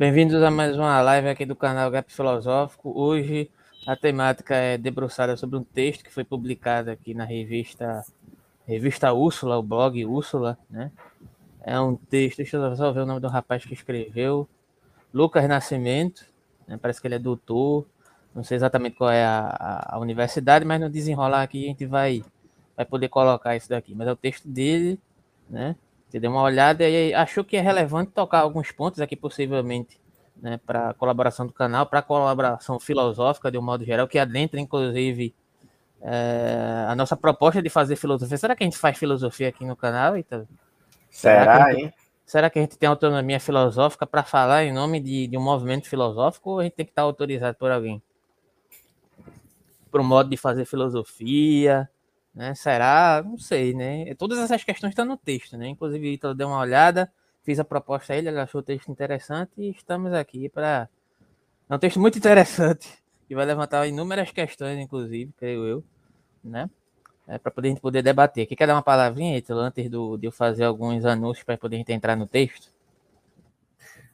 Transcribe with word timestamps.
Bem-vindos 0.00 0.42
a 0.42 0.50
mais 0.50 0.74
uma 0.78 0.98
live 1.02 1.28
aqui 1.28 1.44
do 1.44 1.54
canal 1.54 1.90
Gap 1.90 2.10
Filosófico. 2.10 2.90
Hoje 2.98 3.50
a 3.86 3.94
temática 3.94 4.54
é 4.54 4.78
debruçada 4.78 5.36
sobre 5.36 5.58
um 5.58 5.62
texto 5.62 6.02
que 6.02 6.10
foi 6.10 6.24
publicado 6.24 6.90
aqui 6.90 7.12
na 7.12 7.26
revista 7.26 8.02
revista 8.66 9.12
Úrsula, 9.12 9.58
o 9.58 9.62
blog 9.62 10.02
Úrsula, 10.06 10.56
né? 10.70 10.90
É 11.60 11.78
um 11.78 11.96
texto, 11.96 12.38
deixa 12.38 12.56
eu 12.56 12.76
só 12.76 12.90
ver 12.92 13.00
o 13.00 13.04
nome 13.06 13.20
do 13.20 13.28
rapaz 13.28 13.62
que 13.62 13.74
escreveu, 13.74 14.48
Lucas 15.12 15.46
Nascimento, 15.46 16.24
né? 16.66 16.78
parece 16.80 16.98
que 16.98 17.06
ele 17.06 17.16
é 17.16 17.18
doutor, 17.18 17.84
não 18.34 18.42
sei 18.42 18.56
exatamente 18.56 18.96
qual 18.96 19.10
é 19.10 19.22
a, 19.22 19.48
a, 19.50 19.96
a, 19.96 19.98
universidade, 19.98 20.64
mas 20.64 20.80
no 20.80 20.88
desenrolar 20.88 21.42
aqui 21.42 21.66
a 21.66 21.68
gente 21.68 21.84
vai, 21.84 22.24
vai 22.74 22.86
poder 22.86 23.10
colocar 23.10 23.54
isso 23.54 23.68
daqui. 23.68 23.94
Mas 23.94 24.08
é 24.08 24.12
o 24.12 24.16
texto 24.16 24.48
dele, 24.48 24.98
né? 25.46 25.76
Você 26.10 26.18
deu 26.18 26.32
uma 26.32 26.42
olhada 26.42 26.88
e 26.88 27.14
achou 27.14 27.44
que 27.44 27.56
é 27.56 27.60
relevante 27.60 28.10
tocar 28.10 28.40
alguns 28.40 28.72
pontos 28.72 29.00
aqui, 29.00 29.14
possivelmente, 29.14 30.00
né, 30.36 30.58
para 30.66 30.92
colaboração 30.94 31.46
do 31.46 31.52
canal, 31.52 31.86
para 31.86 32.02
colaboração 32.02 32.80
filosófica, 32.80 33.48
de 33.48 33.56
um 33.56 33.62
modo 33.62 33.84
geral, 33.84 34.08
que 34.08 34.18
adentra, 34.18 34.58
inclusive, 34.58 35.32
é, 36.00 36.86
a 36.88 36.96
nossa 36.96 37.16
proposta 37.16 37.62
de 37.62 37.70
fazer 37.70 37.94
filosofia. 37.94 38.36
Será 38.36 38.56
que 38.56 38.64
a 38.64 38.66
gente 38.66 38.76
faz 38.76 38.98
filosofia 38.98 39.50
aqui 39.50 39.64
no 39.64 39.76
canal, 39.76 40.18
Ítalo? 40.18 40.48
Será, 41.08 41.40
será 41.40 41.70
gente, 41.70 41.82
hein? 41.84 41.94
Será 42.26 42.50
que 42.50 42.58
a 42.58 42.62
gente 42.62 42.76
tem 42.76 42.88
autonomia 42.88 43.38
filosófica 43.38 44.04
para 44.04 44.24
falar 44.24 44.64
em 44.64 44.72
nome 44.72 44.98
de, 44.98 45.28
de 45.28 45.38
um 45.38 45.42
movimento 45.42 45.88
filosófico 45.88 46.50
ou 46.50 46.60
a 46.60 46.64
gente 46.64 46.74
tem 46.74 46.86
que 46.86 46.92
estar 46.92 47.02
autorizado 47.02 47.56
por 47.56 47.70
alguém? 47.70 48.02
Para 49.92 50.00
o 50.00 50.04
modo 50.04 50.28
de 50.28 50.36
fazer 50.36 50.64
filosofia, 50.64 51.88
né? 52.34 52.54
Será? 52.54 53.22
Não 53.24 53.38
sei, 53.38 53.74
né? 53.74 54.14
Todas 54.14 54.38
essas 54.38 54.64
questões 54.64 54.90
estão 54.90 55.04
no 55.04 55.16
texto, 55.16 55.56
né? 55.56 55.68
Inclusive, 55.68 56.08
o 56.08 56.12
Ítalo 56.12 56.34
deu 56.34 56.48
uma 56.48 56.58
olhada, 56.58 57.12
fiz 57.42 57.58
a 57.58 57.64
proposta 57.64 58.12
a 58.12 58.16
ele, 58.16 58.28
ele 58.28 58.38
achou 58.38 58.60
o 58.60 58.64
texto 58.64 58.90
interessante 58.90 59.52
e 59.58 59.70
estamos 59.70 60.12
aqui 60.12 60.48
para. 60.48 60.88
É 61.68 61.74
um 61.74 61.78
texto 61.78 62.00
muito 62.00 62.18
interessante, 62.18 62.88
que 63.26 63.34
vai 63.34 63.44
levantar 63.44 63.86
inúmeras 63.86 64.30
questões, 64.30 64.78
inclusive, 64.78 65.32
creio 65.36 65.66
eu, 65.66 65.84
né? 66.42 66.68
É, 67.26 67.38
para 67.38 67.52
poder 67.52 67.68
a 67.68 67.70
gente 67.70 67.80
poder 67.80 68.02
debater. 68.02 68.44
Aqui 68.44 68.56
quer 68.56 68.66
dar 68.66 68.74
uma 68.74 68.82
palavrinha, 68.82 69.38
Ítalo, 69.38 69.60
antes 69.60 69.88
do, 69.88 70.16
de 70.16 70.26
eu 70.26 70.32
fazer 70.32 70.64
alguns 70.64 71.04
anúncios 71.04 71.44
para 71.44 71.56
poder 71.56 71.76
a 71.76 71.78
gente 71.78 71.92
entrar 71.92 72.16
no 72.16 72.26
texto? 72.26 72.72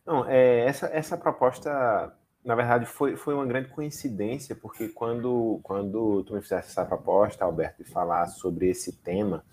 Não, 0.04 0.28
é, 0.28 0.66
essa, 0.66 0.86
essa 0.86 1.16
proposta 1.16 2.12
na 2.46 2.54
verdade, 2.54 2.86
foi, 2.86 3.16
foi 3.16 3.34
uma 3.34 3.44
grande 3.44 3.68
coincidência, 3.68 4.54
porque 4.54 4.88
quando, 4.88 5.58
quando 5.64 6.22
tu 6.22 6.32
me 6.32 6.40
fizeste 6.40 6.70
essa 6.70 6.84
proposta, 6.84 7.44
Alberto, 7.44 7.82
de 7.82 7.90
falar 7.90 8.28
sobre 8.28 8.70
esse 8.70 8.92
tema, 8.92 9.44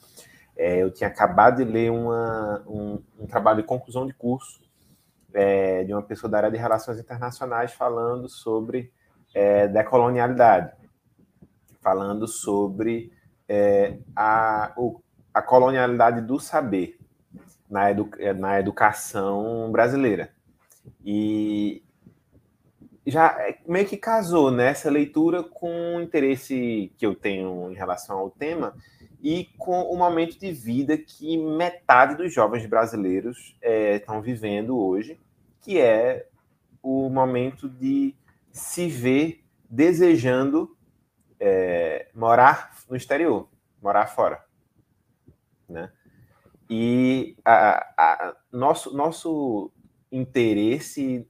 é, 0.56 0.84
eu 0.84 0.92
tinha 0.92 1.08
acabado 1.10 1.58
de 1.58 1.64
ler 1.64 1.90
uma, 1.90 2.64
um, 2.68 3.02
um 3.20 3.26
trabalho 3.26 3.64
de 3.64 3.68
conclusão 3.68 4.06
de 4.06 4.14
curso 4.14 4.62
é, 5.34 5.84
de 5.84 5.92
uma 5.92 6.04
pessoa 6.04 6.30
da 6.30 6.38
área 6.38 6.52
de 6.52 6.58
relações 6.58 7.00
internacionais 7.00 7.74
falando 7.74 8.30
sobre 8.30 8.94
é, 9.34 9.68
decolonialidade, 9.68 10.74
falando 11.82 12.28
sobre 12.28 13.12
é, 13.50 13.98
a, 14.16 14.72
o, 14.78 15.02
a 15.34 15.42
colonialidade 15.42 16.22
do 16.22 16.40
saber 16.40 17.00
na, 17.68 17.90
edu, 17.90 18.12
na 18.38 18.60
educação 18.60 19.72
brasileira. 19.72 20.32
E, 21.04 21.83
já 23.06 23.36
é, 23.40 23.58
meio 23.68 23.88
que 23.88 23.98
casou 23.98 24.50
nessa 24.50 24.90
né, 24.90 25.00
leitura 25.00 25.44
com 25.44 25.98
o 25.98 26.02
interesse 26.02 26.92
que 26.98 27.06
eu 27.06 27.16
tenho 27.16 27.70
em 27.70 27.74
relação 27.74 28.18
ao 28.18 28.30
tema 28.30 28.76
e 29.22 29.46
com 29.58 29.82
o 29.84 29.98
momento 29.98 30.38
de 30.40 30.52
vida 30.52 30.98
que 30.98 31.38
metade 31.38 32.16
dos 32.16 32.34
jovens 32.34 32.66
brasileiros 32.66 33.58
é, 33.62 33.96
estão 33.96 34.22
vivendo 34.22 34.78
hoje, 34.78 35.20
que 35.62 35.80
é 35.80 36.28
o 36.82 37.10
momento 37.10 37.70
de 37.70 38.16
se 38.52 38.88
ver 38.90 39.44
desejando 39.70 40.78
é, 41.40 42.10
morar 42.14 42.72
no 42.90 42.96
exterior, 42.96 43.50
morar 43.82 44.08
fora, 44.08 44.44
né? 45.68 45.92
E 46.70 47.36
a, 47.44 47.86
a, 47.98 48.36
nosso 48.52 48.96
nosso 48.96 49.72
interesse 50.12 51.28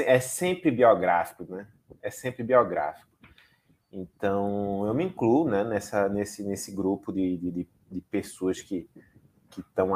é 0.00 0.20
sempre 0.20 0.70
biográfico, 0.70 1.44
né? 1.48 1.66
É 2.02 2.10
sempre 2.10 2.42
biográfico. 2.42 3.08
Então, 3.92 4.86
eu 4.86 4.94
me 4.94 5.04
incluo 5.04 5.48
né, 5.48 5.64
nessa, 5.64 6.08
nesse, 6.08 6.42
nesse 6.44 6.72
grupo 6.72 7.12
de, 7.12 7.36
de, 7.36 7.68
de 7.90 8.00
pessoas 8.02 8.60
que 8.60 8.88
estão 9.56 9.90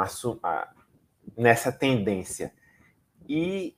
nessa 1.37 1.71
tendência. 1.71 2.53
E 3.29 3.77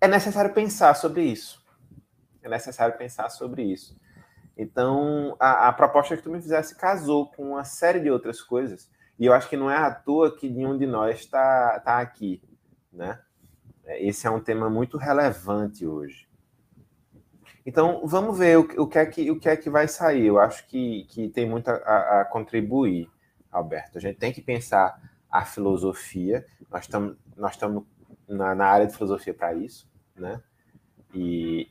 é 0.00 0.06
necessário 0.06 0.52
pensar 0.52 0.94
sobre 0.94 1.24
isso. 1.24 1.64
É 2.42 2.48
necessário 2.48 2.96
pensar 2.98 3.30
sobre 3.30 3.62
isso. 3.62 3.98
Então, 4.56 5.34
a, 5.40 5.68
a 5.68 5.72
proposta 5.72 6.16
que 6.16 6.22
tu 6.22 6.30
me 6.30 6.42
fizesse 6.42 6.76
casou 6.76 7.30
com 7.30 7.52
uma 7.52 7.64
série 7.64 8.00
de 8.00 8.10
outras 8.10 8.42
coisas. 8.42 8.90
E 9.18 9.24
eu 9.26 9.32
acho 9.32 9.48
que 9.48 9.56
não 9.56 9.70
é 9.70 9.76
à 9.76 9.90
toa 9.94 10.36
que 10.36 10.48
nenhum 10.48 10.76
de 10.76 10.86
nós 10.86 11.20
está 11.20 11.80
tá 11.80 11.98
aqui, 11.98 12.42
né? 12.92 13.18
É, 13.90 14.06
esse 14.06 14.24
é 14.24 14.30
um 14.30 14.40
tema 14.40 14.70
muito 14.70 14.96
relevante 14.96 15.84
hoje. 15.84 16.28
Então, 17.66 18.06
vamos 18.06 18.38
ver 18.38 18.56
o, 18.56 18.82
o, 18.82 18.86
que, 18.86 18.98
é 18.98 19.04
que, 19.04 19.30
o 19.30 19.38
que 19.38 19.48
é 19.48 19.56
que 19.56 19.68
vai 19.68 19.88
sair. 19.88 20.26
Eu 20.26 20.38
acho 20.38 20.66
que, 20.68 21.04
que 21.08 21.28
tem 21.28 21.48
muito 21.48 21.68
a, 21.68 22.20
a 22.20 22.24
contribuir, 22.24 23.10
Alberto. 23.50 23.98
A 23.98 24.00
gente 24.00 24.16
tem 24.16 24.32
que 24.32 24.40
pensar 24.40 24.96
a 25.28 25.44
filosofia. 25.44 26.46
Nós 26.70 26.82
estamos 26.82 27.16
nós 27.36 27.58
na, 28.28 28.54
na 28.54 28.66
área 28.66 28.86
de 28.86 28.94
filosofia 28.94 29.34
para 29.34 29.54
isso, 29.54 29.90
né? 30.14 30.40
E 31.12 31.68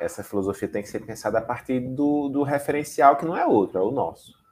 essa 0.00 0.24
filosofia 0.24 0.66
tem 0.68 0.82
que 0.82 0.88
ser 0.88 1.06
pensada 1.06 1.38
a 1.38 1.42
partir 1.42 1.78
do, 1.78 2.28
do 2.28 2.42
referencial 2.42 3.16
que 3.16 3.24
não 3.24 3.36
é 3.36 3.46
outro, 3.46 3.78
é 3.78 3.82
o 3.82 3.92
nosso. 3.92 4.43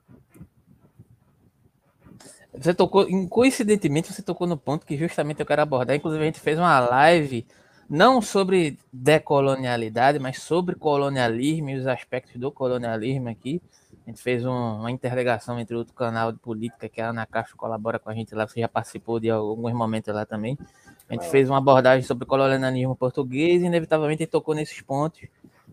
Você 2.54 2.74
tocou, 2.74 3.06
coincidentemente, 3.28 4.12
você 4.12 4.22
tocou 4.22 4.46
no 4.46 4.56
ponto 4.56 4.84
que 4.84 4.96
justamente 4.96 5.40
eu 5.40 5.46
quero 5.46 5.62
abordar. 5.62 5.96
Inclusive, 5.96 6.22
a 6.22 6.26
gente 6.26 6.40
fez 6.40 6.58
uma 6.58 6.80
live 6.80 7.46
não 7.88 8.20
sobre 8.20 8.78
decolonialidade, 8.92 10.18
mas 10.18 10.40
sobre 10.40 10.74
colonialismo 10.74 11.70
e 11.70 11.76
os 11.76 11.86
aspectos 11.86 12.36
do 12.36 12.50
colonialismo 12.50 13.28
aqui. 13.28 13.60
A 14.06 14.10
gente 14.10 14.22
fez 14.22 14.44
um, 14.44 14.50
uma 14.50 14.90
interligação 14.90 15.58
entre 15.58 15.76
outro 15.76 15.94
canal 15.94 16.32
de 16.32 16.38
política 16.38 16.88
que 16.88 17.00
a 17.00 17.10
Ana 17.10 17.24
Castro 17.24 17.56
colabora 17.56 17.98
com 17.98 18.10
a 18.10 18.14
gente 18.14 18.34
lá, 18.34 18.46
você 18.46 18.60
já 18.60 18.68
participou 18.68 19.20
de 19.20 19.30
alguns 19.30 19.72
momentos 19.72 20.12
lá 20.12 20.26
também. 20.26 20.58
A 21.08 21.14
gente 21.14 21.28
fez 21.30 21.48
uma 21.48 21.58
abordagem 21.58 22.02
sobre 22.04 22.26
colonialismo 22.26 22.96
português 22.96 23.62
e 23.62 23.66
inevitavelmente 23.66 24.26
tocou 24.26 24.54
nesses 24.54 24.80
pontos. 24.80 25.20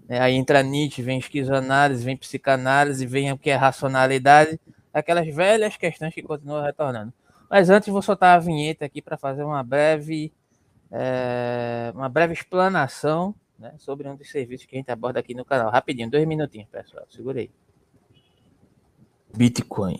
É, 0.08 0.20
aí 0.20 0.36
entra 0.36 0.62
Nietzsche, 0.62 1.02
vem 1.02 1.20
esquizoanálise, 1.20 2.04
vem 2.04 2.18
psicanálise, 2.18 3.06
vem 3.06 3.32
o 3.32 3.38
que 3.38 3.50
é 3.50 3.56
racionalidade 3.56 4.60
aquelas 4.94 5.28
velhas 5.34 5.78
questões 5.78 6.14
que 6.14 6.22
continuam 6.22 6.64
retornando. 6.64 7.14
Mas 7.50 7.70
antes 7.70 7.90
vou 7.90 8.02
soltar 8.02 8.36
a 8.36 8.40
vinheta 8.40 8.86
aqui 8.86 9.02
para 9.02 9.18
fazer 9.18 9.44
uma 9.44 9.64
breve 9.64 10.32
é, 10.92 11.92
uma 11.94 12.10
breve 12.10 12.34
explanação 12.34 13.36
né, 13.58 13.74
sobre 13.78 14.08
um 14.08 14.16
dos 14.16 14.30
serviços 14.30 14.66
que 14.66 14.76
a 14.76 14.80
gente 14.80 14.92
aborda 14.92 15.20
aqui 15.20 15.36
no 15.36 15.46
canal. 15.46 15.70
Rapidinho, 15.70 16.10
dois 16.10 16.26
minutinhos, 16.28 16.70
pessoal. 16.70 17.06
Segurei. 17.10 17.52
Bitcoin. 19.36 20.00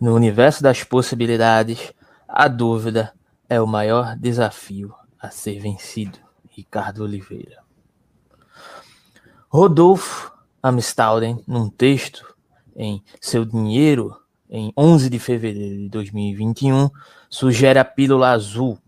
No 0.00 0.14
universo 0.14 0.62
das 0.62 0.82
possibilidades, 0.82 1.92
a 2.26 2.48
dúvida 2.48 3.14
é 3.48 3.60
o 3.60 3.66
maior 3.66 4.16
desafio 4.16 4.94
a 5.18 5.30
ser 5.30 5.58
vencido. 5.60 6.18
Ricardo 6.50 7.04
Oliveira. 7.04 7.62
Rodolfo 9.48 10.32
Amstalden, 10.62 11.42
num 11.46 11.68
texto 11.68 12.34
em 12.76 13.02
Seu 13.20 13.44
Dinheiro, 13.44 14.16
em 14.48 14.72
11 14.76 15.08
de 15.08 15.18
fevereiro 15.18 15.76
de 15.76 15.88
2021, 15.88 16.90
sugere 17.28 17.78
a 17.78 17.84
pílula 17.84 18.30
azul. 18.30 18.78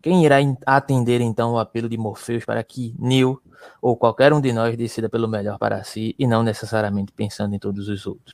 Quem 0.00 0.24
irá 0.24 0.36
atender 0.64 1.20
então 1.20 1.52
o 1.52 1.58
apelo 1.58 1.88
de 1.88 1.98
Morpheus 1.98 2.44
para 2.44 2.62
que 2.62 2.94
Neo 2.98 3.42
ou 3.82 3.96
qualquer 3.96 4.32
um 4.32 4.40
de 4.40 4.52
nós 4.52 4.76
decida 4.76 5.08
pelo 5.08 5.26
melhor 5.26 5.58
para 5.58 5.82
si 5.82 6.14
e 6.18 6.26
não 6.26 6.42
necessariamente 6.42 7.12
pensando 7.12 7.54
em 7.54 7.58
todos 7.58 7.88
os 7.88 8.06
outros? 8.06 8.32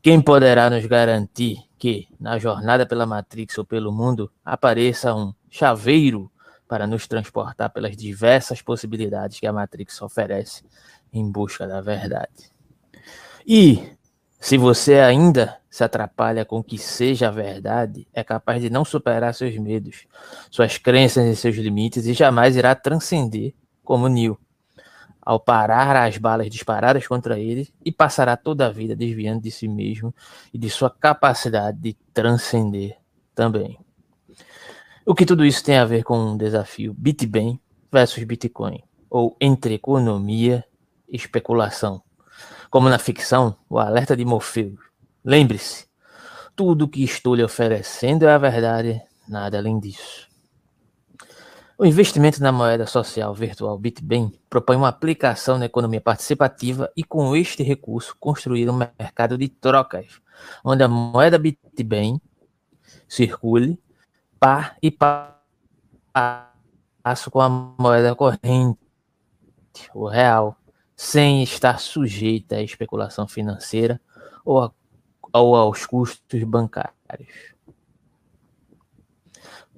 Quem 0.00 0.22
poderá 0.22 0.70
nos 0.70 0.86
garantir 0.86 1.58
que, 1.78 2.08
na 2.18 2.38
jornada 2.38 2.86
pela 2.86 3.04
Matrix 3.04 3.58
ou 3.58 3.66
pelo 3.66 3.92
mundo, 3.92 4.30
apareça 4.44 5.14
um 5.14 5.34
chaveiro 5.50 6.30
para 6.66 6.86
nos 6.86 7.06
transportar 7.08 7.68
pelas 7.70 7.96
diversas 7.96 8.62
possibilidades 8.62 9.40
que 9.40 9.46
a 9.46 9.52
Matrix 9.52 10.00
oferece 10.00 10.64
em 11.12 11.30
busca 11.30 11.66
da 11.66 11.80
verdade. 11.80 12.50
E 13.46 13.82
se 14.38 14.56
você 14.56 14.94
ainda 15.00 15.58
se 15.68 15.84
atrapalha 15.84 16.44
com 16.44 16.62
que 16.62 16.78
seja 16.78 17.28
a 17.28 17.30
verdade, 17.30 18.08
é 18.12 18.24
capaz 18.24 18.60
de 18.60 18.70
não 18.70 18.84
superar 18.84 19.34
seus 19.34 19.56
medos, 19.56 20.06
suas 20.50 20.78
crenças 20.78 21.26
e 21.26 21.36
seus 21.36 21.56
limites 21.56 22.06
e 22.06 22.14
jamais 22.14 22.56
irá 22.56 22.74
transcender 22.74 23.54
como 23.84 24.08
Neo, 24.08 24.38
ao 25.20 25.38
parar 25.38 25.96
as 25.96 26.16
balas 26.16 26.48
disparadas 26.48 27.06
contra 27.06 27.38
ele 27.38 27.68
e 27.84 27.92
passará 27.92 28.36
toda 28.36 28.66
a 28.66 28.70
vida 28.70 28.96
desviando 28.96 29.42
de 29.42 29.50
si 29.50 29.68
mesmo 29.68 30.14
e 30.52 30.58
de 30.58 30.70
sua 30.70 30.90
capacidade 30.90 31.78
de 31.78 31.96
transcender 32.12 32.96
também. 33.34 33.78
O 35.04 35.14
que 35.14 35.26
tudo 35.26 35.44
isso 35.44 35.62
tem 35.62 35.76
a 35.76 35.84
ver 35.84 36.02
com 36.02 36.32
o 36.32 36.38
desafio 36.38 36.94
Bitbem 36.94 37.60
versus 37.92 38.22
Bitcoin, 38.24 38.82
ou 39.08 39.36
entre 39.40 39.74
economia 39.74 40.64
especulação. 41.10 42.02
Como 42.70 42.88
na 42.88 42.98
ficção, 42.98 43.56
o 43.68 43.78
alerta 43.78 44.16
de 44.16 44.24
Morpheus. 44.24 44.78
Lembre-se, 45.24 45.86
tudo 46.54 46.88
que 46.88 47.02
estou 47.02 47.34
lhe 47.34 47.42
oferecendo 47.42 48.26
é 48.26 48.32
a 48.32 48.38
verdade, 48.38 49.00
nada 49.28 49.58
além 49.58 49.78
disso. 49.80 50.28
O 51.76 51.86
investimento 51.86 52.42
na 52.42 52.52
moeda 52.52 52.86
social 52.86 53.34
virtual 53.34 53.78
Bitbem 53.78 54.30
propõe 54.50 54.76
uma 54.76 54.88
aplicação 54.88 55.56
na 55.56 55.64
economia 55.64 56.02
participativa 56.02 56.92
e, 56.94 57.02
com 57.02 57.34
este 57.34 57.62
recurso, 57.62 58.14
construir 58.20 58.68
um 58.68 58.76
mercado 58.76 59.38
de 59.38 59.48
trocas, 59.48 60.20
onde 60.62 60.82
a 60.82 60.88
moeda 60.88 61.38
Bitbem 61.38 62.20
circule 63.08 63.80
par 64.38 64.76
e 64.82 64.90
passo 64.90 65.40
com 67.30 67.40
a 67.40 67.48
moeda 67.48 68.14
corrente, 68.14 68.78
o 69.94 70.06
real, 70.06 70.58
sem 71.02 71.42
estar 71.42 71.80
sujeita 71.80 72.56
à 72.56 72.62
especulação 72.62 73.26
financeira 73.26 73.98
ou, 74.44 74.62
a, 74.62 74.70
ou 75.32 75.56
aos 75.56 75.86
custos 75.86 76.44
bancários. 76.44 77.54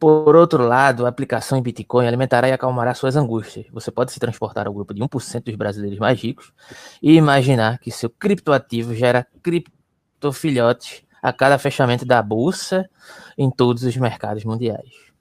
Por 0.00 0.34
outro 0.34 0.66
lado, 0.66 1.06
a 1.06 1.08
aplicação 1.08 1.56
em 1.56 1.62
Bitcoin 1.62 2.08
alimentará 2.08 2.48
e 2.48 2.52
acalmará 2.52 2.92
suas 2.92 3.14
angústias. 3.14 3.66
Você 3.70 3.92
pode 3.92 4.10
se 4.10 4.18
transportar 4.18 4.66
ao 4.66 4.74
grupo 4.74 4.92
de 4.92 5.00
1% 5.00 5.44
dos 5.44 5.54
brasileiros 5.54 6.00
mais 6.00 6.20
ricos 6.20 6.52
e 7.00 7.12
imaginar 7.12 7.78
que 7.78 7.92
seu 7.92 8.10
criptoativo 8.10 8.92
gera 8.92 9.24
criptofilhotes 9.44 11.04
a 11.22 11.32
cada 11.32 11.56
fechamento 11.56 12.04
da 12.04 12.20
bolsa 12.20 12.90
em 13.38 13.48
todos 13.48 13.84
os 13.84 13.96
mercados 13.96 14.44
mundiais. 14.44 15.12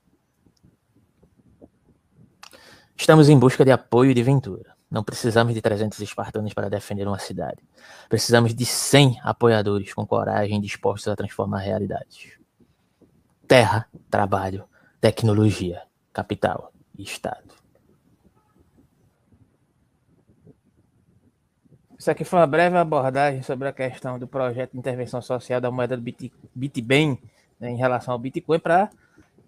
Estamos 2.97 3.29
em 3.29 3.37
busca 3.37 3.63
de 3.63 3.71
apoio 3.71 4.15
de 4.15 4.23
ventura. 4.23 4.80
Não 4.91 5.05
precisamos 5.05 5.53
de 5.53 5.61
300 5.61 5.97
espartanos 6.01 6.53
para 6.53 6.69
defender 6.69 7.07
uma 7.07 7.17
cidade. 7.17 7.63
Precisamos 8.09 8.53
de 8.53 8.65
100 8.65 9.21
apoiadores 9.23 9.93
com 9.93 10.05
coragem 10.05 10.59
dispostos 10.59 11.07
a 11.07 11.15
transformar 11.15 11.59
realidades. 11.59 12.37
Terra, 13.47 13.87
trabalho, 14.09 14.65
tecnologia, 14.99 15.83
capital 16.11 16.73
e 16.97 17.03
Estado. 17.03 17.55
Isso 21.97 22.11
aqui 22.11 22.25
foi 22.25 22.39
uma 22.39 22.47
breve 22.47 22.75
abordagem 22.75 23.43
sobre 23.43 23.69
a 23.69 23.71
questão 23.71 24.19
do 24.19 24.27
projeto 24.27 24.71
de 24.71 24.79
intervenção 24.79 25.21
social 25.21 25.61
da 25.61 25.71
moeda 25.71 25.95
do 25.95 26.03
Bit, 26.03 26.33
Bitbem 26.53 27.17
né, 27.59 27.69
em 27.69 27.77
relação 27.77 28.11
ao 28.11 28.19
Bitcoin 28.19 28.59
para 28.59 28.89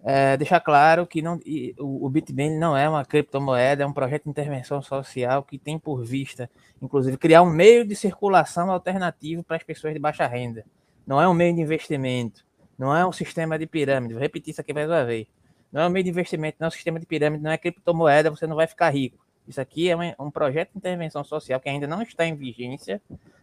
é, 0.06 0.36
deixar 0.36 0.60
claro 0.60 1.06
que 1.06 1.22
não, 1.22 1.40
o, 1.78 2.04
o 2.04 2.10
Bitbem 2.10 2.58
não 2.58 2.76
é 2.76 2.86
uma 2.86 3.06
criptomoeda, 3.06 3.84
é 3.84 3.86
um 3.86 3.92
projeto 3.92 4.24
de 4.24 4.30
intervenção 4.30 4.82
social 4.82 5.42
que 5.42 5.58
tem 5.58 5.78
por 5.78 6.04
vista, 6.04 6.50
inclusive, 6.82 7.16
criar 7.16 7.40
um 7.40 7.48
meio 7.48 7.86
de 7.86 7.96
circulação 7.96 8.70
alternativo 8.70 9.42
para 9.42 9.56
as 9.56 9.62
pessoas 9.62 9.94
de 9.94 9.98
baixa 9.98 10.26
renda. 10.26 10.62
Não 11.06 11.18
é 11.20 11.26
um 11.26 11.32
meio 11.32 11.54
de 11.54 11.62
investimento, 11.62 12.44
não 12.78 12.94
é 12.94 13.06
um 13.06 13.12
sistema 13.12 13.58
de 13.58 13.66
pirâmide. 13.66 14.12
Vou 14.12 14.22
repetir 14.22 14.50
isso 14.50 14.60
aqui 14.60 14.74
mais 14.74 14.90
uma 14.90 15.06
vez. 15.06 15.26
Não 15.72 15.80
é 15.80 15.86
um 15.86 15.90
meio 15.90 16.04
de 16.04 16.10
investimento, 16.10 16.58
não 16.60 16.66
é 16.66 16.68
um 16.68 16.72
sistema 16.72 17.00
de 17.00 17.06
pirâmide, 17.06 17.42
não 17.42 17.50
é 17.50 17.56
criptomoeda, 17.56 18.28
você 18.28 18.46
não 18.46 18.56
vai 18.56 18.66
ficar 18.66 18.90
rico. 18.90 19.24
Isso 19.48 19.60
aqui 19.60 19.88
é 19.88 19.96
um, 19.96 20.26
um 20.26 20.30
projeto 20.30 20.72
de 20.72 20.78
intervenção 20.78 21.24
social 21.24 21.58
que 21.58 21.68
ainda 21.70 21.86
não 21.86 22.02
está 22.02 22.26
em 22.26 22.34
vigência. 22.34 23.00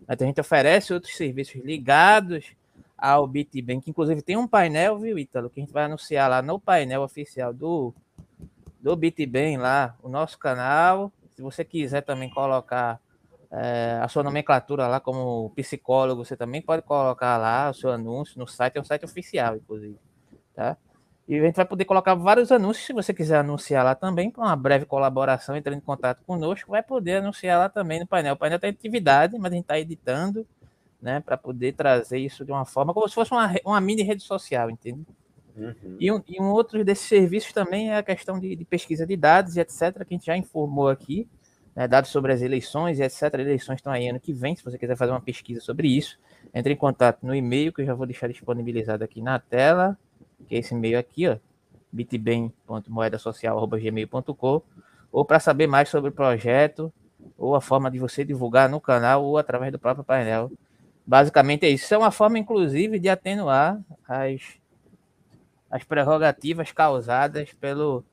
Mas 0.08 0.22
a 0.22 0.26
gente 0.26 0.40
oferece 0.40 0.94
outros 0.94 1.16
serviços 1.16 1.60
ligados 1.64 2.56
ao 3.02 3.28
Bitbank. 3.28 3.90
Inclusive 3.90 4.22
tem 4.22 4.38
um 4.38 4.48
painel, 4.48 5.00
viu, 5.00 5.18
Ítalo, 5.18 5.50
que 5.50 5.60
a 5.60 5.64
gente 5.64 5.74
vai 5.74 5.86
anunciar 5.86 6.30
lá 6.30 6.42
no 6.42 6.60
painel 6.60 7.02
oficial 7.02 7.52
do, 7.52 7.94
do 8.80 8.96
Bitbank 8.96 9.58
lá, 9.58 9.98
o 10.04 10.08
nosso 10.08 10.38
canal. 10.38 11.12
Se 11.36 11.42
você 11.42 11.66
quiser 11.66 12.02
também 12.02 12.30
colocar 12.30 13.02
é, 13.52 14.00
a 14.02 14.08
sua 14.08 14.22
nomenclatura 14.22 14.88
lá 14.88 15.00
como 15.00 15.50
psicólogo, 15.56 16.24
você 16.24 16.38
também 16.38 16.62
pode 16.62 16.84
colocar 16.84 17.38
lá 17.38 17.72
o 17.72 17.74
seu 17.74 17.90
anúncio 17.90 18.38
no 18.38 18.48
site, 18.48 18.78
é 18.78 18.82
um 18.82 18.86
site 18.86 19.04
oficial, 19.04 19.56
inclusive, 19.56 19.98
tá? 20.54 20.78
E 21.28 21.40
a 21.40 21.46
gente 21.46 21.56
vai 21.56 21.66
poder 21.66 21.86
colocar 21.86 22.14
vários 22.14 22.52
anúncios, 22.52 22.86
se 22.86 22.94
você 22.94 23.14
quiser 23.14 23.38
anunciar 23.38 23.86
lá 23.86 23.96
também, 23.96 24.30
para 24.30 24.44
uma 24.44 24.56
breve 24.56 24.86
colaboração, 24.86 25.56
entrando 25.56 25.78
em 25.78 25.82
contato 25.82 26.24
conosco, 26.26 26.72
vai 26.72 26.84
poder 26.84 27.18
anunciar 27.18 27.58
lá 27.58 27.70
também 27.70 28.00
no 28.00 28.08
painel. 28.08 28.34
O 28.34 28.38
painel 28.38 28.58
está 28.58 28.68
em 28.68 28.72
atividade, 28.72 29.38
mas 29.40 29.52
a 29.52 29.56
gente 29.56 29.64
está 29.64 29.80
editando, 29.80 30.46
né, 31.02 31.20
para 31.20 31.36
poder 31.36 31.74
trazer 31.74 32.20
isso 32.20 32.46
de 32.46 32.52
uma 32.52 32.66
forma, 32.66 32.94
como 32.94 33.08
se 33.08 33.16
fosse 33.16 33.32
uma, 33.32 33.52
uma 33.66 33.82
mini 33.82 34.04
rede 34.04 34.24
social, 34.24 34.70
entende? 34.70 35.04
Uhum. 35.56 35.98
E, 36.00 36.12
um, 36.12 36.22
e 36.28 36.42
um 36.42 36.52
outro 36.52 36.86
desses 36.86 37.08
serviços 37.08 37.52
também 37.52 37.92
é 37.92 37.98
a 37.98 38.04
questão 38.04 38.40
de, 38.40 38.56
de 38.56 38.64
pesquisa 38.64 39.06
de 39.06 39.18
dados 39.18 39.58
e 39.58 39.60
etc., 39.60 40.06
que 40.06 40.14
a 40.14 40.18
gente 40.18 40.28
já 40.28 40.38
informou 40.38 40.88
aqui, 40.88 41.28
né, 41.76 41.88
dados 41.88 42.12
sobre 42.12 42.32
as 42.32 42.42
eleições 42.42 43.00
e 43.00 43.04
etc. 43.04 43.34
Eleições 43.34 43.78
estão 43.78 43.92
aí 43.92 44.08
ano 44.08 44.20
que 44.20 44.34
vem. 44.34 44.56
Se 44.56 44.64
você 44.64 44.78
quiser 44.78 44.96
fazer 44.96 45.12
uma 45.12 45.22
pesquisa 45.22 45.60
sobre 45.60 45.88
isso, 45.88 46.20
entre 46.54 46.74
em 46.74 46.78
contato 46.78 47.26
no 47.26 47.34
e-mail 47.34 47.74
que 47.74 47.82
eu 47.82 47.86
já 47.86 47.94
vou 47.94 48.06
deixar 48.06 48.28
disponibilizado 48.28 49.04
aqui 49.04 49.22
na 49.22 49.40
tela, 49.40 49.98
que 50.48 50.56
é 50.56 50.60
esse 50.60 50.74
e-mail 50.74 51.00
aqui, 51.00 51.28
ó, 51.28 51.38
bitbem.moedasocial.gmail.com, 51.92 54.62
ou 55.12 55.26
para 55.26 55.40
saber 55.40 55.68
mais 55.68 55.90
sobre 55.90 56.10
o 56.10 56.14
projeto, 56.14 56.92
ou 57.38 57.56
a 57.56 57.62
forma 57.62 57.92
de 57.92 58.00
você 58.00 58.24
divulgar 58.24 58.70
no 58.70 58.80
canal 58.80 59.24
ou 59.24 59.38
através 59.38 59.72
do 59.72 59.80
próprio 59.80 60.04
painel. 60.04 60.52
Basicamente 61.06 61.66
é 61.66 61.70
isso. 61.70 61.86
Isso 61.86 61.94
é 61.94 61.98
uma 61.98 62.12
forma, 62.12 62.38
inclusive, 62.38 63.00
de 63.00 63.10
atenuar 63.10 63.80
as, 64.08 64.42
as 65.70 65.84
prerrogativas 65.84 66.72
causadas 66.72 67.52
pelo 67.54 68.04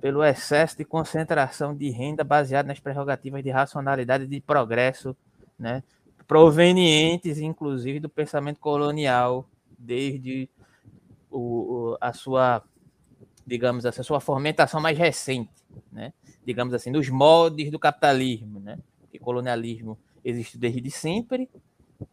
pelo 0.00 0.24
excesso 0.24 0.78
de 0.78 0.84
concentração 0.84 1.76
de 1.76 1.90
renda 1.90 2.24
baseado 2.24 2.66
nas 2.66 2.80
prerrogativas 2.80 3.42
de 3.44 3.50
racionalidade 3.50 4.24
e 4.24 4.26
de 4.26 4.40
progresso, 4.40 5.14
né, 5.58 5.82
provenientes, 6.26 7.38
inclusive, 7.38 8.00
do 8.00 8.08
pensamento 8.08 8.58
colonial, 8.58 9.46
desde 9.78 10.48
o, 11.30 11.96
a 12.00 12.12
sua, 12.12 12.62
digamos 13.46 13.84
assim, 13.84 14.00
a 14.00 14.04
sua 14.04 14.20
fomentação 14.20 14.80
mais 14.80 14.96
recente, 14.96 15.50
né, 15.92 16.12
digamos 16.46 16.72
assim, 16.72 16.90
nos 16.90 17.08
moldes 17.10 17.70
do 17.70 17.78
capitalismo, 17.78 18.58
né, 18.58 18.78
que 19.10 19.18
colonialismo 19.18 19.98
existe 20.24 20.56
desde 20.56 20.90
sempre, 20.90 21.48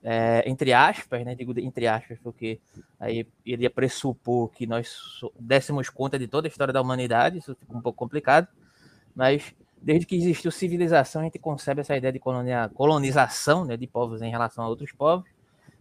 é, 0.04 0.44
entre 0.50 0.74
aspas, 0.74 1.24
né? 1.26 1.36
Digo 1.36 1.58
entre 1.60 1.88
aspas, 1.88 2.18
porque 2.20 2.60
aí 3.00 3.28
iria 3.46 3.70
pressupor 3.70 4.50
que 4.50 4.68
nós 4.68 5.22
dessemos 5.40 5.90
conta 5.90 6.18
de 6.20 6.28
toda 6.28 6.48
a 6.48 6.50
história 6.50 6.74
da 6.74 6.82
humanidade, 6.82 7.38
isso 7.38 7.56
fica 7.56 7.76
um 7.76 7.82
pouco 7.82 7.98
complicado, 7.98 8.48
mas 9.16 9.54
desde 9.82 10.06
que 10.06 10.16
existiu 10.16 10.52
civilização, 10.52 11.22
a 11.22 11.26
gente 11.26 11.40
concebe 11.40 11.82
essa 11.82 11.96
ideia 11.96 12.12
de 12.12 12.20
colonização 12.74 13.66
né, 13.66 13.78
de 13.78 13.88
povos 13.88 14.22
em 14.22 14.30
relação 14.30 14.64
a 14.64 14.68
outros 14.68 14.92
povos. 14.92 15.30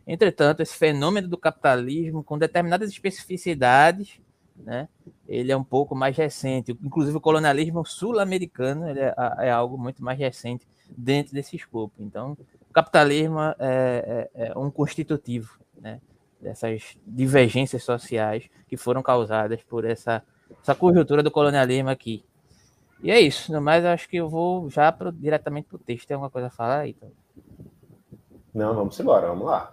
Entretanto, 0.06 0.60
esse 0.60 0.76
fenômeno 0.76 1.26
do 1.26 1.36
capitalismo, 1.36 2.22
com 2.22 2.38
determinadas 2.38 2.90
especificidades, 2.90 4.20
né, 4.56 4.88
ele 5.26 5.50
é 5.50 5.56
um 5.56 5.64
pouco 5.64 5.94
mais 5.94 6.16
recente. 6.16 6.76
Inclusive, 6.82 7.16
o 7.16 7.20
colonialismo 7.20 7.84
sul-americano 7.84 8.86
é, 8.86 9.14
é 9.40 9.50
algo 9.50 9.76
muito 9.76 10.02
mais 10.04 10.18
recente 10.18 10.66
dentro 10.96 11.32
desse 11.34 11.56
escopo. 11.56 11.94
Então, 11.98 12.36
capitalismo 12.76 13.40
é, 13.40 14.28
é, 14.34 14.48
é 14.48 14.58
um 14.58 14.70
constitutivo 14.70 15.58
né, 15.80 15.98
dessas 16.38 16.98
divergências 17.06 17.82
sociais 17.82 18.50
que 18.68 18.76
foram 18.76 19.02
causadas 19.02 19.62
por 19.62 19.86
essa, 19.86 20.22
essa 20.62 20.74
conjuntura 20.74 21.22
do 21.22 21.30
colonialismo 21.30 21.88
aqui. 21.88 22.22
E 23.02 23.10
é 23.10 23.18
isso. 23.18 23.50
No 23.50 23.62
mais, 23.62 23.82
acho 23.82 24.06
que 24.06 24.18
eu 24.18 24.28
vou 24.28 24.68
já 24.68 24.92
pro, 24.92 25.10
diretamente 25.10 25.68
para 25.68 25.76
o 25.76 25.78
texto. 25.78 26.06
Tem 26.06 26.16
alguma 26.16 26.28
coisa 26.28 26.48
a 26.48 26.50
falar 26.50 26.80
aí? 26.80 26.90
Então? 26.90 27.10
Não, 28.52 28.74
vamos 28.74 29.00
embora, 29.00 29.28
vamos 29.28 29.46
lá. 29.46 29.72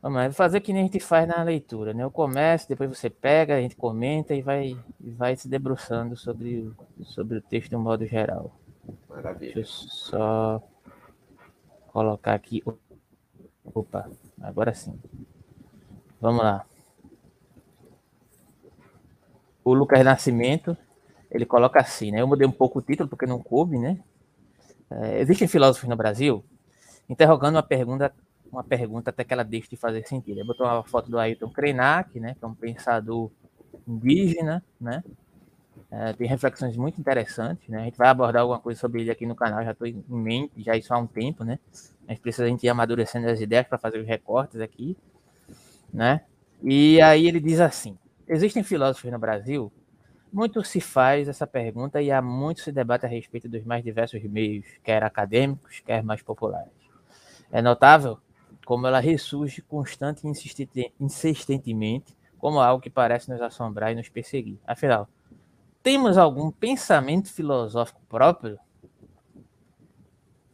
Vamos 0.00 0.16
lá, 0.16 0.32
fazer 0.32 0.60
que 0.60 0.72
nem 0.72 0.82
a 0.82 0.84
gente 0.86 1.00
faz 1.00 1.28
na 1.28 1.42
leitura, 1.42 1.92
né? 1.92 2.04
Eu 2.04 2.10
começo, 2.10 2.68
depois 2.68 2.88
você 2.88 3.10
pega, 3.10 3.56
a 3.56 3.60
gente 3.60 3.76
comenta 3.76 4.34
e 4.34 4.40
vai, 4.40 4.78
vai 4.98 5.36
se 5.36 5.46
debruçando 5.46 6.16
sobre, 6.16 6.70
sobre 7.02 7.38
o 7.38 7.42
texto 7.42 7.68
de 7.68 7.76
um 7.76 7.80
modo 7.80 8.06
geral. 8.06 8.50
Maravilha. 9.08 9.54
Deixa 9.54 9.84
eu 9.84 9.90
só 9.90 10.62
colocar 11.94 12.34
aqui. 12.34 12.60
Opa, 13.64 14.10
agora 14.42 14.74
sim. 14.74 14.98
Vamos 16.20 16.42
lá. 16.42 16.66
O 19.64 19.72
Lucas 19.72 20.04
Nascimento, 20.04 20.76
ele 21.30 21.46
coloca 21.46 21.80
assim, 21.80 22.10
né? 22.10 22.20
Eu 22.20 22.26
mudei 22.26 22.46
um 22.46 22.52
pouco 22.52 22.80
o 22.80 22.82
título 22.82 23.08
porque 23.08 23.26
não 23.26 23.40
coube, 23.40 23.78
né? 23.78 24.02
É, 24.90 25.20
existem 25.20 25.46
filósofos 25.46 25.88
no 25.88 25.96
Brasil 25.96 26.44
interrogando 27.08 27.54
uma 27.54 27.62
pergunta, 27.62 28.12
uma 28.50 28.64
pergunta 28.64 29.10
até 29.10 29.22
que 29.22 29.32
ela 29.32 29.44
deixe 29.44 29.70
de 29.70 29.76
fazer 29.76 30.04
sentido. 30.06 30.38
Ele 30.38 30.46
botou 30.48 30.66
uma 30.66 30.82
foto 30.82 31.08
do 31.08 31.18
Ailton 31.18 31.50
Krenak, 31.50 32.18
né? 32.18 32.34
Que 32.34 32.44
é 32.44 32.48
um 32.48 32.54
pensador 32.54 33.30
indígena, 33.86 34.64
né? 34.80 35.02
É, 35.90 36.12
tem 36.12 36.26
reflexões 36.26 36.76
muito 36.76 37.00
interessantes, 37.00 37.68
né? 37.68 37.82
A 37.82 37.84
gente 37.84 37.96
vai 37.96 38.08
abordar 38.08 38.42
alguma 38.42 38.58
coisa 38.58 38.80
sobre 38.80 39.02
ele 39.02 39.10
aqui 39.10 39.26
no 39.26 39.34
canal, 39.34 39.64
já 39.64 39.72
estou 39.72 39.86
em 39.86 40.04
mente, 40.08 40.62
já 40.62 40.76
isso 40.76 40.92
há 40.92 40.98
um 40.98 41.06
tempo, 41.06 41.44
né? 41.44 41.58
A 42.06 42.12
gente 42.12 42.20
precisa 42.20 42.44
a 42.44 42.48
gente 42.48 42.64
ir 42.64 42.68
amadurecendo 42.68 43.28
as 43.28 43.40
ideias 43.40 43.66
para 43.66 43.78
fazer 43.78 43.98
os 43.98 44.06
recortes 44.06 44.60
aqui, 44.60 44.96
né? 45.92 46.22
E 46.62 47.00
aí 47.00 47.26
ele 47.26 47.40
diz 47.40 47.60
assim: 47.60 47.96
existem 48.26 48.62
filósofos 48.62 49.10
no 49.10 49.18
Brasil? 49.18 49.72
Muito 50.32 50.64
se 50.64 50.80
faz 50.80 51.28
essa 51.28 51.46
pergunta 51.46 52.02
e 52.02 52.10
há 52.10 52.20
muito 52.20 52.60
se 52.60 52.72
debate 52.72 53.06
a 53.06 53.08
respeito 53.08 53.48
dos 53.48 53.62
mais 53.64 53.84
diversos 53.84 54.20
meios, 54.24 54.66
quer 54.82 55.04
acadêmicos, 55.04 55.80
quer 55.80 56.02
mais 56.02 56.22
populares. 56.22 56.72
É 57.52 57.62
notável 57.62 58.18
como 58.64 58.86
ela 58.86 58.98
ressurge 58.98 59.62
constante 59.62 60.26
e 60.26 60.92
insistentemente 60.98 62.16
como 62.38 62.60
algo 62.60 62.82
que 62.82 62.90
parece 62.90 63.30
nos 63.30 63.40
assombrar 63.40 63.92
e 63.92 63.94
nos 63.94 64.08
perseguir. 64.08 64.58
Afinal, 64.66 65.08
temos 65.84 66.16
algum 66.16 66.50
pensamento 66.50 67.30
filosófico 67.30 68.00
próprio? 68.08 68.58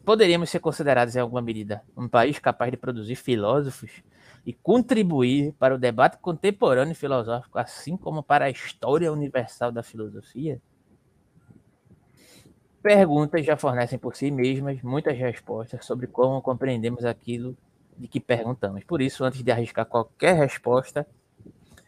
Poderíamos 0.04 0.50
ser 0.50 0.58
considerados, 0.58 1.14
em 1.14 1.20
alguma 1.20 1.40
medida, 1.40 1.84
um 1.96 2.08
país 2.08 2.40
capaz 2.40 2.72
de 2.72 2.76
produzir 2.76 3.14
filósofos 3.14 4.02
e 4.44 4.52
contribuir 4.52 5.52
para 5.52 5.72
o 5.72 5.78
debate 5.78 6.18
contemporâneo 6.18 6.96
filosófico, 6.96 7.60
assim 7.60 7.96
como 7.96 8.25
para 8.25 8.46
a 8.46 8.50
história 8.50 9.12
universal 9.12 9.70
da 9.70 9.84
filosofia? 9.84 10.60
Perguntas 12.82 13.46
já 13.46 13.56
fornecem 13.56 14.00
por 14.00 14.16
si 14.16 14.32
mesmas 14.32 14.82
muitas 14.82 15.16
respostas 15.16 15.87
sobre 15.87 16.08
como 16.08 16.42
compreendemos 16.42 17.04
aquilo 17.04 17.56
de 17.96 18.08
que 18.08 18.18
perguntamos. 18.18 18.82
Por 18.82 19.00
isso, 19.00 19.22
antes 19.22 19.44
de 19.44 19.52
arriscar 19.52 19.87
qualquer 19.87 20.34
resposta 20.34 21.06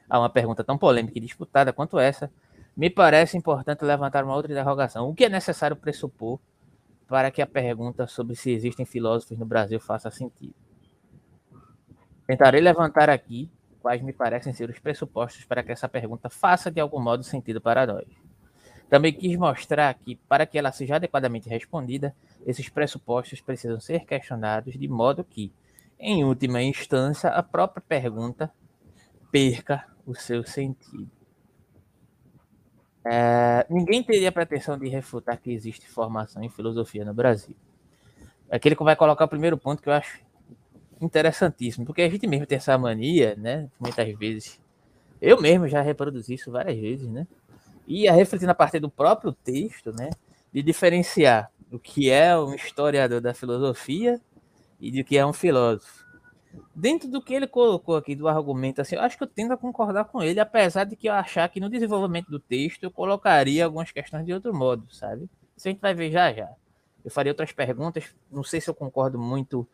a 0.09 0.21
uma 0.21 0.31
pergunta 0.31 0.63
tão 0.63 0.79
polêmica 0.79 1.19
e 1.19 1.21
disputada 1.21 1.73
quanto 1.73 1.99
essa, 1.99 2.31
me 2.77 2.89
parece 2.89 3.37
importante 3.37 3.85
levantar 3.85 4.25
uma 4.25 4.35
outra 4.35 4.53
interrogação. 4.53 5.09
O 5.09 5.15
que 5.15 5.25
é 5.25 5.29
necessário 5.29 5.77
pressupor 5.77 6.41
para 7.07 7.31
que 7.31 7.43
a 7.43 7.47
pergunta 7.47 8.07
sobre 8.07 8.35
se 8.35 8.51
existem 8.51 8.87
filósofos 8.87 9.39
no 9.39 9.45
Brasil 9.45 9.79
faça 9.79 10.11
sentido? 10.11 10.55
Tentarei 12.27 12.61
levantar 12.61 13.11
aqui 13.11 13.51
quais 13.81 14.01
me 14.01 14.13
parecem 14.13 14.53
ser 14.53 14.71
os 14.71 14.79
pressupostos 14.79 15.45
para 15.45 15.63
que 15.63 15.73
essa 15.73 15.89
pergunta 15.89 16.31
faça 16.31 16.71
de 16.71 16.81
algum 16.81 17.01
modo 17.01 17.23
sentido 17.23 17.61
para 17.61 17.87
nós. 17.87 18.07
Também 18.89 19.13
quis 19.13 19.37
mostrar 19.37 19.93
que, 19.95 20.17
para 20.29 20.47
que 20.47 20.59
ela 20.59 20.71
seja 20.71 20.97
adequadamente 20.97 21.49
respondida, 21.49 22.15
esses 22.47 22.69
pressupostos 22.69 23.41
precisam 23.41 23.81
ser 23.81 24.05
questionados 24.05 24.75
de 24.75 24.87
modo 24.87 25.25
que, 25.25 25.53
em 25.99 26.25
última 26.25 26.63
instância, 26.63 27.31
a 27.31 27.43
própria 27.43 27.83
pergunta 27.87 28.53
perca 29.31 29.87
o 30.07 30.15
seu 30.15 30.45
sentido. 30.45 31.22
É, 33.05 33.67
ninguém 33.69 34.03
teria 34.03 34.31
pretensão 34.31 34.79
de 34.79 34.89
refutar 34.89 35.41
que 35.41 35.51
existe 35.51 35.89
formação 35.89 36.43
em 36.43 36.49
filosofia 36.49 37.05
no 37.05 37.13
Brasil. 37.13 37.55
Aquele 38.51 38.77
que 38.77 38.85
vai 38.85 38.95
colocar 38.95 39.25
o 39.25 39.29
primeiro 39.29 39.57
ponto 39.57 39.83
que 39.83 39.89
eu 39.89 39.93
acho 39.93 40.21
interessantíssimo, 41.01 41.85
porque 41.85 42.03
a 42.03 42.09
gente 42.09 42.27
mesmo 42.27 42.47
tem 42.47 42.57
essa 42.57 42.77
mania, 42.79 43.35
né? 43.37 43.69
Muitas 43.81 44.09
vezes. 44.17 44.61
Eu 45.21 45.41
mesmo 45.41 45.67
já 45.67 45.81
reproduzi 45.81 46.35
isso 46.35 46.51
várias 46.51 46.79
vezes, 46.79 47.09
né? 47.09 47.27
E 47.87 48.09
a 48.09 48.13
refletir 48.13 48.47
na 48.47 48.55
parte 48.55 48.79
do 48.79 48.91
próprio 48.91 49.33
texto, 49.33 49.93
né? 49.93 50.11
De 50.53 50.63
diferenciar 50.63 51.51
o 51.71 51.79
que 51.79 52.11
é 52.11 52.37
um 52.39 52.55
historiador 52.55 53.21
da 53.21 53.35
filosofia 53.35 54.21
e 54.81 54.91
do 54.93 55.05
que 55.05 55.17
é 55.17 55.27
um 55.27 55.33
filósofo. 55.33 56.02
Dentro 56.75 57.09
do 57.09 57.21
que 57.21 57.35
ele 57.35 57.47
colocou 57.47 57.97
aqui 57.97 58.15
do 58.15 58.29
argumento, 58.29 58.81
assim, 58.81 58.97
eu 58.97 59.03
acho 59.03 59.17
que 59.17 59.23
eu 59.23 59.27
tendo 59.27 59.53
a 59.53 59.57
concordar 59.57 60.05
com 60.07 60.23
ele, 60.23 60.41
apesar 60.41 60.85
de 60.85 60.97
que 60.97 61.09
eu 61.09 61.13
achar 61.13 61.49
que 61.49 61.61
no 61.61 61.69
desenvolvimento 61.69 62.31
do 62.31 62.39
texto 62.39 62.85
eu 62.85 62.91
colocaria 62.91 63.65
algumas 63.65 63.91
questões 63.91 64.25
de 64.25 64.33
outro 64.33 64.55
modo, 64.55 64.87
sabe? 64.91 65.29
Isso 65.57 65.69
a 65.69 65.71
gente 65.71 65.81
vai 65.81 65.95
ver 65.95 66.11
já 66.11 66.33
já. 66.33 66.51
Eu 67.05 67.11
faria 67.11 67.33
outras 67.33 67.53
perguntas, 67.53 68.15
não 68.31 68.43
sei 68.43 68.61
se 68.61 68.71
eu 68.71 68.75
concordo 68.75 69.19
muito 69.19 69.67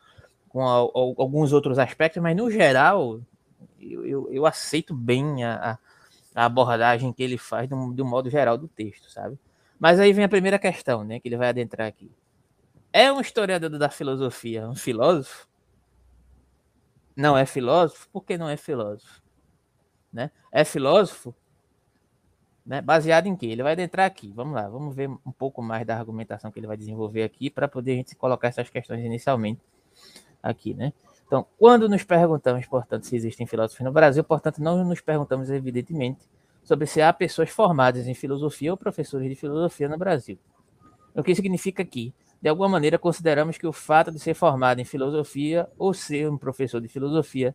com 0.49 0.67
a, 0.67 0.81
a, 0.81 0.83
alguns 0.83 1.53
outros 1.53 1.79
aspectos, 1.79 2.23
mas 2.23 2.37
no 2.37 2.51
geral 2.51 3.21
eu, 3.81 4.07
eu, 4.07 4.29
eu 4.33 4.47
aceito 4.47 4.95
bem 4.95 5.45
a, 5.45 5.79
a, 6.35 6.45
abordagem 6.45 7.13
que 7.13 7.23
ele 7.23 7.39
faz 7.39 7.69
de 7.69 7.75
um 7.75 8.07
modo 8.07 8.31
geral 8.31 8.57
do 8.57 8.69
texto, 8.69 9.11
sabe? 9.11 9.39
Mas 9.79 10.01
aí 10.01 10.13
vem 10.13 10.25
a 10.25 10.29
primeira 10.29 10.59
questão, 10.59 11.05
né, 11.05 11.21
que 11.21 11.29
ele 11.29 11.37
vai 11.37 11.49
adentrar 11.49 11.87
aqui. 11.87 12.11
É 12.93 13.13
um 13.13 13.21
historiador 13.21 13.71
da 13.71 13.89
filosofia 13.89 14.69
um 14.69 14.75
filósofo? 14.75 15.48
Não 17.19 17.37
é 17.37 17.45
filósofo? 17.45 18.09
Por 18.13 18.25
que 18.25 18.39
não 18.39 18.49
é 18.49 18.57
filósofo? 18.57 19.21
Né? 20.13 20.31
É 20.53 20.65
filósofo? 20.65 21.35
Né? 22.65 22.81
Baseado 22.81 23.27
em 23.27 23.35
quê? 23.35 23.47
Ele 23.47 23.65
vai 23.65 23.73
adentrar 23.73 24.07
aqui. 24.07 24.33
Vamos 24.33 24.55
lá, 24.55 24.69
vamos 24.69 24.95
ver 24.95 25.11
um 25.11 25.33
pouco 25.37 25.61
mais 25.61 25.85
da 25.85 25.99
argumentação 25.99 26.53
que 26.53 26.61
ele 26.61 26.69
vai 26.69 26.77
desenvolver 26.77 27.25
aqui 27.25 27.51
para 27.51 27.67
poder 27.67 27.91
a 27.91 27.97
gente 27.97 28.15
colocar 28.15 28.47
essas 28.47 28.71
questões 28.71 29.05
inicialmente 29.05 29.61
aqui, 30.41 30.75
né? 30.75 30.93
Então, 31.27 31.45
quando 31.59 31.89
nos 31.89 32.05
perguntamos, 32.05 32.65
portanto, 32.67 33.03
se 33.05 33.17
existem 33.17 33.49
filósofos 33.49 33.85
no 33.85 33.91
Brasil, 33.91 34.23
portanto, 34.23 34.63
não 34.63 34.85
nos 34.85 35.01
perguntamos, 35.01 35.51
evidentemente, 35.51 36.21
sobre 36.63 36.87
se 36.87 37.03
há 37.03 37.13
pessoas 37.13 37.51
formadas 37.51 38.07
em 38.07 38.15
filosofia 38.15 38.71
ou 38.71 38.77
professores 38.77 39.29
de 39.29 39.35
filosofia 39.35 39.89
no 39.89 39.99
Brasil. 39.99 40.39
O 41.17 41.23
que 41.25 41.35
significa 41.35 41.85
que, 41.85 42.15
de 42.41 42.49
alguma 42.49 42.69
maneira, 42.69 42.99
consideramos 42.99 43.59
que 43.59 43.67
o 43.67 43.73
fato 43.73 44.13
de 44.13 44.19
ser 44.21 44.35
formado 44.35 44.81
em 44.81 44.85
filosofia 44.85 45.69
ou 45.77 45.93
ser 45.93 46.31
um 46.31 46.39
professor 46.39 46.81
de 46.81 46.89
filosofia 46.89 47.55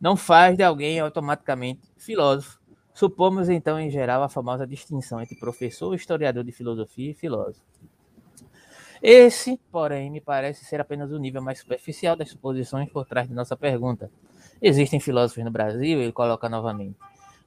não 0.00 0.16
faz 0.16 0.56
de 0.56 0.62
alguém 0.62 0.98
automaticamente 0.98 1.82
filósofo. 1.96 2.60
Supomos, 2.94 3.48
então, 3.48 3.78
em 3.78 3.90
geral, 3.90 4.22
a 4.22 4.28
famosa 4.28 4.66
distinção 4.66 5.20
entre 5.20 5.36
professor, 5.36 5.94
historiador 5.94 6.44
de 6.44 6.52
filosofia 6.52 7.10
e 7.10 7.14
filósofo. 7.14 7.62
Esse, 9.02 9.58
porém, 9.70 10.10
me 10.10 10.20
parece 10.20 10.64
ser 10.64 10.80
apenas 10.80 11.10
o 11.10 11.18
nível 11.18 11.42
mais 11.42 11.58
superficial 11.58 12.14
das 12.14 12.30
suposições 12.30 12.88
por 12.90 13.04
trás 13.04 13.28
de 13.28 13.34
nossa 13.34 13.56
pergunta. 13.56 14.10
Existem 14.60 15.00
filósofos 15.00 15.44
no 15.44 15.50
Brasil? 15.50 16.00
Ele 16.00 16.12
coloca 16.12 16.48
novamente. 16.48 16.96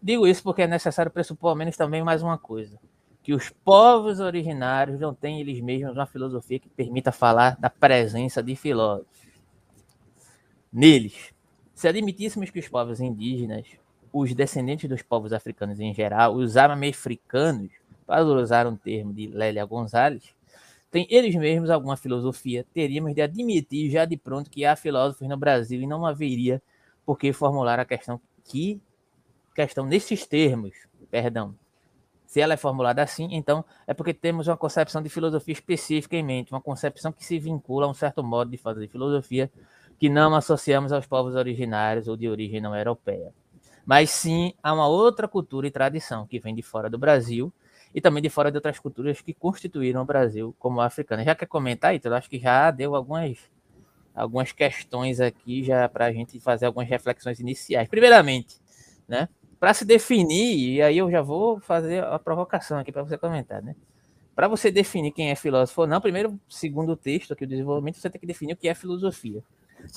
Digo 0.02 0.28
isso 0.28 0.44
porque 0.44 0.64
é 0.64 0.68
necessário 0.68 1.12
pressupor 1.12 1.52
ao 1.52 1.56
menos 1.56 1.78
também 1.78 2.04
mais 2.04 2.22
uma 2.22 2.38
coisa: 2.38 2.78
que 3.26 3.34
os 3.34 3.50
povos 3.50 4.20
originários 4.20 5.00
não 5.00 5.12
têm 5.12 5.42
eles 5.42 5.60
mesmos 5.60 5.94
uma 5.94 6.06
filosofia 6.06 6.60
que 6.60 6.70
permita 6.70 7.12
falar 7.12 7.60
da 7.60 7.72
presença 7.72 8.44
de 8.44 8.56
filósofos. 8.56 9.08
Neles, 10.72 11.34
se 11.74 11.88
admitíssemos 11.88 12.52
que 12.52 12.60
os 12.60 12.68
povos 12.68 13.00
indígenas, 13.00 13.66
os 14.14 14.32
descendentes 14.36 14.88
dos 14.88 15.02
povos 15.02 15.34
africanos 15.34 15.80
em 15.80 15.92
geral, 15.92 16.36
os 16.36 16.56
amafricanos, 16.56 17.72
para 18.06 18.24
usar 18.24 18.68
um 18.68 18.76
termo 18.76 19.12
de 19.12 19.26
Lélia 19.26 19.66
Gonzalez, 19.66 20.36
têm 20.92 21.08
eles 21.10 21.34
mesmos 21.34 21.72
alguma 21.72 21.98
filosofia, 21.98 22.64
teríamos 22.76 23.16
de 23.16 23.24
admitir 23.24 23.90
já 23.90 24.06
de 24.06 24.18
pronto 24.18 24.52
que 24.52 24.66
há 24.66 24.76
filósofos 24.76 25.28
no 25.28 25.36
Brasil 25.36 25.82
e 25.82 25.88
não 25.88 26.06
haveria 26.06 26.62
por 27.04 27.18
que 27.18 27.34
formular 27.34 27.80
a 27.80 27.86
questão 27.86 28.22
que 28.44 28.80
questão 29.56 29.84
nesses 29.84 30.28
termos, 30.28 30.76
perdão. 31.10 31.56
Se 32.26 32.42
ela 32.42 32.54
é 32.54 32.58
formulada 32.58 33.02
assim, 33.02 33.28
então 33.32 33.64
é 33.86 33.94
porque 33.94 34.14
temos 34.14 34.48
uma 34.48 34.58
concepção 34.58 35.02
de 35.02 35.10
filosofia 35.10 35.54
específica 35.54 36.16
em 36.16 36.24
mente, 36.24 36.52
uma 36.52 36.62
concepção 36.62 37.12
que 37.12 37.24
se 37.24 37.38
vincula 37.38 37.86
a 37.86 37.90
um 37.90 37.94
certo 37.94 38.24
modo 38.24 38.52
de 38.52 38.58
fazer 38.58 38.88
filosofia 38.88 39.52
que 40.00 40.10
não 40.10 40.36
associamos 40.36 40.92
aos 40.92 41.06
povos 41.06 41.36
originários 41.36 42.08
ou 42.08 42.18
de 42.18 42.28
origem 42.28 42.60
não 42.60 42.76
europeia. 42.76 43.34
Mas 43.86 44.10
sim 44.10 44.54
a 44.62 44.74
uma 44.74 44.88
outra 44.88 45.28
cultura 45.28 45.68
e 45.68 45.72
tradição 45.72 46.26
que 46.26 46.40
vem 46.40 46.56
de 46.56 46.62
fora 46.62 46.90
do 46.90 46.98
Brasil 46.98 47.54
e 47.94 48.02
também 48.02 48.22
de 48.22 48.30
fora 48.30 48.52
de 48.52 48.58
outras 48.58 48.80
culturas 48.80 49.22
que 49.22 49.34
constituíram 49.34 50.02
o 50.02 50.06
Brasil 50.06 50.54
como 50.60 50.82
africano. 50.82 51.24
Já 51.24 51.36
quer 51.36 51.46
comentar, 51.46 51.92
aí? 51.92 52.02
Eu 52.04 52.14
acho 52.14 52.30
que 52.30 52.40
já 52.40 52.72
deu 52.72 52.96
algumas, 52.96 53.38
algumas 54.14 54.52
questões 54.52 55.22
aqui 55.22 55.64
já 55.64 55.88
para 55.88 56.08
a 56.08 56.12
gente 56.12 56.40
fazer 56.40 56.66
algumas 56.66 56.90
reflexões 56.90 57.40
iniciais. 57.40 57.88
Primeiramente, 57.88 58.58
né, 59.08 59.30
para 59.66 59.74
se 59.74 59.84
definir, 59.84 60.76
e 60.76 60.82
aí 60.84 61.00
eu 61.00 61.10
já 61.10 61.24
vou 61.24 61.60
fazer 61.60 62.04
a 62.04 62.20
provocação 62.20 62.78
aqui 62.78 62.92
para 62.92 63.02
você 63.02 63.18
comentar, 63.18 63.64
né? 63.64 63.76
Para 64.36 64.48
você 64.48 64.70
definir 64.70 65.12
quem 65.12 65.32
é 65.32 65.36
filósofo 65.36 65.82
ou 65.82 65.88
não, 65.88 66.00
primeiro, 66.00 66.40
segundo 66.48 66.92
o 66.92 66.96
texto 66.96 67.34
aqui, 67.34 67.46
o 67.46 67.48
desenvolvimento, 67.48 67.98
você 67.98 68.08
tem 68.08 68.22
que 68.22 68.28
definir 68.28 68.54
o 68.54 68.58
que 68.58 68.68
é 68.68 68.76
filosofia. 68.76 69.42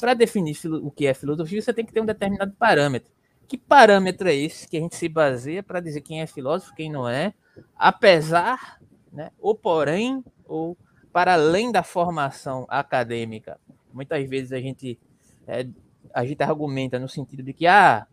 Para 0.01 0.15
definir 0.15 0.57
o 0.83 0.91
que 0.91 1.07
é 1.07 1.13
filosofia, 1.13 1.61
você 1.61 1.75
tem 1.75 1.85
que 1.85 1.93
ter 1.93 2.01
um 2.01 2.07
determinado 2.07 2.51
parâmetro. 2.59 3.13
Que 3.47 3.59
parâmetro 3.59 4.27
é 4.27 4.35
esse 4.35 4.67
que 4.67 4.79
a 4.79 4.81
gente 4.81 4.97
se 4.97 5.07
baseia 5.07 5.63
para 5.63 5.81
dizer 5.81 6.01
quem 6.01 6.23
é 6.23 6.27
filósofo, 6.27 6.75
quem 6.75 6.91
não 6.91 7.07
é, 7.07 7.35
apesar, 7.77 8.81
né, 9.13 9.33
ou 9.39 9.55
porém, 9.55 10.25
ou 10.47 10.79
para 11.13 11.35
além 11.35 11.71
da 11.71 11.83
formação 11.83 12.65
acadêmica. 12.71 13.61
Muitas 13.93 14.27
vezes 14.27 14.51
a 14.51 14.61
gente, 14.63 14.99
é, 15.47 15.67
a 16.15 16.25
gente 16.25 16.43
argumenta 16.43 16.99
no 16.99 17.07
sentido 17.07 17.43
de 17.43 17.53
que 17.53 17.67
ah, 17.67 18.07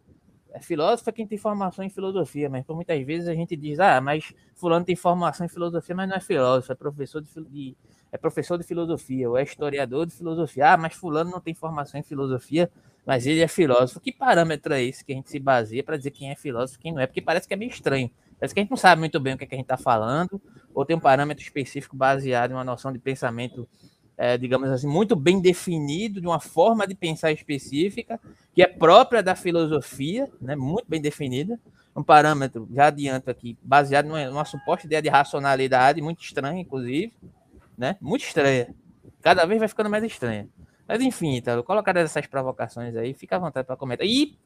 filósofo 0.59 1.09
é 1.09 1.13
quem 1.13 1.27
tem 1.27 1.37
formação 1.37 1.83
em 1.83 1.89
filosofia, 1.89 2.49
mas 2.49 2.65
por 2.65 2.75
muitas 2.75 3.03
vezes 3.05 3.27
a 3.27 3.33
gente 3.33 3.55
diz, 3.55 3.79
ah, 3.79 3.99
mas 3.99 4.33
fulano 4.55 4.85
tem 4.85 4.95
formação 4.95 5.45
em 5.45 5.49
filosofia, 5.49 5.95
mas 5.95 6.09
não 6.09 6.15
é 6.15 6.21
filósofo, 6.21 6.71
é 6.71 6.75
professor 6.75 7.21
de, 7.21 7.29
de 7.49 7.77
é 8.11 8.17
professor 8.17 8.57
de 8.57 8.63
filosofia, 8.63 9.29
ou 9.29 9.37
é 9.37 9.43
historiador 9.43 10.05
de 10.05 10.13
filosofia. 10.13 10.73
Ah, 10.73 10.77
mas 10.77 10.93
fulano 10.93 11.31
não 11.31 11.41
tem 11.41 11.53
formação 11.53 11.99
em 11.99 12.03
filosofia, 12.03 12.71
mas 13.05 13.27
ele 13.27 13.41
é 13.41 13.47
filósofo. 13.47 13.99
Que 13.99 14.11
parâmetro 14.11 14.73
é 14.73 14.81
esse 14.81 15.03
que 15.03 15.11
a 15.11 15.15
gente 15.15 15.29
se 15.29 15.39
baseia 15.39 15.83
para 15.83 15.97
dizer 15.97 16.11
quem 16.11 16.31
é 16.31 16.35
filósofo 16.35 16.79
e 16.79 16.81
quem 16.81 16.93
não 16.93 17.01
é? 17.01 17.07
Porque 17.07 17.21
parece 17.21 17.47
que 17.47 17.53
é 17.53 17.57
meio 17.57 17.69
estranho. 17.69 18.09
Parece 18.39 18.53
que 18.53 18.59
a 18.59 18.63
gente 18.63 18.69
não 18.69 18.77
sabe 18.77 18.99
muito 18.99 19.19
bem 19.19 19.33
o 19.33 19.37
que, 19.37 19.43
é 19.43 19.47
que 19.47 19.55
a 19.55 19.57
gente 19.57 19.65
está 19.65 19.77
falando, 19.77 20.41
ou 20.73 20.85
tem 20.85 20.95
um 20.95 20.99
parâmetro 20.99 21.43
específico 21.43 21.95
baseado 21.95 22.51
em 22.51 22.53
uma 22.53 22.63
noção 22.63 22.91
de 22.91 22.99
pensamento 22.99 23.67
é, 24.17 24.37
digamos 24.37 24.69
assim, 24.69 24.87
muito 24.87 25.15
bem 25.15 25.41
definido, 25.41 26.21
de 26.21 26.27
uma 26.27 26.39
forma 26.39 26.87
de 26.87 26.95
pensar 26.95 27.31
específica, 27.31 28.19
que 28.53 28.61
é 28.61 28.67
própria 28.67 29.21
da 29.21 29.35
filosofia, 29.35 30.29
né, 30.41 30.55
muito 30.55 30.85
bem 30.87 31.01
definida, 31.01 31.59
um 31.95 32.03
parâmetro, 32.03 32.67
já 32.73 32.87
adianto 32.87 33.29
aqui, 33.29 33.57
baseado 33.61 34.05
numa, 34.05 34.25
numa 34.25 34.45
suposta 34.45 34.85
ideia 34.85 35.01
de 35.01 35.09
racionalidade, 35.09 36.01
muito 36.01 36.21
estranha, 36.23 36.59
inclusive, 36.61 37.13
né, 37.77 37.97
muito 38.01 38.23
estranha, 38.23 38.73
cada 39.21 39.45
vez 39.45 39.59
vai 39.59 39.67
ficando 39.67 39.89
mais 39.89 40.03
estranha. 40.03 40.47
Mas 40.87 41.01
enfim, 41.01 41.35
então, 41.35 41.61
colocar 41.63 41.95
essas 41.97 42.27
provocações 42.27 42.95
aí, 42.95 43.13
fica 43.13 43.35
à 43.35 43.39
vontade 43.39 43.65
para 43.65 43.75
comentar. 43.75 44.05
E, 44.05 44.37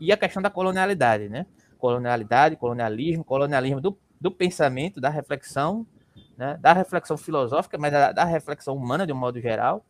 e 0.00 0.10
a 0.10 0.16
questão 0.16 0.42
da 0.42 0.50
colonialidade, 0.50 1.28
né? 1.28 1.46
Colonialidade, 1.78 2.56
colonialismo, 2.56 3.22
colonialismo 3.22 3.80
do, 3.80 3.96
do 4.20 4.30
pensamento, 4.30 5.00
da 5.00 5.08
reflexão, 5.08 5.86
né? 6.36 6.58
da 6.60 6.72
reflexão 6.72 7.16
filosófica, 7.16 7.78
mas 7.78 7.92
da, 7.92 8.12
da 8.12 8.24
reflexão 8.24 8.76
humana 8.76 9.06
de 9.06 9.12
um 9.12 9.16
modo 9.16 9.40
geral, 9.40 9.84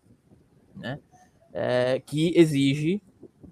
né? 0.74 0.98
É, 1.52 2.00
que 2.00 2.32
exige, 2.36 3.02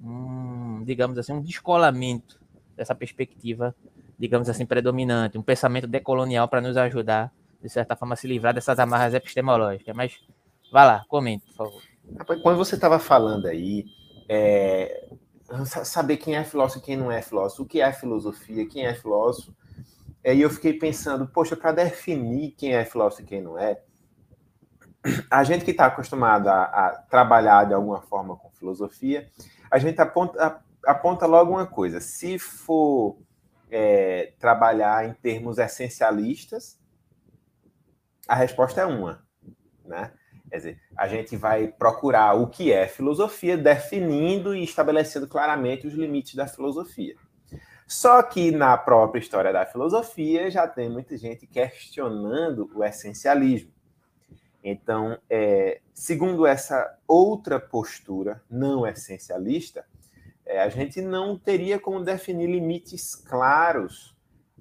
um, 0.03 0.83
digamos 0.85 1.17
assim, 1.17 1.33
um 1.33 1.41
descolamento 1.41 2.39
dessa 2.77 2.95
perspectiva, 2.95 3.75
digamos 4.19 4.49
assim, 4.49 4.67
predominante, 4.67 5.39
um 5.39 5.43
pensamento 5.43 5.87
decolonial 5.87 6.47
para 6.47 6.61
nos 6.61 6.77
ajudar, 6.77 7.33
de 7.63 7.69
certa 7.69 7.97
forma, 7.97 8.13
a 8.13 8.17
se 8.17 8.27
livrar 8.27 8.53
dessas 8.53 8.79
amarras 8.79 9.15
epistemológicas. 9.15 9.97
Mas 9.97 10.21
vá 10.71 10.85
lá, 10.85 11.05
comente, 11.09 11.47
por 11.47 11.55
favor. 11.55 11.83
Quando 12.43 12.59
você 12.59 12.75
estava 12.75 12.99
falando 12.99 13.47
aí, 13.47 13.87
é, 14.29 15.09
saber 15.65 16.19
quem 16.19 16.37
é 16.37 16.45
filósofo 16.45 16.81
e 16.81 16.83
quem 16.83 16.97
não 16.97 17.11
é 17.11 17.23
filósofo, 17.23 17.63
o 17.63 17.67
que 17.67 17.81
é 17.81 17.93
filosofia, 17.93 18.69
quem 18.69 18.85
é 18.85 18.95
filósofo, 18.95 19.55
aí 20.31 20.41
eu 20.41 20.51
fiquei 20.51 20.73
pensando, 20.73 21.27
poxa, 21.27 21.57
para 21.57 21.73
definir 21.73 22.53
quem 22.53 22.75
é 22.75 22.85
filósofo 22.85 23.23
e 23.23 23.27
quem 23.27 23.43
não 23.43 23.59
é, 23.59 23.81
a 25.31 25.45
gente 25.45 25.65
que 25.65 25.71
está 25.71 25.87
acostumado 25.87 26.49
a, 26.49 26.63
a, 26.65 26.91
trabalhar 27.11 27.65
de 27.65 27.75
alguma 27.75 28.01
forma 28.01 28.37
com 28.37 28.51
filosofia, 28.51 29.31
a 29.71 29.79
gente 29.79 30.01
aponta, 30.01 30.63
aponta 30.87 31.27
logo 31.27 31.53
uma 31.53 31.67
coisa: 31.67 32.01
se 32.01 32.39
for 32.39 33.19
é, 33.71 34.33
trabalhar 34.39 35.07
em 35.07 35.13
termos 35.13 35.59
essencialistas, 35.59 36.79
a 38.27 38.35
resposta 38.35 38.81
é 38.81 38.87
uma, 38.87 39.23
né? 39.85 40.13
Quer 40.49 40.57
dizer, 40.57 40.81
a 40.97 41.09
gente 41.09 41.37
vai 41.37 41.67
procurar 41.67 42.35
o 42.35 42.47
que 42.47 42.73
é 42.73 42.87
filosofia, 42.87 43.57
definindo 43.57 44.55
e 44.55 44.63
estabelecendo 44.63 45.27
claramente 45.27 45.87
os 45.87 45.95
limites 45.95 46.35
da 46.35 46.47
filosofia. 46.47 47.17
Só 47.87 48.23
que 48.23 48.51
na 48.51 48.77
própria 48.77 49.21
história 49.21 49.53
da 49.53 49.67
filosofia 49.67 50.51
já 50.51 50.67
tem 50.67 50.89
muita 50.89 51.17
gente 51.17 51.47
questionando 51.47 52.71
o 52.75 52.83
essencialismo. 52.83 53.73
Então, 54.63 55.19
é, 55.29 55.81
segundo 55.93 56.47
essa 56.47 56.99
outra 57.07 57.61
postura 57.61 58.43
não 58.49 58.87
essencialista, 58.87 59.85
é, 60.47 60.63
a 60.63 60.69
gente 60.69 61.03
não 61.03 61.39
teria 61.39 61.79
como 61.79 62.03
definir 62.03 62.47
limites 62.47 63.15
claros 63.15 64.17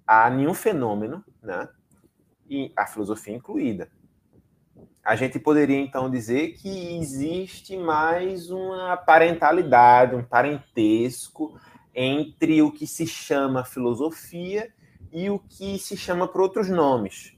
a 0.05 0.29
nenhum 0.29 0.53
fenômeno, 0.53 1.23
né? 1.41 1.69
e 2.49 2.73
a 2.75 2.85
filosofia 2.85 3.33
incluída 3.33 3.89
a 5.03 5.15
gente 5.17 5.37
poderia 5.37 5.79
então 5.79 6.09
dizer 6.09 6.53
que 6.53 6.97
existe 6.97 7.75
mais 7.75 8.49
uma 8.49 8.95
parentalidade, 8.95 10.15
um 10.15 10.23
parentesco 10.23 11.59
entre 11.93 12.61
o 12.61 12.71
que 12.71 12.87
se 12.87 13.05
chama 13.05 13.63
filosofia 13.63 14.71
e 15.11 15.29
o 15.29 15.39
que 15.39 15.77
se 15.77 15.95
chama 15.95 16.27
por 16.27 16.41
outros 16.41 16.69
nomes, 16.69 17.35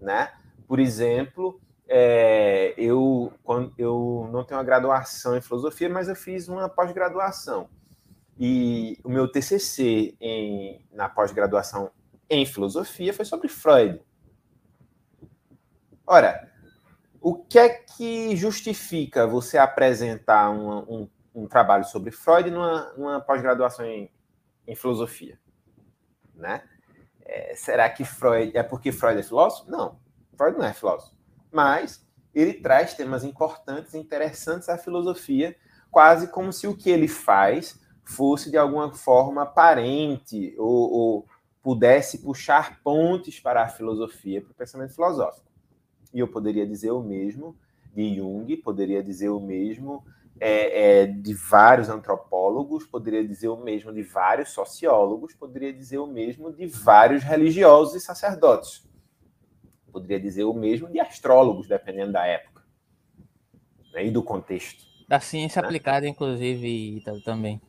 né? 0.00 0.32
Por 0.66 0.78
exemplo, 0.78 1.60
é, 1.88 2.74
eu, 2.76 3.32
quando, 3.42 3.74
eu 3.76 4.28
não 4.32 4.44
tenho 4.44 4.58
uma 4.58 4.64
graduação 4.64 5.36
em 5.36 5.40
filosofia, 5.40 5.88
mas 5.88 6.08
eu 6.08 6.16
fiz 6.16 6.48
uma 6.48 6.68
pós-graduação. 6.68 7.68
E 8.38 8.98
o 9.04 9.10
meu 9.10 9.28
TCC 9.30 10.14
em, 10.20 10.84
na 10.92 11.08
pós-graduação 11.08 11.90
em 12.30 12.46
filosofia 12.46 13.12
foi 13.12 13.24
sobre 13.24 13.48
Freud. 13.48 14.00
Ora, 16.06 16.50
o 17.20 17.34
que 17.34 17.58
é 17.58 17.68
que 17.68 18.34
justifica 18.34 19.26
você 19.26 19.58
apresentar 19.58 20.50
um, 20.50 20.78
um 21.02 21.08
trabalho 21.48 21.84
sobre 21.84 22.10
Freud 22.10 22.50
numa, 22.50 22.92
numa 22.96 23.20
pós-graduação 23.20 23.84
em, 23.84 24.10
em, 24.66 24.74
filosofia? 24.74 25.38
Né? 26.34 26.62
É, 27.24 27.54
será 27.54 27.88
que 27.88 28.04
Freud 28.04 28.56
é 28.56 28.62
porque 28.62 28.92
Freud 28.92 29.18
é 29.18 29.22
filósofo? 29.22 29.70
Não, 29.70 29.98
Freud 30.36 30.58
não 30.58 30.64
é 30.64 30.72
filósofo. 30.72 31.14
Mas 31.50 32.06
ele 32.34 32.54
traz 32.54 32.94
temas 32.94 33.24
importantes 33.24 33.94
interessantes 33.94 34.68
à 34.68 34.78
filosofia, 34.78 35.56
quase 35.90 36.28
como 36.28 36.52
se 36.52 36.66
o 36.66 36.76
que 36.76 36.90
ele 36.90 37.08
faz 37.08 37.80
fosse 38.04 38.50
de 38.50 38.56
alguma 38.56 38.92
forma 38.92 39.46
parente 39.46 40.54
ou, 40.58 40.92
ou 40.92 41.26
pudesse 41.62 42.18
puxar 42.18 42.80
pontes 42.82 43.38
para 43.38 43.62
a 43.62 43.68
filosofia, 43.68 44.40
para 44.40 44.50
o 44.50 44.54
pensamento 44.54 44.94
filosófico. 44.94 45.46
E 46.12 46.18
eu 46.18 46.28
poderia 46.28 46.66
dizer 46.66 46.90
o 46.90 47.02
mesmo 47.02 47.56
de 47.94 48.16
Jung, 48.16 48.56
poderia 48.58 49.02
dizer 49.02 49.28
o 49.28 49.40
mesmo 49.40 50.04
é, 50.44 51.02
é, 51.02 51.06
de 51.06 51.34
vários 51.34 51.88
antropólogos, 51.88 52.84
poderia 52.84 53.24
dizer 53.24 53.46
o 53.46 53.56
mesmo 53.56 53.92
de 53.92 54.02
vários 54.02 54.50
sociólogos, 54.50 55.32
poderia 55.34 55.72
dizer 55.72 55.98
o 55.98 56.06
mesmo 56.08 56.52
de 56.52 56.66
vários 56.66 57.22
religiosos 57.22 57.94
e 57.94 58.04
sacerdotes. 58.04 58.84
Poderia 59.92 60.18
dizer 60.18 60.42
o 60.42 60.52
mesmo 60.52 60.90
de 60.90 60.98
astrólogos, 60.98 61.68
dependendo 61.68 62.10
da 62.10 62.26
época 62.26 62.64
né, 63.92 64.06
e 64.06 64.10
do 64.10 64.20
contexto. 64.20 64.84
Da 65.08 65.20
ciência 65.20 65.62
né? 65.62 65.68
aplicada, 65.68 66.08
inclusive, 66.08 67.04
também. 67.24 67.62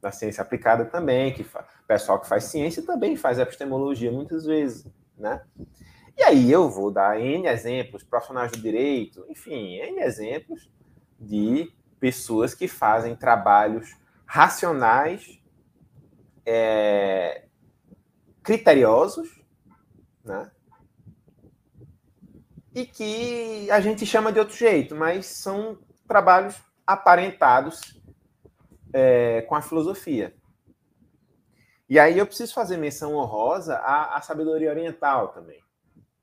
Da 0.00 0.12
ciência 0.12 0.42
aplicada 0.42 0.84
também, 0.84 1.32
que 1.32 1.42
o 1.42 1.86
pessoal 1.88 2.20
que 2.20 2.28
faz 2.28 2.44
ciência 2.44 2.86
também 2.86 3.16
faz 3.16 3.40
epistemologia 3.40 4.12
muitas 4.12 4.44
vezes, 4.44 4.86
né? 5.18 5.42
E 6.16 6.22
aí 6.22 6.52
eu 6.52 6.70
vou 6.70 6.92
dar 6.92 7.20
N 7.20 7.48
exemplos, 7.48 8.04
profissionais 8.04 8.52
do 8.52 8.60
direito, 8.60 9.26
enfim, 9.28 9.74
N 9.74 10.00
exemplos 10.02 10.70
de 11.18 11.74
pessoas 12.06 12.54
que 12.54 12.68
fazem 12.68 13.16
trabalhos 13.16 13.96
racionais, 14.24 15.42
é, 16.46 17.46
criteriosos, 18.44 19.42
né? 20.24 20.48
E 22.72 22.86
que 22.86 23.68
a 23.72 23.80
gente 23.80 24.06
chama 24.06 24.32
de 24.32 24.38
outro 24.38 24.54
jeito, 24.56 24.94
mas 24.94 25.26
são 25.26 25.78
trabalhos 26.06 26.56
aparentados 26.86 28.00
é, 28.92 29.42
com 29.42 29.56
a 29.56 29.62
filosofia. 29.62 30.32
E 31.88 31.98
aí 31.98 32.16
eu 32.16 32.26
preciso 32.26 32.54
fazer 32.54 32.76
menção 32.76 33.14
honrosa 33.14 33.78
à, 33.78 34.16
à 34.16 34.20
sabedoria 34.20 34.70
oriental 34.70 35.28
também 35.28 35.60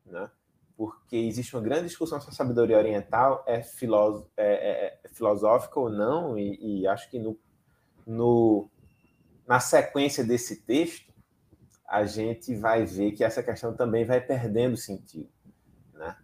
né? 0.06 0.30
Porque 0.76 1.16
existe 1.16 1.56
uma 1.56 1.62
grande 1.62 1.88
discussão 1.88 2.20
sobre 2.20 2.34
a 2.34 2.38
sabedoria 2.38 2.78
oriental, 2.78 3.44
é, 3.48 3.62
filós 3.62 4.26
é, 4.36 4.54
é, 4.54 5.00
é 5.04 5.10
filosófica 5.10 5.80
ou 5.80 5.90
não, 5.90 6.38
e, 6.38 6.82
e 6.82 6.88
acho 6.88 7.10
que 7.10 7.20
no, 7.20 7.38
no, 8.06 8.70
na 9.48 9.60
sequência 9.60 10.24
desse 10.24 10.62
texto, 10.62 11.14
a 11.88 12.06
gente 12.06 12.56
vai 12.56 12.86
ver 12.86 13.12
que 13.12 13.24
essa 13.24 13.44
questão 13.44 13.76
também 13.76 14.04
vai 14.04 14.20
perdendo 14.20 14.76
sentido. 14.76 15.30
Né? 15.94 16.16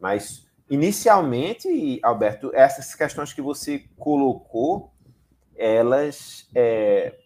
Mas, 0.00 0.46
inicialmente, 0.70 2.00
Alberto, 2.02 2.50
essas 2.54 2.94
questões 2.94 3.32
que 3.32 3.42
você 3.42 3.84
colocou, 3.98 4.90
elas 5.54 6.48
é, 6.54 7.18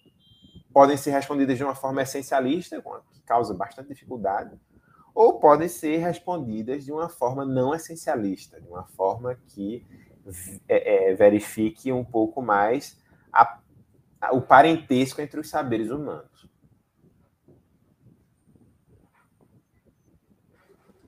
podem 0.72 0.96
ser 0.96 1.10
respondidas 1.10 1.56
de 1.56 1.62
uma 1.62 1.76
forma 1.76 2.02
essencialista, 2.02 2.82
que 3.12 3.20
causa 3.22 3.54
bastante 3.54 3.88
dificuldade, 3.88 4.58
ou 5.14 5.38
podem 5.38 5.68
ser 5.68 5.98
respondidas 5.98 6.84
de 6.84 6.92
uma 6.92 7.08
forma 7.08 7.44
não 7.44 7.74
essencialista, 7.74 8.60
de 8.60 8.68
uma 8.68 8.84
forma 8.84 9.36
que 9.48 9.84
é, 10.68 11.10
é, 11.10 11.14
verifique 11.14 11.92
um 11.92 12.04
pouco 12.04 12.40
mais 12.40 12.98
a, 13.32 13.58
a, 14.20 14.34
o 14.34 14.40
parentesco 14.40 15.20
entre 15.20 15.40
os 15.40 15.48
saberes 15.48 15.90
humanos. 15.90 16.32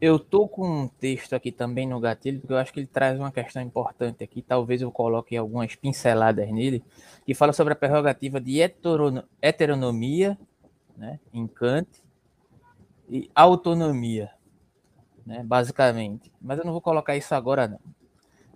Eu 0.00 0.18
tô 0.18 0.46
com 0.46 0.82
um 0.82 0.88
texto 0.88 1.32
aqui 1.32 1.50
também 1.50 1.88
no 1.88 1.98
gatilho, 1.98 2.40
porque 2.40 2.52
eu 2.52 2.58
acho 2.58 2.72
que 2.74 2.80
ele 2.80 2.86
traz 2.86 3.18
uma 3.18 3.32
questão 3.32 3.62
importante 3.62 4.22
aqui. 4.22 4.42
Talvez 4.42 4.82
eu 4.82 4.92
coloque 4.92 5.34
algumas 5.34 5.74
pinceladas 5.76 6.46
nele, 6.50 6.84
que 7.24 7.32
fala 7.32 7.54
sobre 7.54 7.72
a 7.72 7.76
prerrogativa 7.76 8.38
de 8.38 8.60
heteronomia, 9.40 10.38
né, 10.94 11.18
em 11.32 11.46
Kant, 11.46 12.03
e 13.14 13.30
autonomia, 13.32 14.28
né, 15.24 15.44
basicamente. 15.44 16.32
Mas 16.42 16.58
eu 16.58 16.64
não 16.64 16.72
vou 16.72 16.80
colocar 16.80 17.16
isso 17.16 17.32
agora, 17.32 17.68
não. 17.68 17.78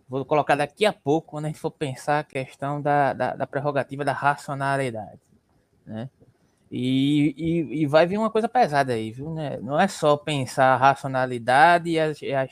Vou 0.08 0.24
colocar 0.24 0.56
daqui 0.56 0.84
a 0.84 0.92
pouco, 0.92 1.28
quando 1.28 1.44
a 1.44 1.48
gente 1.48 1.60
for 1.60 1.70
pensar 1.70 2.18
a 2.18 2.24
questão 2.24 2.82
da, 2.82 3.12
da, 3.12 3.36
da 3.36 3.46
prerrogativa 3.46 4.04
da 4.04 4.12
racionalidade, 4.12 5.20
né? 5.86 6.10
E, 6.72 7.34
e, 7.38 7.82
e, 7.82 7.86
vai 7.86 8.04
vir 8.04 8.18
uma 8.18 8.30
coisa 8.30 8.48
pesada 8.48 8.92
aí, 8.92 9.12
viu? 9.12 9.32
Né? 9.32 9.58
Não 9.58 9.80
é 9.80 9.86
só 9.86 10.16
pensar 10.16 10.74
a 10.74 10.76
racionalidade 10.76 11.88
e 11.88 11.98
as, 11.98 12.18
as, 12.22 12.50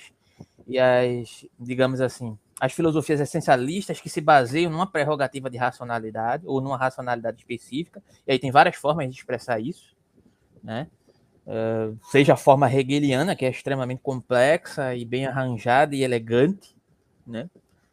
e 0.67 0.79
as, 0.79 1.45
digamos 1.59 2.01
assim, 2.01 2.39
as 2.59 2.73
filosofias 2.73 3.21
essencialistas 3.21 4.01
que 4.01 4.09
se 4.09 4.21
baseiam 4.21 4.71
numa 4.71 4.87
prerrogativa 4.87 5.51
de 5.51 5.59
racionalidade 5.59 6.45
ou 6.47 6.63
numa 6.63 6.79
racionalidade 6.79 7.39
específica, 7.39 8.03
e 8.27 8.33
aí 8.33 8.39
tem 8.39 8.51
várias 8.51 8.77
formas 8.77 9.07
de 9.11 9.17
expressar 9.17 9.61
isso, 9.61 9.95
né? 10.63 10.87
Uh, 11.47 11.97
seja 12.11 12.33
a 12.33 12.37
forma 12.37 12.69
hegeliana, 12.69 13.37
que 13.37 13.45
é 13.45 13.51
extremamente 13.51 14.01
complexa 14.03 14.97
e 14.97 15.05
bem 15.05 15.27
arranjada 15.27 15.95
e 15.95 16.03
elegante, 16.03 16.75
né? 17.25 17.49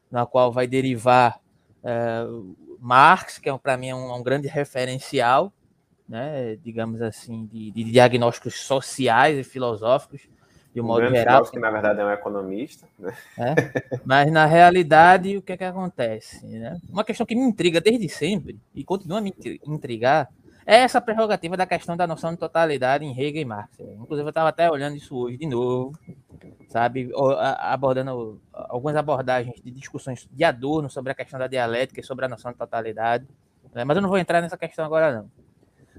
na 0.09 0.25
qual 0.25 0.51
vai 0.51 0.65
derivar 0.65 1.39
uh, 1.83 2.55
Marx, 2.79 3.37
que 3.37 3.47
é, 3.47 3.57
para 3.57 3.77
mim 3.77 3.89
é 3.89 3.95
um, 3.95 4.11
um, 4.11 4.23
grande 4.23 4.47
referencial, 4.47 5.53
né? 6.09 6.55
digamos 6.63 6.99
assim, 7.01 7.45
de, 7.45 7.69
de 7.69 7.83
diagnósticos 7.83 8.55
sociais 8.55 9.37
e 9.37 9.43
filosóficos, 9.43 10.21
de 10.73 10.81
um, 10.81 10.85
um 10.85 10.87
modo 10.87 11.07
geral. 11.09 11.45
que 11.45 11.59
na 11.59 11.69
verdade 11.69 12.01
é 12.01 12.05
um 12.05 12.11
economista. 12.11 12.87
Né? 12.97 13.15
É, 13.37 13.99
mas 14.03 14.31
na 14.31 14.47
realidade, 14.47 15.37
o 15.37 15.43
que 15.43 15.51
é 15.51 15.57
que 15.57 15.63
acontece? 15.63 16.43
Né? 16.45 16.81
Uma 16.89 17.03
questão 17.03 17.25
que 17.25 17.35
me 17.35 17.41
intriga 17.41 17.79
desde 17.79 18.09
sempre 18.09 18.59
e 18.73 18.83
continua 18.83 19.19
a 19.19 19.21
me 19.21 19.31
intrigar 19.63 20.27
é 20.65 20.77
essa 20.77 21.01
prerrogativa 21.01 21.57
da 21.57 21.65
questão 21.65 21.95
da 21.97 22.07
noção 22.07 22.31
de 22.31 22.37
totalidade 22.37 23.03
em 23.03 23.11
Hegel 23.11 23.41
e 23.41 23.45
Marx. 23.45 23.77
Inclusive, 23.79 24.27
eu 24.27 24.29
estava 24.29 24.49
até 24.49 24.69
olhando 24.69 24.95
isso 24.95 25.15
hoje 25.15 25.37
de 25.37 25.45
novo, 25.45 25.97
sabe? 26.69 27.11
Abordando 27.59 28.41
algumas 28.51 28.95
abordagens 28.95 29.61
de 29.61 29.71
discussões 29.71 30.27
de 30.31 30.43
Adorno 30.43 30.89
sobre 30.89 31.11
a 31.11 31.15
questão 31.15 31.39
da 31.39 31.47
dialética 31.47 31.99
e 31.99 32.03
sobre 32.03 32.25
a 32.25 32.29
noção 32.29 32.51
de 32.51 32.57
totalidade. 32.57 33.27
Né? 33.73 33.83
Mas 33.83 33.97
eu 33.97 34.01
não 34.01 34.09
vou 34.09 34.17
entrar 34.17 34.41
nessa 34.41 34.57
questão 34.57 34.85
agora, 34.85 35.11
não. 35.11 35.31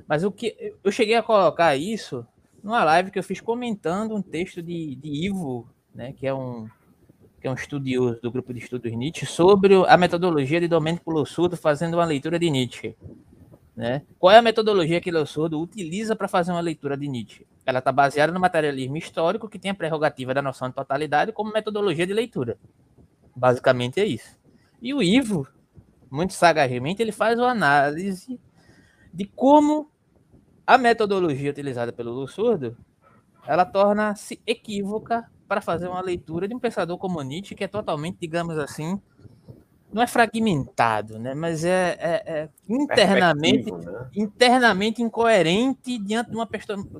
Mas 0.09 0.25
o 0.25 0.31
que 0.31 0.75
eu 0.83 0.93
cheguei 0.93 1.17
a 1.17 1.23
colocar 1.23 1.77
isso 1.77 2.27
numa 2.63 2.83
live 2.85 3.11
que 3.11 3.19
eu 3.19 3.23
fiz 3.23 3.41
comentando 3.41 4.15
um 4.15 4.23
texto 4.23 4.63
de, 4.63 4.97
de 4.97 5.27
Ivo, 5.27 5.69
né, 5.95 6.13
que 6.13 6.27
é 6.27 6.35
um 6.35 6.69
que 7.41 7.49
é 7.49 7.51
um 7.51 7.55
estudioso 7.55 8.23
do 8.23 8.33
grupo 8.33 8.55
de 8.55 8.61
estudos 8.61 8.91
Nietzsche, 8.91 9.27
sobre 9.27 9.75
a 9.87 9.99
metodologia 9.99 10.59
de 10.59 10.67
Domenico 10.67 11.11
Lossurdo 11.11 11.59
fazendo 11.59 11.93
uma 11.93 12.05
leitura 12.07 12.39
de 12.39 12.49
Nietzsche. 12.49 12.97
Né? 13.77 14.03
Qual 14.19 14.33
é 14.33 14.39
a 14.39 14.43
metodologia 14.43 15.01
que 15.01 15.11
Lossurdo 15.11 15.61
utiliza 15.61 16.15
para 16.15 16.29
fazer 16.29 16.53
uma 16.53 16.61
leitura 16.61 16.97
de 16.97 17.09
Nietzsche? 17.09 17.47
Ela 17.67 17.81
está 17.81 17.91
baseada 17.91 18.33
no 18.33 18.39
materialismo 18.39 18.97
histórico, 18.97 19.49
que 19.49 19.59
tem 19.59 19.71
a 19.71 19.75
prerrogativa 19.75 20.33
da 20.33 20.41
noção 20.41 20.69
de 20.69 20.75
totalidade 20.75 21.33
como 21.33 21.53
metodologia 21.53 22.07
de 22.07 22.13
leitura. 22.13 22.57
Basicamente 23.35 24.01
é 24.01 24.05
isso. 24.07 24.39
E 24.81 24.95
o 24.95 25.03
Ivo, 25.03 25.49
muito 26.11 26.35
sagazmente, 26.35 27.03
ele 27.03 27.11
faz 27.11 27.39
uma 27.39 27.51
análise 27.51 28.39
de 29.13 29.25
como 29.25 29.91
a 30.67 30.79
metodologia 30.79 31.51
utilizada 31.51 31.93
pelo 31.93 32.13
Lussurdo, 32.13 32.77
ela 33.47 33.65
torna-se 33.65 34.41
equívoca 34.47 35.31
para 35.47 35.61
fazer 35.61 35.89
uma 35.89 36.01
leitura 36.01 36.49
de 36.49 36.55
um 36.55 36.59
pensador 36.59 36.97
como 36.97 37.21
Nietzsche, 37.23 37.55
que 37.55 37.65
é 37.65 37.69
totalmente, 37.69 38.19
digamos 38.21 38.57
assim, 38.59 39.01
não 39.95 40.03
é 40.03 40.09
fragmentado, 40.09 41.21
né? 41.21 41.35
mas 41.35 41.65
é, 41.65 41.97
é, 42.01 42.23
é 42.27 42.49
internamente, 42.69 43.71
né? 43.71 44.09
internamente 44.17 45.01
incoerente 45.01 45.97
diante 45.99 46.31
de 46.31 46.37
uma, 46.37 46.49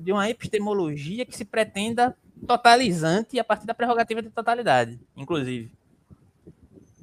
de 0.01 0.11
uma 0.13 0.29
epistemologia 0.29 1.25
que 1.25 1.35
se 1.35 1.43
pretenda 1.43 2.15
totalizante 2.47 3.37
a 3.37 3.43
partir 3.43 3.65
da 3.65 3.73
prerrogativa 3.73 4.21
de 4.21 4.29
totalidade, 4.29 4.97
inclusive. 5.13 5.69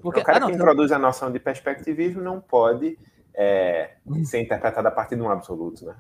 Porque, 0.01 0.21
o 0.21 0.25
cara 0.25 0.39
ah, 0.39 0.41
não, 0.41 0.49
que 0.49 0.55
introduz 0.55 0.91
a 0.93 0.99
noção 0.99 1.31
de 1.31 1.39
perspectivismo 1.39 2.23
não 2.23 2.41
pode 2.41 2.99
é, 3.35 3.91
ser 4.25 4.41
interpretado 4.41 4.89
a 4.89 4.91
partir 4.91 5.15
de 5.17 5.21
um 5.21 5.29
absoluto, 5.29 5.85
né? 5.85 5.95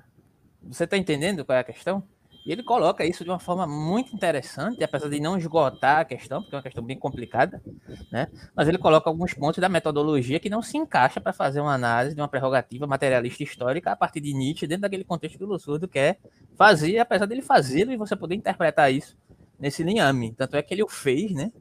Você 0.62 0.84
está 0.84 0.96
entendendo 0.96 1.44
qual 1.44 1.56
é 1.56 1.60
a 1.60 1.64
questão? 1.64 2.02
E 2.44 2.50
ele 2.50 2.62
coloca 2.62 3.04
isso 3.04 3.22
de 3.22 3.30
uma 3.30 3.38
forma 3.38 3.66
muito 3.66 4.14
interessante, 4.14 4.82
apesar 4.82 5.08
de 5.08 5.20
não 5.20 5.38
esgotar 5.38 6.00
a 6.00 6.04
questão, 6.04 6.42
porque 6.42 6.54
é 6.54 6.58
uma 6.58 6.62
questão 6.62 6.82
bem 6.82 6.98
complicada, 6.98 7.62
né? 8.10 8.28
Mas 8.54 8.66
ele 8.66 8.78
coloca 8.78 9.08
alguns 9.08 9.32
pontos 9.32 9.60
da 9.60 9.68
metodologia 9.68 10.40
que 10.40 10.50
não 10.50 10.60
se 10.60 10.76
encaixa 10.76 11.20
para 11.20 11.32
fazer 11.32 11.60
uma 11.60 11.72
análise 11.72 12.16
de 12.16 12.20
uma 12.20 12.26
prerrogativa 12.26 12.84
materialista 12.86 13.44
histórica 13.44 13.92
a 13.92 13.96
partir 13.96 14.20
de 14.20 14.34
Nietzsche, 14.34 14.66
dentro 14.66 14.82
daquele 14.82 15.04
contexto 15.04 15.38
que 15.38 15.44
o 15.44 15.46
Lussurdo 15.46 15.86
quer 15.86 16.18
fazer, 16.56 16.98
apesar 16.98 17.26
dele 17.26 17.42
fazê-lo 17.42 17.92
e 17.92 17.96
você 17.96 18.16
poder 18.16 18.34
interpretar 18.34 18.92
isso 18.92 19.16
nesse 19.58 19.84
linhame. 19.84 20.32
Tanto 20.32 20.56
é 20.56 20.62
que 20.62 20.74
ele 20.74 20.82
o 20.82 20.88
fez, 20.88 21.30
né? 21.32 21.52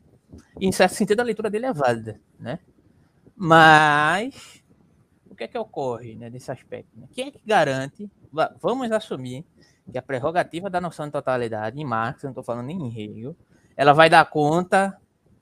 E 0.60 0.66
em 0.66 0.72
certo 0.72 0.96
sentido 0.96 1.20
a 1.20 1.24
leitura 1.24 1.50
dele 1.50 1.68
é 1.68 1.74
válida, 1.74 2.20
né? 2.40 2.58
Mas 3.36 4.64
o 5.30 5.36
que 5.36 5.44
é 5.44 5.48
que 5.48 5.58
ocorre 5.58 6.16
né, 6.16 6.30
nesse 6.30 6.52
aspecto? 6.52 6.90
Né? 6.96 7.08
Quem 7.14 7.28
é 7.28 7.32
que 7.32 7.42
garante 7.46 8.10
vamos 8.62 8.92
assumir 8.92 9.46
que 9.90 9.98
a 9.98 10.02
prerrogativa 10.02 10.70
da 10.70 10.82
noção 10.82 11.06
de 11.06 11.12
totalidade 11.12 11.80
em 11.80 11.86
Marx, 11.86 12.24
não 12.24 12.32
estou 12.32 12.44
falando 12.44 12.66
nem 12.66 12.78
em 12.78 12.88
Hegel, 12.88 13.36
ela 13.76 13.94
vai 13.94 14.10
dar 14.10 14.26
conta 14.30 14.98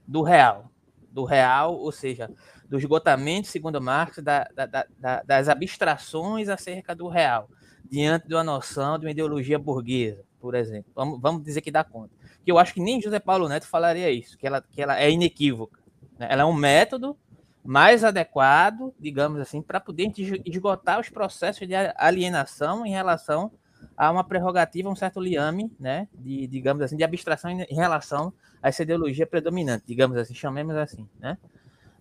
do 0.07 0.21
real. 0.21 0.71
Do 1.11 1.25
real, 1.25 1.75
ou 1.75 1.91
seja, 1.91 2.29
do 2.67 2.77
esgotamento, 2.77 3.47
segundo 3.47 3.81
Marx, 3.81 4.19
da, 4.19 4.47
da, 4.55 4.65
da, 4.65 5.23
das 5.23 5.49
abstrações 5.49 6.49
acerca 6.49 6.95
do 6.95 7.07
real, 7.07 7.49
diante 7.89 8.27
de 8.27 8.35
uma 8.35 8.43
noção 8.43 8.97
de 8.99 9.05
uma 9.05 9.11
ideologia 9.11 9.57
burguesa, 9.57 10.23
por 10.39 10.53
exemplo. 10.53 10.91
Vamos, 10.95 11.19
vamos 11.19 11.43
dizer 11.43 11.61
que 11.61 11.71
dá 11.71 11.83
conta. 11.83 12.13
Que 12.45 12.51
eu 12.51 12.59
acho 12.59 12.73
que 12.73 12.79
nem 12.79 13.01
José 13.01 13.19
Paulo 13.19 13.49
Neto 13.49 13.67
falaria 13.67 14.11
isso, 14.11 14.37
que 14.37 14.45
ela, 14.45 14.61
que 14.61 14.81
ela 14.81 14.99
é 14.99 15.09
inequívoca. 15.09 15.79
Né? 16.17 16.27
Ela 16.29 16.43
é 16.43 16.45
um 16.45 16.53
método 16.53 17.17
mais 17.63 18.03
adequado, 18.03 18.93
digamos 18.99 19.39
assim, 19.39 19.61
para 19.61 19.79
poder 19.79 20.11
esgotar 20.45 20.99
os 20.99 21.09
processos 21.09 21.67
de 21.67 21.73
alienação 21.95 22.85
em 22.85 22.91
relação 22.91 23.51
a 23.99 24.09
uma 24.09 24.23
prerrogativa, 24.23 24.87
um 24.87 24.95
certo 24.95 25.19
liame, 25.19 25.69
né, 25.77 26.07
de, 26.13 26.47
digamos 26.47 26.81
assim, 26.81 26.95
de 26.95 27.03
abstração 27.03 27.51
em 27.51 27.75
relação 27.75 28.31
a 28.63 28.69
essa 28.69 28.81
ideologia 28.81 29.27
predominante, 29.27 29.83
digamos 29.85 30.15
assim, 30.15 30.33
chamemos 30.33 30.73
assim, 30.77 31.05
né? 31.19 31.37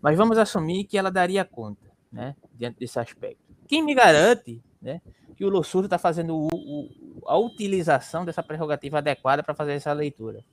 Mas 0.01 0.17
vamos 0.17 0.39
assumir 0.39 0.85
que 0.85 0.97
ela 0.97 1.11
daria 1.11 1.45
conta, 1.45 1.91
né, 2.13 2.37
diante 2.55 2.79
desse 2.79 3.01
aspecto. 3.01 3.43
Quem 3.67 3.83
me 3.83 3.97
garante, 3.97 4.63
né, 4.81 5.03
que 5.37 5.45
o 5.45 5.49
Lossurdo 5.49 5.87
está 5.87 5.99
fazendo 5.99 6.37
o, 6.37 6.47
o, 6.47 6.89
a 7.27 7.37
utilização 7.37 8.25
dessa 8.25 8.45
prerrogativa 8.45 8.99
adequada 8.99 9.43
para 9.43 9.53
fazer 9.53 9.73
essa 9.73 9.93
leitura? 9.93 10.45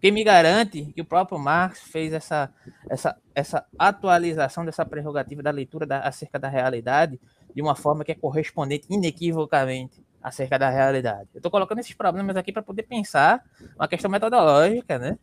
Quem 0.00 0.10
me 0.10 0.24
garante 0.24 0.86
que 0.86 1.00
o 1.00 1.04
próprio 1.04 1.38
Marx 1.38 1.82
fez 1.82 2.12
essa, 2.12 2.52
essa, 2.90 3.16
essa 3.36 3.64
atualização 3.78 4.64
dessa 4.64 4.84
prerrogativa 4.84 5.44
da 5.44 5.52
leitura 5.52 5.86
da, 5.86 6.00
acerca 6.00 6.40
da 6.40 6.48
realidade 6.48 7.20
de 7.54 7.62
uma 7.62 7.76
forma 7.76 8.04
que 8.04 8.10
é 8.10 8.16
correspondente 8.16 8.88
inequivocamente 8.90 10.02
acerca 10.22 10.58
da 10.58 10.70
realidade. 10.70 11.28
Eu 11.34 11.38
estou 11.38 11.50
colocando 11.50 11.80
esses 11.80 11.94
problemas 11.94 12.36
aqui 12.36 12.52
para 12.52 12.62
poder 12.62 12.84
pensar 12.84 13.44
uma 13.76 13.88
questão 13.88 14.10
metodológica, 14.10 14.98
né? 14.98 15.18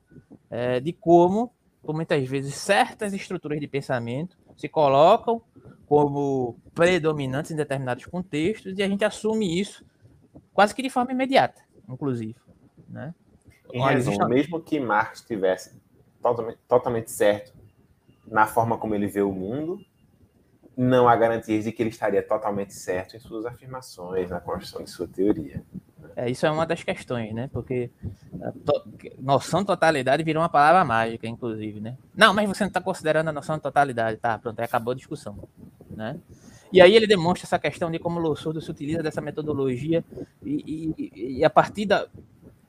É, 0.50 0.80
de 0.80 0.92
como, 0.92 1.54
por 1.82 1.96
muitas 1.96 2.28
vezes, 2.28 2.56
certas 2.56 3.14
estruturas 3.14 3.60
de 3.60 3.68
pensamento 3.68 4.38
se 4.58 4.68
colocam 4.68 5.42
como 5.86 6.60
predominantes 6.76 7.52
em 7.52 7.56
determinados 7.56 8.06
contextos 8.06 8.78
e 8.78 8.84
a 8.84 8.88
gente 8.88 9.06
assume 9.06 9.60
isso 9.60 9.86
quase 10.54 10.76
que 10.76 10.82
de 10.82 10.90
forma 10.90 11.12
imediata, 11.12 11.62
inclusive, 11.88 12.36
né? 12.88 13.14
Em 13.72 13.82
resumo, 13.82 14.28
mesmo 14.28 14.60
que 14.60 14.80
Marx 14.80 15.20
estivesse 15.20 15.80
totalmente, 16.22 16.60
totalmente 16.68 17.12
certo 17.12 17.54
na 18.26 18.46
forma 18.46 18.78
como 18.78 18.94
ele 18.94 19.08
vê 19.08 19.22
o 19.22 19.32
mundo, 19.32 19.80
não 20.76 21.08
há 21.08 21.16
garantias 21.16 21.64
de 21.66 21.72
que 21.72 21.84
ele 21.84 21.90
estaria 21.90 22.24
totalmente 22.24 22.74
certo 22.74 23.16
em 23.16 23.20
suas 23.20 23.46
afirmações, 23.46 24.30
na 24.30 24.40
construção 24.40 24.84
de 24.84 24.90
sua 24.90 25.08
teoria. 25.08 25.64
É, 26.16 26.30
isso 26.30 26.46
é 26.46 26.52
uma 26.52 26.66
das 26.66 26.84
questões, 26.84 27.34
né? 27.34 27.50
Porque 27.52 27.90
to 28.66 28.84
noção 29.20 29.62
de 29.62 29.68
totalidade 29.68 30.24
virou 30.24 30.42
uma 30.42 30.50
palavra 30.50 30.84
mágica, 30.84 31.28
inclusive, 31.28 31.80
né? 31.80 31.98
Não, 32.16 32.34
mas 32.34 32.48
você 32.48 32.64
não 32.64 32.70
está 32.70 32.82
considerando 32.82 33.30
a 33.30 33.34
noção 33.34 33.58
de 33.58 33.62
totalidade. 33.62 34.18
Tá, 34.18 34.38
pronto, 34.38 34.60
aí 34.60 34.66
acabou 34.66 34.92
a 34.92 34.96
discussão, 34.96 35.38
né? 35.90 36.18
E 36.72 36.82
aí 36.82 36.96
ele 36.96 37.08
demonstra 37.08 37.46
essa 37.46 37.58
questão 37.58 37.90
de 37.90 37.98
como 38.00 38.20
o 38.20 38.22
Lossurdo 38.22 38.62
se 38.62 38.70
utiliza 38.70 39.02
dessa 39.02 39.22
metodologia 39.22 40.04
e, 40.44 40.94
e, 40.98 41.38
e 41.40 41.46
a 41.46 41.50
partir 41.50 41.86
da, 41.86 42.08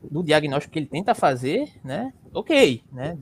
do 0.03 0.23
diagnóstico 0.23 0.73
que 0.73 0.79
ele 0.79 0.87
tenta 0.87 1.15
fazer, 1.15 1.69
né? 1.85 2.13
Ok, 2.33 2.83
né? 2.93 3.17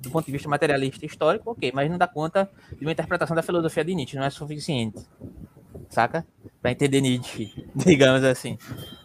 Do 0.00 0.10
ponto 0.10 0.26
de 0.26 0.32
vista 0.32 0.48
materialista 0.48 1.04
histórico, 1.04 1.50
ok, 1.50 1.72
mas 1.74 1.90
não 1.90 1.98
dá 1.98 2.06
conta 2.06 2.50
de 2.78 2.84
uma 2.84 2.92
interpretação 2.92 3.34
da 3.34 3.42
filosofia 3.42 3.84
de 3.84 3.94
Nietzsche, 3.94 4.16
não 4.16 4.24
é 4.24 4.30
suficiente, 4.30 5.00
saca? 5.88 6.26
Para 6.60 6.72
entender 6.72 7.00
Nietzsche, 7.00 7.52
digamos 7.74 8.22
assim. 8.22 8.58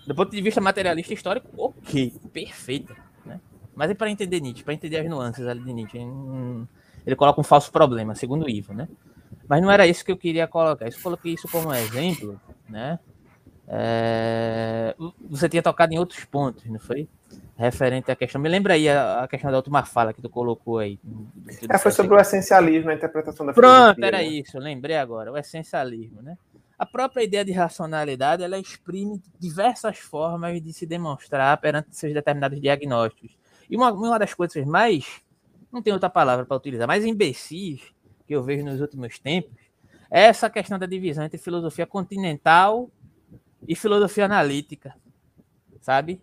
Do 0.05 0.13
ponto 0.13 0.31
de 0.31 0.41
vista 0.41 0.61
materialista 0.61 1.13
histórico, 1.13 1.47
ok, 1.57 2.13
perfeito, 2.31 2.95
né? 3.25 3.39
Mas 3.73 3.89
é 3.89 3.93
para 3.93 4.11
entender 4.11 4.39
Nietzsche, 4.39 4.63
para 4.63 4.73
entender 4.73 4.97
as 4.97 5.09
nuances 5.09 5.47
ali 5.47 5.63
de 5.63 5.73
Nietzsche, 5.73 5.99
ele 7.05 7.15
coloca 7.15 7.41
um 7.41 7.43
falso 7.43 7.71
problema, 7.71 8.13
segundo 8.13 8.45
o 8.45 8.49
Ivo, 8.49 8.73
né? 8.73 8.87
Mas 9.47 9.61
não 9.61 9.71
era 9.71 9.87
isso 9.87 10.03
que 10.03 10.11
eu 10.11 10.17
queria 10.17 10.47
colocar. 10.47 10.87
Eu 10.87 11.01
coloquei 11.01 11.33
isso 11.33 11.47
como 11.47 11.73
exemplo, 11.73 12.39
né? 12.67 12.99
É... 13.67 14.95
Você 15.29 15.49
tinha 15.49 15.63
tocado 15.63 15.93
em 15.93 15.99
outros 15.99 16.23
pontos, 16.25 16.65
não 16.65 16.79
foi? 16.79 17.07
Referente 17.57 18.11
à 18.11 18.15
questão. 18.15 18.39
Me 18.39 18.49
lembra 18.49 18.73
aí 18.73 18.87
a, 18.89 19.23
a 19.23 19.27
questão 19.27 19.49
da 19.49 19.57
última 19.57 19.83
fala 19.85 20.13
que 20.13 20.21
tu 20.21 20.29
colocou 20.29 20.79
aí. 20.79 20.99
É, 21.69 21.77
foi 21.77 21.91
sobre 21.91 22.15
o 22.15 22.19
essencialismo, 22.19 22.89
a 22.89 22.93
interpretação 22.93 23.45
da 23.45 23.53
Pronto, 23.53 24.03
era 24.03 24.17
né? 24.17 24.25
isso, 24.25 24.59
lembrei 24.59 24.97
agora, 24.97 25.31
o 25.31 25.37
essencialismo, 25.37 26.21
né? 26.21 26.37
A 26.77 26.85
própria 26.85 27.23
ideia 27.23 27.45
de 27.45 27.53
racionalidade, 27.53 28.43
ela 28.43 28.59
exprime 28.59 29.21
diversas 29.39 29.97
formas 29.97 30.61
de 30.61 30.73
se 30.73 30.85
demonstrar 30.85 31.57
perante 31.57 31.95
seus 31.95 32.13
determinados 32.13 32.59
diagnósticos. 32.59 33.37
E 33.69 33.77
uma, 33.77 33.91
uma 33.93 34.19
das 34.19 34.33
coisas 34.33 34.65
mais 34.65 35.21
não 35.71 35.81
tem 35.81 35.93
outra 35.93 36.09
palavra 36.09 36.45
para 36.45 36.57
utilizar, 36.57 36.87
mas 36.87 37.05
imbecis 37.05 37.81
que 38.27 38.35
eu 38.35 38.43
vejo 38.43 38.65
nos 38.65 38.81
últimos 38.81 39.17
tempos 39.19 39.65
é 40.09 40.23
essa 40.23 40.49
questão 40.49 40.77
da 40.77 40.85
divisão 40.85 41.23
entre 41.23 41.37
filosofia 41.37 41.85
continental 41.85 42.89
e 43.67 43.75
filosofia 43.75 44.25
analítica, 44.25 44.95
sabe? 45.81 46.21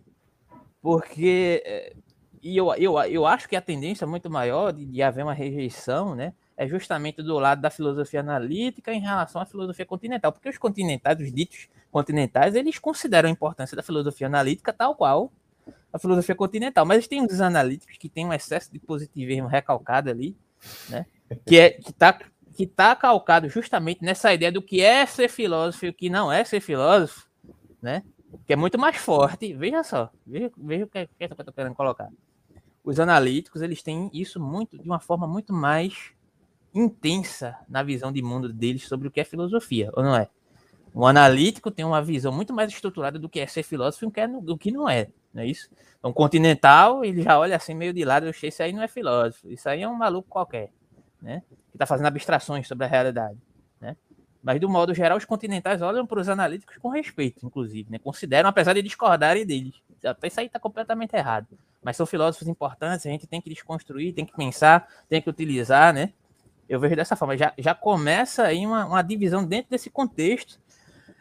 Porque 0.80 1.62
eh, 1.64 1.96
e 2.42 2.56
eu, 2.56 2.74
eu, 2.74 2.98
eu 3.04 3.24
acho 3.24 3.48
que 3.48 3.54
a 3.54 3.60
tendência 3.60 4.04
muito 4.04 4.28
maior 4.28 4.72
de, 4.72 4.84
de 4.84 5.00
haver 5.00 5.22
uma 5.22 5.32
rejeição, 5.32 6.16
né, 6.16 6.34
é 6.56 6.66
justamente 6.66 7.22
do 7.22 7.38
lado 7.38 7.62
da 7.62 7.70
filosofia 7.70 8.18
analítica 8.18 8.92
em 8.92 9.00
relação 9.00 9.40
à 9.40 9.46
filosofia 9.46 9.86
continental, 9.86 10.32
porque 10.32 10.48
os 10.48 10.58
continentais, 10.58 11.20
os 11.20 11.32
ditos 11.32 11.68
continentais, 11.90 12.56
eles 12.56 12.80
consideram 12.80 13.28
a 13.28 13.32
importância 13.32 13.76
da 13.76 13.82
filosofia 13.82 14.26
analítica 14.26 14.72
tal 14.72 14.96
qual 14.96 15.32
a 15.92 15.98
filosofia 15.98 16.34
continental, 16.34 16.84
mas 16.84 17.06
tem 17.06 17.22
uns 17.22 17.40
analíticos 17.40 17.96
que 17.96 18.08
têm 18.08 18.26
um 18.26 18.32
excesso 18.32 18.72
de 18.72 18.80
positivismo 18.80 19.46
recalcado 19.46 20.10
ali, 20.10 20.36
né, 20.88 21.06
que 21.46 21.60
é 21.60 21.70
que 21.70 21.92
tá 21.92 22.18
que 22.54 22.66
tá 22.66 22.94
calcado 22.94 23.48
justamente 23.48 24.04
nessa 24.04 24.34
ideia 24.34 24.52
do 24.52 24.60
que 24.60 24.82
é 24.82 25.06
ser 25.06 25.28
filósofo 25.28 25.86
e 25.86 25.88
o 25.88 25.94
que 25.94 26.10
não 26.10 26.30
é 26.30 26.44
ser 26.44 26.60
filósofo, 26.60 27.26
né? 27.82 28.04
Que 28.46 28.52
é 28.52 28.56
muito 28.56 28.78
mais 28.78 28.96
forte. 28.96 29.52
Veja 29.52 29.82
só, 29.82 30.10
veja, 30.26 30.50
veja 30.56 30.84
o 30.84 30.88
que, 30.88 30.98
é, 30.98 31.06
que, 31.06 31.24
é 31.24 31.28
que 31.28 31.34
eu 31.38 31.44
tô 31.44 31.52
querendo 31.52 31.74
colocar. 31.74 32.08
Os 32.84 32.98
analíticos, 32.98 33.60
eles 33.60 33.82
têm 33.82 34.08
isso 34.12 34.40
muito 34.40 34.78
de 34.78 34.88
uma 34.88 35.00
forma 35.00 35.26
muito 35.26 35.52
mais 35.52 36.12
intensa 36.74 37.56
na 37.68 37.82
visão 37.82 38.10
de 38.12 38.22
mundo 38.22 38.50
deles 38.52 38.88
sobre 38.88 39.08
o 39.08 39.10
que 39.10 39.20
é 39.20 39.24
filosofia, 39.24 39.90
ou 39.94 40.02
não 40.02 40.16
é? 40.16 40.28
O 40.94 41.06
analítico 41.06 41.70
tem 41.70 41.84
uma 41.84 42.02
visão 42.02 42.32
muito 42.32 42.52
mais 42.52 42.70
estruturada 42.70 43.18
do 43.18 43.28
que 43.28 43.40
é 43.40 43.46
ser 43.46 43.62
filósofo 43.62 44.04
e 44.06 44.40
do 44.42 44.58
que 44.58 44.70
não 44.70 44.88
é, 44.88 45.08
não 45.32 45.42
é 45.42 45.46
isso? 45.46 45.70
Então, 45.98 46.12
continental, 46.12 47.04
ele 47.04 47.22
já 47.22 47.38
olha 47.38 47.56
assim 47.56 47.74
meio 47.74 47.92
de 47.92 48.04
lado, 48.04 48.26
eu 48.26 48.32
sei, 48.32 48.48
isso 48.48 48.62
aí 48.62 48.72
não 48.72 48.82
é 48.82 48.88
filósofo, 48.88 49.48
isso 49.48 49.68
aí 49.68 49.82
é 49.82 49.88
um 49.88 49.94
maluco 49.94 50.28
qualquer, 50.28 50.70
né? 51.20 51.42
Que 51.70 51.76
está 51.76 51.86
fazendo 51.86 52.06
abstrações 52.06 52.66
sobre 52.66 52.84
a 52.84 52.88
realidade? 52.88 53.38
Mas, 54.42 54.60
do 54.60 54.68
modo 54.68 54.92
geral, 54.92 55.16
os 55.16 55.24
continentais 55.24 55.80
olham 55.80 56.04
para 56.04 56.20
os 56.20 56.28
analíticos 56.28 56.76
com 56.78 56.88
respeito, 56.88 57.46
inclusive, 57.46 57.90
né? 57.90 57.98
Consideram, 57.98 58.48
apesar 58.48 58.72
de 58.72 58.82
discordarem 58.82 59.46
deles. 59.46 59.80
Até 60.04 60.26
isso 60.26 60.40
aí 60.40 60.46
está 60.46 60.58
completamente 60.58 61.14
errado. 61.14 61.46
Mas 61.80 61.96
são 61.96 62.04
filósofos 62.04 62.48
importantes, 62.48 63.06
a 63.06 63.10
gente 63.10 63.26
tem 63.26 63.40
que 63.40 63.48
desconstruir, 63.48 64.12
tem 64.12 64.26
que 64.26 64.34
pensar, 64.34 64.88
tem 65.08 65.22
que 65.22 65.30
utilizar, 65.30 65.94
né? 65.94 66.12
Eu 66.68 66.80
vejo 66.80 66.96
dessa 66.96 67.14
forma. 67.14 67.36
Já, 67.36 67.52
já 67.56 67.72
começa 67.72 68.42
aí 68.42 68.66
uma, 68.66 68.84
uma 68.84 69.02
divisão 69.02 69.46
dentro 69.46 69.70
desse 69.70 69.88
contexto, 69.88 70.60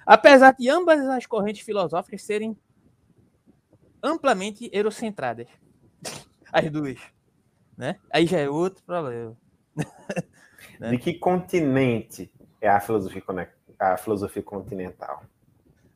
apesar 0.04 0.54
de 0.54 0.68
ambas 0.68 1.00
as 1.08 1.28
correntes 1.28 1.62
filosóficas 1.62 2.24
serem 2.24 2.58
amplamente 4.02 4.68
eurocentradas. 4.74 5.48
As 6.52 6.70
duas. 6.70 7.00
Né? 7.78 7.98
Aí 8.10 8.26
já 8.26 8.40
é 8.40 8.50
outro 8.50 8.84
problema. 8.84 9.38
né? 10.80 10.90
De 10.90 10.98
que 10.98 11.14
continente 11.14 12.30
é 12.62 12.70
a 12.70 12.80
filosofia, 12.80 13.24
a 13.80 13.98
filosofia 13.98 14.44
continental? 14.44 15.24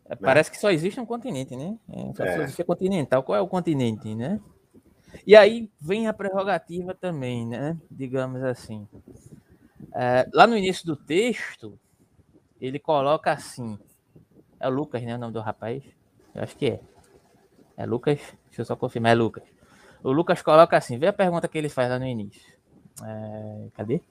É, 0.08 0.15
parece 0.15 0.51
que 0.51 0.58
só 0.58 0.71
existe 0.71 0.99
um 0.99 1.06
continente, 1.06 1.56
né? 1.56 1.78
É, 1.89 2.23
a 2.23 2.25
é. 2.25 2.34
filosofia 2.34 2.65
continental. 2.65 3.23
Qual 3.23 3.38
é 3.38 3.41
o 3.41 3.47
continente, 3.47 4.13
né? 4.15 4.39
E 5.25 5.36
aí 5.36 5.71
vem 5.80 6.08
a 6.08 6.13
prerrogativa 6.13 6.93
também, 6.93 7.45
né? 7.47 7.78
Digamos 7.89 8.43
assim. 8.43 8.88
É, 9.93 10.28
lá 10.34 10.45
no 10.45 10.58
início 10.58 10.86
do 10.86 10.95
texto, 10.95 11.80
ele 12.60 12.80
coloca 12.80 13.32
assim. 13.32 13.80
É 14.60 14.67
Lucas, 14.67 15.01
né? 15.04 15.15
O 15.15 15.19
nome 15.19 15.34
do 15.34 15.39
rapaz? 15.39 15.84
Eu 16.34 16.43
acho 16.43 16.58
que 16.58 16.65
é. 16.67 16.80
É 17.78 17.86
Lucas? 17.86 18.19
Deixa 18.47 18.62
eu 18.62 18.65
só 18.65 18.75
confirmar, 18.75 19.12
é 19.12 19.15
Lucas. 19.15 19.43
O 20.04 20.12
Lucas 20.12 20.41
coloca 20.41 20.78
assim: 20.78 20.97
vê 20.97 21.08
a 21.08 21.13
pergunta 21.13 21.47
que 21.47 21.58
ele 21.58 21.69
faz 21.69 21.89
lá 21.89 21.97
no 21.97 22.06
início. 22.06 22.41
É, 23.04 23.67
cadê? 23.73 24.01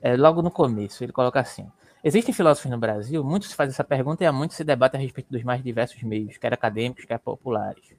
É, 0.00 0.16
logo 0.16 0.42
no 0.42 0.50
começo, 0.50 1.02
ele 1.02 1.12
coloca 1.12 1.40
assim: 1.40 1.70
Existem 2.02 2.32
filósofos 2.32 2.70
no 2.70 2.78
Brasil, 2.78 3.24
muitos 3.24 3.48
se 3.48 3.56
fazem 3.56 3.72
essa 3.72 3.82
pergunta 3.82 4.22
e 4.22 4.26
há 4.26 4.32
muito 4.32 4.54
se 4.54 4.62
debate 4.62 4.96
a 4.96 5.00
respeito 5.00 5.30
dos 5.30 5.42
mais 5.42 5.62
diversos 5.62 6.00
meios, 6.02 6.36
quer 6.38 6.52
acadêmicos, 6.52 7.04
quer 7.04 7.18
populares. 7.18 7.94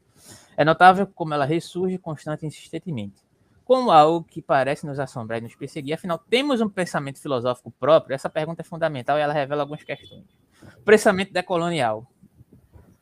É 0.56 0.64
notável 0.64 1.06
como 1.08 1.34
ela 1.34 1.46
ressurge 1.46 1.98
constante 1.98 2.44
e 2.44 2.48
insistentemente. 2.48 3.22
Como 3.66 3.92
algo 3.92 4.26
que 4.26 4.42
parece 4.42 4.86
nos 4.86 5.00
assombrar 5.00 5.40
e 5.40 5.44
nos 5.44 5.56
perseguir, 5.56 5.94
afinal, 5.94 6.18
temos 6.18 6.60
um 6.60 6.70
pensamento 6.70 7.20
filosófico 7.20 7.72
próprio? 7.72 8.16
Essa 8.16 8.30
pergunta 8.30 8.62
é 8.62 8.66
fundamental 8.66 9.18
e 9.18 9.22
ela 9.22 9.34
revela 9.34 9.62
algumas 9.62 9.84
questões. 9.84 10.26
Pensamento 10.84 11.32
decolonial. 11.32 12.08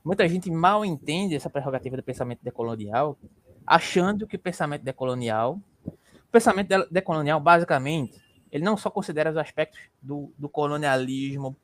Muita 0.03 0.27
gente 0.27 0.51
mal 0.51 0.83
entende 0.83 1.35
essa 1.35 1.49
prerrogativa 1.49 1.95
do 1.95 2.03
pensamento 2.03 2.43
decolonial, 2.43 3.17
achando 3.65 4.27
que 4.27 4.35
o 4.35 4.39
pensamento 4.39 4.83
decolonial. 4.83 5.59
O 5.85 6.31
pensamento 6.31 6.87
decolonial, 6.91 7.39
basicamente, 7.39 8.26
ele 8.57 8.65
não 8.65 8.75
só 8.75 8.89
considera 8.89 9.31
os 9.31 9.37
aspectos 9.37 9.79
do, 10.01 10.31
do 10.37 10.49
colonialismo 10.49 11.55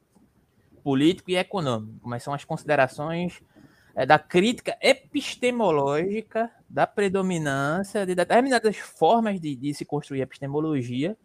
político 0.83 1.31
e 1.31 1.37
econômico, 1.37 2.07
mas 2.07 2.23
são 2.23 2.33
as 2.33 2.43
considerações 2.43 3.41
é, 3.95 4.05
da 4.05 4.19
crítica 4.19 4.77
epistemológica 4.81 6.51
da 6.69 6.85
predominância 6.85 8.05
de 8.05 8.15
determinadas 8.15 8.77
formas 8.77 9.39
de, 9.39 9.55
de, 9.55 9.73
se 9.73 9.85
construir 9.85 10.21
epistemologia 10.21 11.15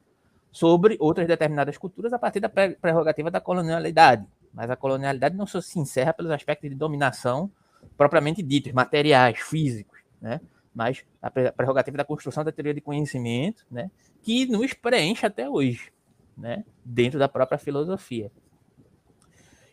sobre 0.53 0.97
outras 1.01 1.27
determinadas 1.27 1.77
culturas 1.77 2.13
a 2.13 2.19
partir 2.19 2.41
da 2.41 2.49
prerrogativa 2.49 3.31
da 3.31 3.41
colonialidade. 3.41 4.27
Mas 4.53 4.71
a 4.71 4.77
colonialidade 4.77 5.37
não 5.37 5.47
só 5.47 5.61
se 5.61 5.79
encerra 5.79 6.13
pelos 6.13 6.31
aspectos 6.31 6.69
de 6.69 6.77
dominação 6.77 7.51
propriamente 7.97 8.43
ditos, 8.43 8.73
materiais, 8.73 9.39
físicos, 9.39 9.99
né? 10.21 10.41
Mas 10.79 11.05
a 11.21 11.29
prerrogativa 11.29 11.97
da 11.97 12.05
construção 12.05 12.45
da 12.45 12.53
teoria 12.53 12.73
de 12.73 12.81
conhecimento, 12.81 13.67
né? 13.69 13.91
que 14.23 14.47
nos 14.47 14.73
preenche 14.73 15.27
até 15.27 15.51
hoje, 15.51 15.93
né? 16.37 16.65
dentro 16.85 17.19
da 17.19 17.29
própria 17.29 17.59
filosofia. 17.59 18.31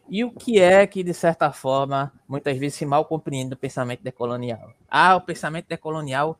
E 0.09 0.23
o 0.23 0.31
que 0.31 0.59
é 0.59 0.87
que, 0.87 1.03
de 1.03 1.13
certa 1.13 1.51
forma, 1.51 2.11
muitas 2.27 2.57
vezes 2.57 2.79
se 2.79 2.87
mal 2.87 3.05
compreende 3.05 3.51
do 3.51 3.55
pensamento 3.55 4.01
decolonial? 4.01 4.73
Ah, 4.89 5.15
o 5.15 5.21
pensamento 5.21 5.67
decolonial 5.67 6.39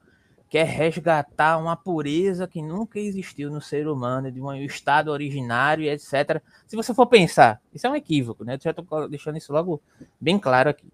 quer 0.50 0.66
resgatar 0.66 1.60
uma 1.60 1.76
pureza 1.76 2.48
que 2.48 2.60
nunca 2.60 3.00
existiu 3.00 3.52
no 3.52 3.62
ser 3.62 3.88
humano, 3.88 4.32
de 4.32 4.42
um 4.42 4.52
estado 4.56 5.12
originário, 5.12 5.86
etc. 5.86 6.42
Se 6.66 6.76
você 6.76 6.92
for 6.92 7.06
pensar, 7.06 7.62
isso 7.72 7.86
é 7.86 7.90
um 7.90 7.96
equívoco, 7.96 8.44
né? 8.44 8.56
Eu 8.56 8.60
já 8.60 8.72
estou 8.72 9.08
deixando 9.08 9.38
isso 9.38 9.54
logo 9.54 9.80
bem 10.20 10.40
claro 10.40 10.72
aqui. 10.72 10.92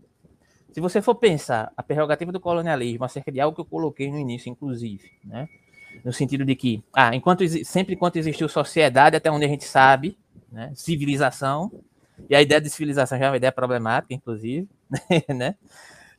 Se 0.71 0.79
você 0.79 1.01
for 1.01 1.15
pensar 1.15 1.71
a 1.75 1.83
prerrogativa 1.83 2.31
do 2.31 2.39
colonialismo 2.39 3.03
acerca 3.03 3.31
de 3.31 3.39
algo 3.41 3.55
que 3.55 3.61
eu 3.61 3.65
coloquei 3.65 4.09
no 4.09 4.17
início, 4.17 4.49
inclusive, 4.49 5.11
né? 5.23 5.49
no 6.03 6.13
sentido 6.13 6.45
de 6.45 6.55
que, 6.55 6.83
ah, 6.93 7.15
enquanto 7.15 7.45
sempre 7.65 7.95
enquanto 7.95 8.15
existiu 8.15 8.47
sociedade, 8.47 9.15
até 9.15 9.29
onde 9.29 9.45
a 9.45 9.47
gente 9.47 9.65
sabe, 9.65 10.17
né, 10.51 10.71
civilização, 10.75 11.71
e 12.29 12.35
a 12.35 12.41
ideia 12.41 12.61
de 12.61 12.69
civilização 12.69 13.17
já 13.17 13.25
é 13.25 13.29
uma 13.29 13.37
ideia 13.37 13.51
problemática, 13.51 14.13
inclusive, 14.13 14.67
né, 15.29 15.55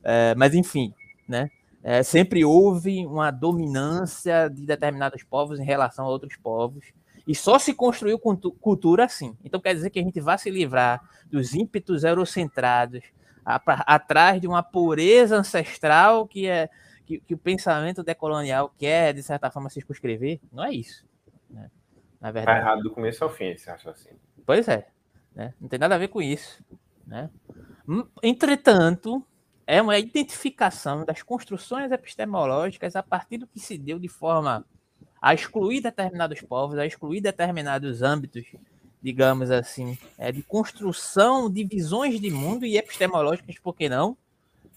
é, 0.03 0.35
mas 0.35 0.53
enfim, 0.53 0.93
né, 1.27 1.49
é, 1.83 2.03
sempre 2.03 2.45
houve 2.45 3.05
uma 3.05 3.31
dominância 3.31 4.47
de 4.49 4.65
determinados 4.65 5.23
povos 5.23 5.59
em 5.59 5.65
relação 5.65 6.05
a 6.05 6.09
outros 6.09 6.35
povos, 6.35 6.85
e 7.25 7.33
só 7.33 7.57
se 7.57 7.73
construiu 7.73 8.19
cultura 8.19 9.05
assim. 9.05 9.33
Então 9.45 9.59
quer 9.59 9.73
dizer 9.73 9.89
que 9.89 9.99
a 9.99 10.03
gente 10.03 10.19
vai 10.19 10.37
se 10.37 10.49
livrar 10.49 11.01
dos 11.31 11.53
ímpetos 11.53 12.03
eurocentrados, 12.03 13.01
a, 13.45 13.61
atrás 13.95 14.39
de 14.39 14.47
uma 14.47 14.63
pureza 14.63 15.37
ancestral 15.37 16.27
que 16.27 16.47
é 16.47 16.69
que, 17.05 17.19
que 17.19 17.33
o 17.33 17.37
pensamento 17.37 18.03
decolonial 18.03 18.73
quer, 18.77 19.13
de 19.13 19.21
certa 19.21 19.51
forma, 19.51 19.69
se 19.69 19.75
circunscrever, 19.75 20.39
não 20.51 20.63
é 20.63 20.71
isso. 20.71 21.05
Né? 21.49 21.69
Na 22.19 22.27
tá 22.27 22.31
verdade. 22.31 22.59
Tá 22.59 22.65
errado 22.65 22.81
do 22.81 22.91
começo 22.91 23.23
ao 23.23 23.29
fim 23.29 23.49
esse 23.49 23.69
raciocínio. 23.69 24.19
Pois 24.45 24.67
é. 24.67 24.87
Né? 25.35 25.53
Não 25.59 25.67
tem 25.67 25.79
nada 25.79 25.95
a 25.95 25.97
ver 25.97 26.07
com 26.07 26.21
isso. 26.21 26.63
Né? 27.05 27.29
Hum, 27.87 28.07
entretanto, 28.21 29.25
é 29.67 29.81
uma 29.81 29.97
identificação 29.97 31.05
das 31.05 31.21
construções 31.21 31.91
epistemológicas 31.91 32.95
a 32.95 33.03
partir 33.03 33.37
do 33.37 33.47
que 33.47 33.59
se 33.59 33.77
deu 33.77 33.99
de 33.99 34.07
forma 34.07 34.65
a 35.21 35.33
excluir 35.33 35.81
determinados 35.81 36.41
povos, 36.41 36.77
a 36.77 36.85
excluir 36.85 37.21
determinados 37.21 38.01
âmbitos, 38.01 38.45
digamos 39.03 39.51
assim, 39.51 39.97
é, 40.17 40.31
de 40.31 40.41
construção 40.41 41.51
de 41.51 41.63
visões 41.63 42.19
de 42.19 42.31
mundo 42.31 42.65
e 42.65 42.77
epistemológicas, 42.77 43.59
por 43.59 43.75
que 43.75 43.89
não? 43.89 44.17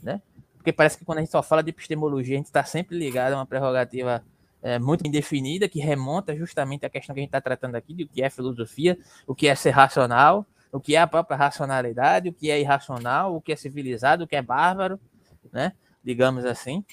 Né? 0.02 0.20
porque 0.66 0.72
parece 0.72 0.98
que 0.98 1.04
quando 1.04 1.18
a 1.18 1.20
gente 1.20 1.30
só 1.30 1.44
fala 1.44 1.62
de 1.62 1.70
epistemologia, 1.70 2.34
a 2.34 2.38
gente 2.38 2.46
está 2.46 2.64
sempre 2.64 2.98
ligado 2.98 3.34
a 3.34 3.36
uma 3.36 3.46
prerrogativa 3.46 4.20
é, 4.60 4.80
muito 4.80 5.06
indefinida, 5.06 5.68
que 5.68 5.78
remonta 5.78 6.34
justamente 6.34 6.84
à 6.84 6.90
questão 6.90 7.14
que 7.14 7.20
a 7.20 7.22
gente 7.22 7.28
está 7.28 7.40
tratando 7.40 7.76
aqui, 7.76 7.94
de 7.94 8.02
o 8.02 8.08
que 8.08 8.20
é 8.20 8.28
filosofia, 8.28 8.98
o 9.28 9.32
que 9.32 9.46
é 9.46 9.54
ser 9.54 9.70
racional, 9.70 10.44
o 10.72 10.80
que 10.80 10.96
é 10.96 10.98
a 10.98 11.06
própria 11.06 11.36
racionalidade, 11.36 12.30
o 12.30 12.32
que 12.32 12.50
é 12.50 12.60
irracional, 12.60 13.36
o 13.36 13.40
que 13.40 13.52
é 13.52 13.56
civilizado, 13.56 14.24
o 14.24 14.26
que 14.26 14.34
é 14.34 14.42
bárbaro, 14.42 14.98
né? 15.52 15.72
digamos 16.02 16.44
assim, 16.44 16.84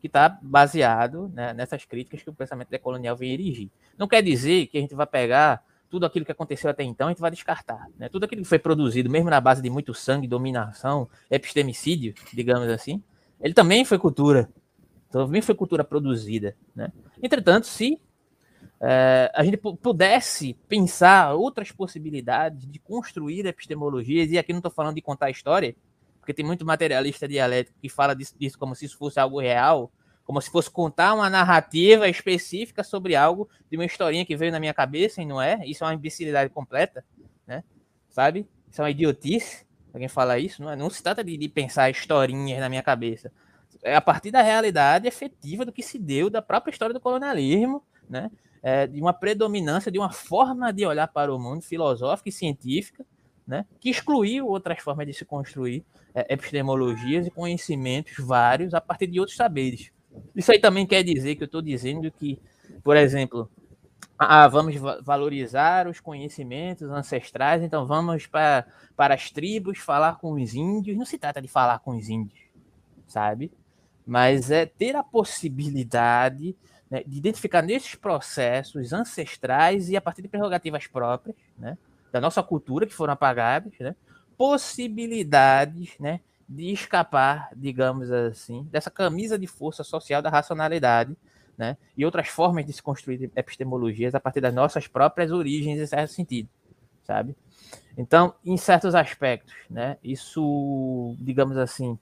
que 0.00 0.06
está 0.06 0.38
baseado 0.40 1.28
né, 1.34 1.52
nessas 1.52 1.84
críticas 1.84 2.22
que 2.22 2.30
o 2.30 2.32
pensamento 2.32 2.68
decolonial 2.68 3.16
vem 3.16 3.32
erigir. 3.32 3.68
Não 3.98 4.06
quer 4.06 4.22
dizer 4.22 4.68
que 4.68 4.78
a 4.78 4.80
gente 4.80 4.94
vai 4.94 5.06
pegar 5.06 5.60
tudo 5.88 6.06
aquilo 6.06 6.24
que 6.24 6.32
aconteceu 6.32 6.70
até 6.70 6.82
então 6.82 7.08
a 7.08 7.10
gente 7.10 7.20
vai 7.20 7.30
descartar. 7.30 7.88
Né? 7.98 8.08
Tudo 8.08 8.24
aquilo 8.24 8.42
que 8.42 8.48
foi 8.48 8.58
produzido, 8.58 9.10
mesmo 9.10 9.30
na 9.30 9.40
base 9.40 9.62
de 9.62 9.70
muito 9.70 9.94
sangue, 9.94 10.26
dominação, 10.26 11.08
epistemicídio, 11.30 12.14
digamos 12.32 12.68
assim, 12.68 13.02
ele 13.40 13.54
também 13.54 13.84
foi 13.84 13.98
cultura. 13.98 14.48
Também 15.10 15.40
foi 15.40 15.54
cultura 15.54 15.82
produzida. 15.82 16.54
Né? 16.74 16.92
Entretanto, 17.22 17.66
se 17.66 17.98
é, 18.80 19.30
a 19.34 19.42
gente 19.42 19.56
pudesse 19.56 20.54
pensar 20.68 21.34
outras 21.34 21.72
possibilidades 21.72 22.70
de 22.70 22.78
construir 22.78 23.46
epistemologias, 23.46 24.30
e 24.30 24.38
aqui 24.38 24.52
não 24.52 24.58
estou 24.58 24.70
falando 24.70 24.96
de 24.96 25.02
contar 25.02 25.30
história, 25.30 25.74
porque 26.20 26.34
tem 26.34 26.44
muito 26.44 26.64
materialista 26.64 27.26
dialético 27.26 27.78
que 27.80 27.88
fala 27.88 28.14
disso, 28.14 28.34
disso, 28.38 28.58
como 28.58 28.74
se 28.74 28.84
isso 28.84 28.98
fosse 28.98 29.18
algo 29.18 29.40
real, 29.40 29.90
como 30.28 30.42
se 30.42 30.50
fosse 30.50 30.70
contar 30.70 31.14
uma 31.14 31.30
narrativa 31.30 32.06
específica 32.06 32.84
sobre 32.84 33.16
algo 33.16 33.48
de 33.70 33.78
uma 33.78 33.86
historinha 33.86 34.26
que 34.26 34.36
veio 34.36 34.52
na 34.52 34.60
minha 34.60 34.74
cabeça 34.74 35.22
e 35.22 35.24
não 35.24 35.40
é. 35.40 35.64
Isso 35.64 35.82
é 35.82 35.86
uma 35.86 35.94
imbecilidade 35.94 36.52
completa, 36.52 37.02
né? 37.46 37.64
Sabe? 38.10 38.46
Isso 38.70 38.78
é 38.82 38.84
uma 38.84 38.90
idiotice. 38.90 39.66
Alguém 39.90 40.06
fala 40.06 40.38
isso, 40.38 40.62
não, 40.62 40.70
é? 40.70 40.76
não 40.76 40.90
se 40.90 41.02
trata 41.02 41.24
de, 41.24 41.34
de 41.34 41.48
pensar 41.48 41.88
historinhas 41.88 42.60
na 42.60 42.68
minha 42.68 42.82
cabeça. 42.82 43.32
É 43.82 43.96
a 43.96 44.02
partir 44.02 44.30
da 44.30 44.42
realidade 44.42 45.08
efetiva 45.08 45.64
do 45.64 45.72
que 45.72 45.82
se 45.82 45.98
deu 45.98 46.28
da 46.28 46.42
própria 46.42 46.72
história 46.72 46.92
do 46.92 47.00
colonialismo, 47.00 47.82
né? 48.06 48.30
É, 48.62 48.86
de 48.86 49.00
uma 49.00 49.14
predominância, 49.14 49.90
de 49.90 49.98
uma 49.98 50.12
forma 50.12 50.70
de 50.74 50.84
olhar 50.84 51.08
para 51.08 51.34
o 51.34 51.38
mundo 51.38 51.62
filosófica 51.62 52.28
e 52.28 52.32
científica, 52.32 53.02
né? 53.46 53.64
que 53.80 53.88
excluiu 53.88 54.46
outras 54.46 54.78
formas 54.80 55.06
de 55.06 55.14
se 55.14 55.24
construir 55.24 55.86
é, 56.14 56.34
epistemologias 56.34 57.26
e 57.26 57.30
conhecimentos 57.30 58.12
vários 58.18 58.74
a 58.74 58.80
partir 58.80 59.06
de 59.06 59.18
outros 59.18 59.34
saberes. 59.34 59.90
Isso 60.34 60.52
aí 60.52 60.58
também 60.58 60.86
quer 60.86 61.02
dizer 61.02 61.36
que 61.36 61.42
eu 61.42 61.46
estou 61.46 61.62
dizendo 61.62 62.10
que, 62.10 62.38
por 62.82 62.96
exemplo, 62.96 63.50
ah, 64.18 64.48
vamos 64.48 64.74
valorizar 65.02 65.86
os 65.86 66.00
conhecimentos 66.00 66.90
ancestrais, 66.90 67.62
então 67.62 67.86
vamos 67.86 68.26
para, 68.26 68.66
para 68.96 69.14
as 69.14 69.30
tribos 69.30 69.78
falar 69.78 70.18
com 70.18 70.32
os 70.32 70.54
índios. 70.54 70.96
Não 70.96 71.04
se 71.04 71.18
trata 71.18 71.40
de 71.40 71.48
falar 71.48 71.78
com 71.78 71.96
os 71.96 72.08
índios, 72.08 72.40
sabe? 73.06 73.52
Mas 74.06 74.50
é 74.50 74.66
ter 74.66 74.96
a 74.96 75.04
possibilidade 75.04 76.56
né, 76.90 77.02
de 77.06 77.18
identificar 77.18 77.62
nesses 77.62 77.94
processos 77.94 78.92
ancestrais 78.92 79.88
e 79.88 79.96
a 79.96 80.00
partir 80.00 80.22
de 80.22 80.28
prerrogativas 80.28 80.86
próprias, 80.86 81.36
né, 81.56 81.78
da 82.10 82.20
nossa 82.20 82.42
cultura 82.42 82.86
que 82.86 82.94
foram 82.94 83.12
apagadas, 83.12 83.72
né, 83.78 83.94
possibilidades 84.36 85.98
né, 86.00 86.20
de 86.48 86.72
escapar, 86.72 87.50
digamos 87.54 88.10
assim, 88.10 88.66
dessa 88.70 88.90
camisa 88.90 89.38
de 89.38 89.46
força 89.46 89.84
social 89.84 90.22
da 90.22 90.30
racionalidade, 90.30 91.14
né? 91.56 91.76
E 91.96 92.04
outras 92.04 92.28
formas 92.28 92.64
de 92.64 92.72
se 92.72 92.82
construir 92.82 93.30
epistemologias 93.36 94.14
a 94.14 94.20
partir 94.20 94.40
das 94.40 94.54
nossas 94.54 94.86
próprias 94.86 95.30
origens, 95.30 95.78
em 95.78 95.86
certo 95.86 96.12
sentido, 96.12 96.48
sabe? 97.02 97.36
Então, 97.96 98.34
em 98.46 98.56
certos 98.56 98.94
aspectos, 98.94 99.54
né? 99.68 99.98
Isso, 100.02 101.14
digamos 101.18 101.56
assim, 101.58 101.98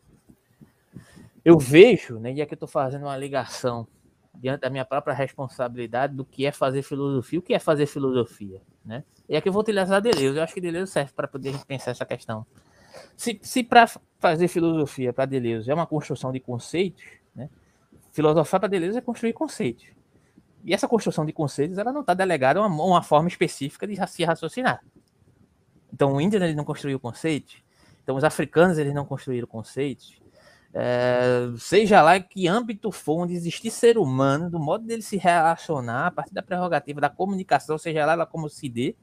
eu 1.45 1.59
vejo, 1.59 2.19
né? 2.19 2.33
E 2.33 2.43
aqui 2.43 2.53
eu 2.53 2.57
estou 2.57 2.69
fazendo 2.69 3.03
uma 3.03 3.17
ligação 3.17 3.87
diante 4.35 4.61
da 4.61 4.71
minha 4.71 4.85
própria 4.85 5.15
responsabilidade 5.15 6.15
do 6.15 6.25
que 6.25 6.45
é 6.47 6.53
fazer 6.53 6.83
filosofia, 6.83 7.39
o 7.39 7.43
que 7.43 7.55
é 7.55 7.59
fazer 7.59 7.87
filosofia, 7.87 8.61
né? 8.85 9.03
E 9.29 9.37
aqui 9.37 9.49
eu 9.49 9.53
vou 9.53 9.63
utilizar 9.63 10.01
Deleuze. 10.01 10.37
Eu 10.37 10.43
acho 10.43 10.55
que 10.55 10.61
Deleuze 10.61 10.93
serve 10.93 11.13
para 11.13 11.27
poder 11.27 11.57
pensar 11.65 11.91
essa 11.91 12.05
questão. 12.05 12.47
Se, 13.17 13.39
se 13.43 13.63
para 13.63 13.87
fazer 14.19 14.49
filosofia 14.49 15.13
para 15.13 15.27
Deleuze 15.27 15.71
é 15.71 15.75
uma 15.75 15.87
construção 15.87 16.33
de 16.33 16.41
conceitos, 16.41 17.05
né? 17.35 17.49
filosofar 18.13 18.61
para 18.61 18.69
Deleuze 18.69 18.99
é 18.99 19.01
construir 19.01 19.33
conceitos. 19.33 19.87
E 20.65 20.75
essa 20.75 20.89
construção 20.89 21.25
de 21.25 21.33
conceitos 21.33 21.79
ela 21.79 21.93
não 21.93 22.01
está 22.01 22.15
delegada 22.15 22.59
a 22.59 22.67
uma, 22.67 22.85
uma, 22.85 23.03
forma 23.03 23.29
específica 23.29 23.87
de 23.87 23.97
se 24.09 24.25
raciocinar. 24.25 24.83
Então 25.93 26.15
o 26.15 26.21
índio 26.21 26.43
ele 26.43 26.55
não 26.55 26.65
construiu 26.65 26.99
conceitos, 26.99 27.63
então 28.03 28.17
os 28.17 28.25
africanos 28.25 28.79
eles 28.79 28.93
não 28.93 29.05
construíram 29.05 29.47
conceitos. 29.47 30.21
É, 30.75 31.49
seja 31.57 32.03
lá 32.03 32.21
que 32.21 32.47
âmbito 32.47 32.93
for 32.93 33.23
onde 33.23 33.33
existir 33.33 33.71
ser 33.71 33.97
humano, 33.97 34.51
do 34.51 34.59
modo 34.59 34.85
dele 34.85 35.01
se 35.01 35.17
relacionar, 35.17 36.09
a 36.09 36.11
partir 36.11 36.35
da 36.35 36.43
prerrogativa 36.43 37.01
da 37.01 37.09
comunicação, 37.09 37.79
seja 37.79 38.05
lá 38.05 38.13
ela 38.13 38.27
como 38.27 38.49
se 38.51 38.69
dê, 38.69 38.95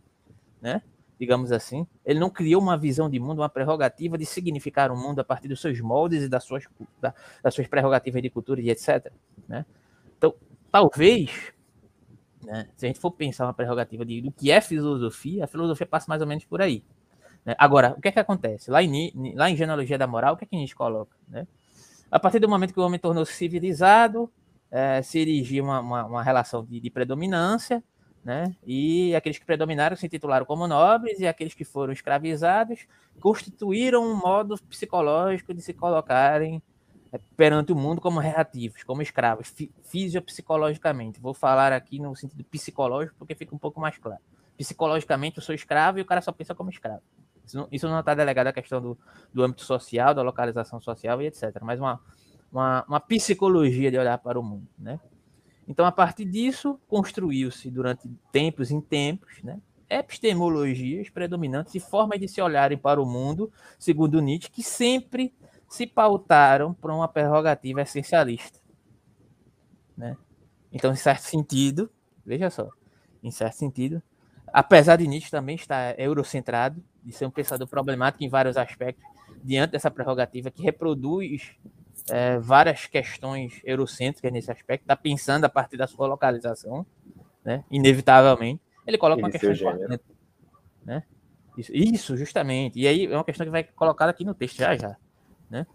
né? 0.61 0.83
Digamos 1.19 1.51
assim. 1.51 1.87
Ele 2.05 2.19
não 2.19 2.29
criou 2.29 2.61
uma 2.61 2.77
visão 2.77 3.09
de 3.09 3.19
mundo, 3.19 3.39
uma 3.39 3.49
prerrogativa 3.49 4.17
de 4.17 4.25
significar 4.25 4.91
o 4.91 4.97
mundo 4.97 5.19
a 5.19 5.23
partir 5.23 5.47
dos 5.47 5.61
seus 5.61 5.79
moldes 5.79 6.23
e 6.23 6.29
das 6.29 6.43
suas, 6.43 6.65
da, 7.01 7.13
das 7.41 7.53
suas 7.53 7.67
prerrogativas 7.67 8.21
de 8.21 8.29
cultura 8.29 8.61
e 8.61 8.69
etc. 8.69 9.11
Né? 9.47 9.65
Então, 10.17 10.33
talvez, 10.71 11.53
né, 12.43 12.67
se 12.75 12.85
a 12.85 12.87
gente 12.87 12.99
for 12.99 13.11
pensar 13.11 13.45
uma 13.45 13.53
prerrogativa 13.53 14.05
de, 14.05 14.21
do 14.21 14.31
que 14.31 14.51
é 14.51 14.59
filosofia, 14.61 15.45
a 15.45 15.47
filosofia 15.47 15.85
passa 15.85 16.05
mais 16.09 16.21
ou 16.21 16.27
menos 16.27 16.45
por 16.45 16.61
aí. 16.61 16.83
Né? 17.45 17.55
Agora, 17.57 17.93
o 17.97 18.01
que 18.01 18.07
é 18.07 18.11
que 18.11 18.19
acontece? 18.19 18.71
Lá 18.71 18.81
em, 18.81 19.33
lá 19.35 19.49
em 19.49 19.55
Genealogia 19.55 19.97
da 19.97 20.07
Moral, 20.07 20.33
o 20.33 20.37
que 20.37 20.45
é 20.45 20.47
que 20.47 20.55
a 20.55 20.59
gente 20.59 20.75
coloca? 20.75 21.15
Né? 21.27 21.47
A 22.11 22.19
partir 22.19 22.39
do 22.39 22.49
momento 22.49 22.73
que 22.73 22.79
o 22.79 22.83
homem 22.83 22.99
tornou-se 22.99 23.33
civilizado, 23.33 24.31
é, 24.69 25.01
se 25.01 25.19
erigiu 25.19 25.63
uma, 25.63 25.79
uma, 25.79 26.05
uma 26.05 26.23
relação 26.23 26.65
de, 26.65 26.79
de 26.79 26.89
predominância, 26.89 27.83
né? 28.23 28.55
E 28.65 29.13
aqueles 29.15 29.37
que 29.37 29.45
predominaram 29.45 29.95
se 29.95 30.07
titularam 30.07 30.45
como 30.45 30.67
nobres 30.67 31.19
e 31.19 31.27
aqueles 31.27 31.53
que 31.53 31.65
foram 31.65 31.91
escravizados 31.91 32.87
constituíram 33.19 34.03
um 34.03 34.15
modo 34.15 34.57
psicológico 34.69 35.53
de 35.53 35.61
se 35.61 35.73
colocarem 35.73 36.61
é, 37.11 37.19
perante 37.35 37.71
o 37.71 37.75
mundo 37.75 37.99
como 37.99 38.19
reativos, 38.19 38.83
como 38.83 39.01
escravos, 39.01 39.53
fisiopsicologicamente. 39.83 41.19
Vou 41.19 41.33
falar 41.33 41.73
aqui 41.73 41.99
no 41.99 42.15
sentido 42.15 42.43
psicológico 42.45 43.15
porque 43.19 43.35
fica 43.35 43.53
um 43.53 43.59
pouco 43.59 43.79
mais 43.79 43.97
claro. 43.97 44.21
Psicologicamente 44.57 45.37
eu 45.37 45.43
sou 45.43 45.53
escravo 45.53 45.99
e 45.99 46.01
o 46.01 46.05
cara 46.05 46.21
só 46.21 46.31
pensa 46.31 46.55
como 46.55 46.69
escravo. 46.69 47.01
Isso 47.71 47.89
não 47.89 47.99
está 47.99 48.13
delegado 48.15 48.47
à 48.47 48.53
questão 48.53 48.81
do, 48.81 48.97
do 49.33 49.43
âmbito 49.43 49.63
social, 49.63 50.13
da 50.13 50.21
localização 50.21 50.79
social 50.79 51.21
e 51.21 51.27
etc. 51.27 51.51
Mas 51.61 51.77
uma, 51.77 51.99
uma, 52.49 52.85
uma 52.87 52.99
psicologia 53.01 53.91
de 53.91 53.97
olhar 53.97 54.17
para 54.17 54.39
o 54.39 54.43
mundo, 54.43 54.67
né? 54.79 54.97
Então, 55.67 55.85
a 55.85 55.91
partir 55.91 56.25
disso, 56.25 56.79
construiu-se 56.87 57.69
durante 57.69 58.09
tempos 58.31 58.69
em 58.69 58.81
tempos 58.81 59.41
né, 59.43 59.59
epistemologias 59.89 61.09
predominantes 61.09 61.75
e 61.75 61.79
formas 61.79 62.19
de 62.19 62.27
se 62.27 62.41
olharem 62.41 62.77
para 62.77 63.01
o 63.01 63.05
mundo, 63.05 63.51
segundo 63.79 64.21
Nietzsche, 64.21 64.51
que 64.51 64.63
sempre 64.63 65.33
se 65.69 65.87
pautaram 65.87 66.73
por 66.73 66.91
uma 66.91 67.07
prerrogativa 67.07 67.81
essencialista. 67.81 68.59
Né? 69.95 70.17
Então, 70.71 70.91
em 70.91 70.95
certo 70.95 71.21
sentido, 71.21 71.89
veja 72.25 72.49
só, 72.49 72.69
em 73.23 73.31
certo 73.31 73.55
sentido, 73.55 74.01
apesar 74.47 74.97
de 74.97 75.07
Nietzsche 75.07 75.31
também 75.31 75.55
estar 75.55 75.97
eurocentrado, 75.99 76.83
de 77.03 77.11
ser 77.11 77.25
um 77.25 77.31
pensador 77.31 77.67
problemático 77.67 78.23
em 78.23 78.29
vários 78.29 78.57
aspectos, 78.57 79.03
diante 79.43 79.71
dessa 79.71 79.91
prerrogativa 79.91 80.51
que 80.51 80.61
reproduz 80.61 81.55
é, 82.09 82.37
várias 82.39 82.85
questões 82.85 83.61
eurocêntricas 83.63 84.31
nesse 84.31 84.51
aspecto, 84.51 84.83
está 84.83 84.95
pensando 84.95 85.45
a 85.45 85.49
partir 85.49 85.77
da 85.77 85.87
sua 85.87 86.07
localização, 86.07 86.85
né? 87.43 87.63
inevitavelmente. 87.71 88.61
Ele 88.85 88.97
coloca 88.97 89.21
uma 89.21 89.31
questão 89.31 89.51
importante. 89.51 90.03
Né? 90.85 91.03
Isso, 91.57 91.71
isso, 91.73 92.17
justamente. 92.17 92.79
E 92.79 92.87
aí 92.87 93.05
é 93.05 93.15
uma 93.15 93.23
questão 93.23 93.45
que 93.45 93.51
vai 93.51 93.63
colocar 93.63 94.09
aqui 94.09 94.25
no 94.25 94.33
texto 94.33 94.57
já 94.57 94.75
já. 94.75 94.97
Né? 95.49 95.65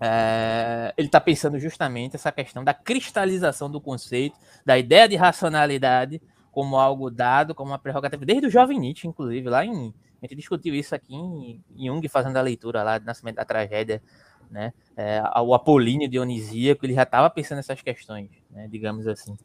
É, 0.00 0.92
ele 0.96 1.08
está 1.08 1.20
pensando 1.20 1.58
justamente 1.58 2.14
essa 2.14 2.30
questão 2.30 2.62
da 2.62 2.74
cristalização 2.74 3.70
do 3.70 3.80
conceito, 3.80 4.36
da 4.64 4.78
ideia 4.78 5.08
de 5.08 5.16
racionalidade 5.16 6.20
como 6.52 6.76
algo 6.76 7.10
dado, 7.10 7.54
como 7.54 7.70
uma 7.70 7.78
prerrogativa, 7.78 8.24
desde 8.24 8.46
o 8.46 8.50
jovem 8.50 8.78
Nietzsche, 8.80 9.06
inclusive, 9.06 9.48
lá 9.48 9.64
em. 9.64 9.94
A 10.20 10.26
gente 10.26 10.34
discutiu 10.34 10.74
isso 10.74 10.92
aqui 10.92 11.14
em, 11.14 11.62
em 11.76 11.86
Jung, 11.86 12.06
fazendo 12.08 12.36
a 12.36 12.40
leitura 12.40 12.82
lá 12.82 12.98
do 12.98 13.04
Nascimento 13.04 13.36
da 13.36 13.44
Tragédia 13.44 14.02
né? 14.50 14.72
É, 14.96 15.22
o 15.40 15.54
Apolíneo 15.54 16.08
Dionisíaco, 16.08 16.84
ele 16.84 16.94
já 16.94 17.04
estava 17.04 17.30
pensando 17.30 17.58
nessas 17.58 17.80
questões, 17.80 18.30
né? 18.50 18.66
digamos 18.68 19.06
assim. 19.06 19.36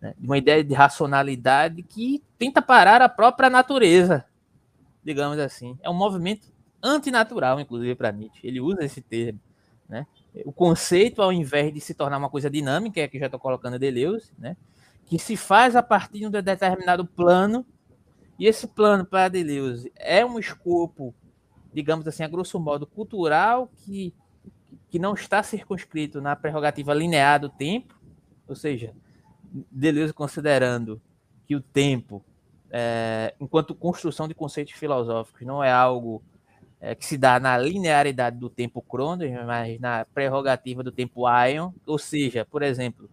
Né? 0.00 0.14
Uma 0.18 0.38
ideia 0.38 0.64
de 0.64 0.72
racionalidade 0.72 1.82
que 1.82 2.22
tenta 2.38 2.62
parar 2.62 3.02
a 3.02 3.08
própria 3.08 3.50
natureza, 3.50 4.24
digamos 5.04 5.38
assim. 5.38 5.78
É 5.82 5.90
um 5.90 5.94
movimento 5.94 6.46
antinatural, 6.82 7.60
inclusive, 7.60 7.94
para 7.94 8.12
Nietzsche. 8.12 8.46
Ele 8.46 8.60
usa 8.60 8.84
esse 8.84 9.02
termo. 9.02 9.40
Né? 9.88 10.06
O 10.44 10.52
conceito, 10.52 11.20
ao 11.20 11.32
invés 11.32 11.72
de 11.72 11.80
se 11.80 11.94
tornar 11.94 12.18
uma 12.18 12.30
coisa 12.30 12.48
dinâmica, 12.48 13.00
é 13.00 13.08
que 13.08 13.18
já 13.18 13.26
estou 13.26 13.40
colocando 13.40 13.78
Deleuze, 13.78 14.32
né? 14.38 14.56
que 15.06 15.18
se 15.18 15.36
faz 15.36 15.74
a 15.74 15.82
partir 15.82 16.20
de 16.20 16.26
um 16.26 16.30
determinado 16.30 17.06
plano, 17.06 17.64
e 18.38 18.46
esse 18.46 18.66
plano 18.68 19.04
para 19.04 19.28
Deleuze 19.28 19.90
é 19.96 20.24
um 20.24 20.38
escopo, 20.38 21.14
digamos 21.72 22.06
assim, 22.06 22.22
a 22.22 22.28
grosso 22.28 22.60
modo, 22.60 22.86
cultural, 22.86 23.70
que 23.84 24.14
que 24.88 24.98
não 24.98 25.14
está 25.14 25.42
circunscrito 25.42 26.20
na 26.20 26.34
prerrogativa 26.34 26.94
linear 26.94 27.40
do 27.40 27.48
tempo, 27.48 27.94
ou 28.46 28.56
seja, 28.56 28.94
Deleuze 29.70 30.12
considerando 30.12 31.00
que 31.46 31.54
o 31.54 31.60
tempo, 31.60 32.24
é, 32.70 33.34
enquanto 33.40 33.74
construção 33.74 34.26
de 34.28 34.34
conceitos 34.34 34.74
filosóficos, 34.74 35.46
não 35.46 35.62
é 35.62 35.70
algo 35.70 36.22
é, 36.80 36.94
que 36.94 37.04
se 37.04 37.18
dá 37.18 37.40
na 37.40 37.56
linearidade 37.58 38.38
do 38.38 38.48
tempo 38.48 38.82
Cronos, 38.82 39.30
mas 39.46 39.78
na 39.80 40.04
prerrogativa 40.06 40.82
do 40.82 40.92
tempo 40.92 41.24
Ion, 41.28 41.72
ou 41.86 41.98
seja, 41.98 42.44
por 42.44 42.62
exemplo, 42.62 43.10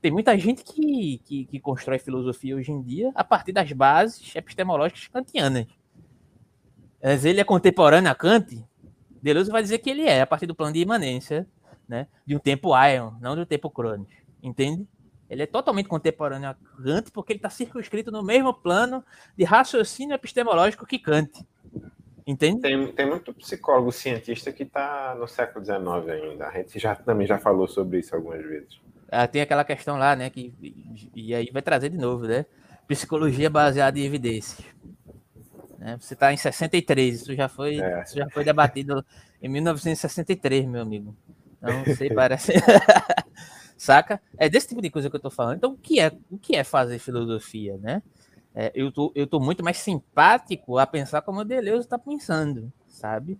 tem 0.00 0.10
muita 0.10 0.36
gente 0.36 0.64
que, 0.64 1.20
que, 1.24 1.44
que 1.44 1.60
constrói 1.60 1.98
filosofia 1.98 2.56
hoje 2.56 2.72
em 2.72 2.82
dia 2.82 3.12
a 3.14 3.22
partir 3.22 3.52
das 3.52 3.70
bases 3.70 4.34
epistemológicas 4.34 5.06
kantianas. 5.06 5.66
Mas 7.00 7.24
ele 7.24 7.40
é 7.40 7.44
contemporâneo 7.44 8.10
a 8.10 8.14
Kant, 8.14 8.64
Deleuze 9.22 9.50
vai 9.50 9.62
dizer 9.62 9.78
que 9.78 9.88
ele 9.88 10.02
é, 10.02 10.22
a 10.22 10.26
partir 10.26 10.46
do 10.46 10.54
plano 10.54 10.72
de 10.72 10.80
imanência, 10.80 11.46
né, 11.88 12.06
de 12.26 12.34
um 12.34 12.38
tempo 12.38 12.70
Ion, 12.76 13.12
não 13.20 13.34
de 13.34 13.42
um 13.42 13.46
tempo 13.46 13.70
Cronos, 13.70 14.08
entende? 14.42 14.86
Ele 15.30 15.44
é 15.44 15.46
totalmente 15.46 15.88
contemporâneo 15.88 16.50
a 16.50 16.54
Kant 16.82 17.10
porque 17.10 17.32
ele 17.32 17.38
está 17.38 17.48
circunscrito 17.48 18.10
no 18.10 18.22
mesmo 18.22 18.52
plano 18.52 19.02
de 19.34 19.44
raciocínio 19.44 20.14
epistemológico 20.14 20.84
que 20.84 20.98
Kant. 20.98 21.46
Entende? 22.26 22.60
Tem, 22.60 22.92
tem 22.92 23.06
muito 23.06 23.32
psicólogo 23.34 23.90
cientista 23.90 24.52
que 24.52 24.62
está 24.62 25.16
no 25.18 25.26
século 25.26 25.64
XIX 25.64 25.78
ainda. 26.10 26.48
A 26.48 26.50
gente 26.52 26.78
já, 26.78 26.94
também 26.94 27.26
já 27.26 27.38
falou 27.38 27.66
sobre 27.66 27.98
isso 27.98 28.14
algumas 28.14 28.42
vezes. 28.42 28.78
Ah, 29.10 29.26
tem 29.26 29.42
aquela 29.42 29.64
questão 29.64 29.96
lá, 29.96 30.14
né? 30.14 30.30
Que, 30.30 30.54
e 31.14 31.34
aí 31.34 31.50
vai 31.50 31.62
trazer 31.62 31.88
de 31.88 31.98
novo, 31.98 32.26
né? 32.26 32.44
Psicologia 32.86 33.48
baseada 33.48 33.98
em 33.98 34.04
evidências. 34.04 34.64
Né? 35.82 35.98
Você 36.00 36.14
está 36.14 36.32
em 36.32 36.36
63, 36.36 37.22
isso 37.22 37.34
já 37.34 37.48
foi, 37.48 37.80
é. 37.80 38.02
isso 38.04 38.16
já 38.16 38.30
foi 38.30 38.44
debatido 38.44 39.04
em 39.42 39.48
1963, 39.48 40.64
meu 40.66 40.80
amigo. 40.80 41.16
Não 41.60 41.84
sei, 41.96 42.08
parece. 42.10 42.52
Saca? 43.76 44.22
É 44.38 44.48
desse 44.48 44.68
tipo 44.68 44.80
de 44.80 44.90
coisa 44.90 45.10
que 45.10 45.16
eu 45.16 45.18
estou 45.18 45.30
falando. 45.30 45.56
Então, 45.56 45.72
o 45.72 45.76
que 45.76 45.98
é, 45.98 46.12
o 46.30 46.38
que 46.38 46.54
é 46.54 46.62
fazer 46.62 47.00
filosofia, 47.00 47.76
né? 47.78 48.00
É, 48.54 48.70
eu, 48.74 48.92
tô, 48.92 49.10
eu 49.14 49.26
tô 49.26 49.40
muito 49.40 49.64
mais 49.64 49.78
simpático 49.78 50.78
a 50.78 50.86
pensar 50.86 51.22
como 51.22 51.40
o 51.40 51.44
Deleuze 51.44 51.86
está 51.86 51.98
pensando, 51.98 52.72
sabe? 52.86 53.36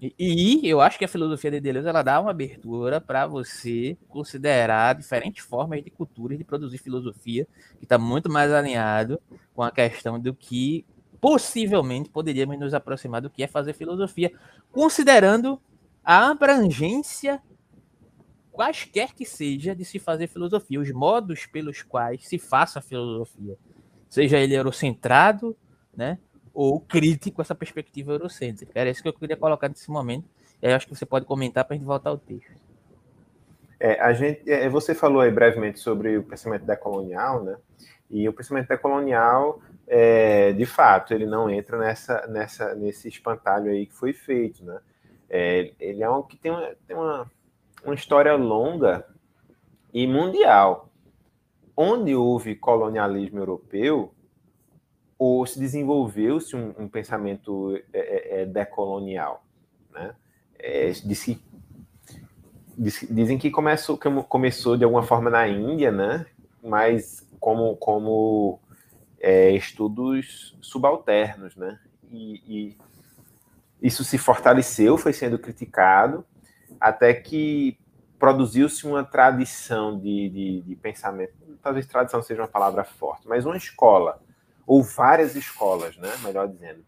E, 0.00 0.14
e, 0.18 0.68
eu 0.68 0.80
acho 0.80 0.98
que 0.98 1.04
a 1.04 1.08
filosofia 1.08 1.50
de 1.50 1.60
Deleuze 1.60 1.88
ela 1.88 2.02
dá 2.02 2.20
uma 2.20 2.30
abertura 2.30 3.00
para 3.00 3.26
você 3.26 3.96
considerar 4.08 4.94
diferentes 4.94 5.44
formas 5.44 5.82
de 5.82 5.90
cultura 5.90 6.36
de 6.36 6.44
produzir 6.44 6.78
filosofia, 6.78 7.46
que 7.78 7.84
está 7.84 7.98
muito 7.98 8.30
mais 8.30 8.52
alinhado 8.52 9.20
com 9.54 9.62
a 9.62 9.70
questão 9.70 10.20
do 10.20 10.32
que 10.32 10.86
possivelmente 11.20 12.08
poderíamos 12.08 12.58
nos 12.58 12.74
aproximar 12.74 13.20
do 13.20 13.30
que 13.30 13.42
é 13.42 13.46
fazer 13.46 13.72
filosofia, 13.72 14.32
considerando 14.72 15.60
a 16.02 16.30
abrangência, 16.30 17.42
quaisquer 18.50 19.14
que 19.14 19.24
seja, 19.24 19.74
de 19.74 19.84
se 19.84 19.98
fazer 19.98 20.26
filosofia, 20.26 20.80
os 20.80 20.90
modos 20.90 21.46
pelos 21.46 21.82
quais 21.82 22.26
se 22.26 22.38
faça 22.38 22.80
filosofia 22.80 23.56
seja 24.10 24.38
ele 24.38 24.54
eurocentrado, 24.54 25.56
né, 25.96 26.18
ou 26.52 26.80
crítico 26.80 27.40
essa 27.40 27.54
perspectiva 27.54 28.12
eurocêntrica. 28.12 28.72
Era 28.74 28.90
isso 28.90 29.00
que 29.00 29.08
eu 29.08 29.12
queria 29.12 29.36
colocar 29.36 29.68
nesse 29.68 29.88
momento. 29.88 30.28
E 30.60 30.66
aí 30.66 30.74
acho 30.74 30.86
que 30.86 30.94
você 30.94 31.06
pode 31.06 31.24
comentar 31.24 31.64
para 31.64 31.74
a 31.74 31.78
gente 31.78 31.86
voltar 31.86 32.10
ao 32.10 32.18
texto. 32.18 32.60
É, 33.78 33.98
a 34.00 34.12
gente, 34.12 34.50
é, 34.50 34.68
você 34.68 34.94
falou 34.94 35.22
aí 35.22 35.30
brevemente 35.30 35.78
sobre 35.78 36.18
o 36.18 36.22
pensamento 36.22 36.66
decolonial, 36.66 37.44
né? 37.44 37.56
E 38.10 38.28
o 38.28 38.32
pensamento 38.32 38.68
decolonial, 38.68 39.60
é, 39.86 40.52
de 40.52 40.66
fato, 40.66 41.14
ele 41.14 41.26
não 41.26 41.48
entra 41.48 41.78
nessa, 41.78 42.26
nessa, 42.26 42.74
nesse 42.74 43.08
espantalho 43.08 43.70
aí 43.70 43.86
que 43.86 43.94
foi 43.94 44.12
feito, 44.12 44.64
né? 44.64 44.80
É, 45.28 45.72
ele 45.78 46.02
é 46.02 46.10
um 46.10 46.22
que 46.22 46.36
tem, 46.36 46.50
uma, 46.50 46.74
tem 46.86 46.96
uma, 46.96 47.30
uma 47.84 47.94
história 47.94 48.34
longa 48.34 49.06
e 49.94 50.06
mundial 50.06 50.90
onde 51.82 52.14
houve 52.14 52.54
colonialismo 52.54 53.38
europeu, 53.38 54.12
ou 55.18 55.46
se 55.46 55.58
desenvolveu-se 55.58 56.54
um, 56.54 56.74
um, 56.78 56.86
pensamento 56.86 57.74
é, 57.90 57.98
é, 57.98 58.42
é 58.42 58.46
decolonial. 58.46 59.42
Né? 59.90 60.14
É, 60.58 60.90
diz 60.90 61.24
que, 61.24 61.42
diz, 62.76 63.06
dizem 63.10 63.38
que 63.38 63.50
começou, 63.50 63.98
começou 64.28 64.76
de 64.76 64.84
alguma 64.84 65.02
forma 65.02 65.30
na 65.30 65.48
Índia, 65.48 65.90
né? 65.90 66.26
mas 66.62 67.26
como, 67.40 67.74
como 67.76 68.60
é, 69.18 69.50
estudos 69.52 70.56
subalternos. 70.60 71.56
Né? 71.56 71.80
E, 72.10 72.42
e 72.46 72.78
isso 73.82 74.04
se 74.04 74.18
fortaleceu, 74.18 74.96
foi 74.96 75.12
sendo 75.12 75.38
criticado, 75.38 76.24
até 76.78 77.14
que 77.14 77.78
produziu-se 78.18 78.86
uma 78.86 79.02
tradição 79.02 79.98
de, 79.98 80.28
de, 80.28 80.60
de, 80.60 80.76
pensamento, 80.76 81.32
talvez 81.62 81.86
tradição 81.86 82.22
seja 82.22 82.42
uma 82.42 82.48
palavra 82.48 82.84
forte, 82.84 83.26
mas 83.26 83.46
uma 83.46 83.56
escola, 83.56 84.20
ou 84.66 84.82
várias 84.82 85.34
escolas, 85.34 85.96
né, 85.96 86.12
melhor 86.22 86.46
dizendo, 86.46 86.84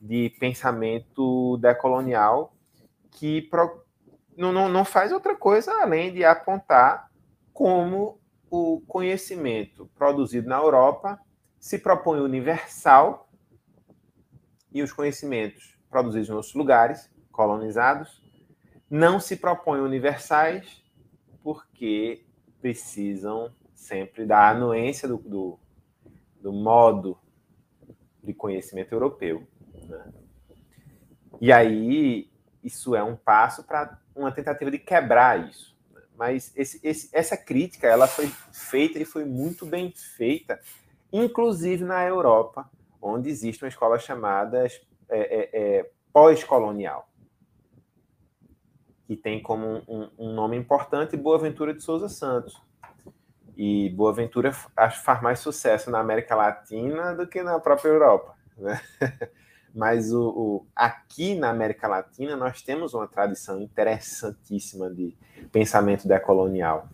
de 0.00 0.30
pensamento 0.38 1.56
decolonial 1.56 2.54
que 3.10 3.42
pro, 3.42 3.82
não, 4.36 4.52
não, 4.52 4.68
não 4.68 4.84
faz 4.84 5.10
outra 5.10 5.34
coisa 5.34 5.72
além 5.82 6.12
de 6.12 6.24
apontar 6.24 7.10
como 7.52 8.20
o 8.50 8.80
conhecimento 8.86 9.90
produzido 9.94 10.48
na 10.48 10.58
Europa 10.58 11.20
se 11.58 11.78
propõe 11.78 12.20
universal 12.20 13.28
e 14.72 14.82
os 14.82 14.92
conhecimentos 14.92 15.76
produzidos 15.90 16.28
em 16.28 16.32
outros 16.32 16.54
lugares, 16.54 17.10
colonizados, 17.32 18.22
não 18.88 19.18
se 19.18 19.36
propõem 19.36 19.80
universais 19.80 20.82
porque 21.42 22.24
precisam 22.60 23.52
sempre 23.74 24.24
da 24.24 24.48
anuência 24.48 25.08
do, 25.08 25.18
do, 25.18 25.58
do 26.40 26.52
modo 26.52 27.18
de 28.22 28.34
conhecimento 28.34 28.92
europeu. 28.92 29.46
Né? 29.88 30.12
E 31.40 31.52
aí, 31.52 32.30
isso 32.64 32.96
é 32.96 33.02
um 33.02 33.14
passo 33.14 33.62
para 33.64 34.00
uma 34.14 34.32
tentativa 34.32 34.70
de 34.70 34.78
quebrar 34.78 35.48
isso. 35.48 35.75
Mas 36.16 36.52
esse, 36.56 36.80
esse, 36.82 37.08
essa 37.12 37.36
crítica 37.36 37.86
ela 37.86 38.06
foi 38.06 38.30
feita 38.52 38.98
e 38.98 39.04
foi 39.04 39.24
muito 39.24 39.66
bem 39.66 39.92
feita, 40.16 40.58
inclusive 41.12 41.84
na 41.84 42.04
Europa, 42.04 42.70
onde 43.00 43.28
existe 43.28 43.62
uma 43.62 43.68
escola 43.68 43.98
chamada 43.98 44.66
é, 44.66 44.70
é, 45.10 45.50
é, 45.52 45.90
pós-colonial 46.12 47.08
que 49.06 49.16
tem 49.16 49.40
como 49.40 49.82
um, 49.86 50.10
um 50.18 50.32
nome 50.34 50.56
importante 50.56 51.16
Boaventura 51.16 51.72
de 51.72 51.80
Souza 51.80 52.08
Santos. 52.08 52.60
E 53.56 53.88
Boaventura 53.90 54.52
faz 54.52 55.22
mais 55.22 55.38
sucesso 55.38 55.90
na 55.90 56.00
América 56.00 56.34
Latina 56.34 57.14
do 57.14 57.26
que 57.26 57.42
na 57.42 57.58
própria 57.58 57.88
Europa. 57.88 58.36
Né? 58.58 58.80
Mas 59.76 60.10
o, 60.10 60.28
o, 60.30 60.66
aqui 60.74 61.34
na 61.34 61.50
América 61.50 61.86
Latina 61.86 62.34
nós 62.34 62.62
temos 62.62 62.94
uma 62.94 63.06
tradição 63.06 63.60
interessantíssima 63.60 64.88
de 64.88 65.14
pensamento 65.52 66.08
decolonial, 66.08 66.88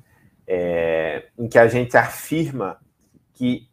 é, 0.45 1.29
em 1.39 1.49
que 1.49 1.61
a 1.61 1.69
gente 1.69 1.97
afirma 1.97 2.81
que 3.35 3.71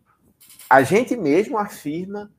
a 0.70 0.84
gente 0.84 1.18
mesmo 1.18 1.58
afirma 1.58 2.32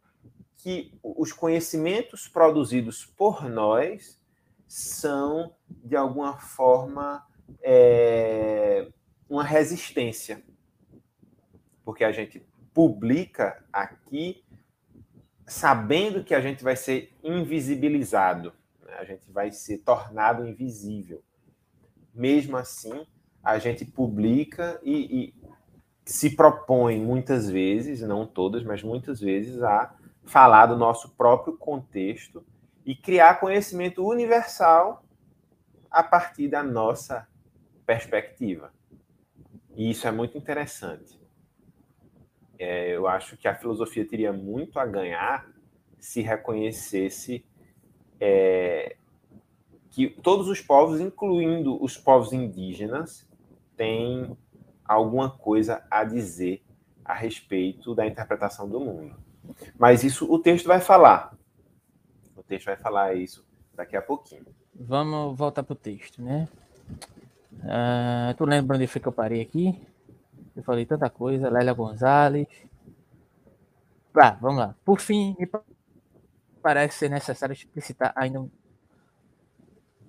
que 0.58 0.96
os 1.02 1.32
conhecimentos 1.32 2.28
produzidos 2.28 3.04
por 3.04 3.48
nós 3.48 4.20
são, 4.68 5.52
de 5.68 5.96
alguma 5.96 6.38
forma, 6.38 7.26
é, 7.60 8.86
uma 9.28 9.42
resistência. 9.42 10.40
Porque 11.84 12.04
a 12.04 12.12
gente 12.12 12.46
publica 12.72 13.64
aqui 13.72 14.44
sabendo 15.50 16.22
que 16.22 16.32
a 16.32 16.40
gente 16.40 16.62
vai 16.62 16.76
ser 16.76 17.12
invisibilizado, 17.24 18.52
né? 18.86 18.94
a 19.00 19.04
gente 19.04 19.28
vai 19.32 19.50
ser 19.50 19.78
tornado 19.78 20.46
invisível. 20.46 21.24
Mesmo 22.14 22.56
assim, 22.56 23.04
a 23.42 23.58
gente 23.58 23.84
publica 23.84 24.80
e, 24.80 25.24
e 25.24 25.34
se 26.04 26.36
propõe 26.36 27.00
muitas 27.00 27.50
vezes, 27.50 28.00
não 28.00 28.24
todas, 28.24 28.62
mas 28.62 28.84
muitas 28.84 29.20
vezes, 29.20 29.60
a 29.60 29.92
falar 30.24 30.66
do 30.66 30.76
nosso 30.76 31.16
próprio 31.16 31.56
contexto 31.56 32.46
e 32.86 32.94
criar 32.94 33.40
conhecimento 33.40 34.06
universal 34.06 35.04
a 35.90 36.04
partir 36.04 36.46
da 36.46 36.62
nossa 36.62 37.26
perspectiva. 37.84 38.72
E 39.74 39.90
isso 39.90 40.06
é 40.06 40.12
muito 40.12 40.38
interessante. 40.38 41.19
É, 42.60 42.94
eu 42.94 43.08
acho 43.08 43.36
que 43.36 43.48
a 43.48 43.54
filosofia 43.54 44.04
teria 44.04 44.32
muito 44.32 44.78
a 44.78 44.86
ganhar 44.86 45.48
se 45.98 46.20
reconhecesse 46.20 47.44
é, 48.20 48.96
que 49.90 50.08
todos 50.08 50.48
os 50.48 50.60
povos, 50.60 51.00
incluindo 51.00 51.82
os 51.82 51.96
povos 51.96 52.32
indígenas, 52.32 53.26
têm 53.76 54.36
alguma 54.84 55.30
coisa 55.30 55.82
a 55.90 56.04
dizer 56.04 56.62
a 57.04 57.14
respeito 57.14 57.94
da 57.94 58.06
interpretação 58.06 58.68
do 58.68 58.78
mundo. 58.78 59.16
Mas 59.78 60.04
isso 60.04 60.30
o 60.30 60.38
texto 60.38 60.66
vai 60.66 60.80
falar 60.80 61.36
texto 62.50 62.66
vai 62.66 62.76
falar 62.76 63.14
isso 63.14 63.46
daqui 63.76 63.96
a 63.96 64.02
pouquinho. 64.02 64.44
Vamos 64.74 65.38
voltar 65.38 65.62
para 65.62 65.72
o 65.72 65.76
texto, 65.76 66.20
né? 66.20 66.48
Uh, 67.60 68.34
tu 68.36 68.44
lembra 68.44 68.76
onde 68.76 68.88
foi 68.88 69.00
que 69.00 69.06
eu 69.06 69.12
parei 69.12 69.40
aqui? 69.40 69.80
Eu 70.56 70.62
falei 70.62 70.86
tanta 70.86 71.08
coisa. 71.08 71.48
Lélia 71.50 71.72
Gonzalez. 71.72 72.48
Tá, 74.12 74.36
vamos 74.40 74.58
lá. 74.58 74.74
Por 74.84 75.00
fim, 75.00 75.36
me 75.38 75.48
parece 76.62 76.98
ser 76.98 77.08
necessário 77.08 77.52
explicitar 77.52 78.12
ainda 78.16 78.40
um. 78.40 78.50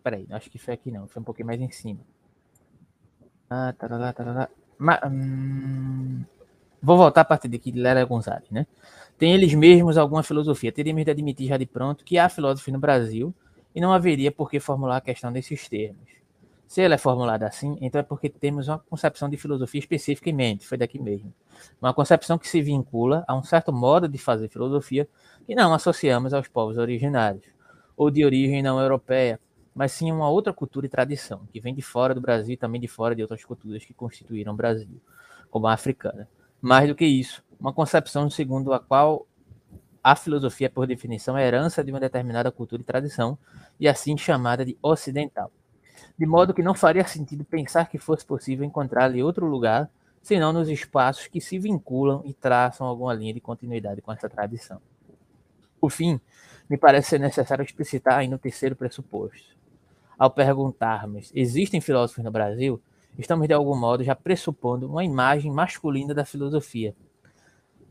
Peraí, 0.03 0.27
acho 0.31 0.49
que 0.49 0.57
foi 0.57 0.73
aqui 0.73 0.91
não, 0.91 1.07
foi 1.07 1.21
um 1.21 1.25
pouquinho 1.25 1.47
mais 1.47 1.61
em 1.61 1.69
cima. 1.69 1.99
Ah, 3.49 3.73
tarará, 3.77 4.11
tarará. 4.13 4.49
Ma, 4.77 4.99
hum... 5.05 6.23
Vou 6.81 6.97
voltar 6.97 7.21
a 7.21 7.25
partir 7.25 7.47
daqui 7.47 7.71
de 7.71 7.79
Lélia 7.79 8.03
Gonzalez, 8.05 8.49
né? 8.49 8.65
Tem 9.19 9.33
eles 9.33 9.53
mesmos 9.53 9.99
alguma 9.99 10.23
filosofia. 10.23 10.71
Teríamos 10.71 11.05
de 11.05 11.11
admitir 11.11 11.47
já 11.47 11.57
de 11.57 11.67
pronto 11.67 12.03
que 12.03 12.17
há 12.17 12.27
filósofos 12.27 12.73
no 12.73 12.79
Brasil 12.79 13.31
e 13.75 13.79
não 13.79 13.93
haveria 13.93 14.31
por 14.31 14.49
que 14.49 14.59
formular 14.59 14.97
a 14.97 15.01
questão 15.01 15.31
desses 15.31 15.69
termos. 15.69 16.20
Se 16.71 16.81
ela 16.81 16.95
é 16.95 16.97
formulada 16.97 17.45
assim, 17.45 17.77
então 17.81 17.99
é 17.99 18.01
porque 18.01 18.29
temos 18.29 18.69
uma 18.69 18.79
concepção 18.79 19.27
de 19.27 19.35
filosofia 19.35 19.79
específica 19.79 20.29
em 20.29 20.33
mente, 20.33 20.65
foi 20.65 20.77
daqui 20.77 20.97
mesmo. 20.97 21.33
Uma 21.81 21.93
concepção 21.93 22.37
que 22.37 22.47
se 22.47 22.61
vincula 22.61 23.25
a 23.27 23.35
um 23.35 23.43
certo 23.43 23.73
modo 23.73 24.07
de 24.07 24.17
fazer 24.17 24.47
filosofia 24.47 25.05
que 25.45 25.53
não 25.53 25.73
associamos 25.73 26.33
aos 26.33 26.47
povos 26.47 26.77
originários, 26.77 27.43
ou 27.97 28.09
de 28.09 28.23
origem 28.23 28.63
não 28.63 28.79
europeia, 28.79 29.37
mas 29.75 29.91
sim 29.91 30.13
uma 30.13 30.29
outra 30.29 30.53
cultura 30.53 30.85
e 30.85 30.89
tradição, 30.89 31.45
que 31.51 31.59
vem 31.59 31.75
de 31.75 31.81
fora 31.81 32.15
do 32.15 32.21
Brasil 32.21 32.53
e 32.53 32.57
também 32.57 32.79
de 32.79 32.87
fora 32.87 33.13
de 33.13 33.21
outras 33.21 33.43
culturas 33.43 33.83
que 33.83 33.93
constituíram 33.93 34.53
o 34.53 34.55
Brasil, 34.55 35.01
como 35.49 35.67
a 35.67 35.73
africana. 35.73 36.25
Mais 36.61 36.87
do 36.87 36.95
que 36.95 37.05
isso, 37.05 37.43
uma 37.59 37.73
concepção 37.73 38.29
segundo 38.29 38.71
a 38.71 38.79
qual 38.79 39.27
a 40.01 40.15
filosofia, 40.15 40.69
por 40.69 40.87
definição, 40.87 41.37
é 41.37 41.45
herança 41.45 41.83
de 41.83 41.91
uma 41.91 41.99
determinada 41.99 42.49
cultura 42.49 42.81
e 42.81 42.85
tradição, 42.85 43.37
e 43.77 43.89
assim 43.89 44.17
chamada 44.17 44.63
de 44.63 44.77
ocidental. 44.81 45.51
De 46.17 46.25
modo 46.25 46.53
que 46.53 46.61
não 46.61 46.73
faria 46.73 47.05
sentido 47.05 47.43
pensar 47.43 47.89
que 47.89 47.97
fosse 47.97 48.25
possível 48.25 48.65
encontrar-lhe 48.65 49.23
outro 49.23 49.45
lugar, 49.45 49.89
senão 50.21 50.53
nos 50.53 50.69
espaços 50.69 51.27
que 51.27 51.41
se 51.41 51.57
vinculam 51.57 52.21
e 52.25 52.33
traçam 52.33 52.85
alguma 52.85 53.13
linha 53.13 53.33
de 53.33 53.39
continuidade 53.39 54.01
com 54.01 54.11
essa 54.11 54.29
tradição. 54.29 54.79
Por 55.79 55.89
fim, 55.89 56.19
me 56.69 56.77
parece 56.77 57.09
ser 57.09 57.19
necessário 57.19 57.63
explicitar 57.63 58.19
ainda 58.19 58.35
o 58.35 58.39
terceiro 58.39 58.75
pressuposto. 58.75 59.57
Ao 60.17 60.29
perguntarmos, 60.29 61.31
existem 61.33 61.81
filósofos 61.81 62.23
no 62.23 62.31
Brasil? 62.31 62.79
Estamos, 63.17 63.47
de 63.47 63.53
algum 63.53 63.75
modo, 63.75 64.03
já 64.03 64.15
pressupondo 64.15 64.87
uma 64.87 65.03
imagem 65.03 65.51
masculina 65.51 66.13
da 66.13 66.23
filosofia, 66.23 66.95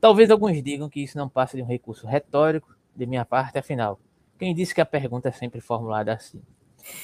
Talvez 0.00 0.30
alguns 0.30 0.62
digam 0.62 0.88
que 0.88 1.02
isso 1.02 1.18
não 1.18 1.28
passa 1.28 1.58
de 1.58 1.62
um 1.62 1.66
recurso 1.66 2.06
retórico 2.06 2.74
de 2.96 3.04
minha 3.04 3.24
parte, 3.24 3.58
afinal, 3.58 4.00
quem 4.38 4.54
disse 4.54 4.74
que 4.74 4.80
a 4.80 4.86
pergunta 4.86 5.28
é 5.28 5.32
sempre 5.32 5.60
formulada 5.60 6.14
assim? 6.14 6.40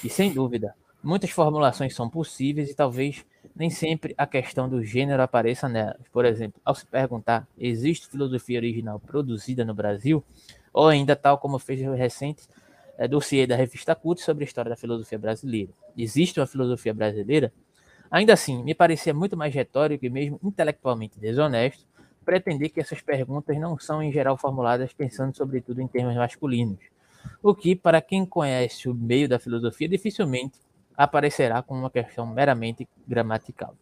E 0.03 0.09
sem 0.09 0.33
dúvida, 0.33 0.75
muitas 1.07 1.31
formulações 1.31 1.95
são 1.95 2.11
possíveis 2.11 2.69
e 2.69 2.75
talvez 2.75 3.25
nem 3.55 3.71
sempre 3.71 4.13
a 4.19 4.27
questão 4.27 4.69
do 4.69 4.85
gênero 4.85 5.23
apareça 5.23 5.69
nelas. 5.69 6.09
Por 6.13 6.25
exemplo, 6.25 6.61
ao 6.65 6.75
se 6.75 6.85
perguntar, 6.85 7.47
existe 7.57 8.09
filosofia 8.09 8.59
original 8.59 8.99
produzida 8.99 9.65
no 9.65 9.73
Brasil? 9.73 10.23
Ou 10.73 10.89
ainda 10.89 11.15
tal 11.15 11.39
como 11.39 11.59
fez 11.59 11.81
o 11.87 11.95
recente 11.95 12.43
é, 12.99 13.07
dossiê 13.07 13.47
da 13.47 13.55
revista 13.55 13.95
Cult 13.95 14.21
sobre 14.21 14.43
a 14.43 14.47
história 14.47 14.69
da 14.69 14.77
filosofia 14.77 15.19
brasileira. 15.19 15.71
Existe 15.97 16.41
uma 16.41 16.47
filosofia 16.47 16.93
brasileira? 16.93 17.53
Ainda 18.11 18.33
assim, 18.33 18.63
me 18.63 18.75
parecia 18.75 19.15
muito 19.15 19.37
mais 19.37 19.55
retórico 19.55 20.05
e 20.05 20.11
mesmo 20.11 20.41
intelectualmente 20.43 21.19
desonesto 21.19 21.87
pretender 22.25 22.71
que 22.71 22.81
essas 22.81 23.01
perguntas 23.01 23.57
não 23.59 23.79
são, 23.79 24.03
em 24.03 24.11
geral, 24.11 24.37
formuladas 24.37 24.93
pensando, 24.93 25.37
sobretudo, 25.37 25.81
em 25.81 25.87
termos 25.87 26.17
masculinos, 26.17 26.81
o 27.41 27.55
que, 27.55 27.77
para 27.77 28.03
quem 28.03 28.27
conhece 28.27 28.89
o 28.89 28.95
meio 28.95 29.29
da 29.29 29.39
filosofia, 29.39 29.89
dificilmente 29.89 30.66
aparecerá 30.97 31.63
como 31.63 31.81
uma 31.81 31.91
questão 31.91 32.27
meramente 32.27 32.89
gramatical. 33.07 33.75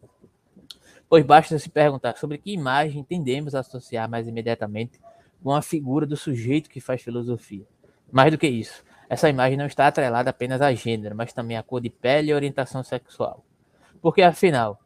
Pois 1.08 1.24
basta 1.24 1.58
se 1.58 1.68
perguntar 1.68 2.16
sobre 2.16 2.38
que 2.38 2.52
imagem 2.52 3.04
tendemos 3.04 3.54
a 3.54 3.60
associar 3.60 4.08
mais 4.08 4.26
imediatamente 4.26 5.00
com 5.42 5.52
a 5.52 5.62
figura 5.62 6.06
do 6.06 6.16
sujeito 6.16 6.70
que 6.70 6.80
faz 6.80 7.02
filosofia. 7.02 7.66
Mais 8.10 8.32
do 8.32 8.38
que 8.38 8.48
isso, 8.48 8.82
essa 9.08 9.28
imagem 9.28 9.56
não 9.56 9.66
está 9.66 9.86
atrelada 9.86 10.30
apenas 10.30 10.60
a 10.60 10.72
gênero, 10.72 11.14
mas 11.14 11.32
também 11.32 11.56
a 11.56 11.62
cor 11.62 11.80
de 11.80 11.90
pele 11.90 12.30
e 12.30 12.34
orientação 12.34 12.82
sexual. 12.82 13.44
Porque, 14.00 14.22
afinal, 14.22 14.80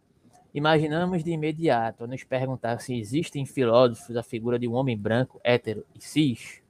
Imaginamos 0.58 1.22
de 1.22 1.30
imediato 1.30 2.06
nos 2.06 2.24
perguntar 2.24 2.80
se 2.80 2.98
existem 2.98 3.44
filósofos 3.44 4.16
a 4.16 4.22
figura 4.22 4.58
de 4.58 4.66
um 4.66 4.72
homem 4.72 4.96
branco, 4.96 5.38
hétero 5.44 5.84
e 5.94 6.02
cis. 6.02 6.62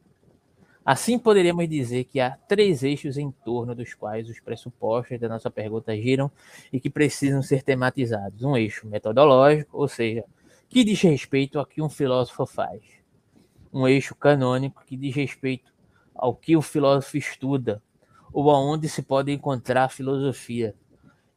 Assim 0.90 1.18
poderíamos 1.18 1.68
dizer 1.68 2.04
que 2.04 2.18
há 2.18 2.30
três 2.30 2.82
eixos 2.82 3.18
em 3.18 3.30
torno 3.30 3.74
dos 3.74 3.92
quais 3.92 4.26
os 4.26 4.40
pressupostos 4.40 5.20
da 5.20 5.28
nossa 5.28 5.50
pergunta 5.50 5.94
giram 5.94 6.30
e 6.72 6.80
que 6.80 6.88
precisam 6.88 7.42
ser 7.42 7.62
tematizados. 7.62 8.42
Um 8.42 8.56
eixo 8.56 8.86
metodológico, 8.86 9.76
ou 9.76 9.86
seja, 9.86 10.24
que 10.66 10.82
diz 10.82 10.98
respeito 11.02 11.58
ao 11.58 11.66
que 11.66 11.82
um 11.82 11.90
filósofo 11.90 12.46
faz. 12.46 12.80
Um 13.70 13.86
eixo 13.86 14.14
canônico, 14.14 14.82
que 14.86 14.96
diz 14.96 15.14
respeito 15.14 15.70
ao 16.14 16.34
que 16.34 16.56
o 16.56 16.62
filósofo 16.62 17.18
estuda, 17.18 17.82
ou 18.32 18.50
aonde 18.50 18.88
se 18.88 19.02
pode 19.02 19.30
encontrar 19.30 19.84
a 19.84 19.88
filosofia, 19.90 20.74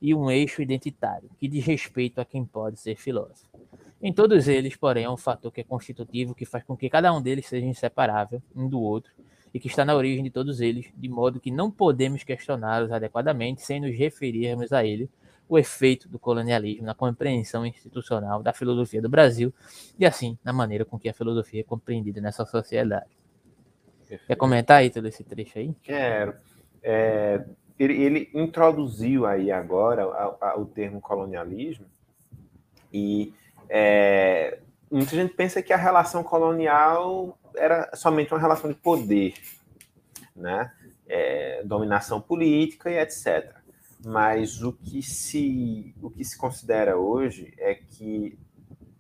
e 0.02 0.16
um 0.16 0.32
eixo 0.32 0.62
identitário, 0.62 1.30
que 1.38 1.50
diz 1.50 1.66
respeito 1.66 2.22
a 2.22 2.26
quem 2.26 2.46
pode 2.46 2.80
ser 2.80 2.96
filósofo. 2.96 3.50
Em 4.02 4.14
todos 4.14 4.48
eles, 4.48 4.78
porém, 4.78 5.04
há 5.04 5.12
um 5.12 5.18
fator 5.18 5.52
que 5.52 5.60
é 5.60 5.66
constitutivo, 5.66 6.34
que 6.34 6.46
faz 6.46 6.64
com 6.64 6.78
que 6.78 6.90
cada 6.90 7.14
um 7.14 7.22
deles 7.22 7.48
seja 7.48 7.66
inseparável 7.66 8.42
um 8.56 8.70
do 8.70 8.80
outro, 8.80 9.12
e 9.54 9.60
que 9.60 9.68
está 9.68 9.84
na 9.84 9.96
origem 9.96 10.24
de 10.24 10.30
todos 10.30 10.62
eles, 10.62 10.92
de 10.96 11.10
modo 11.10 11.40
que 11.40 11.52
não 11.52 11.70
podemos 11.70 12.24
questioná-los 12.24 12.92
adequadamente 12.92 13.62
sem 13.62 13.80
nos 13.82 13.96
referirmos 13.96 14.72
a 14.72 14.86
ele, 14.86 15.10
o 15.48 15.60
efeito 15.60 16.08
do 16.08 16.18
colonialismo 16.18 16.86
na 16.86 16.96
compreensão 16.96 17.66
institucional 17.66 18.42
da 18.42 18.54
filosofia 18.54 19.02
do 19.02 19.10
Brasil 19.10 19.54
e, 20.00 20.06
assim, 20.06 20.38
na 20.44 20.54
maneira 20.54 20.86
com 20.86 20.98
que 20.98 21.10
a 21.10 21.14
filosofia 21.14 21.60
é 21.60 21.64
compreendida 21.64 22.22
nessa 22.22 22.46
sociedade. 22.46 23.10
Perfeito. 24.00 24.28
Quer 24.28 24.36
comentar 24.36 24.78
aí 24.78 24.90
todo 24.90 25.08
esse 25.10 25.24
trecho 25.26 25.60
aí? 25.60 25.76
Quero. 25.84 26.36
É, 26.82 27.44
ele, 27.78 28.02
ele 28.02 28.30
introduziu 28.34 29.26
aí 29.26 29.52
agora 29.52 30.06
a, 30.06 30.52
a, 30.52 30.60
o 30.60 30.66
termo 30.66 31.02
colonialismo 31.02 31.86
e 32.94 33.34
é, 33.68 34.60
muita 34.90 35.16
gente 35.16 35.34
pensa 35.34 35.62
que 35.62 35.74
a 35.74 35.78
relação 35.78 36.24
colonial 36.24 37.38
era 37.56 37.90
somente 37.96 38.34
uma 38.34 38.40
relação 38.40 38.70
de 38.70 38.76
poder, 38.78 39.34
né? 40.36 40.72
É, 41.08 41.64
dominação 41.64 42.22
política 42.22 42.90
e 42.90 42.98
etc. 42.98 43.56
Mas 44.06 44.62
o 44.62 44.72
que 44.72 45.02
se 45.04 45.96
o 46.02 46.10
que 46.10 46.24
se 46.24 46.38
considera 46.38 46.98
hoje 46.98 47.54
é 47.58 47.76
que 47.76 48.38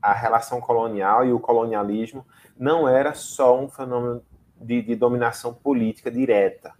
a 0.02 0.14
relação 0.14 0.60
colonial 0.60 1.26
e 1.26 1.32
o 1.32 1.40
colonialismo 1.40 2.26
não 2.58 2.88
era 2.88 3.14
só 3.14 3.60
um 3.60 3.70
fenômeno 3.70 4.24
de, 4.60 4.82
de 4.82 4.96
dominação 4.96 5.54
política 5.54 6.12
direta, 6.12 6.74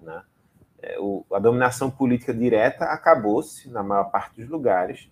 né? 0.00 0.22
é, 0.82 0.98
o, 0.98 1.24
a 1.32 1.38
dominação 1.38 1.90
política 1.90 2.32
direta 2.32 2.86
acabou-se 2.86 3.68
na 3.70 3.82
maior 3.82 4.10
parte 4.10 4.40
dos 4.40 4.48
lugares, 4.48 5.10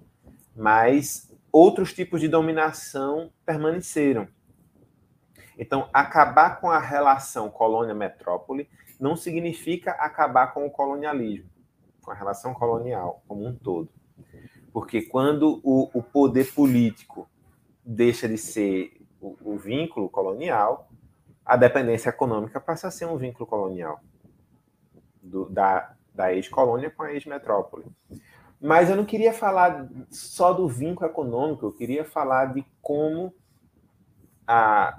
mas 0.57 1.33
outros 1.53 1.93
tipos 1.93 2.21
de 2.21 2.29
dominação 2.29 3.31
permaneceram. 3.45 4.29
Então, 5.59 5.89
acabar 5.93 6.61
com 6.61 6.71
a 6.71 6.79
relação 6.79 7.51
colônia-metrópole 7.51 8.69
não 8.99 9.17
significa 9.17 9.91
acabar 9.93 10.55
com 10.55 10.65
o 10.65 10.71
colonialismo, 10.71 11.51
com 12.03 12.13
a 12.13 12.15
relação 12.15 12.55
colonial 12.55 13.23
como 13.27 13.45
um 13.45 13.55
todo. 13.55 13.89
Porque 14.73 15.03
quando 15.03 15.61
o, 15.65 15.91
o 15.93 16.03
poder 16.03 16.53
político 16.55 17.29
deixa 17.85 18.29
de 18.29 18.39
ser 18.39 18.93
o, 19.21 19.37
o 19.43 19.59
vínculo 19.59 20.09
colonial, 20.09 20.89
a 21.45 21.57
dependência 21.57 22.11
econômica 22.11 22.61
passa 22.61 22.89
a 22.89 22.91
ser 22.91 23.07
um 23.07 23.17
vínculo 23.17 23.47
colonial 23.47 24.01
do, 25.23 25.49
da, 25.49 25.95
da 26.15 26.33
ex-colônia 26.33 26.91
com 26.91 27.03
a 27.03 27.13
ex-metrópole. 27.13 27.87
Mas 28.61 28.91
eu 28.91 28.97
não 28.97 29.05
queria 29.05 29.33
falar 29.33 29.89
só 30.11 30.53
do 30.53 30.69
vínculo 30.69 31.09
econômico, 31.09 31.67
eu 31.67 31.73
queria 31.73 32.05
falar 32.05 32.53
de 32.53 32.65
como 32.83 33.33
a 34.47 34.99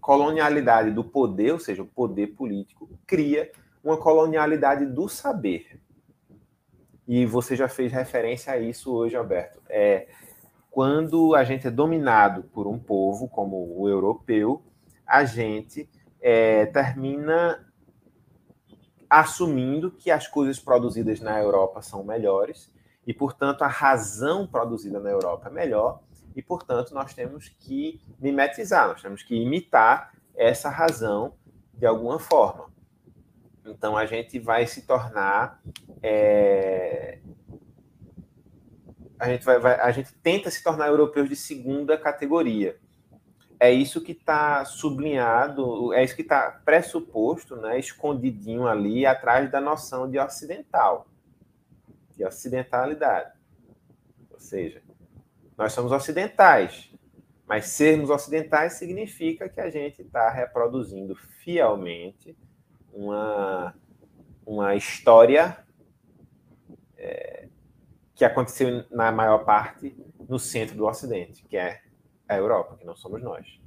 colonialidade 0.00 0.90
do 0.90 1.04
poder, 1.04 1.52
ou 1.52 1.58
seja, 1.58 1.82
o 1.82 1.86
poder 1.86 2.28
político, 2.28 2.88
cria 3.06 3.50
uma 3.82 3.96
colonialidade 3.96 4.86
do 4.86 5.08
saber. 5.08 5.80
E 7.06 7.26
você 7.26 7.56
já 7.56 7.68
fez 7.68 7.92
referência 7.92 8.52
a 8.52 8.58
isso 8.58 8.92
hoje, 8.92 9.16
Alberto. 9.16 9.60
É, 9.68 10.06
quando 10.70 11.34
a 11.34 11.42
gente 11.44 11.66
é 11.66 11.70
dominado 11.70 12.44
por 12.44 12.66
um 12.66 12.78
povo, 12.78 13.28
como 13.28 13.80
o 13.80 13.88
europeu, 13.88 14.62
a 15.06 15.24
gente 15.24 15.88
é, 16.20 16.66
termina 16.66 17.66
assumindo 19.08 19.90
que 19.90 20.10
as 20.10 20.28
coisas 20.28 20.60
produzidas 20.60 21.20
na 21.20 21.40
Europa 21.40 21.82
são 21.82 22.04
melhores 22.04 22.72
e, 23.04 23.12
portanto, 23.12 23.62
a 23.62 23.66
razão 23.66 24.46
produzida 24.46 25.00
na 25.00 25.10
Europa 25.10 25.48
é 25.48 25.52
melhor 25.52 26.00
e, 26.34 26.42
portanto, 26.42 26.94
nós 26.94 27.14
temos 27.14 27.48
que 27.48 28.00
mimetizar, 28.18 28.88
nós 28.88 29.02
temos 29.02 29.22
que 29.22 29.34
imitar 29.34 30.12
essa 30.34 30.68
razão 30.68 31.34
de 31.74 31.86
alguma 31.86 32.18
forma. 32.18 32.70
Então, 33.64 33.96
a 33.96 34.06
gente 34.06 34.38
vai 34.38 34.66
se 34.66 34.86
tornar. 34.86 35.60
É... 36.02 37.18
A, 39.18 39.28
gente 39.28 39.44
vai, 39.44 39.58
vai, 39.58 39.80
a 39.80 39.90
gente 39.90 40.14
tenta 40.14 40.50
se 40.50 40.62
tornar 40.62 40.88
europeus 40.88 41.28
de 41.28 41.36
segunda 41.36 41.98
categoria 41.98 42.78
é 43.60 43.70
isso 43.70 44.00
que 44.00 44.12
está 44.12 44.64
sublinhado, 44.64 45.92
é 45.92 46.02
isso 46.02 46.16
que 46.16 46.22
está 46.22 46.62
pressuposto, 46.64 47.56
né, 47.56 47.78
escondidinho 47.78 48.66
ali 48.66 49.04
atrás 49.04 49.50
da 49.50 49.60
noção 49.60 50.10
de 50.10 50.18
ocidental, 50.18 51.06
de 52.16 52.24
ocidentalidade. 52.24 53.38
Ou 54.30 54.40
seja, 54.40 54.82
nós 55.60 55.74
somos 55.74 55.92
ocidentais, 55.92 56.90
mas 57.46 57.66
sermos 57.66 58.08
ocidentais 58.08 58.78
significa 58.78 59.46
que 59.46 59.60
a 59.60 59.68
gente 59.68 60.00
está 60.00 60.30
reproduzindo 60.30 61.14
fielmente 61.14 62.34
uma, 62.90 63.74
uma 64.46 64.74
história 64.74 65.58
é, 66.96 67.46
que 68.14 68.24
aconteceu 68.24 68.86
na 68.90 69.12
maior 69.12 69.44
parte 69.44 69.94
no 70.26 70.38
centro 70.38 70.74
do 70.74 70.86
Ocidente, 70.86 71.44
que 71.44 71.58
é 71.58 71.82
a 72.26 72.38
Europa, 72.38 72.78
que 72.78 72.86
não 72.86 72.96
somos 72.96 73.22
nós. 73.22 73.59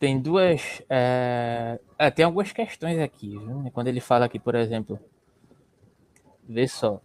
Tem 0.00 0.18
duas. 0.18 0.82
É... 0.88 1.78
Tem 2.16 2.24
algumas 2.24 2.50
questões 2.50 2.98
aqui, 2.98 3.28
viu? 3.28 3.70
Quando 3.70 3.88
ele 3.88 4.00
fala 4.00 4.24
aqui, 4.24 4.38
por 4.38 4.54
exemplo, 4.54 4.98
vê 6.48 6.66
só. 6.66 7.02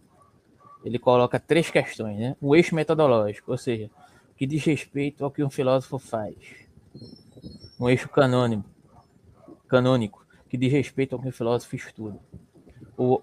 Ele 0.82 0.98
coloca 0.98 1.38
três 1.38 1.70
questões, 1.70 2.18
né? 2.18 2.36
O 2.40 2.56
eixo 2.56 2.74
metodológico, 2.74 3.50
ou 3.52 3.58
seja, 3.58 3.90
que 4.34 4.46
diz 4.46 4.64
respeito 4.64 5.24
ao 5.24 5.30
que 5.30 5.44
um 5.44 5.50
filósofo 5.50 5.98
faz. 5.98 6.36
Um 7.78 7.86
eixo 7.90 8.08
canônico, 8.08 8.64
canônico 9.68 10.26
que 10.48 10.56
diz 10.56 10.72
respeito 10.72 11.14
ao 11.14 11.20
que 11.20 11.28
um 11.28 11.32
filósofo 11.32 11.76
estuda. 11.76 12.18
Ou, 12.96 13.22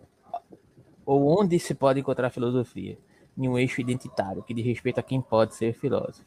ou 1.03 1.41
onde 1.41 1.57
se 1.57 1.74
pode 1.74 1.99
encontrar 1.99 2.30
filosofia. 2.30 2.95
E 3.36 3.49
um 3.49 3.57
eixo 3.57 3.82
identitário, 3.82 4.43
que 4.43 4.53
diz 4.53 4.63
respeito 4.63 4.99
a 4.99 5.03
quem 5.03 5.19
pode 5.19 5.55
ser 5.55 5.74
filósofo. 5.74 6.24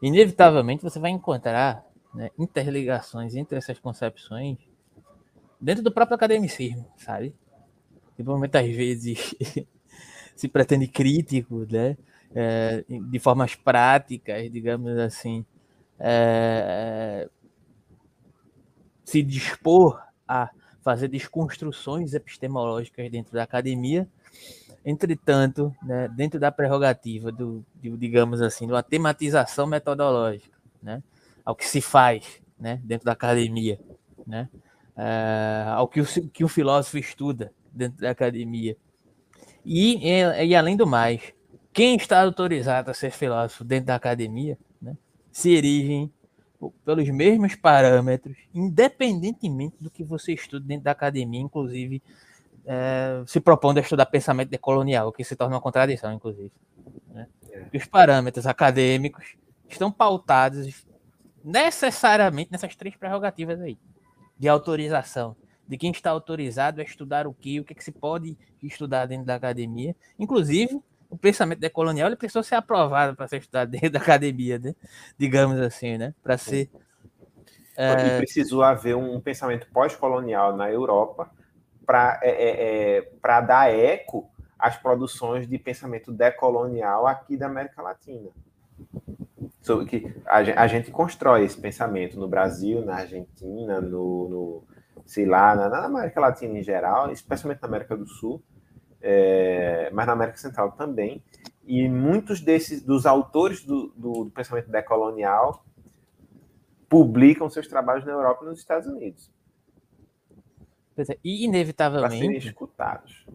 Inevitavelmente 0.00 0.82
você 0.82 0.98
vai 0.98 1.12
encontrar 1.12 1.86
né, 2.14 2.30
interligações 2.38 3.34
entre 3.34 3.56
essas 3.58 3.78
concepções 3.78 4.58
dentro 5.60 5.82
do 5.82 5.92
próprio 5.92 6.16
academicismo, 6.16 6.86
sabe? 6.96 7.34
Tipo, 8.16 8.36
muitas 8.36 8.68
vezes 8.70 9.34
se 10.36 10.48
pretende 10.48 10.88
crítico, 10.88 11.66
né? 11.70 11.96
É, 12.34 12.84
de 12.88 13.18
formas 13.18 13.54
práticas, 13.54 14.50
digamos 14.50 14.98
assim, 14.98 15.44
é, 15.98 17.28
se 19.04 19.22
dispor 19.22 20.02
a 20.26 20.50
fazer 20.82 21.08
desconstruções 21.08 22.14
epistemológicas 22.14 23.10
dentro 23.10 23.34
da 23.34 23.42
academia. 23.42 24.08
Entretanto, 24.84 25.74
né, 25.82 26.08
dentro 26.08 26.40
da 26.40 26.50
prerrogativa 26.50 27.30
do, 27.30 27.64
de, 27.80 27.96
digamos 27.96 28.40
assim, 28.40 28.66
de 28.66 28.72
uma 28.72 28.82
tematização 28.82 29.66
metodológica, 29.66 30.58
né, 30.82 31.02
ao 31.44 31.54
que 31.54 31.66
se 31.66 31.80
faz 31.80 32.40
né, 32.58 32.80
dentro 32.84 33.06
da 33.06 33.12
academia, 33.12 33.78
né, 34.26 34.48
é, 34.96 35.64
ao 35.68 35.88
que 35.88 36.00
o, 36.00 36.06
que 36.30 36.44
o 36.44 36.48
filósofo 36.48 36.98
estuda 36.98 37.52
dentro 37.72 37.98
da 38.00 38.10
academia. 38.10 38.76
E, 39.64 39.96
e, 39.96 40.46
e, 40.46 40.54
além 40.54 40.76
do 40.76 40.86
mais, 40.86 41.32
quem 41.72 41.96
está 41.96 42.22
autorizado 42.22 42.90
a 42.90 42.94
ser 42.94 43.10
filósofo 43.10 43.64
dentro 43.64 43.86
da 43.86 43.94
academia 43.94 44.58
né, 44.80 44.96
se 45.30 45.50
erigem 45.50 46.12
pelos 46.84 47.08
mesmos 47.08 47.56
parâmetros, 47.56 48.36
independentemente 48.54 49.76
do 49.80 49.90
que 49.90 50.04
você 50.04 50.32
estude 50.32 50.66
dentro 50.66 50.84
da 50.84 50.92
academia, 50.92 51.40
inclusive 51.40 52.02
é, 52.64 53.22
se 53.26 53.40
propondo 53.40 53.78
a 53.78 53.80
estudar 53.80 54.06
pensamento 54.06 54.48
decolonial, 54.48 55.08
o 55.08 55.12
que 55.12 55.24
se 55.24 55.34
torna 55.34 55.56
uma 55.56 55.60
contradição, 55.60 56.12
inclusive. 56.12 56.52
Né? 57.08 57.26
É. 57.50 57.76
Os 57.76 57.86
parâmetros 57.86 58.46
acadêmicos 58.46 59.36
estão 59.68 59.90
pautados 59.90 60.86
necessariamente 61.44 62.50
nessas 62.50 62.74
três 62.76 62.96
prerrogativas 62.96 63.60
aí, 63.60 63.78
de 64.38 64.48
autorização, 64.48 65.36
de 65.66 65.76
quem 65.76 65.90
está 65.90 66.10
autorizado 66.10 66.80
a 66.80 66.84
estudar 66.84 67.26
o 67.26 67.34
que, 67.34 67.60
o 67.60 67.64
que, 67.64 67.74
que 67.74 67.84
se 67.84 67.92
pode 67.92 68.36
estudar 68.62 69.06
dentro 69.06 69.26
da 69.26 69.34
academia, 69.34 69.94
inclusive 70.18 70.82
o 71.12 71.16
pensamento 71.18 71.58
decolonial 71.58 72.08
ele 72.08 72.16
precisou 72.16 72.42
ser 72.42 72.54
aprovado 72.54 73.14
para 73.14 73.28
ser 73.28 73.38
estudado 73.38 73.70
dentro 73.70 73.90
da 73.90 73.98
academia, 73.98 74.58
né? 74.58 74.74
digamos 75.18 75.60
assim, 75.60 75.98
né? 75.98 76.14
Para 76.22 76.38
ser. 76.38 76.70
É... 77.76 78.16
E 78.16 78.18
precisou 78.18 78.62
haver 78.62 78.96
um 78.96 79.20
pensamento 79.20 79.66
pós-colonial 79.70 80.56
na 80.56 80.70
Europa 80.70 81.30
para 81.84 82.18
é, 82.22 82.30
é, 82.30 82.98
é 82.98 83.42
dar 83.42 83.70
eco 83.70 84.30
às 84.58 84.76
produções 84.76 85.46
de 85.46 85.58
pensamento 85.58 86.10
decolonial 86.10 87.06
aqui 87.06 87.36
da 87.36 87.46
América 87.46 87.82
Latina. 87.82 88.30
Sobre 89.62 89.86
que 89.86 90.14
a, 90.26 90.66
gente 90.66 90.90
constrói 90.90 91.44
esse 91.44 91.58
pensamento 91.58 92.18
no 92.18 92.28
Brasil, 92.28 92.84
na 92.84 92.96
Argentina, 92.96 93.80
no, 93.80 94.28
no 94.28 94.64
sei 95.06 95.24
lá, 95.24 95.54
na, 95.54 95.68
na 95.68 95.84
América 95.84 96.20
Latina 96.20 96.58
em 96.58 96.62
geral, 96.62 97.10
especialmente 97.10 97.62
na 97.62 97.68
América 97.68 97.96
do 97.96 98.06
Sul 98.06 98.42
é, 99.02 99.90
mas 99.92 100.06
na 100.06 100.12
América 100.12 100.38
Central 100.38 100.72
também. 100.72 101.22
E 101.64 101.88
muitos 101.88 102.40
desses 102.40 102.82
dos 102.82 103.04
autores 103.04 103.64
do, 103.64 103.88
do, 103.96 104.24
do 104.24 104.30
pensamento 104.30 104.70
decolonial 104.70 105.64
publicam 106.88 107.48
seus 107.50 107.66
trabalhos 107.66 108.04
na 108.04 108.12
Europa 108.12 108.44
e 108.44 108.48
nos 108.48 108.60
Estados 108.60 108.86
Unidos. 108.86 109.30
É, 110.96 111.18
e 111.24 111.44
inevitavelmente. 111.44 112.18
Para 112.18 112.26
serem 112.26 112.36
escutados. 112.36 113.26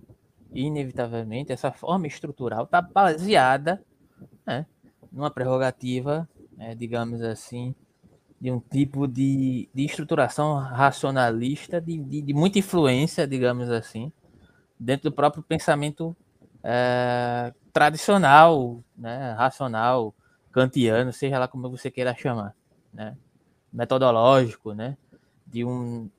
Inevitavelmente, 0.53 1.51
essa 1.51 1.71
forma 1.71 2.07
estrutural 2.07 2.63
está 2.63 2.81
baseada 2.81 3.83
né, 4.45 4.65
numa 5.11 5.31
prerrogativa, 5.31 6.27
né, 6.55 6.75
digamos 6.75 7.21
assim, 7.21 7.73
de 8.39 8.51
um 8.51 8.59
tipo 8.59 9.07
de, 9.07 9.67
de 9.73 9.85
estruturação 9.85 10.55
racionalista, 10.55 11.81
de, 11.81 11.97
de, 11.97 12.21
de 12.21 12.33
muita 12.33 12.59
influência, 12.59 13.27
digamos 13.27 13.69
assim, 13.69 14.11
dentro 14.79 15.09
do 15.09 15.15
próprio 15.15 15.41
pensamento 15.43 16.15
é, 16.63 17.53
tradicional, 17.73 18.83
né, 18.95 19.33
racional, 19.33 20.13
kantiano, 20.51 21.11
seja 21.11 21.39
lá 21.39 21.47
como 21.47 21.69
você 21.69 21.89
queira 21.89 22.15
chamar, 22.15 22.55
né, 22.93 23.17
metodológico, 23.71 24.73
né, 24.73 24.97
de 25.45 25.63
um 25.63 26.09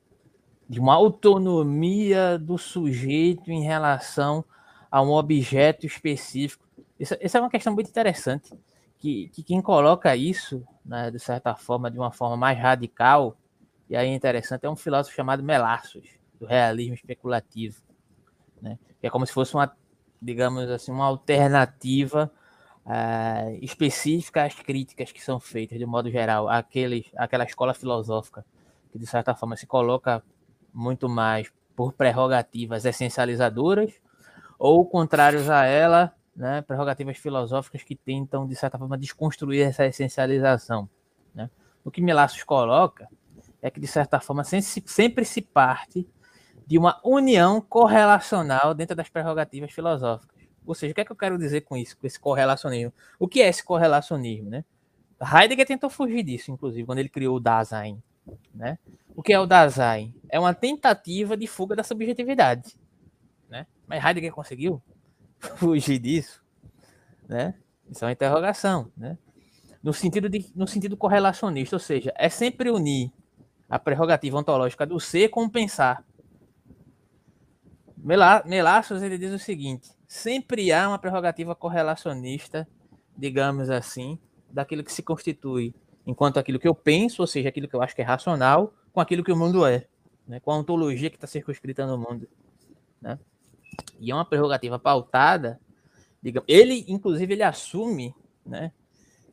de 0.69 0.79
uma 0.79 0.93
autonomia 0.93 2.37
do 2.37 2.55
sujeito 2.55 3.49
em 3.49 3.63
relação 3.63 4.45
a 4.91 5.01
um 5.01 5.09
objeto 5.09 5.83
específico. 5.83 6.63
Isso, 6.99 7.15
essa 7.19 7.39
é 7.39 7.41
uma 7.41 7.49
questão 7.49 7.73
muito 7.73 7.89
interessante, 7.89 8.53
que, 8.99 9.29
que 9.29 9.43
quem 9.43 9.61
coloca 9.61 10.15
isso, 10.15 10.65
né, 10.85 11.09
de 11.09 11.19
certa 11.19 11.55
forma, 11.55 11.89
de 11.89 11.97
uma 11.97 12.11
forma 12.11 12.37
mais 12.37 12.59
radical, 12.59 13.37
e 13.89 13.95
aí 13.95 14.09
é 14.09 14.13
interessante, 14.13 14.65
é 14.65 14.69
um 14.69 14.75
filósofo 14.75 15.15
chamado 15.15 15.41
Melassos, 15.41 16.07
do 16.39 16.45
realismo 16.45 16.93
especulativo 16.93 17.81
né? 18.61 18.77
É 19.01 19.09
como 19.09 19.25
se 19.25 19.33
fosse 19.33 19.53
uma, 19.55 19.71
digamos 20.21 20.69
assim, 20.69 20.91
uma 20.91 21.05
alternativa 21.05 22.31
uh, 22.85 23.57
específica 23.61 24.43
às 24.43 24.55
críticas 24.55 25.11
que 25.11 25.23
são 25.23 25.39
feitas, 25.39 25.77
de 25.77 25.85
modo 25.85 26.09
geral, 26.09 26.49
àqueles, 26.49 27.05
àquela 27.15 27.43
escola 27.43 27.73
filosófica 27.73 28.45
que, 28.91 28.99
de 28.99 29.07
certa 29.07 29.35
forma, 29.35 29.55
se 29.55 29.65
coloca 29.65 30.23
muito 30.73 31.07
mais 31.07 31.51
por 31.75 31.93
prerrogativas 31.93 32.85
essencializadoras 32.85 33.93
ou 34.57 34.85
contrários 34.85 35.49
a 35.49 35.65
ela, 35.65 36.13
né, 36.35 36.61
prerrogativas 36.61 37.17
filosóficas 37.17 37.83
que 37.83 37.95
tentam, 37.95 38.47
de 38.47 38.55
certa 38.55 38.77
forma, 38.77 38.97
desconstruir 38.97 39.61
essa 39.61 39.85
essencialização. 39.85 40.89
Né? 41.33 41.49
O 41.83 41.91
que 41.91 42.01
Milassos 42.01 42.43
coloca 42.43 43.07
é 43.61 43.69
que, 43.69 43.79
de 43.79 43.87
certa 43.87 44.19
forma, 44.19 44.43
sempre, 44.43 44.89
sempre 44.89 45.25
se 45.25 45.41
parte 45.41 46.07
de 46.65 46.77
uma 46.77 46.99
união 47.03 47.59
correlacional 47.59 48.73
dentro 48.73 48.95
das 48.95 49.09
prerrogativas 49.09 49.71
filosóficas. 49.71 50.39
Ou 50.65 50.75
seja, 50.75 50.91
o 50.91 50.95
que 50.95 51.01
é 51.01 51.05
que 51.05 51.11
eu 51.11 51.15
quero 51.15 51.37
dizer 51.37 51.61
com 51.61 51.75
isso, 51.75 51.97
com 51.97 52.05
esse 52.05 52.19
correlacionismo? 52.19 52.93
O 53.17 53.27
que 53.27 53.41
é 53.41 53.47
esse 53.47 53.63
correlacionismo, 53.63 54.49
né? 54.49 54.63
Heidegger 55.19 55.65
tentou 55.65 55.89
fugir 55.89 56.23
disso, 56.23 56.51
inclusive, 56.51 56.85
quando 56.85 56.99
ele 56.99 57.09
criou 57.09 57.37
o 57.37 57.39
Dasein, 57.39 58.01
né? 58.53 58.77
O 59.15 59.23
que 59.23 59.33
é 59.33 59.39
o 59.39 59.45
Dasein? 59.45 60.13
É 60.29 60.39
uma 60.39 60.53
tentativa 60.53 61.35
de 61.35 61.47
fuga 61.47 61.75
da 61.75 61.83
subjetividade, 61.83 62.77
né? 63.49 63.65
Mas 63.87 64.05
Heidegger 64.05 64.31
conseguiu 64.31 64.81
fugir 65.57 65.99
disso, 65.99 66.43
né? 67.27 67.55
Isso 67.89 68.03
é 68.03 68.07
uma 68.07 68.13
interrogação, 68.13 68.91
né? 68.95 69.17
No 69.81 69.93
sentido, 69.93 70.29
de, 70.29 70.51
no 70.55 70.67
sentido 70.67 70.97
correlacionista, 70.97 71.75
ou 71.75 71.79
seja, 71.79 72.13
é 72.17 72.27
sempre 72.27 72.69
unir 72.69 73.11
a 73.69 73.79
prerrogativa 73.79 74.37
ontológica 74.37 74.85
do 74.85 74.99
ser 74.99 75.29
com 75.29 75.45
o 75.45 75.49
pensar. 75.49 76.03
Melassos 77.97 79.01
ele 79.01 79.17
diz 79.17 79.31
o 79.33 79.39
seguinte: 79.39 79.89
sempre 80.07 80.71
há 80.71 80.87
uma 80.87 80.99
prerrogativa 80.99 81.55
correlacionista, 81.55 82.67
digamos 83.17 83.69
assim, 83.69 84.19
daquilo 84.51 84.83
que 84.83 84.91
se 84.91 85.03
constitui 85.03 85.73
enquanto 86.05 86.39
aquilo 86.39 86.59
que 86.59 86.67
eu 86.67 86.73
penso, 86.73 87.21
ou 87.21 87.27
seja, 87.27 87.49
aquilo 87.49 87.67
que 87.67 87.75
eu 87.75 87.81
acho 87.81 87.95
que 87.95 88.01
é 88.01 88.05
racional, 88.05 88.73
com 88.91 88.99
aquilo 88.99 89.23
que 89.23 89.31
o 89.31 89.37
mundo 89.37 89.65
é, 89.65 89.85
né? 90.27 90.39
com 90.39 90.51
a 90.51 90.57
ontologia 90.57 91.09
que 91.09 91.17
está 91.17 91.27
circunscrita 91.27 91.85
no 91.85 91.97
mundo. 91.97 92.27
Né? 92.99 93.19
E 93.99 94.11
é 94.11 94.15
uma 94.15 94.25
prerrogativa 94.25 94.79
pautada, 94.79 95.59
digamos, 96.21 96.45
ele, 96.47 96.85
inclusive, 96.87 97.33
ele 97.33 97.43
assume 97.43 98.13
né, 98.45 98.71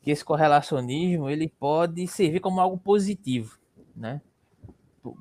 que 0.03 0.11
esse 0.11 0.25
correlacionismo 0.25 1.29
ele 1.29 1.49
pode 1.49 2.07
servir 2.07 2.41
como 2.41 2.61
algo 2.61 2.79
positivo, 2.79 3.59
né? 3.95 4.21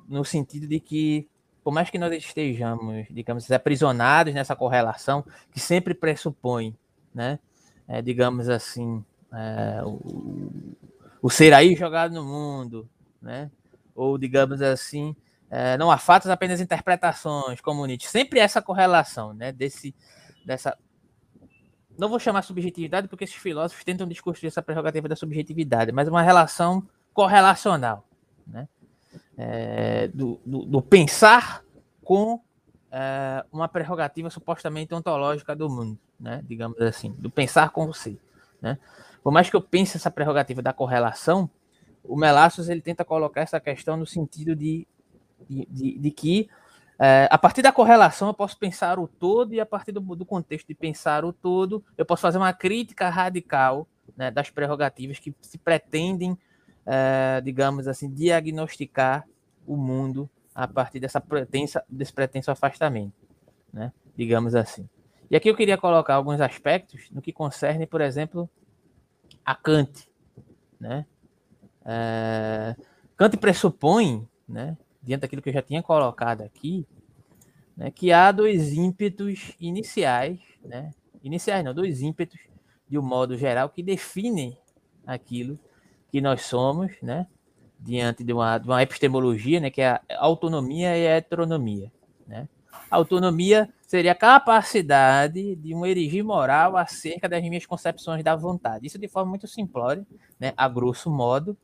no 0.08 0.24
sentido 0.24 0.66
de 0.66 0.80
que 0.80 1.28
por 1.66 1.72
mais 1.72 1.90
que 1.90 1.98
nós 1.98 2.12
estejamos, 2.12 3.06
digamos, 3.10 3.50
aprisionados 3.50 4.32
nessa 4.32 4.54
correlação 4.54 5.24
que 5.50 5.58
sempre 5.58 5.94
pressupõe, 5.94 6.76
né, 7.12 7.40
é, 7.88 8.00
digamos 8.00 8.48
assim, 8.48 9.04
é, 9.32 9.82
o, 9.84 10.76
o, 11.20 11.28
ser 11.28 11.52
aí 11.52 11.74
jogado 11.74 12.14
no 12.14 12.24
mundo, 12.24 12.88
né, 13.20 13.50
ou 13.96 14.16
digamos 14.16 14.62
assim, 14.62 15.16
é, 15.50 15.76
não 15.78 15.90
há 15.90 15.98
fatos, 15.98 16.28
apenas 16.28 16.60
interpretações, 16.60 17.60
como 17.60 17.86
Nietzsche. 17.86 18.08
Sempre 18.08 18.40
essa 18.40 18.60
correlação, 18.60 19.32
né? 19.32 19.52
Desse, 19.52 19.94
dessa. 20.44 20.76
Não 21.98 22.08
vou 22.08 22.18
chamar 22.18 22.42
subjetividade, 22.42 23.08
porque 23.08 23.24
esses 23.24 23.36
filósofos 23.36 23.84
tentam 23.84 24.06
desconstruir 24.06 24.48
essa 24.48 24.62
prerrogativa 24.62 25.08
da 25.08 25.16
subjetividade, 25.16 25.92
mas 25.92 26.08
uma 26.08 26.22
relação 26.22 26.86
correlacional, 27.14 28.04
né? 28.46 28.68
É, 29.38 30.08
do, 30.08 30.40
do, 30.44 30.64
do, 30.64 30.82
pensar 30.82 31.62
com 32.02 32.40
é, 32.90 33.44
uma 33.52 33.68
prerrogativa 33.68 34.28
supostamente 34.30 34.94
ontológica 34.94 35.54
do 35.54 35.70
mundo, 35.70 35.98
né? 36.18 36.42
Digamos 36.44 36.80
assim, 36.80 37.12
do 37.12 37.30
pensar 37.30 37.70
com 37.70 37.86
você, 37.86 38.18
né? 38.60 38.78
Por 39.22 39.32
mais 39.32 39.48
que 39.48 39.56
eu 39.56 39.62
pense 39.62 39.96
essa 39.96 40.10
prerrogativa 40.10 40.60
da 40.60 40.72
correlação, 40.72 41.50
o 42.04 42.16
Melassos 42.16 42.68
ele 42.68 42.80
tenta 42.80 43.04
colocar 43.04 43.40
essa 43.40 43.58
questão 43.58 43.96
no 43.96 44.06
sentido 44.06 44.54
de 44.54 44.86
de, 45.48 45.66
de, 45.70 45.98
de 45.98 46.10
que 46.10 46.48
é, 46.98 47.28
a 47.30 47.36
partir 47.36 47.60
da 47.60 47.72
correlação 47.72 48.28
eu 48.28 48.34
posso 48.34 48.58
pensar 48.58 48.98
o 48.98 49.06
todo 49.06 49.52
e 49.52 49.60
a 49.60 49.66
partir 49.66 49.92
do, 49.92 50.00
do 50.00 50.24
contexto 50.24 50.66
de 50.66 50.74
pensar 50.74 51.24
o 51.24 51.32
todo 51.32 51.84
eu 51.96 52.06
posso 52.06 52.22
fazer 52.22 52.38
uma 52.38 52.52
crítica 52.52 53.08
radical 53.10 53.86
né, 54.16 54.30
das 54.30 54.50
prerrogativas 54.50 55.18
que 55.18 55.34
se 55.40 55.58
pretendem, 55.58 56.38
é, 56.84 57.40
digamos 57.42 57.88
assim, 57.88 58.10
diagnosticar 58.10 59.26
o 59.66 59.76
mundo 59.76 60.28
a 60.54 60.66
partir 60.66 61.00
dessa 61.00 61.20
pretensa, 61.20 61.84
desse 61.88 62.12
pretenso 62.12 62.50
afastamento, 62.50 63.14
né, 63.72 63.92
digamos 64.16 64.54
assim. 64.54 64.88
E 65.30 65.36
aqui 65.36 65.50
eu 65.50 65.56
queria 65.56 65.76
colocar 65.76 66.14
alguns 66.14 66.40
aspectos 66.40 67.10
no 67.10 67.20
que 67.20 67.32
concerne, 67.32 67.86
por 67.86 68.00
exemplo, 68.00 68.48
a 69.44 69.54
Kant. 69.54 70.08
Né? 70.78 71.04
É, 71.84 72.76
Kant 73.16 73.36
pressupõe 73.36 74.26
né, 74.48 74.76
diante 75.06 75.20
daquilo 75.20 75.40
que 75.40 75.50
eu 75.50 75.54
já 75.54 75.62
tinha 75.62 75.82
colocado 75.82 76.42
aqui, 76.42 76.84
né, 77.76 77.90
que 77.92 78.10
há 78.10 78.32
dois 78.32 78.72
ímpetos 78.72 79.54
iniciais, 79.60 80.40
né, 80.64 80.90
iniciais 81.22 81.64
não, 81.64 81.72
dois 81.72 82.02
ímpetos 82.02 82.40
de 82.88 82.98
um 82.98 83.02
modo 83.02 83.36
geral 83.38 83.68
que 83.68 83.82
definem 83.82 84.58
aquilo 85.06 85.58
que 86.10 86.20
nós 86.20 86.42
somos, 86.42 86.92
né, 87.00 87.26
diante 87.78 88.24
de 88.24 88.32
uma, 88.32 88.58
de 88.58 88.66
uma 88.66 88.82
epistemologia, 88.82 89.60
né, 89.60 89.70
que 89.70 89.80
é 89.80 89.90
a 89.90 90.02
autonomia 90.18 90.96
e 90.98 91.06
a 91.06 91.16
heteronomia, 91.16 91.92
né. 92.26 92.48
A 92.90 92.96
autonomia 92.96 93.72
seria 93.86 94.12
a 94.12 94.14
capacidade 94.14 95.56
de 95.56 95.74
um 95.74 95.86
erigir 95.86 96.24
moral 96.24 96.76
acerca 96.76 97.28
das 97.28 97.42
minhas 97.42 97.64
concepções 97.64 98.22
da 98.22 98.36
vontade. 98.36 98.86
Isso 98.86 98.98
de 98.98 99.08
forma 99.08 99.30
muito 99.30 99.46
simplória, 99.46 100.06
né, 100.38 100.52
a 100.56 100.68
grosso 100.68 101.10
modo, 101.10 101.56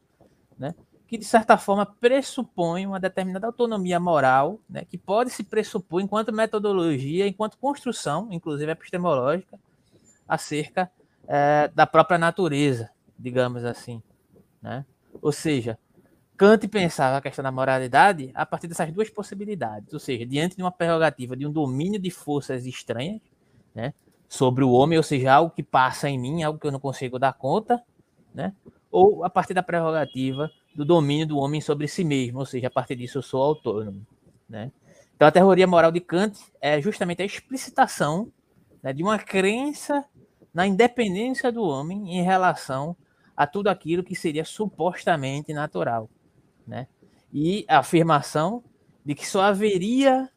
né, 0.58 0.74
que, 1.12 1.18
de 1.18 1.26
certa 1.26 1.58
forma, 1.58 1.84
pressupõe 1.84 2.86
uma 2.86 2.98
determinada 2.98 3.46
autonomia 3.46 4.00
moral, 4.00 4.58
né, 4.66 4.82
que 4.82 4.96
pode 4.96 5.28
se 5.28 5.44
pressupor 5.44 6.00
enquanto 6.00 6.32
metodologia, 6.32 7.28
enquanto 7.28 7.58
construção, 7.58 8.28
inclusive 8.30 8.72
epistemológica, 8.72 9.60
acerca 10.26 10.90
é, 11.28 11.68
da 11.74 11.86
própria 11.86 12.16
natureza, 12.16 12.88
digamos 13.18 13.62
assim. 13.62 14.02
Né? 14.62 14.86
Ou 15.20 15.30
seja, 15.32 15.78
Kant 16.34 16.66
pensava 16.66 17.18
a 17.18 17.20
questão 17.20 17.42
da 17.42 17.52
moralidade 17.52 18.30
a 18.32 18.46
partir 18.46 18.66
dessas 18.66 18.90
duas 18.90 19.10
possibilidades, 19.10 19.92
ou 19.92 20.00
seja, 20.00 20.24
diante 20.24 20.56
de 20.56 20.62
uma 20.62 20.72
prerrogativa 20.72 21.36
de 21.36 21.46
um 21.46 21.52
domínio 21.52 22.00
de 22.00 22.10
forças 22.10 22.64
estranhas 22.64 23.20
né, 23.74 23.92
sobre 24.26 24.64
o 24.64 24.70
homem, 24.70 24.96
ou 24.96 25.04
seja, 25.04 25.34
algo 25.34 25.54
que 25.54 25.62
passa 25.62 26.08
em 26.08 26.18
mim, 26.18 26.42
algo 26.42 26.58
que 26.58 26.66
eu 26.66 26.72
não 26.72 26.80
consigo 26.80 27.18
dar 27.18 27.34
conta, 27.34 27.82
né, 28.34 28.54
ou 28.90 29.22
a 29.26 29.28
partir 29.28 29.52
da 29.52 29.62
prerrogativa 29.62 30.50
do 30.74 30.84
domínio 30.84 31.26
do 31.26 31.38
homem 31.38 31.60
sobre 31.60 31.86
si 31.86 32.04
mesmo, 32.04 32.38
ou 32.38 32.46
seja, 32.46 32.68
a 32.68 32.70
partir 32.70 32.96
disso 32.96 33.18
eu 33.18 33.22
sou 33.22 33.42
autônomo. 33.42 34.06
Né? 34.48 34.70
Então, 35.14 35.28
a 35.28 35.32
teoria 35.32 35.66
moral 35.66 35.92
de 35.92 36.00
Kant 36.00 36.38
é 36.60 36.80
justamente 36.80 37.22
a 37.22 37.24
explicitação 37.24 38.32
né, 38.82 38.92
de 38.92 39.02
uma 39.02 39.18
crença 39.18 40.04
na 40.52 40.66
independência 40.66 41.50
do 41.50 41.62
homem 41.62 42.18
em 42.18 42.22
relação 42.22 42.96
a 43.36 43.46
tudo 43.46 43.68
aquilo 43.68 44.02
que 44.02 44.14
seria 44.14 44.44
supostamente 44.44 45.52
natural. 45.52 46.10
Né? 46.66 46.86
E 47.32 47.64
a 47.68 47.78
afirmação 47.78 48.62
de 49.04 49.14
que 49.14 49.26
só 49.26 49.42
haveria 49.42 50.28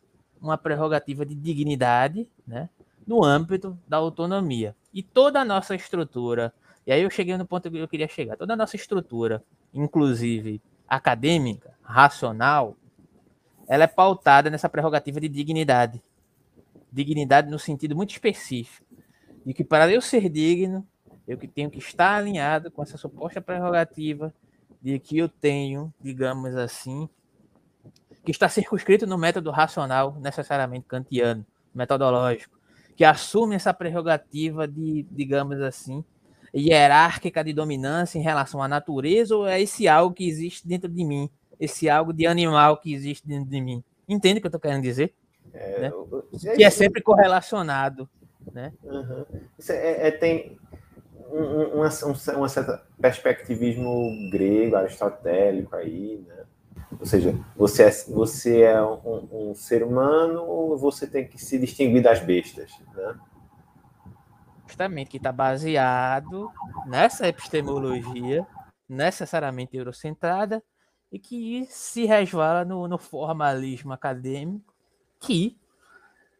uma 0.41 0.57
prerrogativa 0.57 1.25
de 1.25 1.35
dignidade 1.35 2.27
né, 2.47 2.69
no 3.05 3.23
âmbito 3.23 3.77
da 3.87 3.97
autonomia. 3.97 4.75
E 4.93 5.03
toda 5.03 5.41
a 5.41 5.45
nossa 5.45 5.75
estrutura, 5.75 6.53
e 6.85 6.91
aí 6.91 7.01
eu 7.01 7.09
cheguei 7.09 7.35
no 7.37 7.45
ponto 7.45 7.69
que 7.69 7.77
eu 7.77 7.87
queria 7.87 8.07
chegar, 8.07 8.37
toda 8.37 8.53
a 8.53 8.57
nossa 8.57 8.75
estrutura 8.75 9.43
inclusive 9.73 10.61
acadêmica, 10.87 11.73
racional, 11.81 12.77
ela 13.67 13.83
é 13.83 13.87
pautada 13.87 14.49
nessa 14.49 14.69
prerrogativa 14.69 15.19
de 15.19 15.27
dignidade. 15.27 16.01
Dignidade 16.91 17.49
no 17.49 17.59
sentido 17.59 17.95
muito 17.95 18.11
específico. 18.11 18.85
De 19.45 19.53
que 19.53 19.63
para 19.63 19.91
eu 19.91 20.01
ser 20.01 20.29
digno, 20.29 20.87
eu 21.27 21.37
que 21.37 21.47
tenho 21.47 21.69
que 21.69 21.79
estar 21.79 22.15
alinhado 22.15 22.71
com 22.71 22.83
essa 22.83 22.97
suposta 22.97 23.41
prerrogativa 23.41 24.33
de 24.81 24.99
que 24.99 25.17
eu 25.17 25.27
tenho, 25.27 25.93
digamos 25.99 26.55
assim, 26.55 27.09
que 28.23 28.31
está 28.31 28.47
circunscrito 28.47 29.05
no 29.05 29.17
método 29.17 29.51
racional, 29.51 30.15
necessariamente 30.19 30.85
kantiano, 30.87 31.45
metodológico, 31.73 32.57
que 32.95 33.03
assume 33.03 33.55
essa 33.55 33.73
prerrogativa 33.73 34.67
de, 34.67 35.05
digamos 35.11 35.59
assim, 35.61 36.03
hierárquica 36.55 37.43
de 37.43 37.53
dominância 37.53 38.17
em 38.17 38.21
relação 38.21 38.61
à 38.61 38.67
natureza 38.67 39.35
ou 39.35 39.47
é 39.47 39.61
esse 39.61 39.87
algo 39.87 40.15
que 40.15 40.27
existe 40.27 40.67
dentro 40.67 40.89
de 40.89 41.03
mim? 41.03 41.29
Esse 41.59 41.89
algo 41.89 42.13
de 42.13 42.25
animal 42.25 42.77
que 42.77 42.93
existe 42.93 43.27
dentro 43.27 43.49
de 43.49 43.61
mim? 43.61 43.83
Entende 44.07 44.37
o 44.37 44.41
que 44.41 44.47
eu 44.47 44.49
estou 44.49 44.61
querendo 44.61 44.83
dizer? 44.83 45.13
É, 45.53 45.79
né? 45.79 45.91
Que 46.55 46.63
é 46.63 46.69
sempre 46.69 47.01
correlacionado. 47.01 48.09
Né? 48.53 48.71
Uhum. 48.83 49.25
É, 49.69 50.07
é, 50.07 50.11
tem 50.11 50.57
um, 51.31 51.41
um, 51.41 51.81
um, 51.81 52.41
um 52.43 52.47
certo 52.47 52.79
perspectivismo 52.99 54.29
grego, 54.31 54.75
aristotélico 54.75 55.75
aí, 55.75 56.23
né? 56.27 56.43
Ou 56.99 57.05
seja, 57.05 57.37
você 57.55 57.83
é, 57.83 57.91
você 58.07 58.61
é 58.61 58.81
um, 58.81 59.49
um, 59.49 59.55
ser 59.55 59.83
humano, 59.83 60.77
você 60.77 61.07
tem 61.07 61.27
que 61.27 61.37
se 61.37 61.57
distinguir 61.57 62.01
das 62.01 62.19
bestas, 62.19 62.71
né? 62.95 63.15
Justamente 64.67 65.09
que 65.09 65.17
está 65.17 65.31
baseado 65.31 66.51
nessa 66.85 67.27
epistemologia 67.27 68.45
necessariamente 68.87 69.75
eurocentrada 69.75 70.63
e 71.11 71.19
que 71.19 71.65
se 71.69 72.05
resvala 72.05 72.65
no, 72.65 72.87
no 72.87 72.97
formalismo 72.97 73.93
acadêmico 73.93 74.73
que 75.19 75.57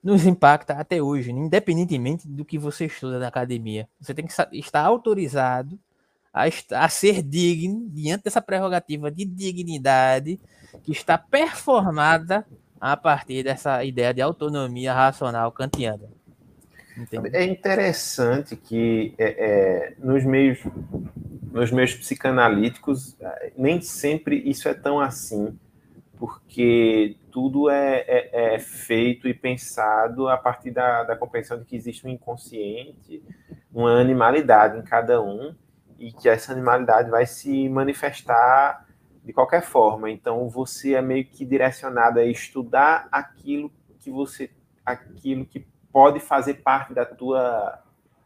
nos 0.04 0.26
impacta 0.26 0.74
até 0.74 1.02
hoje, 1.02 1.32
independentemente 1.32 2.28
do 2.28 2.46
que 2.46 2.60
você 2.60 2.86
estuda 2.86 3.18
na 3.18 3.28
academia. 3.28 3.90
Você 4.00 4.14
tem 4.14 4.28
que 4.28 4.34
estar 4.58 4.82
autorizado 4.82 5.80
a, 6.32 6.44
a 6.72 6.90
ser 6.90 7.24
digno 7.24 7.90
diante 7.90 8.26
dessa 8.26 8.42
prerrogativa 8.42 9.10
de 9.10 9.26
dignidade 9.26 10.40
que 10.84 10.92
está 10.92 11.18
performada 11.18 12.46
a 12.80 12.96
partir 12.96 13.44
dessa 13.44 13.84
ideia 13.84 14.14
de 14.14 14.22
autonomia 14.22 14.94
racional 14.94 15.52
kantiana. 15.52 16.08
É 17.34 17.44
interessante 17.44 18.56
que 18.56 19.14
é, 19.18 19.26
é, 19.26 19.96
nos 20.00 20.24
meios 20.24 20.60
nos 21.52 21.72
meios 21.72 21.94
psicanalíticos 21.94 23.16
é, 23.20 23.54
nem 23.58 23.82
sempre 23.82 24.38
isso 24.38 24.68
é 24.68 24.74
tão 24.74 25.00
assim, 25.00 25.58
porque 26.18 27.18
tudo 27.32 27.70
é, 27.70 28.04
é, 28.08 28.56
é 28.56 28.60
feito 28.60 29.28
e 29.28 29.34
pensado 29.34 30.28
a 30.30 30.38
partir 30.38 30.72
da, 30.72 31.04
da 31.04 31.16
compreensão 31.16 31.58
de 31.58 31.66
que 31.66 31.76
existe 31.76 32.06
um 32.06 32.10
inconsciente, 32.10 33.24
uma 33.74 34.00
animalidade 34.00 34.78
em 34.78 34.82
cada 34.82 35.22
um 35.22 35.54
e 36.00 36.12
que 36.12 36.30
essa 36.30 36.52
animalidade 36.52 37.10
vai 37.10 37.26
se 37.26 37.68
manifestar 37.70 38.86
de 39.24 39.34
qualquer 39.34 39.64
forma. 39.64 40.10
Então 40.10 40.48
você 40.50 40.94
é 40.94 41.02
meio 41.02 41.26
que 41.26 41.46
direcionado 41.46 42.20
a 42.20 42.26
estudar 42.26 43.08
aquilo 43.12 43.72
que 44.00 44.12
você 44.12 44.50
aquilo 44.86 45.46
que 45.46 45.66
pode 45.96 46.20
fazer 46.20 46.56
parte 46.56 46.94
da 46.94 47.06
tua, 47.06 47.82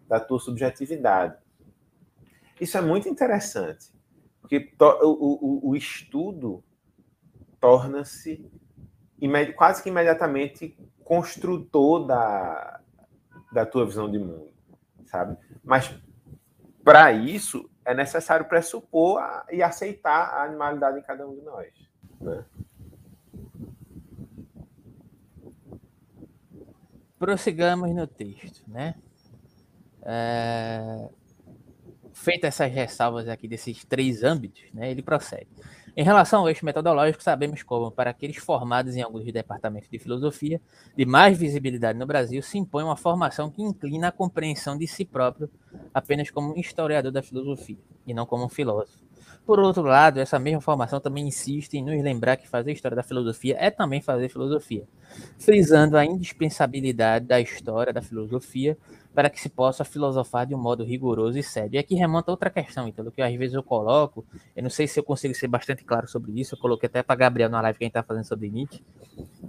da 0.07 0.20
tua 0.20 0.39
subjetividade. 0.39 1.38
Isso 2.59 2.76
é 2.76 2.82
muito 2.82 3.07
interessante, 3.07 3.93
porque 4.41 4.74
o, 4.80 5.05
o, 5.05 5.70
o 5.70 5.76
estudo 5.76 6.63
torna-se 7.59 8.43
quase 9.55 9.84
que 9.84 9.89
imediatamente 9.89 10.76
construtor 11.03 12.07
da, 12.07 12.80
da 13.51 13.67
tua 13.67 13.86
visão 13.86 14.09
de 14.09 14.17
mundo, 14.17 14.51
sabe? 15.05 15.38
Mas 15.63 15.93
para 16.84 17.11
isso 17.11 17.70
é 17.86 17.93
necessário 17.93 18.47
pressupor 18.47 19.22
e 19.51 19.61
aceitar 19.61 20.34
a 20.34 20.43
animalidade 20.43 20.97
em 20.97 21.03
cada 21.03 21.28
um 21.28 21.36
de 21.36 21.41
nós, 21.43 21.72
né? 22.20 22.43
Prossigamos 27.20 27.93
no 27.93 28.07
texto, 28.07 28.63
né? 28.67 28.95
É... 30.01 31.09
Feitas 32.13 32.59
essas 32.59 32.72
ressalvas 32.72 33.30
aqui 33.30 33.47
desses 33.47 33.86
três 33.86 34.24
âmbitos, 34.24 34.63
né? 34.74 34.89
Ele 34.89 35.01
prossegue. 35.01 35.47
Em 35.95 36.03
relação 36.03 36.41
ao 36.41 36.49
eixo 36.49 36.65
metodológico, 36.65 37.22
sabemos 37.22 37.61
como, 37.63 37.91
para 37.91 38.09
aqueles 38.11 38.38
formados 38.38 38.95
em 38.95 39.01
alguns 39.01 39.26
departamentos 39.32 39.89
de 39.89 39.99
filosofia 39.99 40.61
de 40.95 41.05
mais 41.05 41.38
visibilidade 41.38 41.99
no 41.99 42.05
Brasil, 42.05 42.41
se 42.41 42.57
impõe 42.57 42.84
uma 42.84 42.95
formação 42.95 43.49
que 43.49 43.61
inclina 43.61 44.07
a 44.07 44.11
compreensão 44.11 44.78
de 44.78 44.88
si 44.88 45.03
próprio 45.03 45.49
apenas 45.93 46.32
como 46.32 46.57
historiador 46.57 47.11
da 47.11 47.22
filosofia, 47.22 47.78
e 48.07 48.13
não 48.13 48.26
como 48.26 48.45
um 48.45 48.49
filósofo. 48.49 49.09
Por 49.50 49.60
outro 49.60 49.82
lado, 49.82 50.20
essa 50.20 50.38
mesma 50.38 50.62
formação 50.62 51.00
também 51.00 51.28
insiste 51.28 51.74
em 51.74 51.84
nos 51.84 52.04
lembrar 52.04 52.38
que 52.38 52.47
fazer 52.47 52.72
história 52.72 52.95
da 52.95 53.02
filosofia 53.02 53.58
é 53.60 53.72
também 53.72 54.00
fazer 54.00 54.30
filosofia, 54.30 54.84
frisando 55.39 55.97
a 55.97 56.06
indispensabilidade 56.06 57.26
da 57.26 57.41
história 57.41 57.91
da 57.91 58.00
filosofia 58.00 58.78
para 59.12 59.28
que 59.28 59.41
se 59.41 59.50
possa 59.50 59.84
filosofar 59.84 60.45
de 60.45 60.54
um 60.54 60.60
modo 60.60 60.84
rigoroso 60.84 61.36
e 61.39 61.41
sério. 61.41 61.74
E 61.74 61.78
aqui 61.80 61.95
remonta 61.95 62.30
outra 62.30 62.52
questão, 62.52 62.88
então, 62.88 63.10
que 63.10 63.24
às 63.24 63.34
vezes 63.34 63.56
eu 63.56 63.64
coloco, 63.64 64.24
eu 64.56 64.62
não 64.62 64.70
sei 64.70 64.88
se 64.88 65.00
eu 65.00 65.04
consigo 65.04 65.34
ser 65.34 65.47
bastante 65.47 65.84
claro 65.84 66.08
sobre 66.08 66.39
isso, 66.39 66.54
eu 66.54 66.60
coloquei 66.60 66.86
até 66.86 67.02
para 67.02 67.16
Gabriel 67.16 67.50
na 67.50 67.60
live 67.60 67.80
que 67.80 67.86
a 67.86 67.88
gente 67.88 67.97
está 67.97 68.04
fazendo 68.04 68.26
sobre 68.26 68.52
Nietzsche, 68.52 68.84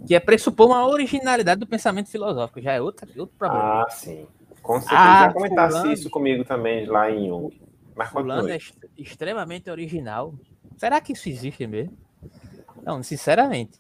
que 0.07 0.15
é 0.15 0.19
pressupor 0.19 0.69
uma 0.69 0.89
originalidade 0.89 1.61
do 1.61 1.67
pensamento 1.67 2.09
filosófico, 2.09 2.63
já 2.63 2.73
é 2.73 2.81
outro, 2.81 3.07
outro 3.19 3.37
problema. 3.37 3.83
Ah, 3.83 3.91
sim. 3.91 4.27
Com 4.63 4.81
certeza, 4.81 4.99
ah, 4.99 5.27
já 5.27 5.33
comentasse 5.35 5.77
fulano, 5.77 5.93
isso 5.93 6.09
comigo 6.09 6.43
também 6.43 6.87
lá 6.87 7.11
em 7.11 7.29
Jung. 7.29 7.70
Mas 8.01 8.09
fulano 8.09 8.49
é 8.49 8.57
extremamente 8.97 9.71
original. 9.71 10.35
Será 10.79 11.03
que 11.03 11.13
isso 11.13 11.29
existe 11.29 11.67
mesmo? 11.67 11.93
Não, 12.83 13.03
sinceramente. 13.03 13.79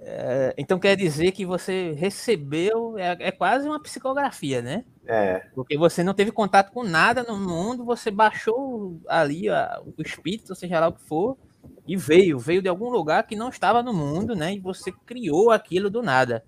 É, 0.00 0.54
então 0.58 0.78
quer 0.78 0.94
dizer 0.94 1.32
que 1.32 1.46
você 1.46 1.92
recebeu, 1.92 2.98
é, 2.98 3.16
é, 3.18 3.32
quase 3.32 3.66
uma 3.66 3.80
psicografia, 3.80 4.60
né? 4.60 4.84
É. 5.06 5.38
Porque 5.54 5.78
você 5.78 6.04
não 6.04 6.12
teve 6.12 6.30
contato 6.32 6.70
com 6.70 6.84
nada 6.84 7.22
no 7.22 7.40
mundo, 7.40 7.82
você 7.82 8.10
baixou 8.10 9.00
ali 9.08 9.48
a, 9.48 9.80
o 9.96 10.02
espírito, 10.02 10.54
seja 10.54 10.78
lá 10.78 10.88
o 10.88 10.92
que 10.92 11.00
for, 11.00 11.38
e 11.86 11.96
veio, 11.96 12.38
veio 12.38 12.60
de 12.60 12.68
algum 12.68 12.90
lugar 12.90 13.26
que 13.26 13.34
não 13.34 13.48
estava 13.48 13.82
no 13.82 13.94
mundo, 13.94 14.36
né? 14.36 14.52
E 14.52 14.60
você 14.60 14.92
criou 15.06 15.50
aquilo 15.50 15.88
do 15.88 16.02
nada. 16.02 16.44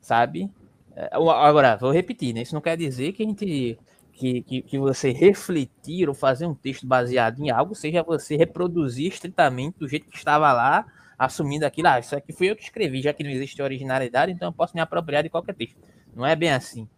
Sabe? 0.00 0.48
É, 0.94 1.08
agora, 1.12 1.74
vou 1.74 1.90
repetir, 1.90 2.32
né? 2.32 2.42
Isso 2.42 2.54
não 2.54 2.62
quer 2.62 2.76
dizer 2.76 3.12
que 3.12 3.24
a 3.24 3.26
gente. 3.26 3.76
Que, 4.16 4.42
que, 4.42 4.62
que 4.62 4.78
você 4.78 5.10
refletir 5.10 6.08
ou 6.08 6.14
fazer 6.14 6.46
um 6.46 6.54
texto 6.54 6.86
baseado 6.86 7.40
em 7.40 7.50
algo, 7.50 7.74
seja 7.74 8.00
você 8.02 8.36
reproduzir 8.36 9.12
estritamente 9.12 9.76
do 9.78 9.88
jeito 9.88 10.08
que 10.08 10.16
estava 10.16 10.52
lá 10.52 10.86
assumindo 11.18 11.66
aquilo, 11.66 11.88
ah, 11.88 11.98
isso 11.98 12.14
aqui 12.14 12.32
fui 12.32 12.50
eu 12.50 12.56
que 12.56 12.62
escrevi, 12.62 13.02
já 13.02 13.12
que 13.12 13.24
não 13.24 13.30
existe 13.30 13.60
originalidade, 13.60 14.30
então 14.30 14.48
eu 14.48 14.52
posso 14.52 14.74
me 14.74 14.80
apropriar 14.80 15.22
de 15.22 15.30
qualquer 15.30 15.54
texto. 15.54 15.76
Não 16.14 16.24
é 16.24 16.36
bem 16.36 16.52
assim. 16.52 16.88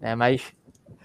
Né? 0.00 0.14
Mas 0.14 0.52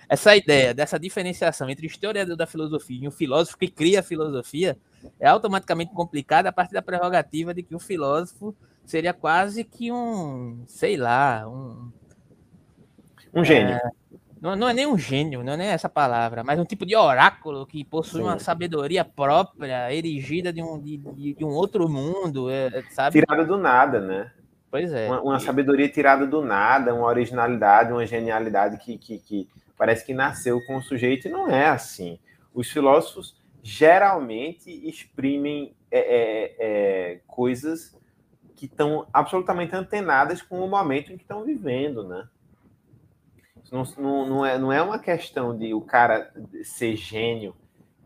essa 0.07 0.36
ideia 0.36 0.74
dessa 0.74 0.99
diferenciação 0.99 1.70
entre 1.70 1.86
o 1.86 1.88
historiador 1.88 2.36
da 2.36 2.47
filosofia 2.47 3.03
e 3.03 3.07
o 3.07 3.11
filósofo 3.11 3.57
que 3.57 3.67
cria 3.67 3.99
a 3.99 4.03
filosofia 4.03 4.78
é 5.20 5.28
automaticamente 5.28 5.93
complicada 5.93 6.49
a 6.49 6.51
partir 6.51 6.74
da 6.74 6.82
prerrogativa 6.82 7.53
de 7.53 7.61
que 7.61 7.76
o 7.76 7.80
filósofo 7.80 8.55
seria 8.86 9.13
quase 9.13 9.63
que 9.63 9.91
um, 9.91 10.63
sei 10.65 10.97
lá, 10.97 11.47
um. 11.47 11.91
Um 13.32 13.45
gênio. 13.45 13.76
É, 13.76 13.91
não, 14.41 14.55
não, 14.55 14.69
é 14.69 14.73
nem 14.73 14.87
um 14.87 14.97
gênio, 14.97 15.43
não 15.43 15.53
é 15.53 15.57
nem 15.57 15.67
essa 15.67 15.89
palavra, 15.89 16.43
mas 16.43 16.59
um 16.59 16.65
tipo 16.65 16.85
de 16.85 16.95
oráculo 16.95 17.65
que 17.65 17.83
possui 17.83 18.21
Sim. 18.21 18.27
uma 18.27 18.39
sabedoria 18.39 19.03
própria, 19.03 19.93
erigida 19.93 20.53
de 20.53 20.61
um, 20.61 20.79
de, 20.79 20.97
de 21.33 21.43
um 21.43 21.49
outro 21.49 21.89
mundo, 21.89 22.49
é, 22.49 22.67
é, 22.67 22.83
sabe? 22.89 23.19
Tirada 23.19 23.43
do 23.43 23.57
nada, 23.57 23.99
né? 23.99 24.31
Pois 24.71 24.91
é. 24.93 25.07
Uma, 25.07 25.21
uma, 25.21 25.39
sabedoria 25.39 25.89
tirada 25.89 26.25
do 26.25 26.41
nada, 26.43 26.93
uma 26.93 27.07
originalidade, 27.07 27.91
uma 27.91 28.05
genialidade 28.05 28.77
que, 28.77 28.97
que, 28.97 29.17
que 29.17 29.49
parece 29.77 30.05
que 30.05 30.13
nasceu 30.13 30.63
com 30.65 30.77
o 30.77 30.81
sujeito 30.81 31.27
e 31.27 31.31
não 31.31 31.49
é 31.49 31.67
assim. 31.67 32.19
Os 32.53 32.69
filósofos 32.69 33.35
geralmente 33.61 34.69
exprimem 34.87 35.73
é, 35.91 35.99
é, 35.99 36.55
é 36.59 37.19
coisas 37.27 37.97
que 38.55 38.65
estão 38.65 39.07
absolutamente 39.11 39.75
antenadas 39.75 40.41
com 40.41 40.59
o 40.59 40.67
momento 40.67 41.11
em 41.11 41.17
que 41.17 41.23
estão 41.23 41.43
vivendo, 41.43 42.07
né? 42.07 42.27
Não, 43.72 43.84
não, 44.26 44.45
é, 44.45 44.57
não 44.57 44.72
é 44.72 44.82
uma 44.82 44.99
questão 44.99 45.57
de 45.57 45.74
o 45.74 45.82
cara 45.82 46.32
ser 46.63 46.95
gênio, 46.95 47.55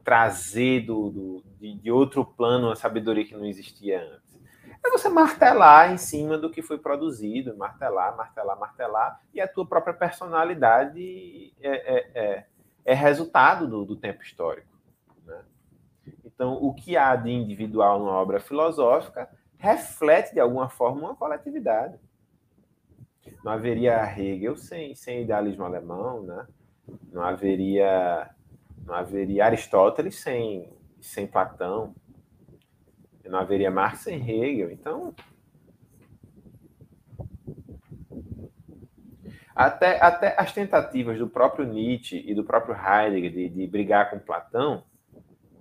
trazer 0.03 0.82
do, 0.82 1.09
do 1.09 1.43
de, 1.59 1.76
de, 1.76 1.91
outro 1.91 2.26
plano 2.26 2.68
uma 2.68 2.76
sabedoria 2.76 3.26
que 3.26 3.34
não 3.34 3.45
existia 3.45 4.01
antes. 4.01 4.41
É 4.86 4.89
você 4.89 5.07
martelar 5.07 5.93
em 5.93 5.97
cima 5.97 6.38
do 6.38 6.49
que 6.49 6.61
foi 6.61 6.78
produzido, 6.78 7.55
martelar, 7.55 8.16
martelar, 8.18 8.59
martelar, 8.59 9.22
e 9.34 9.39
a 9.39 9.47
tua 9.47 9.66
própria 9.66 9.93
personalidade 9.93 11.53
é, 11.61 11.70
é, 11.70 12.11
é, 12.14 12.45
é 12.84 12.93
resultado 12.93 13.66
do, 13.66 13.86
do, 13.86 13.95
tempo 13.95 14.22
histórico. 14.22 14.68
Né? 15.26 15.41
Então, 16.26 16.55
o 16.61 16.74
que 16.74 16.97
há 16.97 17.16
de 17.16 17.32
individual 17.32 17.99
numa 17.99 18.11
obra 18.11 18.41
filosófica 18.41 19.30
reflete, 19.57 20.34
de 20.34 20.41
alguma 20.41 20.68
forma, 20.68 20.99
uma 20.99 21.16
coletividade. 21.16 21.97
Não 23.43 23.51
haveria 23.51 24.03
Hegel 24.03 24.55
sem, 24.55 24.95
sem 24.95 25.21
idealismo 25.21 25.63
alemão, 25.63 26.24
né? 26.24 26.47
Não 27.11 27.24
haveria, 27.24 28.30
não 28.86 28.95
haveria 28.95 29.45
Aristóteles 29.45 30.19
sem, 30.19 30.71
sem 30.99 31.28
Platão. 31.28 31.95
Não 33.26 33.39
haveria 33.39 33.71
Marx 33.71 34.01
sem 34.01 34.17
Hegel. 34.17 34.71
Então, 34.71 35.13
até, 39.55 40.01
até 40.01 40.36
as 40.38 40.51
tentativas 40.51 41.17
do 41.17 41.28
próprio 41.28 41.65
Nietzsche 41.65 42.24
e 42.26 42.34
do 42.34 42.43
próprio 42.43 42.76
Heidegger 42.76 43.32
de, 43.32 43.49
de 43.49 43.67
brigar 43.67 44.09
com 44.09 44.19
Platão. 44.19 44.84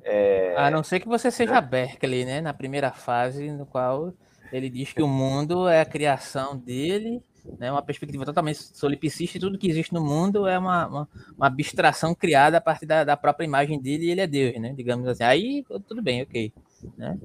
É... 0.02 0.56
A 0.56 0.70
não 0.70 0.82
ser 0.82 1.00
que 1.00 1.06
você 1.06 1.30
seja 1.30 1.60
né? 1.60 1.60
Berkeley, 1.60 2.24
né? 2.24 2.40
Na 2.40 2.54
primeira 2.54 2.90
fase, 2.90 3.50
no 3.50 3.66
qual 3.66 4.12
ele 4.52 4.70
diz 4.70 4.92
que 4.92 5.02
o 5.02 5.08
mundo 5.08 5.68
é 5.68 5.80
a 5.80 5.86
criação 5.86 6.56
dele 6.56 7.22
né, 7.58 7.70
uma 7.70 7.82
perspectiva 7.82 8.24
totalmente 8.24 8.58
solipsista 8.76 9.36
e 9.36 9.40
tudo 9.40 9.58
que 9.58 9.68
existe 9.68 9.92
no 9.92 10.00
mundo 10.00 10.46
é 10.46 10.58
uma, 10.58 10.86
uma, 10.86 11.08
uma 11.36 11.46
abstração 11.46 12.14
criada 12.14 12.58
a 12.58 12.60
partir 12.60 12.86
da, 12.86 13.04
da, 13.04 13.16
própria 13.16 13.44
imagem 13.44 13.80
dele 13.80 14.06
e 14.06 14.10
ele 14.10 14.20
é 14.20 14.26
Deus, 14.26 14.60
né? 14.60 14.72
Digamos 14.72 15.06
assim. 15.08 15.24
Aí 15.24 15.64
tudo 15.86 16.02
bem, 16.02 16.22
ok. 16.22 16.52
Né? 16.96 17.18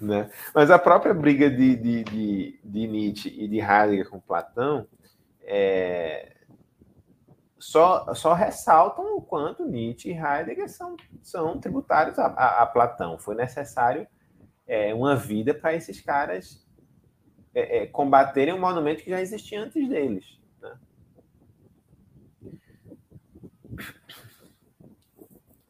né? 0.00 0.30
Mas 0.54 0.70
a 0.70 0.78
própria 0.78 1.12
briga 1.12 1.50
de, 1.50 1.76
de, 1.76 2.04
de, 2.04 2.60
de, 2.64 2.86
Nietzsche 2.86 3.28
e 3.28 3.46
de 3.48 3.58
Heidegger 3.58 4.08
com 4.08 4.20
Platão 4.20 4.86
é, 5.42 6.32
só, 7.58 8.14
só 8.14 8.32
ressaltam 8.32 9.16
o 9.16 9.22
quanto 9.22 9.64
Nietzsche 9.64 10.10
e 10.10 10.18
Heidegger 10.18 10.68
são, 10.68 10.96
são 11.22 11.58
tributários 11.58 12.18
a, 12.18 12.26
a, 12.26 12.62
a 12.62 12.66
Platão. 12.66 13.18
Foi 13.18 13.34
necessário 13.34 14.06
é, 14.66 14.92
uma 14.94 15.14
vida 15.14 15.54
para 15.54 15.74
esses 15.74 16.00
caras 16.00 16.66
é, 17.54 17.78
é, 17.78 17.86
combaterem 17.86 18.54
um 18.54 18.60
monumento 18.60 19.02
que 19.02 19.10
já 19.10 19.20
existia 19.20 19.62
antes 19.62 19.88
deles. 19.88 20.24
Né? 20.60 20.78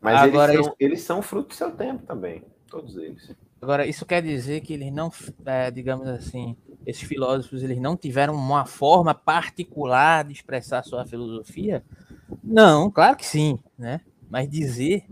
Mas 0.01 0.21
Agora, 0.21 0.53
eles, 0.53 0.65
são, 0.65 0.73
isso... 0.73 0.77
eles 0.81 1.03
são 1.03 1.23
fruto 1.23 1.49
do 1.49 1.55
seu 1.55 1.71
tempo 1.71 2.05
também, 2.05 2.45
todos 2.69 2.97
eles. 2.97 3.35
Agora, 3.61 3.87
isso 3.87 4.05
quer 4.05 4.23
dizer 4.23 4.61
que 4.61 4.73
eles 4.73 4.93
não, 4.93 5.11
é, 5.45 5.71
digamos 5.71 6.07
assim, 6.09 6.57
esses 6.87 7.03
filósofos 7.03 7.63
eles 7.63 7.81
não 7.81 7.97
tiveram 7.97 8.35
uma 8.35 8.65
forma 8.65 9.15
particular 9.15 10.25
de 10.25 10.33
expressar 10.33 10.85
sua 10.85 11.05
filosofia? 11.05 11.85
Não, 12.43 12.91
claro 12.91 13.17
que 13.17 13.27
sim, 13.27 13.59
né? 13.77 14.01
Mas 14.31 14.49
dizer 14.49 15.07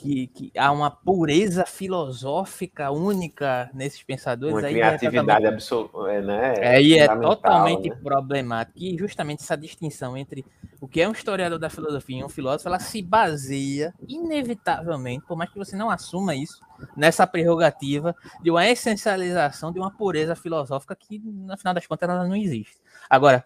que, 0.00 0.28
que 0.28 0.52
há 0.58 0.72
uma 0.72 0.90
pureza 0.90 1.66
filosófica 1.66 2.90
única 2.90 3.70
nesses 3.74 4.02
pensadores. 4.02 4.56
Uma 4.56 4.66
aí 4.66 4.80
é 4.80 4.96
criatividade 4.96 5.44
é 5.44 5.48
absoluta, 5.48 6.22
né? 6.22 6.54
Aí 6.66 6.98
é 6.98 7.06
totalmente 7.06 7.90
né? 7.90 7.96
problemático. 8.02 8.78
E 8.78 8.96
justamente 8.96 9.42
essa 9.42 9.56
distinção 9.56 10.16
entre 10.16 10.44
o 10.80 10.88
que 10.88 11.02
é 11.02 11.08
um 11.08 11.12
historiador 11.12 11.58
da 11.58 11.68
filosofia 11.68 12.20
e 12.20 12.24
um 12.24 12.30
filósofo, 12.30 12.66
ela 12.66 12.78
se 12.78 13.02
baseia, 13.02 13.92
inevitavelmente, 14.08 15.26
por 15.26 15.36
mais 15.36 15.50
que 15.50 15.58
você 15.58 15.76
não 15.76 15.90
assuma 15.90 16.34
isso, 16.34 16.60
nessa 16.96 17.26
prerrogativa 17.26 18.16
de 18.42 18.50
uma 18.50 18.66
essencialização 18.66 19.70
de 19.70 19.78
uma 19.78 19.90
pureza 19.90 20.34
filosófica 20.34 20.96
que, 20.96 21.18
no 21.18 21.56
final 21.58 21.74
das 21.74 21.86
contas, 21.86 22.08
ela 22.08 22.26
não 22.26 22.34
existe. 22.34 22.78
Agora, 23.10 23.44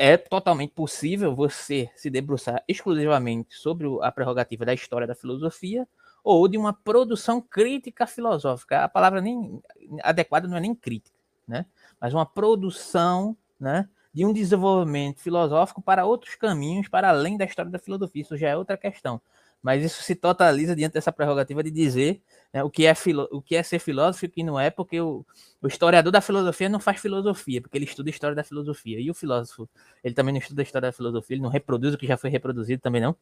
é 0.00 0.16
totalmente 0.16 0.72
possível 0.72 1.36
você 1.36 1.90
se 1.94 2.08
debruçar 2.08 2.64
exclusivamente 2.66 3.54
sobre 3.54 3.86
a 4.00 4.10
prerrogativa 4.10 4.64
da 4.64 4.72
história 4.72 5.06
da 5.06 5.14
filosofia 5.14 5.86
ou 6.24 6.48
de 6.48 6.56
uma 6.56 6.72
produção 6.72 7.38
crítica 7.38 8.06
filosófica. 8.06 8.82
A 8.82 8.88
palavra 8.88 9.20
nem 9.20 9.60
adequada 10.02 10.48
não 10.48 10.56
é 10.56 10.60
nem 10.60 10.74
crítica, 10.74 11.14
né? 11.46 11.66
Mas 12.00 12.14
uma 12.14 12.24
produção, 12.24 13.36
né, 13.58 13.90
de 14.10 14.24
um 14.24 14.32
desenvolvimento 14.32 15.20
filosófico 15.20 15.82
para 15.82 16.06
outros 16.06 16.34
caminhos 16.34 16.88
para 16.88 17.10
além 17.10 17.36
da 17.36 17.44
história 17.44 17.70
da 17.70 17.78
filosofia. 17.78 18.22
Isso 18.22 18.38
já 18.38 18.48
é 18.48 18.56
outra 18.56 18.78
questão 18.78 19.20
mas 19.62 19.84
isso 19.84 20.02
se 20.02 20.14
totaliza 20.14 20.74
diante 20.74 20.94
dessa 20.94 21.12
prerrogativa 21.12 21.62
de 21.62 21.70
dizer 21.70 22.22
né, 22.52 22.64
o, 22.64 22.70
que 22.70 22.86
é 22.86 22.94
filo, 22.94 23.28
o 23.30 23.42
que 23.42 23.54
é 23.54 23.62
ser 23.62 23.78
filósofo 23.78 24.24
e 24.24 24.28
o 24.28 24.30
que 24.30 24.42
não 24.42 24.58
é, 24.58 24.70
porque 24.70 25.00
o, 25.00 25.24
o, 25.60 25.66
historiador 25.66 26.10
da 26.10 26.20
filosofia 26.20 26.68
não 26.68 26.80
faz 26.80 27.00
filosofia, 27.00 27.60
porque 27.60 27.76
ele 27.76 27.84
estuda 27.84 28.08
a 28.08 28.12
história 28.12 28.34
da 28.34 28.42
filosofia. 28.42 28.98
E 28.98 29.10
o 29.10 29.14
filósofo, 29.14 29.68
ele 30.02 30.14
também 30.14 30.32
não 30.32 30.40
estuda 30.40 30.62
a 30.62 30.64
história 30.64 30.88
da 30.88 30.92
filosofia, 30.92 31.34
ele 31.34 31.42
não 31.42 31.50
reproduz 31.50 31.94
o 31.94 31.98
que 31.98 32.06
já 32.06 32.16
foi 32.16 32.30
reproduzido 32.30 32.80
também 32.80 33.00
não. 33.00 33.14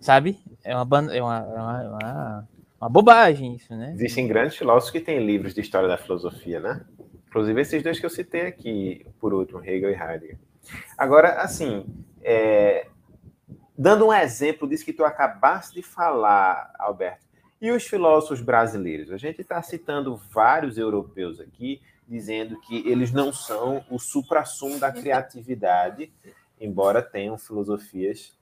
Sabe? 0.00 0.38
É 0.64 0.74
uma, 0.76 1.12
é 1.12 1.18
é 1.18 1.22
uma, 1.22 1.40
uma, 1.40 2.48
uma 2.80 2.88
bobagem 2.88 3.54
isso, 3.54 3.74
né? 3.76 3.92
Existem 3.94 4.26
grandes 4.26 4.56
filósofos 4.56 4.90
que 4.90 5.00
têm 5.00 5.24
livros 5.24 5.54
de 5.54 5.60
história 5.60 5.88
da 5.88 5.98
filosofia, 5.98 6.58
né? 6.58 6.84
Inclusive 7.28 7.60
esses 7.60 7.82
dois 7.82 8.00
que 8.00 8.06
eu 8.06 8.10
citei 8.10 8.46
aqui, 8.46 9.06
por 9.20 9.32
último, 9.32 9.62
Hegel 9.62 9.90
e 9.90 9.94
Heidegger. 9.94 10.38
Agora, 10.98 11.40
assim, 11.42 11.86
é... 12.22 12.86
dando 13.80 14.08
um 14.08 14.12
exemplo 14.12 14.68
disso 14.68 14.84
que 14.84 14.92
tu 14.92 15.06
acabaste 15.06 15.74
de 15.74 15.82
falar, 15.82 16.70
Alberto, 16.78 17.24
e 17.58 17.70
os 17.70 17.86
filósofos 17.86 18.42
brasileiros? 18.42 19.10
A 19.10 19.16
gente 19.16 19.40
está 19.40 19.62
citando 19.62 20.20
vários 20.30 20.76
europeus 20.76 21.40
aqui, 21.40 21.80
dizendo 22.06 22.60
que 22.60 22.86
eles 22.86 23.10
não 23.10 23.32
são 23.32 23.82
o 23.88 23.98
suprassumo 23.98 24.78
da 24.78 24.92
criatividade, 24.92 26.12
embora 26.60 27.00
tenham 27.00 27.38
filosofias 27.38 28.38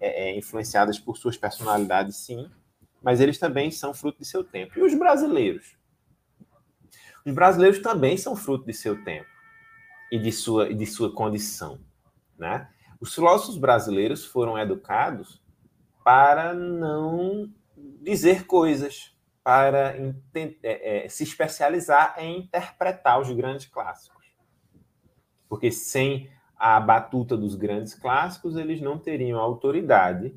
é, 0.00 0.30
é, 0.30 0.36
influenciadas 0.36 0.98
por 0.98 1.16
suas 1.16 1.36
personalidades, 1.36 2.16
sim, 2.16 2.50
mas 3.00 3.20
eles 3.20 3.38
também 3.38 3.70
são 3.70 3.94
fruto 3.94 4.18
de 4.18 4.24
seu 4.24 4.42
tempo. 4.42 4.76
E 4.76 4.82
os 4.82 4.92
brasileiros? 4.92 5.76
Os 7.24 7.32
brasileiros 7.32 7.78
também 7.78 8.16
são 8.16 8.34
fruto 8.34 8.66
de 8.66 8.74
seu 8.74 9.04
tempo 9.04 9.28
e 10.10 10.18
de 10.18 10.32
sua, 10.32 10.74
de 10.74 10.84
sua 10.84 11.12
condição. 11.12 11.78
Né? 12.36 12.68
Os 13.00 13.14
filósofos 13.14 13.56
brasileiros 13.56 14.24
foram 14.24 14.58
educados 14.58 15.40
para 16.04 16.54
não 16.54 17.50
dizer 18.02 18.46
coisas, 18.46 19.16
para 19.44 19.96
é, 20.34 21.04
é, 21.04 21.08
se 21.08 21.22
especializar 21.22 22.16
em 22.18 22.40
interpretar 22.40 23.20
os 23.20 23.30
grandes 23.30 23.66
clássicos. 23.66 24.26
Porque 25.48 25.70
sem 25.70 26.28
a 26.56 26.78
batuta 26.80 27.36
dos 27.36 27.54
grandes 27.54 27.94
clássicos, 27.94 28.56
eles 28.56 28.80
não 28.80 28.98
teriam 28.98 29.38
autoridade, 29.38 30.34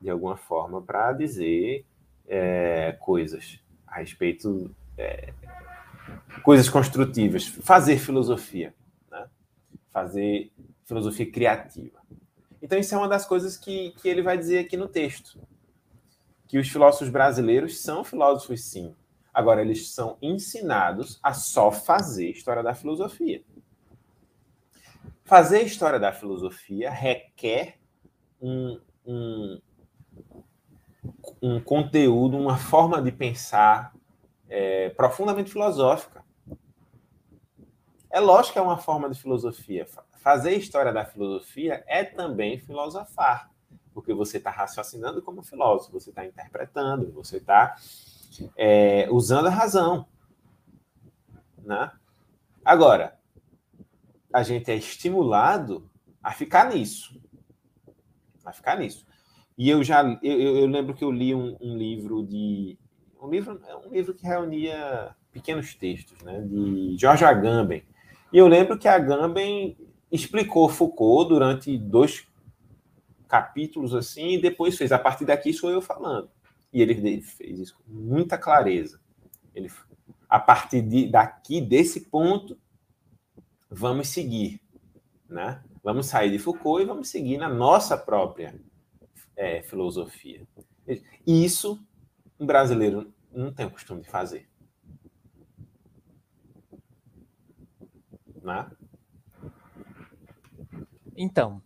de 0.00 0.08
alguma 0.08 0.36
forma, 0.36 0.80
para 0.80 1.12
dizer 1.12 1.84
é, 2.26 2.92
coisas 3.00 3.60
a 3.86 3.98
respeito. 3.98 4.74
É, 4.96 5.32
coisas 6.42 6.68
construtivas, 6.68 7.46
fazer 7.46 7.98
filosofia, 7.98 8.74
né? 9.10 9.26
fazer 9.90 10.52
filosofia 10.86 11.30
criativa. 11.30 12.00
Então, 12.62 12.78
isso 12.78 12.94
é 12.94 12.98
uma 12.98 13.08
das 13.08 13.26
coisas 13.26 13.56
que, 13.56 13.90
que 14.00 14.08
ele 14.08 14.22
vai 14.22 14.38
dizer 14.38 14.60
aqui 14.60 14.76
no 14.76 14.88
texto. 14.88 15.38
Que 16.48 16.58
os 16.58 16.68
filósofos 16.68 17.08
brasileiros 17.08 17.80
são 17.80 18.04
filósofos, 18.04 18.64
sim. 18.64 18.94
Agora, 19.34 19.60
eles 19.60 19.90
são 19.90 20.16
ensinados 20.22 21.18
a 21.22 21.34
só 21.34 21.70
fazer 21.70 22.30
história 22.30 22.62
da 22.62 22.74
filosofia. 22.74 23.44
Fazer 25.24 25.62
história 25.62 25.98
da 25.98 26.12
filosofia 26.12 26.88
requer 26.88 27.78
um, 28.40 28.80
um, 29.04 29.60
um 31.42 31.60
conteúdo, 31.60 32.38
uma 32.38 32.56
forma 32.56 33.02
de 33.02 33.10
pensar 33.10 33.92
é, 34.48 34.90
profundamente 34.90 35.50
filosófica. 35.50 36.24
É 38.08 38.20
lógico 38.20 38.54
que 38.54 38.58
é 38.58 38.62
uma 38.62 38.78
forma 38.78 39.10
de 39.10 39.20
filosofia. 39.20 39.86
Fazer 40.26 40.56
história 40.56 40.92
da 40.92 41.04
filosofia 41.04 41.84
é 41.86 42.02
também 42.02 42.58
filosofar, 42.58 43.48
porque 43.94 44.12
você 44.12 44.38
está 44.38 44.50
raciocinando 44.50 45.22
como 45.22 45.40
filósofo, 45.40 45.92
você 45.92 46.10
está 46.10 46.26
interpretando, 46.26 47.12
você 47.12 47.36
está 47.36 47.76
é, 48.56 49.06
usando 49.08 49.46
a 49.46 49.50
razão. 49.50 50.04
Né? 51.62 51.92
Agora, 52.64 53.16
a 54.32 54.42
gente 54.42 54.68
é 54.68 54.74
estimulado 54.74 55.88
a 56.20 56.32
ficar 56.32 56.74
nisso. 56.74 57.22
A 58.44 58.52
ficar 58.52 58.80
nisso. 58.80 59.06
E 59.56 59.70
eu 59.70 59.84
já 59.84 60.02
eu, 60.24 60.40
eu 60.40 60.66
lembro 60.66 60.92
que 60.92 61.04
eu 61.04 61.12
li 61.12 61.36
um, 61.36 61.56
um, 61.60 61.76
livro 61.76 62.26
de 62.26 62.76
um 63.22 63.30
livro 63.30 63.60
um 63.86 63.92
livro 63.92 64.12
que 64.12 64.26
reunia 64.26 65.14
pequenos 65.30 65.72
textos, 65.76 66.20
né, 66.22 66.40
de 66.40 66.96
George 66.98 67.24
Agamben. 67.24 67.84
E 68.32 68.38
eu 68.38 68.48
lembro 68.48 68.76
que 68.76 68.88
Agamben 68.88 69.76
explicou 70.10 70.68
Foucault 70.68 71.28
durante 71.28 71.76
dois 71.76 72.26
capítulos 73.28 73.94
assim 73.94 74.34
e 74.34 74.40
depois 74.40 74.76
fez 74.76 74.92
a 74.92 74.98
partir 74.98 75.24
daqui 75.24 75.52
sou 75.52 75.70
eu 75.70 75.82
falando. 75.82 76.30
E 76.72 76.80
ele, 76.80 77.20
fez 77.20 77.58
isso 77.58 77.76
com 77.76 77.92
muita 77.92 78.38
clareza. 78.38 79.00
Ele 79.54 79.70
a 80.28 80.40
partir 80.40 80.82
de, 80.82 81.08
daqui 81.08 81.60
desse 81.60 82.08
ponto 82.08 82.58
vamos 83.70 84.08
seguir, 84.08 84.60
né? 85.28 85.62
Vamos 85.82 86.06
sair 86.06 86.30
de 86.30 86.38
Foucault 86.38 86.82
e 86.82 86.86
vamos 86.86 87.08
seguir 87.08 87.38
na 87.38 87.48
nossa 87.48 87.96
própria 87.96 88.54
é, 89.36 89.62
filosofia. 89.62 90.46
Isso 91.26 91.80
um 92.38 92.46
brasileiro 92.46 93.12
não 93.32 93.52
tem 93.52 93.66
o 93.66 93.70
costume 93.70 94.02
de 94.02 94.08
fazer. 94.08 94.48
Né? 98.42 98.70
Então, 101.16 101.62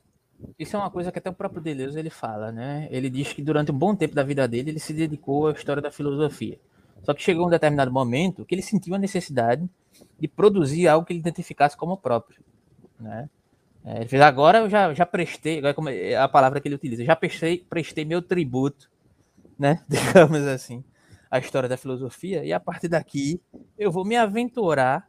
isso 0.58 0.76
é 0.76 0.78
uma 0.78 0.90
coisa 0.90 1.12
que 1.12 1.18
até 1.18 1.28
o 1.28 1.34
próprio 1.34 1.60
Deleuze 1.60 1.98
ele 1.98 2.10
fala, 2.10 2.50
né? 2.52 2.88
Ele 2.90 3.10
diz 3.10 3.32
que 3.32 3.42
durante 3.42 3.70
um 3.70 3.78
bom 3.78 3.94
tempo 3.94 4.14
da 4.14 4.22
vida 4.22 4.46
dele 4.48 4.70
ele 4.70 4.78
se 4.78 4.92
dedicou 4.92 5.48
à 5.48 5.52
história 5.52 5.82
da 5.82 5.90
filosofia. 5.90 6.58
Só 7.02 7.14
que 7.14 7.22
chegou 7.22 7.46
um 7.46 7.50
determinado 7.50 7.90
momento 7.90 8.44
que 8.44 8.54
ele 8.54 8.62
sentiu 8.62 8.94
a 8.94 8.98
necessidade 8.98 9.68
de 10.18 10.28
produzir 10.28 10.88
algo 10.88 11.06
que 11.06 11.12
ele 11.12 11.20
identificasse 11.20 11.76
como 11.76 11.96
próprio, 11.96 12.42
né? 12.98 13.28
É, 13.84 13.96
ele 13.96 14.08
fez 14.08 14.20
agora 14.20 14.58
eu 14.58 14.68
já, 14.68 14.92
já 14.92 15.06
prestei, 15.06 15.58
agora 15.58 15.72
como 15.72 15.88
é 15.88 16.14
a 16.14 16.28
palavra 16.28 16.60
que 16.60 16.68
ele 16.68 16.74
utiliza, 16.74 17.02
já 17.02 17.16
prestei, 17.16 17.64
prestei 17.68 18.04
meu 18.04 18.20
tributo, 18.20 18.90
né? 19.58 19.82
Digamos 19.88 20.42
assim, 20.46 20.84
à 21.30 21.38
história 21.38 21.68
da 21.68 21.78
filosofia, 21.78 22.44
e 22.44 22.52
a 22.52 22.60
partir 22.60 22.88
daqui 22.88 23.40
eu 23.78 23.90
vou 23.90 24.04
me 24.04 24.16
aventurar 24.16 25.06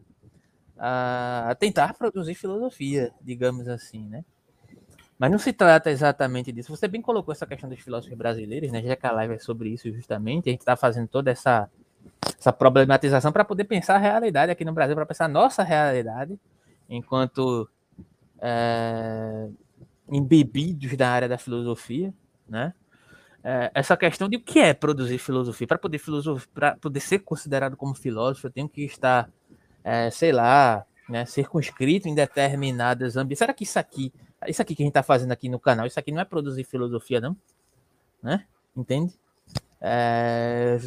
a 0.77 1.55
tentar 1.59 1.93
produzir 1.93 2.33
filosofia, 2.33 3.13
digamos 3.21 3.67
assim, 3.67 4.07
né? 4.07 4.25
Mas 5.21 5.29
não 5.29 5.37
se 5.37 5.53
trata 5.53 5.91
exatamente 5.91 6.51
disso. 6.51 6.75
Você 6.75 6.87
bem 6.87 6.99
colocou 6.99 7.31
essa 7.31 7.45
questão 7.45 7.69
dos 7.69 7.79
filósofos 7.79 8.17
brasileiros, 8.17 8.71
né? 8.71 8.81
Já 8.81 8.95
que 8.95 9.05
a 9.05 9.11
live 9.11 9.35
é 9.35 9.37
sobre 9.37 9.69
isso 9.69 9.87
justamente, 9.93 10.49
a 10.49 10.51
gente 10.51 10.61
está 10.61 10.75
fazendo 10.75 11.07
toda 11.07 11.29
essa 11.29 11.69
essa 12.39 12.51
problematização 12.51 13.31
para 13.31 13.45
poder 13.45 13.65
pensar 13.65 13.97
a 13.97 13.99
realidade 13.99 14.51
aqui 14.51 14.65
no 14.65 14.73
Brasil, 14.73 14.95
para 14.95 15.05
pensar 15.05 15.25
a 15.25 15.27
nossa 15.27 15.61
realidade, 15.61 16.39
enquanto 16.89 17.69
é, 18.41 19.47
embebidos 20.09 20.97
da 20.97 21.11
área 21.11 21.29
da 21.29 21.37
filosofia, 21.37 22.11
né? 22.49 22.73
É, 23.43 23.69
essa 23.75 23.95
questão 23.95 24.27
de 24.27 24.37
o 24.37 24.41
que 24.41 24.57
é 24.57 24.73
produzir 24.73 25.19
filosofia. 25.19 25.67
Para 25.67 25.77
poder, 25.77 26.01
para 26.51 26.75
poder 26.77 26.99
ser 26.99 27.19
considerado 27.19 27.77
como 27.77 27.93
filósofo, 27.93 28.47
eu 28.47 28.51
tenho 28.51 28.67
que 28.67 28.85
estar, 28.85 29.29
é, 29.83 30.09
sei 30.09 30.31
lá, 30.31 30.83
né, 31.07 31.25
circunscrito 31.25 32.07
em 32.07 32.15
determinadas 32.15 33.17
ambientes. 33.17 33.37
Será 33.37 33.53
que 33.53 33.65
isso 33.65 33.77
aqui, 33.77 34.11
isso 34.47 34.61
aqui 34.61 34.75
que 34.75 34.83
a 34.83 34.85
gente 34.85 34.91
está 34.91 35.03
fazendo 35.03 35.31
aqui 35.31 35.49
no 35.49 35.59
canal, 35.59 35.85
isso 35.85 35.99
aqui 35.99 36.11
não 36.11 36.21
é 36.21 36.25
produzir 36.25 36.63
filosofia, 36.63 37.21
não? 37.21 37.35
Né? 38.21 38.45
Entende? 38.75 39.13
É, 39.79 40.77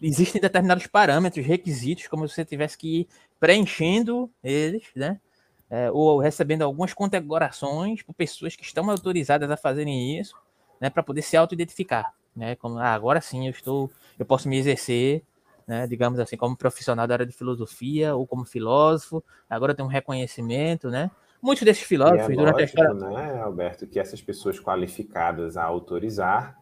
existem 0.00 0.40
determinados 0.40 0.86
parâmetros, 0.86 1.44
requisitos, 1.44 2.06
como 2.06 2.28
se 2.28 2.34
você 2.34 2.44
tivesse 2.44 2.78
que 2.78 3.00
ir 3.00 3.08
preenchendo 3.40 4.30
eles, 4.42 4.84
né? 4.94 5.20
É, 5.68 5.90
ou 5.90 6.20
recebendo 6.20 6.62
algumas 6.62 6.94
condecorações 6.94 8.02
por 8.02 8.14
pessoas 8.14 8.54
que 8.54 8.62
estão 8.62 8.88
autorizadas 8.88 9.50
a 9.50 9.56
fazerem 9.56 10.20
isso, 10.20 10.36
né? 10.80 10.88
Para 10.90 11.02
poder 11.02 11.22
se 11.22 11.36
auto-identificar, 11.36 12.14
né? 12.36 12.54
Como 12.56 12.78
ah, 12.78 12.94
agora 12.94 13.20
sim 13.20 13.46
eu 13.46 13.50
estou, 13.50 13.90
eu 14.18 14.24
posso 14.24 14.48
me 14.48 14.56
exercer, 14.56 15.24
né? 15.66 15.86
Digamos 15.88 16.20
assim, 16.20 16.36
como 16.36 16.56
profissional 16.56 17.06
da 17.08 17.14
área 17.14 17.26
de 17.26 17.32
filosofia 17.32 18.14
ou 18.14 18.26
como 18.26 18.44
filósofo. 18.44 19.24
Agora 19.50 19.72
eu 19.72 19.76
tenho 19.76 19.88
um 19.88 19.90
reconhecimento, 19.90 20.88
né? 20.90 21.10
Muitos 21.44 21.62
desses 21.62 21.82
filósofos 21.82 22.30
é 22.30 22.34
durante 22.34 22.54
lógico, 22.54 22.80
a 22.80 22.84
história, 22.94 23.34
né, 23.34 23.42
Alberto, 23.42 23.86
que 23.86 24.00
essas 24.00 24.22
pessoas 24.22 24.58
qualificadas 24.58 25.58
a 25.58 25.62
autorizar 25.62 26.58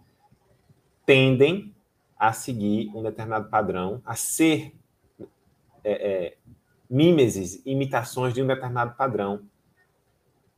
tendem 1.07 1.72
a 2.18 2.33
seguir 2.33 2.91
um 2.93 3.01
determinado 3.01 3.49
padrão, 3.49 4.03
a 4.05 4.16
ser 4.16 4.74
é, 5.85 5.93
é, 5.93 6.37
mímeses, 6.91 7.62
imitações 7.64 8.35
de 8.35 8.43
um 8.43 8.47
determinado 8.49 8.97
padrão. 8.97 9.45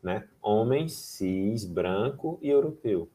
Né? 0.02 0.26
Homem, 0.40 0.88
cis, 0.88 1.66
branco 1.66 2.38
e 2.40 2.48
europeu. 2.48 3.10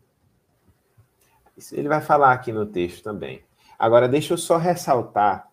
Isso 1.57 1.75
ele 1.75 1.87
vai 1.87 2.01
falar 2.01 2.33
aqui 2.33 2.51
no 2.51 2.67
texto 2.67 3.03
também. 3.03 3.41
Agora, 3.79 4.07
deixa 4.07 4.35
eu 4.35 4.37
só 4.37 4.57
ressaltar 4.57 5.48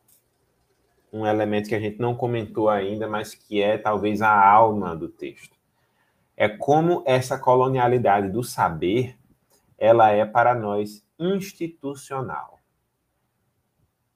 um 1.16 1.26
elemento 1.26 1.68
que 1.68 1.74
a 1.74 1.80
gente 1.80 1.98
não 1.98 2.14
comentou 2.14 2.68
ainda, 2.68 3.08
mas 3.08 3.34
que 3.34 3.62
é 3.62 3.78
talvez 3.78 4.20
a 4.20 4.30
alma 4.30 4.94
do 4.94 5.08
texto. 5.08 5.56
É 6.36 6.48
como 6.48 7.02
essa 7.06 7.38
colonialidade 7.38 8.28
do 8.28 8.42
saber, 8.44 9.16
ela 9.78 10.10
é 10.10 10.26
para 10.26 10.54
nós 10.54 11.06
institucional. 11.18 12.60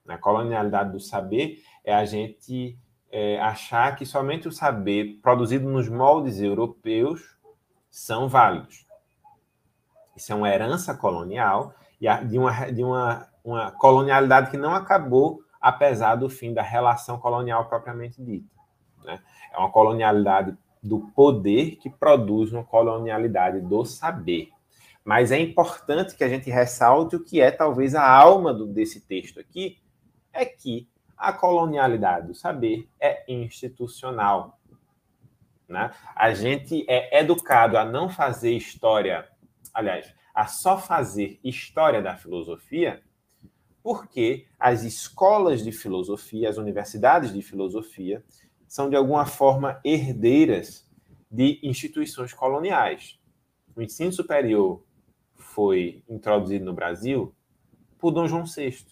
A 0.07 0.19
colonialidade 0.19 0.93
do 0.93 1.01
saber 1.01 1.63
é 1.85 1.95
a 1.95 2.05
gente 2.05 2.77
é, 3.11 3.41
achar 3.41 3.97
que 3.97 4.05
somente 4.05 4.49
o 4.49 4.53
saber 4.53 5.19
produzido 5.23 5.69
nos 5.69 5.89
moldes 5.89 6.41
europeus 6.41 7.37
são 7.89 8.29
válidos. 8.29 8.87
Isso 10.17 10.33
é 10.33 10.35
uma 10.35 10.51
herança 10.51 10.95
colonial 10.95 11.75
e 12.01 12.07
de 12.27 12.39
uma, 12.39 12.71
de 12.71 12.83
uma, 12.83 13.29
uma 13.43 13.71
colonialidade 13.71 14.51
que 14.51 14.59
não 14.59 14.75
acabou 14.75 15.43
apesar 15.61 16.15
do 16.15 16.31
fim 16.31 16.55
da 16.55 16.63
relação 16.63 17.19
colonial 17.19 17.67
propriamente 17.67 18.23
dita. 18.23 18.49
Né? 19.05 19.21
É 19.53 19.59
uma 19.59 19.71
colonialidade 19.71 20.57
do 20.83 21.01
poder 21.15 21.77
que 21.77 21.91
produz 21.91 22.53
uma 22.53 22.65
colonialidade 22.65 23.61
do 23.61 23.85
saber. 23.85 24.49
Mas 25.05 25.31
é 25.31 25.39
importante 25.39 26.17
que 26.17 26.25
a 26.25 26.29
gente 26.29 26.51
ressalte 26.51 27.17
o 27.17 27.23
que 27.23 27.41
é 27.41 27.51
talvez 27.51 27.95
a 27.95 28.09
alma 28.09 28.55
do, 28.55 28.67
desse 28.67 29.01
texto 29.01 29.41
aqui, 29.41 29.79
é 30.33 30.45
que 30.45 30.89
a 31.17 31.33
colonialidade 31.33 32.29
do 32.29 32.35
saber 32.35 32.89
é 32.99 33.25
institucional. 33.31 34.59
Né? 35.69 35.91
A 36.17 36.33
gente 36.33 36.85
é 36.89 37.21
educado 37.21 37.77
a 37.77 37.85
não 37.85 38.09
fazer 38.09 38.53
história, 38.53 39.29
aliás, 39.75 40.13
a 40.35 40.47
só 40.47 40.79
fazer 40.79 41.39
história 41.45 42.01
da 42.01 42.17
filosofia, 42.17 43.03
porque 43.83 44.47
as 44.59 44.83
escolas 44.83 45.63
de 45.65 45.73
filosofia, 45.73 46.49
as 46.49 46.57
universidades 46.57 47.33
de 47.33 47.43
filosofia, 47.43 48.25
são 48.69 48.89
de 48.89 48.97
alguma 48.97 49.27
forma 49.27 49.81
herdeiras 49.85 50.89
de 51.31 51.59
instituições 51.63 52.33
coloniais. 52.33 53.19
O 53.75 53.83
ensino 53.83 54.13
superior 54.13 54.85
foi 55.35 56.03
introduzido 56.09 56.65
no 56.65 56.73
Brasil 56.73 57.35
por 57.99 58.11
Dom 58.11 58.27
João 58.27 58.45
VI. 58.45 58.85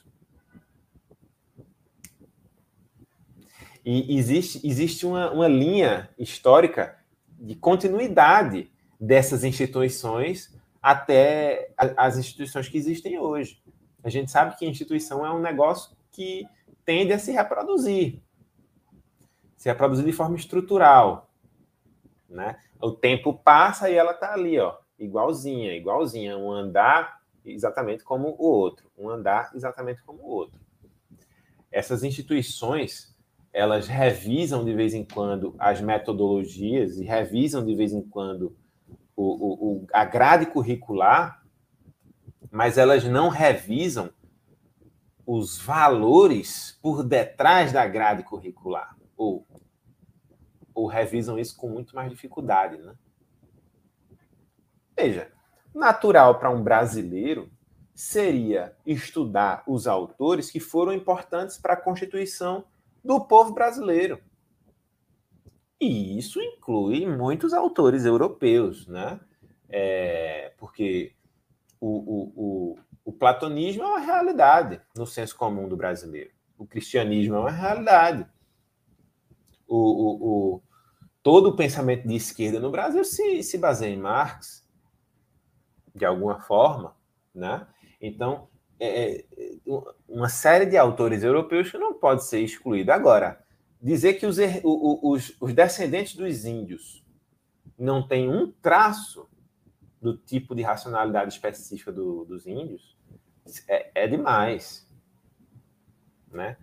E 3.84 4.18
existe, 4.18 4.66
existe 4.66 5.06
uma, 5.06 5.30
uma 5.30 5.48
linha 5.48 6.10
histórica 6.18 6.98
de 7.38 7.54
continuidade 7.54 8.70
dessas 9.00 9.44
instituições 9.44 10.54
até 10.82 11.72
as 11.96 12.18
instituições 12.18 12.68
que 12.68 12.76
existem 12.76 13.18
hoje. 13.18 13.62
A 14.02 14.10
gente 14.10 14.30
sabe 14.30 14.56
que 14.56 14.66
instituição 14.66 15.24
é 15.24 15.32
um 15.32 15.40
negócio 15.40 15.96
que 16.10 16.46
tende 16.84 17.12
a 17.12 17.18
se 17.18 17.32
reproduzir 17.32 18.22
se 19.58 19.68
reproduzir 19.68 20.06
de 20.06 20.12
forma 20.12 20.36
estrutural. 20.36 21.28
Né? 22.30 22.56
O 22.80 22.92
tempo 22.92 23.34
passa 23.34 23.90
e 23.90 23.94
ela 23.94 24.12
está 24.12 24.32
ali, 24.32 24.58
ó, 24.58 24.76
igualzinha, 24.98 25.74
igualzinha, 25.76 26.38
um 26.38 26.50
andar 26.50 27.18
exatamente 27.44 28.04
como 28.04 28.36
o 28.38 28.44
outro, 28.44 28.90
um 28.96 29.10
andar 29.10 29.50
exatamente 29.54 30.02
como 30.02 30.22
o 30.22 30.28
outro. 30.28 30.60
Essas 31.72 32.04
instituições, 32.04 33.16
elas 33.52 33.88
revisam 33.88 34.64
de 34.64 34.72
vez 34.74 34.94
em 34.94 35.04
quando 35.04 35.54
as 35.58 35.80
metodologias 35.80 36.98
e 36.98 37.04
revisam 37.04 37.64
de 37.64 37.74
vez 37.74 37.92
em 37.92 38.02
quando 38.02 38.56
o, 39.16 39.24
o, 39.24 39.72
o 39.72 39.86
a 39.92 40.04
grade 40.04 40.46
curricular, 40.46 41.37
mas 42.50 42.78
elas 42.78 43.04
não 43.04 43.28
revisam 43.28 44.10
os 45.26 45.58
valores 45.58 46.78
por 46.82 47.02
detrás 47.02 47.72
da 47.72 47.86
grade 47.86 48.22
curricular 48.22 48.96
ou, 49.16 49.46
ou 50.74 50.86
revisam 50.86 51.38
isso 51.38 51.56
com 51.56 51.68
muito 51.68 51.94
mais 51.94 52.10
dificuldade, 52.10 52.78
né? 52.78 52.94
Veja, 54.96 55.30
natural 55.74 56.38
para 56.38 56.50
um 56.50 56.62
brasileiro 56.62 57.50
seria 57.94 58.76
estudar 58.86 59.62
os 59.66 59.86
autores 59.86 60.50
que 60.50 60.60
foram 60.60 60.92
importantes 60.92 61.58
para 61.58 61.74
a 61.74 61.80
constituição 61.80 62.64
do 63.04 63.20
povo 63.20 63.52
brasileiro. 63.52 64.20
E 65.80 66.18
isso 66.18 66.40
inclui 66.40 67.06
muitos 67.06 67.52
autores 67.52 68.04
europeus, 68.04 68.86
né? 68.86 69.20
É, 69.68 70.52
porque 70.56 71.12
o, 71.80 72.74
o, 72.76 72.78
o, 73.04 73.12
platonismo 73.12 73.82
é 73.82 73.86
uma 73.86 74.00
realidade 74.00 74.80
no 74.96 75.06
senso 75.06 75.36
comum 75.36 75.68
do 75.68 75.76
brasileiro. 75.76 76.30
O 76.56 76.66
cristianismo 76.66 77.36
é 77.36 77.38
uma 77.38 77.50
realidade 77.50 78.26
o, 79.68 80.56
o, 80.56 80.62
todo 81.22 81.50
o 81.50 81.56
pensamento 81.56 82.08
de 82.08 82.16
esquerda 82.16 82.58
no 82.58 82.70
Brasil 82.70 83.04
se, 83.04 83.42
se 83.42 83.58
baseia 83.58 83.92
em 83.92 83.98
Marx, 83.98 84.66
de 85.94 86.04
alguma 86.04 86.40
forma, 86.40 86.96
né? 87.34 87.66
Então, 88.00 88.48
é, 88.80 89.18
é 89.18 89.24
uma 90.08 90.28
série 90.28 90.66
de 90.66 90.76
autores 90.76 91.22
europeus 91.22 91.70
que 91.70 91.78
não 91.78 91.94
pode 91.94 92.24
ser 92.24 92.40
excluída. 92.40 92.94
Agora, 92.94 93.44
dizer 93.82 94.14
que 94.14 94.24
os, 94.24 94.38
os, 94.64 95.36
os 95.40 95.52
descendentes 95.52 96.14
dos 96.14 96.44
índios 96.44 97.04
não 97.78 98.06
têm 98.06 98.28
um 98.28 98.50
traço 98.62 99.28
do 100.00 100.16
tipo 100.16 100.54
de 100.54 100.62
racionalidade 100.62 101.32
específica 101.32 101.92
do, 101.92 102.24
dos 102.24 102.46
índios 102.46 102.96
é, 103.68 103.90
é 103.94 104.06
demais, 104.06 104.86
né? 106.30 106.56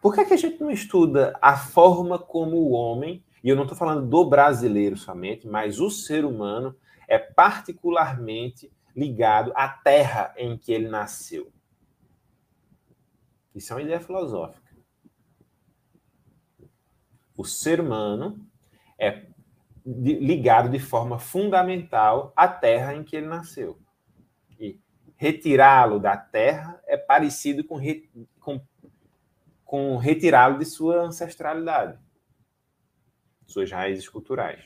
Por 0.00 0.14
que, 0.14 0.20
é 0.20 0.24
que 0.24 0.34
a 0.34 0.38
gente 0.38 0.60
não 0.60 0.70
estuda 0.70 1.36
a 1.42 1.56
forma 1.56 2.18
como 2.18 2.56
o 2.56 2.70
homem, 2.70 3.24
e 3.42 3.48
eu 3.48 3.56
não 3.56 3.64
estou 3.64 3.76
falando 3.76 4.08
do 4.08 4.24
brasileiro 4.24 4.96
somente, 4.96 5.46
mas 5.46 5.80
o 5.80 5.90
ser 5.90 6.24
humano 6.24 6.74
é 7.06 7.18
particularmente 7.18 8.72
ligado 8.94 9.52
à 9.54 9.68
terra 9.68 10.32
em 10.36 10.56
que 10.56 10.72
ele 10.72 10.88
nasceu? 10.88 11.52
Isso 13.54 13.72
é 13.72 13.76
uma 13.76 13.82
ideia 13.82 14.00
filosófica. 14.00 14.68
O 17.36 17.44
ser 17.44 17.80
humano 17.80 18.38
é 18.98 19.26
ligado 19.90 20.68
de 20.68 20.78
forma 20.78 21.18
fundamental 21.18 22.32
à 22.36 22.46
terra 22.46 22.94
em 22.94 23.02
que 23.02 23.16
ele 23.16 23.26
nasceu. 23.26 23.78
E 24.58 24.78
retirá-lo 25.16 25.98
da 25.98 26.16
terra 26.16 26.80
é 26.86 26.96
parecido 26.96 27.64
com, 27.64 27.78
com 28.40 28.60
com 29.68 29.98
retirá-lo 29.98 30.58
de 30.58 30.64
sua 30.64 31.02
ancestralidade, 31.02 31.98
suas 33.46 33.70
raízes 33.70 34.08
culturais. 34.08 34.64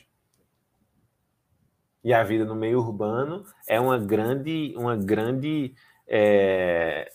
E 2.04 2.14
a 2.14 2.22
vida 2.22 2.44
no 2.44 2.54
meio 2.54 2.78
urbano 2.78 3.44
é 3.66 3.80
uma 3.80 3.98
grande, 3.98 4.72
uma 4.76 4.96
grande, 4.96 5.74
é, 6.06 7.10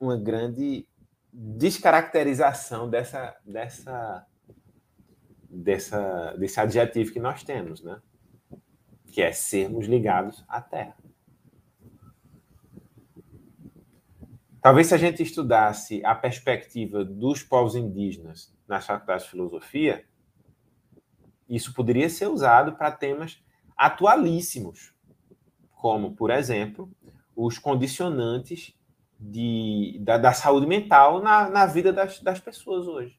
uma 0.00 0.16
grande 0.16 0.88
descaracterização 1.32 2.90
dessa, 2.90 3.36
dessa, 3.44 4.26
dessa, 5.48 6.34
desse 6.38 6.60
adjetivo 6.60 7.12
que 7.12 7.20
nós 7.20 7.42
temos, 7.42 7.82
né? 7.82 8.00
Que 9.06 9.22
é 9.22 9.32
sermos 9.32 9.86
ligados 9.86 10.44
à 10.48 10.60
terra. 10.60 10.96
Talvez 14.60 14.88
se 14.88 14.94
a 14.94 14.98
gente 14.98 15.22
estudasse 15.22 16.04
a 16.04 16.14
perspectiva 16.14 17.04
dos 17.04 17.42
povos 17.42 17.74
indígenas 17.74 18.54
nas 18.66 18.84
faculdades 18.84 19.24
de 19.24 19.30
filosofia, 19.30 20.04
isso 21.48 21.72
poderia 21.72 22.08
ser 22.10 22.26
usado 22.26 22.76
para 22.76 22.92
temas 22.92 23.42
atualíssimos, 23.76 24.92
como, 25.70 26.14
por 26.14 26.30
exemplo, 26.30 26.90
os 27.34 27.58
condicionantes 27.58 28.76
de, 29.18 29.98
da, 30.02 30.18
da 30.18 30.32
saúde 30.32 30.66
mental 30.66 31.22
na, 31.22 31.48
na 31.48 31.66
vida 31.66 31.92
das, 31.92 32.20
das 32.20 32.40
pessoas 32.40 32.86
hoje. 32.86 33.18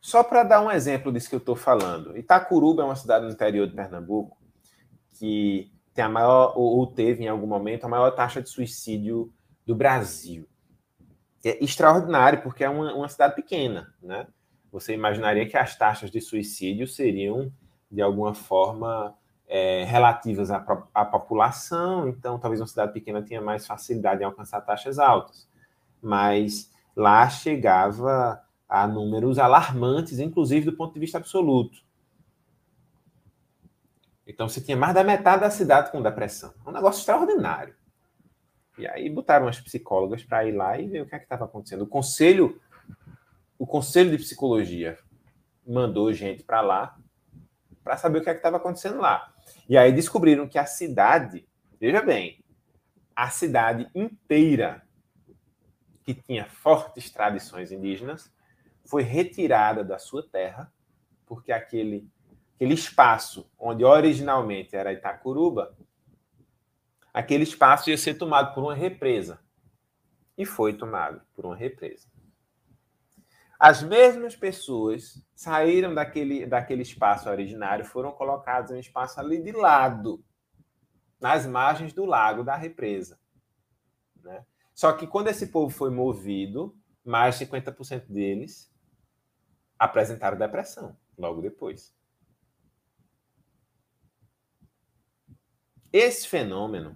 Só 0.00 0.24
para 0.24 0.42
dar 0.42 0.62
um 0.62 0.70
exemplo 0.70 1.12
disso 1.12 1.28
que 1.28 1.34
eu 1.34 1.40
estou 1.40 1.54
falando, 1.54 2.16
Itacuruba 2.16 2.82
é 2.82 2.86
uma 2.86 2.96
cidade 2.96 3.26
no 3.26 3.32
interior 3.32 3.66
de 3.66 3.74
Pernambuco 3.74 4.40
que 5.18 5.70
tem 5.92 6.04
a 6.04 6.08
maior, 6.08 6.54
ou, 6.56 6.86
teve 6.86 7.24
em 7.24 7.28
algum 7.28 7.46
momento, 7.46 7.84
a 7.84 7.88
maior 7.88 8.10
taxa 8.12 8.40
de 8.40 8.48
suicídio 8.48 9.30
do 9.66 9.74
Brasil. 9.74 10.48
É 11.44 11.62
extraordinário, 11.62 12.42
porque 12.42 12.64
é 12.64 12.70
uma, 12.70 12.94
uma 12.94 13.08
cidade 13.08 13.34
pequena, 13.34 13.92
né? 14.02 14.26
Você 14.72 14.94
imaginaria 14.94 15.46
que 15.46 15.56
as 15.56 15.76
taxas 15.76 16.10
de 16.10 16.20
suicídio 16.20 16.86
seriam, 16.86 17.52
de 17.90 18.00
alguma 18.00 18.32
forma, 18.32 19.14
é, 19.46 19.84
relativas 19.84 20.50
à, 20.50 20.64
à, 20.94 21.04
população, 21.04 22.08
então 22.08 22.38
talvez 22.38 22.60
uma 22.60 22.66
cidade 22.66 22.92
pequena 22.92 23.20
tenha 23.20 23.40
mais 23.40 23.66
facilidade 23.66 24.22
em 24.22 24.24
alcançar 24.24 24.60
taxas 24.60 24.98
altas. 24.98 25.48
Mas 26.00 26.72
lá 26.94 27.28
chegava 27.28 28.40
a 28.70 28.86
números 28.86 29.36
alarmantes, 29.36 30.20
inclusive 30.20 30.70
do 30.70 30.76
ponto 30.76 30.94
de 30.94 31.00
vista 31.00 31.18
absoluto. 31.18 31.82
Então 34.24 34.48
você 34.48 34.60
tinha 34.60 34.76
mais 34.76 34.94
da 34.94 35.02
metade 35.02 35.40
da 35.40 35.50
cidade 35.50 35.90
com 35.90 36.00
depressão. 36.00 36.54
Um 36.64 36.70
negócio 36.70 37.00
extraordinário. 37.00 37.74
E 38.78 38.86
aí 38.86 39.10
botaram 39.10 39.48
as 39.48 39.60
psicólogas 39.60 40.22
para 40.22 40.44
ir 40.46 40.52
lá 40.52 40.78
e 40.78 40.86
ver 40.86 41.02
o 41.02 41.06
que 41.06 41.16
é 41.16 41.18
estava 41.18 41.46
acontecendo. 41.46 41.82
O 41.82 41.86
conselho, 41.86 42.60
o 43.58 43.66
conselho 43.66 44.12
de 44.12 44.18
psicologia 44.18 44.96
mandou 45.66 46.12
gente 46.12 46.44
para 46.44 46.60
lá 46.60 46.96
para 47.82 47.96
saber 47.96 48.20
o 48.20 48.22
que 48.22 48.30
é 48.30 48.34
estava 48.34 48.58
acontecendo 48.58 49.00
lá. 49.00 49.34
E 49.68 49.76
aí 49.76 49.90
descobriram 49.92 50.46
que 50.46 50.58
a 50.58 50.64
cidade, 50.64 51.44
veja 51.80 52.00
bem, 52.00 52.38
a 53.16 53.30
cidade 53.30 53.90
inteira 53.92 54.86
que 56.04 56.14
tinha 56.14 56.44
fortes 56.46 57.10
tradições 57.10 57.72
indígenas 57.72 58.30
foi 58.90 59.04
retirada 59.04 59.84
da 59.84 60.00
sua 60.00 60.20
terra 60.20 60.72
porque 61.24 61.52
aquele, 61.52 62.10
aquele 62.56 62.74
espaço 62.74 63.48
onde 63.56 63.84
originalmente 63.84 64.74
era 64.74 64.92
Itacuruba, 64.92 65.78
aquele 67.14 67.44
espaço 67.44 67.88
ia 67.88 67.96
ser 67.96 68.14
tomado 68.14 68.52
por 68.52 68.64
uma 68.64 68.74
represa. 68.74 69.40
E 70.36 70.44
foi 70.44 70.72
tomado 70.72 71.22
por 71.34 71.46
uma 71.46 71.54
represa. 71.54 72.08
As 73.56 73.80
mesmas 73.80 74.34
pessoas 74.34 75.24
saíram 75.36 75.94
daquele, 75.94 76.44
daquele 76.44 76.82
espaço 76.82 77.28
originário, 77.28 77.84
foram 77.84 78.10
colocadas 78.10 78.72
em 78.72 78.74
um 78.74 78.80
espaço 78.80 79.20
ali 79.20 79.40
de 79.40 79.52
lado, 79.52 80.24
nas 81.20 81.46
margens 81.46 81.92
do 81.92 82.04
lago 82.04 82.42
da 82.42 82.56
represa. 82.56 83.20
Né? 84.20 84.44
Só 84.74 84.92
que 84.94 85.06
quando 85.06 85.28
esse 85.28 85.48
povo 85.48 85.70
foi 85.70 85.90
movido, 85.90 86.74
mais 87.04 87.38
de 87.38 87.46
50% 87.46 88.06
deles 88.08 88.69
apresentaram 89.80 90.36
depressão 90.36 90.94
logo 91.16 91.40
depois. 91.40 91.96
Esse 95.90 96.28
fenômeno 96.28 96.94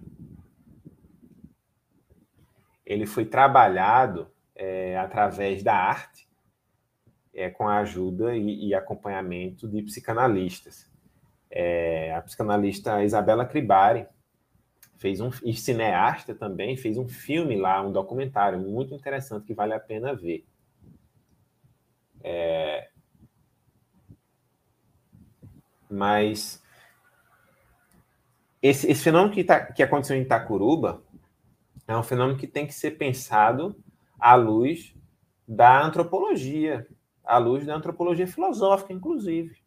ele 2.85 3.07
foi 3.07 3.25
trabalhado 3.25 4.31
é, 4.55 4.95
através 4.99 5.63
da 5.63 5.75
arte, 5.75 6.29
é, 7.33 7.49
com 7.49 7.67
a 7.67 7.79
ajuda 7.79 8.37
e, 8.37 8.67
e 8.67 8.75
acompanhamento 8.75 9.67
de 9.67 9.81
psicanalistas. 9.81 10.89
É, 11.49 12.13
a 12.13 12.21
psicanalista 12.21 13.03
Isabela 13.03 13.45
Cribari 13.45 14.07
fez 14.97 15.19
um 15.19 15.29
e 15.43 15.53
cineasta 15.53 16.35
também 16.35 16.77
fez 16.77 16.97
um 16.97 17.07
filme 17.07 17.57
lá, 17.57 17.81
um 17.81 17.91
documentário 17.91 18.59
muito 18.59 18.93
interessante 18.93 19.47
que 19.47 19.53
vale 19.53 19.73
a 19.73 19.79
pena 19.79 20.13
ver. 20.13 20.45
É, 22.27 22.89
mas 25.87 26.59
esse, 28.59 28.89
esse 28.89 29.03
fenômeno 29.03 29.31
que, 29.31 29.43
tá, 29.43 29.63
que 29.63 29.83
aconteceu 29.83 30.17
em 30.17 30.23
Itacuruba 30.23 31.03
é 31.87 31.95
um 31.95 32.01
fenômeno 32.01 32.35
que 32.35 32.47
tem 32.47 32.65
que 32.65 32.73
ser 32.73 32.97
pensado 32.97 33.75
à 34.19 34.33
luz 34.33 34.95
da 35.47 35.85
antropologia, 35.85 36.87
à 37.23 37.37
luz 37.37 37.63
da 37.63 37.75
antropologia 37.75 38.25
filosófica, 38.25 38.91
inclusive. 38.91 39.57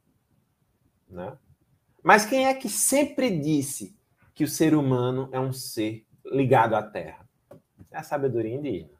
Né? 1.08 1.38
Mas 2.02 2.26
quem 2.26 2.48
é 2.48 2.54
que 2.54 2.68
sempre 2.68 3.38
disse 3.38 3.96
que 4.34 4.42
o 4.42 4.48
ser 4.48 4.74
humano 4.74 5.28
é 5.30 5.38
um 5.38 5.52
ser 5.52 6.04
ligado 6.26 6.74
à 6.74 6.82
Terra? 6.82 7.24
É 7.88 7.98
a 7.98 8.02
sabedoria 8.02 8.56
indígena. 8.56 8.97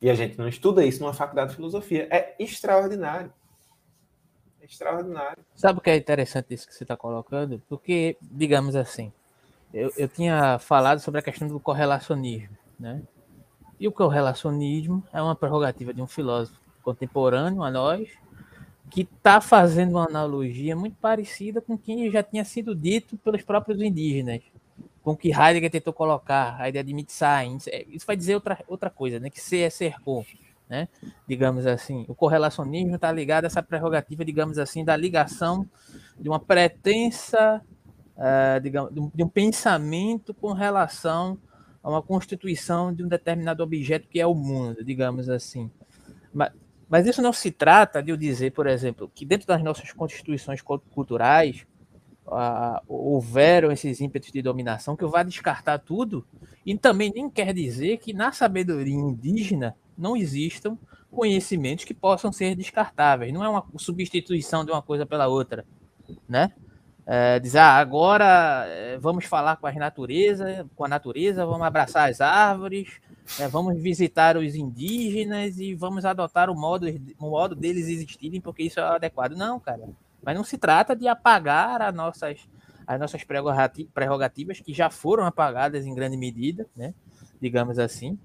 E 0.00 0.08
a 0.08 0.14
gente 0.14 0.38
não 0.38 0.48
estuda 0.48 0.84
isso 0.84 1.00
numa 1.00 1.12
faculdade 1.12 1.50
de 1.50 1.56
filosofia. 1.56 2.08
É 2.10 2.34
extraordinário. 2.38 3.32
É 4.60 4.64
extraordinário. 4.64 5.44
Sabe 5.54 5.78
o 5.78 5.82
que 5.82 5.90
é 5.90 5.96
interessante 5.96 6.54
isso 6.54 6.66
que 6.66 6.74
você 6.74 6.84
está 6.84 6.96
colocando? 6.96 7.60
Porque, 7.68 8.16
digamos 8.22 8.76
assim, 8.76 9.12
eu, 9.72 9.92
eu 9.96 10.08
tinha 10.08 10.58
falado 10.58 11.00
sobre 11.00 11.20
a 11.20 11.22
questão 11.22 11.48
do 11.48 11.58
correlacionismo, 11.58 12.56
né? 12.78 13.02
E 13.78 13.86
o 13.86 13.92
correlacionismo 13.92 15.02
é 15.12 15.22
uma 15.22 15.36
prerrogativa 15.36 15.92
de 15.92 16.02
um 16.02 16.06
filósofo 16.06 16.60
contemporâneo 16.82 17.62
a 17.62 17.70
nós, 17.70 18.08
que 18.90 19.02
está 19.02 19.40
fazendo 19.40 19.92
uma 19.92 20.06
analogia 20.06 20.74
muito 20.74 20.96
parecida 20.96 21.60
com 21.60 21.74
o 21.74 21.78
que 21.78 22.10
já 22.10 22.22
tinha 22.22 22.44
sido 22.44 22.74
dito 22.74 23.16
pelos 23.18 23.42
próprios 23.42 23.80
indígenas, 23.80 24.40
com 25.02 25.16
que 25.16 25.28
Heidegger 25.28 25.70
tentou 25.70 25.92
colocar, 25.92 26.60
a 26.60 26.68
ideia 26.68 26.84
de 26.84 26.92
Mitsain. 26.92 27.58
É, 27.68 27.84
isso 27.88 28.06
vai 28.06 28.16
dizer 28.16 28.34
outra, 28.34 28.58
outra 28.66 28.90
coisa, 28.90 29.18
né? 29.18 29.30
que 29.30 29.40
ser 29.40 29.60
é 29.60 29.70
cercou, 29.70 30.26
né? 30.68 30.88
digamos 31.26 31.66
assim. 31.66 32.04
O 32.08 32.14
correlacionismo 32.14 32.96
está 32.96 33.10
ligado 33.10 33.44
a 33.44 33.46
essa 33.46 33.62
prerrogativa, 33.62 34.24
digamos 34.24 34.58
assim, 34.58 34.84
da 34.84 34.96
ligação 34.96 35.68
de 36.18 36.28
uma 36.28 36.40
pretensa 36.40 37.62
uh, 38.18 38.60
digamos, 38.60 38.92
de 38.92 39.22
um 39.22 39.28
pensamento 39.28 40.34
com 40.34 40.52
relação 40.52 41.38
a 41.82 41.88
uma 41.88 42.02
constituição 42.02 42.92
de 42.92 43.04
um 43.04 43.08
determinado 43.08 43.62
objeto 43.62 44.08
que 44.08 44.20
é 44.20 44.26
o 44.26 44.34
mundo, 44.34 44.84
digamos 44.84 45.28
assim. 45.28 45.70
Mas, 46.34 46.50
mas 46.88 47.06
isso 47.06 47.22
não 47.22 47.32
se 47.32 47.50
trata 47.50 48.02
de 48.02 48.10
eu 48.10 48.16
dizer, 48.16 48.52
por 48.52 48.66
exemplo, 48.66 49.10
que 49.14 49.24
dentro 49.24 49.46
das 49.46 49.62
nossas 49.62 49.92
constituições 49.92 50.60
culturais 50.60 51.66
houveram 52.86 53.72
esses 53.72 54.00
ímpetos 54.00 54.30
de 54.30 54.42
dominação 54.42 54.96
que 54.96 55.04
eu 55.04 55.10
vá 55.10 55.22
descartar 55.22 55.78
tudo, 55.78 56.26
e 56.64 56.76
também 56.76 57.12
nem 57.14 57.30
quer 57.30 57.54
dizer 57.54 57.98
que 57.98 58.12
na 58.12 58.32
sabedoria 58.32 58.94
indígena 58.94 59.74
não 59.96 60.16
existam 60.16 60.76
conhecimentos 61.10 61.84
que 61.84 61.94
possam 61.94 62.30
ser 62.30 62.54
descartáveis. 62.54 63.32
Não 63.32 63.42
é 63.42 63.48
uma 63.48 63.64
substituição 63.76 64.64
de 64.64 64.70
uma 64.70 64.82
coisa 64.82 65.06
pela 65.06 65.26
outra, 65.26 65.64
né? 66.28 66.52
é, 67.10 67.40
ah, 67.58 67.78
agora 67.78 68.66
é, 68.66 68.98
vamos 68.98 69.24
falar 69.24 69.56
com, 69.56 69.66
as 69.66 69.74
natureza, 69.76 70.68
com 70.76 70.84
a 70.84 70.88
natureza, 70.88 71.46
vamos 71.46 71.66
abraçar 71.66 72.10
as 72.10 72.20
árvores, 72.20 73.00
é, 73.40 73.48
vamos 73.48 73.80
visitar 73.80 74.36
os 74.36 74.54
indígenas 74.54 75.58
e 75.58 75.74
vamos 75.74 76.04
adotar 76.04 76.50
o 76.50 76.54
modo, 76.54 76.86
o 77.18 77.30
modo 77.30 77.54
deles 77.54 77.88
existirem, 77.88 78.42
porque 78.42 78.64
isso 78.64 78.78
é 78.78 78.82
adequado. 78.82 79.32
Não, 79.32 79.58
cara. 79.58 79.88
Mas 80.22 80.36
não 80.36 80.44
se 80.44 80.58
trata 80.58 80.94
de 80.94 81.06
apagar 81.08 81.80
as 81.82 81.94
nossas, 81.94 82.48
as 82.86 82.98
nossas 82.98 83.22
prerrogativas, 83.24 84.60
que 84.60 84.72
já 84.72 84.90
foram 84.90 85.24
apagadas 85.24 85.86
em 85.86 85.94
grande 85.94 86.16
medida, 86.16 86.66
né? 86.76 86.94
digamos 87.40 87.78
assim 87.78 88.18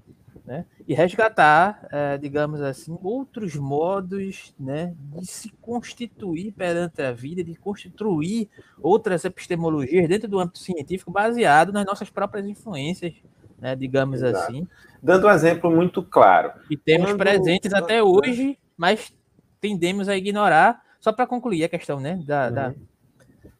né? 0.45 0.65
e 0.87 0.93
resgatar, 0.93 1.87
é, 1.91 2.17
digamos 2.17 2.61
assim, 2.61 2.97
outros 3.01 3.55
modos 3.55 4.53
né, 4.59 4.93
de 4.97 5.25
se 5.25 5.49
constituir 5.61 6.51
perante 6.51 7.01
a 7.01 7.11
vida, 7.11 7.43
de 7.43 7.55
constituir 7.55 8.49
outras 8.81 9.23
epistemologias 9.23 10.07
dentro 10.07 10.27
do 10.27 10.39
âmbito 10.39 10.59
científico 10.59 11.11
baseado 11.11 11.71
nas 11.71 11.85
nossas 11.85 12.09
próprias 12.09 12.45
influências, 12.45 13.13
né, 13.59 13.75
digamos 13.75 14.21
Exato. 14.21 14.51
assim. 14.51 14.67
Dando 15.01 15.27
um 15.27 15.31
exemplo 15.31 15.71
muito 15.71 16.03
claro. 16.03 16.51
E 16.69 16.75
temos 16.75 17.11
Quando... 17.11 17.19
presentes 17.19 17.73
até 17.73 18.03
hoje, 18.03 18.57
mas 18.75 19.13
tendemos 19.61 20.09
a 20.09 20.17
ignorar, 20.17 20.82
só 21.03 21.11
para 21.11 21.27
concluir 21.27 21.65
a 21.65 21.69
questão 21.69 21.99
né, 21.99 22.15
da, 22.25 22.47
uhum. 22.47 22.53
da 22.53 22.73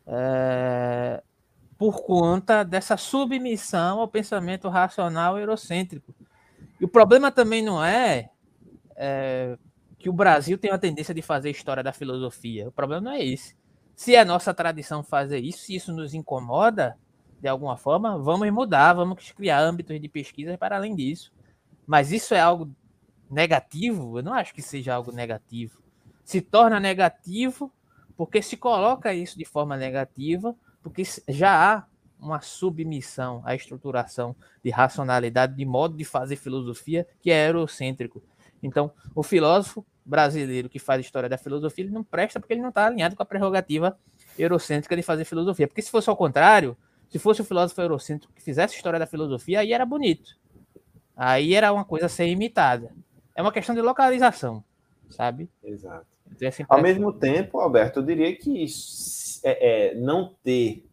é, 0.08 1.24
por 1.78 2.02
conta 2.04 2.64
dessa 2.64 2.96
submissão 2.96 4.00
ao 4.00 4.08
pensamento 4.08 4.70
racional 4.70 5.38
eurocêntrico 5.38 6.16
e 6.80 6.86
o 6.86 6.88
problema 6.88 7.32
também 7.32 7.62
não 7.62 7.84
é, 7.84 8.30
é, 8.96 9.58
que 9.98 10.10
o 10.10 10.14
Brasil 10.14 10.58
tem 10.58 10.72
a 10.72 10.78
tendência 10.78 11.14
de 11.14 11.22
fazer 11.22 11.50
história 11.50 11.84
da 11.84 11.94
filosofia. 11.94 12.68
O 12.68 12.72
problema 12.72 13.02
não 13.02 13.12
é 13.12 13.24
esse. 13.24 13.56
Se 13.96 14.16
é 14.16 14.26
nossa 14.26 14.54
tradição 14.54 15.04
fazer 15.04 15.40
isso, 15.40 15.60
se 15.60 15.76
isso 15.76 15.94
nos 15.94 16.14
incomoda 16.14 16.98
de 17.40 17.48
alguma 17.48 17.78
forma, 17.78 18.18
vamos 18.18 18.50
mudar, 18.52 18.94
vamos 18.94 19.32
criar 19.32 19.62
âmbitos 19.62 20.00
de 20.00 20.08
pesquisa 20.08 20.58
para 20.58 20.78
além 20.78 20.96
disso. 20.96 21.32
Mas 21.86 22.12
isso 22.12 22.34
é 22.34 22.40
algo 22.40 22.74
negativo? 23.30 24.20
Eu 24.20 24.24
não 24.24 24.34
acho 24.34 24.54
que 24.54 24.62
seja 24.62 24.94
algo 24.94 25.12
negativo. 25.12 25.83
Se 26.24 26.42
torna 26.42 26.80
negativo 26.80 27.72
porque 28.16 28.42
se 28.42 28.56
coloca 28.56 29.14
isso 29.14 29.38
de 29.38 29.46
forma 29.46 29.76
negativa, 29.76 30.56
porque 30.82 31.04
já 31.28 31.74
há 31.76 31.86
uma 32.20 32.42
submissão 32.42 33.42
à 33.44 33.54
estruturação 33.54 34.36
de 34.64 34.70
racionalidade, 34.70 35.56
de 35.56 35.66
modo 35.66 35.98
de 35.98 36.06
fazer 36.06 36.38
filosofia 36.38 37.08
que 37.22 37.32
é 37.32 37.50
eurocêntrico. 37.50 38.24
Então, 38.62 38.92
o 39.14 39.24
filósofo 39.24 39.86
brasileiro 40.06 40.70
que 40.70 40.80
faz 40.80 41.02
história 41.02 41.28
da 41.28 41.38
filosofia, 41.38 41.86
ele 41.86 41.94
não 41.94 42.04
presta 42.04 42.40
porque 42.40 42.54
ele 42.54 42.62
não 42.62 42.70
está 42.70 42.86
alinhado 42.86 43.16
com 43.16 43.24
a 43.24 43.26
prerrogativa 43.26 43.98
eurocêntrica 44.38 44.96
de 44.96 45.02
fazer 45.02 45.26
filosofia. 45.26 45.68
Porque 45.68 45.82
se 45.82 45.92
fosse 45.92 46.10
ao 46.10 46.16
contrário, 46.16 46.78
se 47.10 47.20
fosse 47.20 47.42
o 47.42 47.46
filósofo 47.46 47.82
eurocêntrico 47.82 48.34
que 48.34 48.42
fizesse 48.42 48.76
história 48.76 49.00
da 49.00 49.06
filosofia, 49.06 49.60
aí 49.60 49.74
era 49.74 49.86
bonito. 49.86 50.38
Aí 51.16 51.54
era 51.54 51.72
uma 51.72 51.86
coisa 51.86 52.08
a 52.08 52.10
ser 52.10 52.28
imitada. 52.28 52.92
É 53.36 53.42
uma 53.42 53.52
questão 53.52 53.76
de 53.76 53.82
localização, 53.82 54.64
sabe? 55.14 55.50
Exato. 55.64 56.06
Ao 56.68 56.82
mesmo 56.82 57.14
tempo, 57.14 57.60
Alberto, 57.60 58.00
eu 58.00 58.04
diria 58.04 58.36
que 58.36 58.66
é, 59.44 59.92
é, 59.92 59.96
não 59.96 60.36
ter 60.44 60.86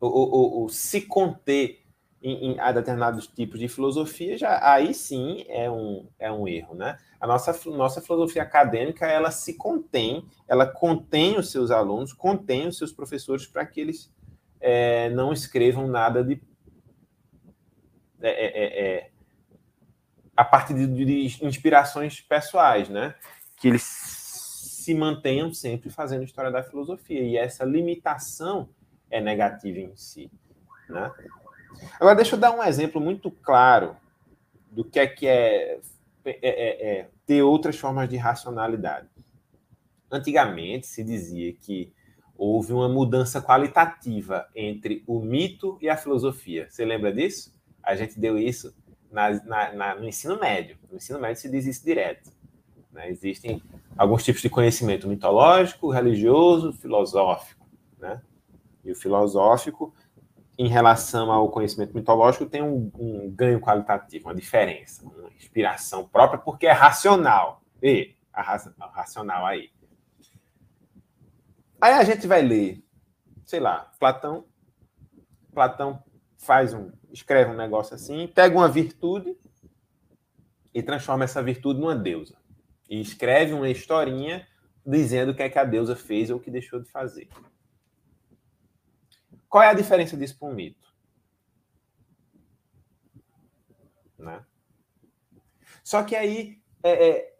o, 0.00 0.64
o, 0.64 0.68
se 0.68 1.02
conter 1.02 1.80
em, 2.20 2.52
em, 2.52 2.60
a 2.60 2.72
determinados 2.72 3.26
tipos 3.26 3.58
de 3.58 3.68
filosofia, 3.68 4.36
já 4.36 4.58
aí 4.62 4.94
sim 4.94 5.44
é 5.48 5.70
um, 5.70 6.08
é 6.18 6.30
um 6.30 6.46
erro, 6.46 6.74
né? 6.74 6.98
A 7.20 7.26
nossa, 7.26 7.70
nossa 7.70 8.00
filosofia 8.00 8.42
acadêmica, 8.42 9.06
ela 9.06 9.30
se 9.30 9.54
contém, 9.54 10.24
ela 10.48 10.66
contém 10.66 11.38
os 11.38 11.50
seus 11.50 11.70
alunos, 11.70 12.12
contém 12.12 12.66
os 12.66 12.76
seus 12.76 12.92
professores 12.92 13.46
para 13.46 13.64
que 13.64 13.80
eles 13.80 14.12
é, 14.60 15.10
não 15.10 15.32
escrevam 15.32 15.86
nada 15.86 16.24
de... 16.24 16.40
É, 18.20 18.30
é, 18.30 18.64
é, 18.64 18.96
é 18.96 19.10
a 20.36 20.44
partir 20.44 20.74
de, 20.74 20.86
de 20.86 21.44
inspirações 21.44 22.20
pessoais, 22.20 22.88
né? 22.88 23.14
Que 23.56 23.68
eles 23.68 23.82
se 23.82 24.94
mantenham 24.94 25.52
sempre 25.52 25.90
fazendo 25.90 26.24
história 26.24 26.50
da 26.50 26.62
filosofia. 26.62 27.22
E 27.22 27.36
essa 27.36 27.64
limitação 27.64 28.68
é 29.10 29.20
negativa 29.20 29.78
em 29.78 29.94
si. 29.94 30.30
Né? 30.88 31.12
Agora, 32.00 32.16
deixa 32.16 32.34
eu 32.34 32.40
dar 32.40 32.50
um 32.50 32.62
exemplo 32.62 33.00
muito 33.00 33.30
claro 33.30 33.96
do 34.70 34.84
que 34.84 34.98
é 34.98 35.06
que 35.06 35.26
é, 35.26 35.78
é, 36.24 36.38
é, 36.42 36.90
é 37.00 37.08
ter 37.26 37.42
outras 37.42 37.78
formas 37.78 38.08
de 38.08 38.16
racionalidade. 38.16 39.08
Antigamente 40.10 40.86
se 40.86 41.04
dizia 41.04 41.52
que 41.52 41.92
houve 42.36 42.72
uma 42.72 42.88
mudança 42.88 43.40
qualitativa 43.40 44.48
entre 44.54 45.04
o 45.06 45.20
mito 45.20 45.78
e 45.80 45.88
a 45.88 45.96
filosofia. 45.96 46.66
Você 46.68 46.84
lembra 46.84 47.12
disso? 47.12 47.54
A 47.82 47.94
gente 47.94 48.18
deu 48.18 48.38
isso 48.38 48.74
na, 49.12 49.72
na, 49.72 49.94
no 49.94 50.08
ensino 50.08 50.38
médio. 50.40 50.76
No 50.90 50.96
ensino 50.96 51.20
médio 51.20 51.40
se 51.40 51.50
diz 51.50 51.66
isso 51.66 51.84
direto. 51.84 52.32
Né? 52.90 53.10
Existem 53.10 53.62
alguns 53.96 54.24
tipos 54.24 54.42
de 54.42 54.50
conhecimento 54.50 55.06
mitológico, 55.06 55.90
religioso, 55.90 56.72
filosófico. 56.72 57.66
Né? 57.98 58.20
E 58.84 58.90
o 58.90 58.96
filosófico, 58.96 59.94
em 60.58 60.68
relação 60.68 61.30
ao 61.30 61.50
conhecimento 61.50 61.94
mitológico, 61.94 62.46
tem 62.46 62.62
um, 62.62 62.90
um 62.98 63.30
ganho 63.30 63.60
qualitativo, 63.60 64.28
uma 64.28 64.34
diferença, 64.34 65.04
uma 65.04 65.28
inspiração 65.36 66.08
própria, 66.08 66.38
porque 66.38 66.66
é 66.66 66.72
racional. 66.72 67.62
E 67.82 68.14
a, 68.32 68.40
a 68.80 68.86
racional 68.90 69.44
aí. 69.44 69.70
Aí 71.80 71.94
a 71.94 72.04
gente 72.04 72.26
vai 72.26 72.42
ler, 72.42 72.82
sei 73.44 73.60
lá, 73.60 73.90
Platão. 73.98 74.44
Platão 75.52 76.02
faz 76.38 76.72
um, 76.72 76.90
escreve 77.12 77.50
um 77.50 77.56
negócio 77.56 77.94
assim, 77.94 78.26
pega 78.26 78.56
uma 78.56 78.68
virtude 78.68 79.36
e 80.74 80.82
transforma 80.82 81.24
essa 81.24 81.42
virtude 81.42 81.80
numa 81.80 81.94
deusa. 81.94 82.36
E 82.88 83.00
escreve 83.00 83.52
uma 83.52 83.68
historinha 83.68 84.46
dizendo 84.84 85.32
o 85.32 85.34
que 85.34 85.42
é 85.42 85.48
que 85.48 85.58
a 85.58 85.64
deusa 85.64 85.94
fez 85.94 86.30
ou 86.30 86.38
o 86.38 86.40
que 86.40 86.50
deixou 86.50 86.80
de 86.80 86.88
fazer. 86.88 87.28
Qual 89.48 89.62
é 89.62 89.68
a 89.68 89.74
diferença 89.74 90.16
disso 90.16 90.38
para 90.38 90.48
um 90.48 90.54
mito? 90.54 90.92
Né? 94.18 94.44
Só 95.84 96.02
que 96.02 96.16
aí, 96.16 96.60
é, 96.82 97.08
é, 97.08 97.36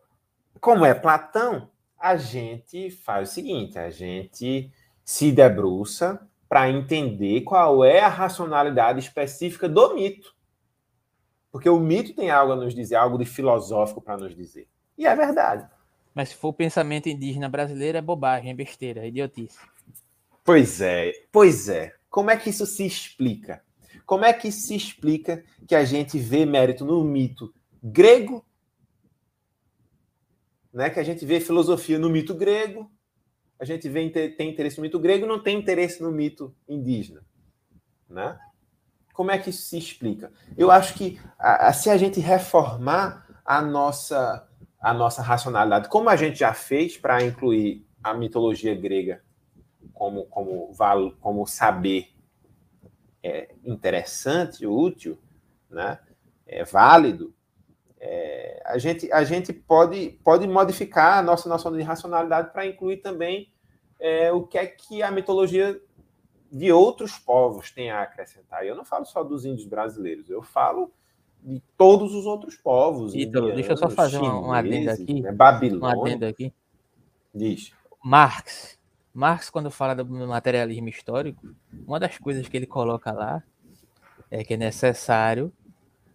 como 0.60 0.84
é 0.84 0.94
Platão, 0.94 1.70
a 1.98 2.16
gente 2.16 2.90
faz 2.90 3.30
o 3.30 3.32
seguinte: 3.32 3.78
a 3.78 3.88
gente 3.90 4.72
se 5.04 5.32
debruça 5.32 6.28
para 6.52 6.68
entender 6.68 7.40
qual 7.40 7.82
é 7.82 8.00
a 8.00 8.08
racionalidade 8.08 8.98
específica 8.98 9.66
do 9.66 9.94
mito. 9.94 10.36
Porque 11.50 11.66
o 11.66 11.80
mito 11.80 12.14
tem 12.14 12.30
algo 12.30 12.52
a 12.52 12.56
nos 12.56 12.74
dizer, 12.74 12.96
algo 12.96 13.16
de 13.16 13.24
filosófico 13.24 14.02
para 14.02 14.18
nos 14.18 14.36
dizer. 14.36 14.68
E 14.98 15.06
é 15.06 15.16
verdade. 15.16 15.66
Mas 16.14 16.28
se 16.28 16.34
for 16.34 16.48
o 16.48 16.52
pensamento 16.52 17.08
indígena 17.08 17.48
brasileiro, 17.48 17.96
é 17.96 18.02
bobagem, 18.02 18.50
é 18.50 18.54
besteira, 18.54 19.00
é 19.00 19.08
idiotice. 19.08 19.56
Pois 20.44 20.82
é, 20.82 21.12
pois 21.32 21.70
é. 21.70 21.94
Como 22.10 22.30
é 22.30 22.36
que 22.36 22.50
isso 22.50 22.66
se 22.66 22.84
explica? 22.84 23.64
Como 24.04 24.26
é 24.26 24.34
que 24.34 24.52
se 24.52 24.76
explica 24.76 25.42
que 25.66 25.74
a 25.74 25.86
gente 25.86 26.18
vê 26.18 26.44
mérito 26.44 26.84
no 26.84 27.02
mito 27.02 27.50
grego 27.82 28.44
né, 30.70 30.90
que 30.90 31.00
a 31.00 31.02
gente 31.02 31.24
vê 31.24 31.40
filosofia 31.40 31.98
no 31.98 32.10
mito 32.10 32.34
grego, 32.34 32.90
a 33.62 33.64
gente 33.64 33.88
vê, 33.88 34.10
tem 34.10 34.50
interesse 34.50 34.78
no 34.78 34.82
mito 34.82 34.98
grego, 34.98 35.24
não 35.24 35.40
tem 35.40 35.56
interesse 35.56 36.02
no 36.02 36.10
mito 36.10 36.52
indígena. 36.68 37.24
Né? 38.10 38.36
Como 39.14 39.30
é 39.30 39.38
que 39.38 39.50
isso 39.50 39.62
se 39.62 39.78
explica? 39.78 40.32
Eu 40.58 40.68
acho 40.68 40.94
que 40.94 41.20
a, 41.38 41.68
a, 41.68 41.72
se 41.72 41.88
a 41.88 41.96
gente 41.96 42.18
reformar 42.18 43.24
a 43.44 43.62
nossa, 43.62 44.48
a 44.80 44.92
nossa 44.92 45.22
racionalidade, 45.22 45.88
como 45.88 46.08
a 46.08 46.16
gente 46.16 46.40
já 46.40 46.52
fez 46.52 46.98
para 46.98 47.22
incluir 47.22 47.86
a 48.02 48.12
mitologia 48.12 48.74
grega 48.74 49.22
como, 49.94 50.24
como, 50.24 50.74
como 51.20 51.46
saber 51.46 52.08
é, 53.22 53.54
interessante, 53.64 54.66
útil, 54.66 55.16
né? 55.70 56.00
é 56.48 56.64
válido, 56.64 57.32
é, 58.00 58.60
a, 58.66 58.76
gente, 58.76 59.12
a 59.12 59.22
gente 59.22 59.52
pode, 59.52 60.18
pode 60.24 60.48
modificar 60.48 61.18
a 61.18 61.22
nossa 61.22 61.48
noção 61.48 61.72
de 61.72 61.80
racionalidade 61.82 62.52
para 62.52 62.66
incluir 62.66 62.96
também 62.96 63.51
é, 64.02 64.32
o 64.32 64.42
que 64.42 64.58
é 64.58 64.66
que 64.66 65.00
a 65.00 65.12
mitologia 65.12 65.80
de 66.50 66.72
outros 66.72 67.16
povos 67.18 67.70
tem 67.70 67.88
a 67.88 68.02
acrescentar. 68.02 68.64
E 68.64 68.68
eu 68.68 68.74
não 68.74 68.84
falo 68.84 69.06
só 69.06 69.22
dos 69.22 69.44
índios 69.44 69.66
brasileiros, 69.66 70.28
eu 70.28 70.42
falo 70.42 70.92
de 71.40 71.62
todos 71.78 72.12
os 72.12 72.26
outros 72.26 72.56
povos. 72.56 73.14
Ítalo, 73.14 73.54
deixa 73.54 73.72
eu 73.72 73.76
só 73.76 73.88
fazer 73.88 74.18
chineses, 74.18 74.38
um 74.40 74.52
adendo 74.52 74.90
aqui. 74.90 75.20
Né, 75.22 75.32
Babilônia. 75.32 75.96
Um 75.96 76.02
adendo 76.02 76.26
aqui. 76.26 76.52
Diz. 77.32 77.72
Marx. 78.04 78.76
Marx, 79.14 79.48
quando 79.48 79.70
fala 79.70 79.94
do 79.94 80.04
materialismo 80.26 80.88
histórico, 80.88 81.54
uma 81.86 82.00
das 82.00 82.18
coisas 82.18 82.48
que 82.48 82.56
ele 82.56 82.66
coloca 82.66 83.12
lá 83.12 83.42
é 84.30 84.42
que 84.42 84.54
é 84.54 84.56
necessário 84.56 85.52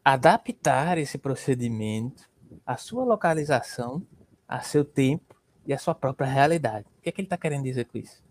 adaptar 0.03 0.97
esse 0.97 1.17
procedimento 1.17 2.29
à 2.65 2.75
sua 2.75 3.05
localização, 3.05 4.01
a 4.47 4.59
seu 4.59 4.83
tempo 4.83 5.35
e 5.65 5.73
à 5.73 5.77
sua 5.77 5.95
própria 5.95 6.27
realidade. 6.27 6.85
O 7.07 7.09
que 7.09 7.09
é 7.09 7.11
que 7.13 7.21
ele 7.21 7.27
está 7.27 7.37
querendo 7.37 7.63
dizer 7.63 7.85
com 7.85 7.97
isso? 7.97 8.21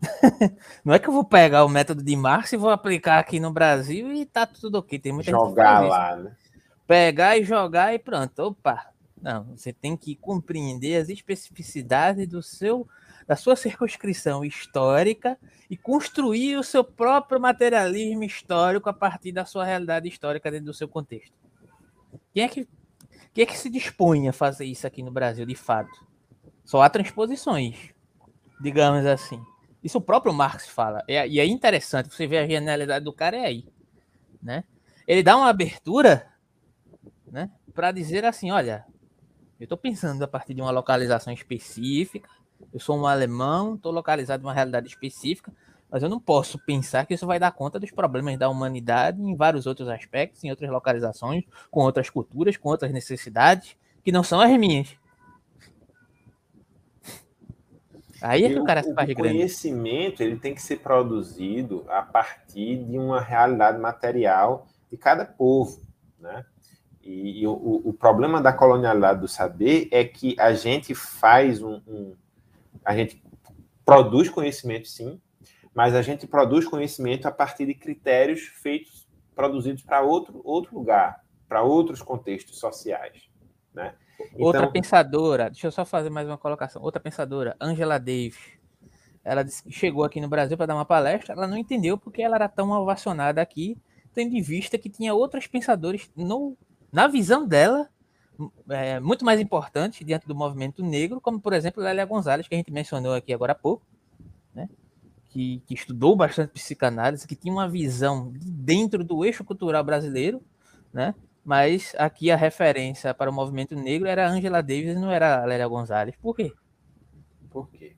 Não 0.84 0.94
é 0.94 1.00
que 1.00 1.08
eu 1.08 1.12
vou 1.12 1.24
pegar 1.24 1.64
o 1.64 1.68
método 1.68 2.00
de 2.00 2.14
Marx 2.14 2.52
e 2.52 2.56
vou 2.56 2.70
aplicar 2.70 3.18
aqui 3.18 3.40
no 3.40 3.52
Brasil 3.52 4.12
e 4.12 4.24
tá 4.24 4.46
tudo 4.46 4.78
ok. 4.78 5.00
Tem 5.00 5.12
muita 5.12 5.32
jogar 5.32 5.80
lá, 5.80 6.16
né? 6.16 6.36
Pegar 6.86 7.36
e 7.36 7.42
jogar 7.42 7.92
e 7.92 7.98
pronto. 7.98 8.38
Opa! 8.38 8.86
Não, 9.20 9.56
você 9.56 9.72
tem 9.72 9.96
que 9.96 10.14
compreender 10.14 10.96
as 10.96 11.08
especificidades 11.08 12.28
do 12.28 12.40
seu 12.40 12.86
da 13.26 13.34
sua 13.34 13.56
circunscrição 13.56 14.44
histórica 14.44 15.36
e 15.68 15.76
construir 15.76 16.56
o 16.56 16.62
seu 16.62 16.84
próprio 16.84 17.40
materialismo 17.40 18.24
histórico 18.24 18.88
a 18.88 18.92
partir 18.92 19.32
da 19.32 19.44
sua 19.44 19.64
realidade 19.64 20.08
histórica 20.08 20.50
dentro 20.50 20.66
do 20.66 20.74
seu 20.74 20.88
contexto. 20.88 21.36
Quem 22.32 22.44
é 22.44 22.48
que, 22.48 22.66
quem 23.34 23.42
é 23.42 23.46
que 23.46 23.58
se 23.58 23.68
dispõe 23.68 24.28
a 24.28 24.32
fazer 24.32 24.64
isso 24.64 24.86
aqui 24.86 25.02
no 25.02 25.10
Brasil, 25.10 25.44
de 25.44 25.54
fato? 25.54 26.07
Só 26.68 26.82
há 26.82 26.90
transposições, 26.90 27.94
digamos 28.60 29.06
assim. 29.06 29.42
Isso 29.82 29.96
o 29.96 30.02
próprio 30.02 30.34
Marx 30.34 30.68
fala. 30.68 31.02
E 31.08 31.40
é 31.40 31.46
interessante, 31.46 32.14
você 32.14 32.26
vê 32.26 32.36
a 32.36 32.46
genialidade 32.46 33.06
do 33.06 33.12
cara 33.12 33.38
é 33.38 33.46
aí. 33.46 33.66
Né? 34.42 34.64
Ele 35.06 35.22
dá 35.22 35.34
uma 35.34 35.48
abertura 35.48 36.26
né, 37.26 37.50
para 37.72 37.90
dizer 37.90 38.22
assim, 38.26 38.50
olha, 38.50 38.84
eu 39.58 39.64
estou 39.64 39.78
pensando 39.78 40.22
a 40.22 40.28
partir 40.28 40.52
de 40.52 40.60
uma 40.60 40.70
localização 40.70 41.32
específica, 41.32 42.28
eu 42.70 42.78
sou 42.78 42.98
um 42.98 43.06
alemão, 43.06 43.76
estou 43.76 43.90
localizado 43.90 44.42
em 44.42 44.46
uma 44.46 44.52
realidade 44.52 44.88
específica, 44.88 45.50
mas 45.90 46.02
eu 46.02 46.10
não 46.10 46.20
posso 46.20 46.58
pensar 46.66 47.06
que 47.06 47.14
isso 47.14 47.26
vai 47.26 47.38
dar 47.38 47.52
conta 47.52 47.80
dos 47.80 47.92
problemas 47.92 48.38
da 48.38 48.50
humanidade 48.50 49.22
em 49.22 49.34
vários 49.34 49.66
outros 49.66 49.88
aspectos, 49.88 50.44
em 50.44 50.50
outras 50.50 50.70
localizações, 50.70 51.44
com 51.70 51.80
outras 51.80 52.10
culturas, 52.10 52.58
com 52.58 52.68
outras 52.68 52.92
necessidades, 52.92 53.74
que 54.04 54.12
não 54.12 54.22
são 54.22 54.38
as 54.38 54.50
minhas. 54.58 54.98
Aí 58.20 58.44
é 58.44 58.48
que 58.48 58.58
o 58.58 58.64
cara 58.64 58.82
se 58.82 58.92
faz 58.94 59.08
grande. 59.08 59.20
O 59.20 59.32
conhecimento 59.32 60.22
ele 60.22 60.36
tem 60.36 60.54
que 60.54 60.62
ser 60.62 60.78
produzido 60.78 61.84
a 61.88 62.02
partir 62.02 62.84
de 62.84 62.98
uma 62.98 63.20
realidade 63.20 63.78
material 63.78 64.66
de 64.90 64.96
cada 64.96 65.24
povo, 65.24 65.80
né? 66.18 66.44
E, 67.02 67.42
e 67.42 67.46
o, 67.46 67.82
o, 67.84 67.92
problema 67.92 68.40
da 68.40 68.52
colonialidade 68.52 69.20
do 69.20 69.28
saber 69.28 69.88
é 69.90 70.04
que 70.04 70.36
a 70.38 70.52
gente 70.52 70.94
faz 70.94 71.62
um, 71.62 71.80
um 71.86 72.14
a 72.84 72.94
gente 72.94 73.22
produz 73.84 74.28
conhecimento, 74.28 74.88
sim, 74.88 75.18
mas 75.72 75.94
a 75.94 76.02
gente 76.02 76.26
produz 76.26 76.66
conhecimento 76.66 77.26
a 77.26 77.30
partir 77.30 77.64
de 77.66 77.74
critérios 77.74 78.40
feitos, 78.40 79.08
produzidos 79.34 79.82
para 79.82 80.02
outro, 80.02 80.40
outro 80.44 80.74
lugar, 80.74 81.24
para 81.48 81.62
outros 81.62 82.02
contextos 82.02 82.58
sociais. 82.58 83.30
Né? 83.72 83.94
Então, 84.20 84.46
Outra 84.46 84.66
pensadora, 84.66 85.50
deixa 85.50 85.66
eu 85.66 85.72
só 85.72 85.84
fazer 85.84 86.10
mais 86.10 86.26
uma 86.26 86.38
colocação. 86.38 86.82
Outra 86.82 87.00
pensadora, 87.00 87.56
Angela 87.60 87.98
Davis, 87.98 88.58
ela 89.24 89.44
chegou 89.68 90.04
aqui 90.04 90.20
no 90.20 90.28
Brasil 90.28 90.56
para 90.56 90.66
dar 90.66 90.74
uma 90.74 90.84
palestra, 90.84 91.34
ela 91.34 91.46
não 91.46 91.56
entendeu 91.56 91.96
porque 91.96 92.22
ela 92.22 92.36
era 92.36 92.48
tão 92.48 92.70
ovacionada 92.70 93.40
aqui, 93.40 93.76
tendo 94.14 94.34
em 94.34 94.42
vista 94.42 94.78
que 94.78 94.88
tinha 94.88 95.14
outros 95.14 95.46
pensadores 95.46 96.10
no, 96.16 96.56
na 96.90 97.06
visão 97.06 97.46
dela 97.46 97.88
é, 98.68 99.00
muito 99.00 99.24
mais 99.24 99.40
importantes 99.40 100.04
diante 100.06 100.26
do 100.26 100.34
movimento 100.34 100.82
negro, 100.82 101.20
como 101.20 101.40
por 101.40 101.52
exemplo 101.52 101.82
Lélia 101.82 102.04
Gonzalez, 102.04 102.46
que 102.48 102.54
a 102.54 102.58
gente 102.58 102.72
mencionou 102.72 103.14
aqui 103.14 103.32
agora 103.32 103.52
há 103.52 103.54
pouco, 103.54 103.84
né? 104.54 104.68
que, 105.28 105.62
que 105.66 105.74
estudou 105.74 106.16
bastante 106.16 106.52
psicanálise, 106.52 107.26
que 107.26 107.36
tinha 107.36 107.52
uma 107.52 107.68
visão 107.68 108.32
dentro 108.34 109.04
do 109.04 109.24
eixo 109.24 109.44
cultural 109.44 109.84
brasileiro, 109.84 110.40
né? 110.92 111.14
Mas 111.48 111.94
aqui 111.96 112.30
a 112.30 112.36
referência 112.36 113.14
para 113.14 113.30
o 113.30 113.32
movimento 113.32 113.74
negro 113.74 114.06
era 114.06 114.28
Angela 114.28 114.60
Davis 114.60 114.94
e 114.94 115.00
não 115.00 115.10
era 115.10 115.46
Lélia 115.46 115.66
Gonzalez. 115.66 116.14
Por 116.20 116.36
quê? 116.36 116.52
Por 117.48 117.70
quê? 117.70 117.96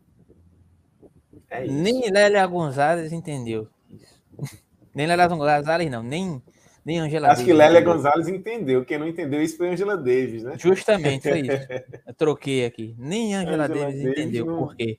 É 1.51 1.67
nem 1.67 2.09
Lélia 2.13 2.47
Gonzalez 2.47 3.13
entendeu 3.13 3.69
isso. 3.91 4.23
nem 4.95 5.05
Lélia 5.05 5.27
Gonzalez, 5.27 5.91
não, 5.91 6.01
nem 6.01 6.41
nem 6.85 7.01
Angela 7.01 7.27
Acho 7.27 7.39
Davis. 7.39 7.47
que 7.47 7.53
Lélia 7.53 7.81
Gonzalez 7.81 8.29
entendeu. 8.29 8.85
Quem 8.85 8.99
não 8.99 9.09
entendeu 9.09 9.43
isso 9.43 9.57
foi 9.57 9.71
Angela 9.71 9.97
Davis, 9.97 10.45
né? 10.45 10.57
Justamente, 10.57 11.29
foi 11.29 11.41
isso. 11.41 11.51
Eu 12.07 12.15
troquei 12.15 12.65
aqui. 12.65 12.95
Nem 12.97 13.35
Angela, 13.35 13.65
Angela 13.65 13.69
Davis, 13.69 14.01
Davis 14.01 14.13
entendeu 14.13 14.47
não... 14.47 14.59
por 14.59 14.77
quê. 14.77 14.97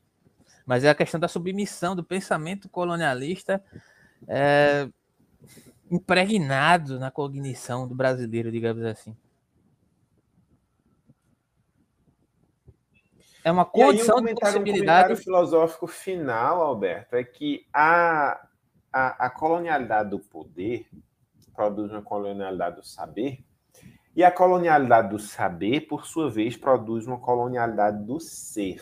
Mas 0.66 0.84
é 0.84 0.90
a 0.90 0.96
questão 0.96 1.22
da 1.22 1.30
submissão 1.30 1.96
do 1.96 2.04
pensamento 2.04 2.68
colonialista 2.68 3.64
é, 4.28 4.90
impregnado 5.92 6.98
na 6.98 7.12
cognição 7.12 7.88
do 7.88 7.94
brasileiro, 7.94 8.52
digamos 8.52 8.84
assim. 8.84 9.16
É 13.44 13.52
uma 13.52 13.66
condição 13.66 14.20
um 14.20 14.24
de 14.24 14.34
possibilidade. 14.34 14.70
Um 14.70 14.86
comentário 14.86 15.18
filosófico 15.18 15.88
final, 15.88 16.62
Alberto, 16.62 17.16
é 17.16 17.24
que 17.24 17.68
a, 17.74 18.48
a, 18.94 19.26
a 19.26 19.30
colonialidade 19.30 20.12
do 20.12 20.20
poder 20.20 20.88
produz 21.54 21.92
uma 21.92 22.02
colonialidade 22.02 22.78
do 22.78 22.84
saber, 22.84 23.44
e 24.16 24.24
a 24.24 24.32
colonialidade 24.32 25.10
do 25.10 25.20
saber, 25.20 25.82
por 25.82 26.06
sua 26.06 26.30
vez, 26.30 26.56
produz 26.56 27.08
uma 27.08 27.20
colonialidade 27.20 28.04
do 28.06 28.20
ser. 28.20 28.82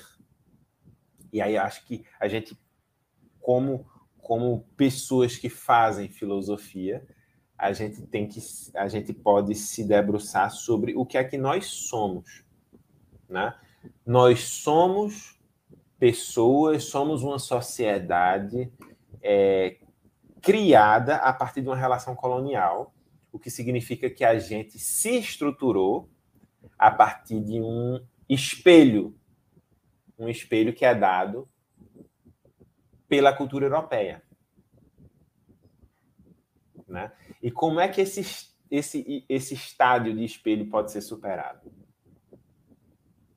E 1.31 1.41
aí 1.41 1.57
acho 1.57 1.85
que 1.85 2.05
a 2.19 2.27
gente, 2.27 2.59
como, 3.39 3.85
como 4.29 4.63
pessoas 4.77 5.37
que 5.37 5.49
fazem 5.49 6.07
filosofia, 6.07 7.03
a 7.57 7.73
gente 7.73 8.03
tem 8.03 8.27
que 8.27 8.39
a 8.75 8.87
gente 8.87 9.11
pode 9.11 9.55
se 9.55 9.83
debruçar 9.83 10.51
sobre 10.51 10.95
o 10.95 11.03
que 11.03 11.17
é 11.17 11.23
que 11.23 11.35
nós 11.35 11.65
somos, 11.65 12.45
né? 13.27 13.55
Nós 14.05 14.41
somos 14.41 15.35
pessoas, 15.97 16.83
somos 16.83 17.23
uma 17.23 17.39
sociedade 17.39 18.71
é, 19.19 19.79
criada 20.39 21.15
a 21.15 21.33
partir 21.33 21.63
de 21.63 21.67
uma 21.67 21.75
relação 21.75 22.15
colonial, 22.15 22.93
o 23.31 23.39
que 23.39 23.49
significa 23.49 24.11
que 24.11 24.23
a 24.23 24.37
gente 24.37 24.77
se 24.77 25.17
estruturou 25.17 26.07
a 26.77 26.91
partir 26.91 27.41
de 27.41 27.59
um 27.59 27.99
espelho, 28.29 29.17
um 30.19 30.29
espelho 30.29 30.71
que 30.71 30.85
é 30.85 30.93
dado 30.93 31.49
pela 33.09 33.33
cultura 33.33 33.65
europeia. 33.65 34.23
Né? 36.87 37.11
E 37.41 37.51
como 37.51 37.79
é 37.79 37.87
que 37.87 38.01
esse, 38.01 38.51
esse, 38.69 39.25
esse 39.27 39.53
estádio 39.55 40.15
de 40.15 40.23
espelho 40.23 40.69
pode 40.69 40.91
ser 40.91 41.01
superado? 41.01 41.71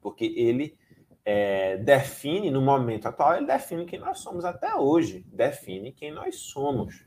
Porque 0.01 0.27
ele 0.37 0.79
é, 1.25 1.77
define, 1.79 2.51
no 2.51 2.61
momento 2.61 3.07
atual, 3.07 3.37
ele 3.37 3.47
define 3.47 3.87
quem 3.87 3.99
nós 3.99 4.19
somos 4.19 4.45
até 4.45 4.75
hoje, 4.75 5.25
define 5.33 5.93
quem 5.93 6.13
nós 6.13 6.37
somos. 6.37 7.05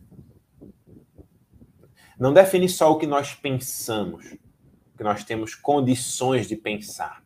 Não 2.17 2.33
define 2.33 2.69
só 2.69 2.91
o 2.91 2.97
que 2.97 3.05
nós 3.05 3.35
pensamos, 3.35 4.37
que 4.97 5.03
nós 5.03 5.23
temos 5.23 5.53
condições 5.53 6.47
de 6.47 6.55
pensar. 6.55 7.23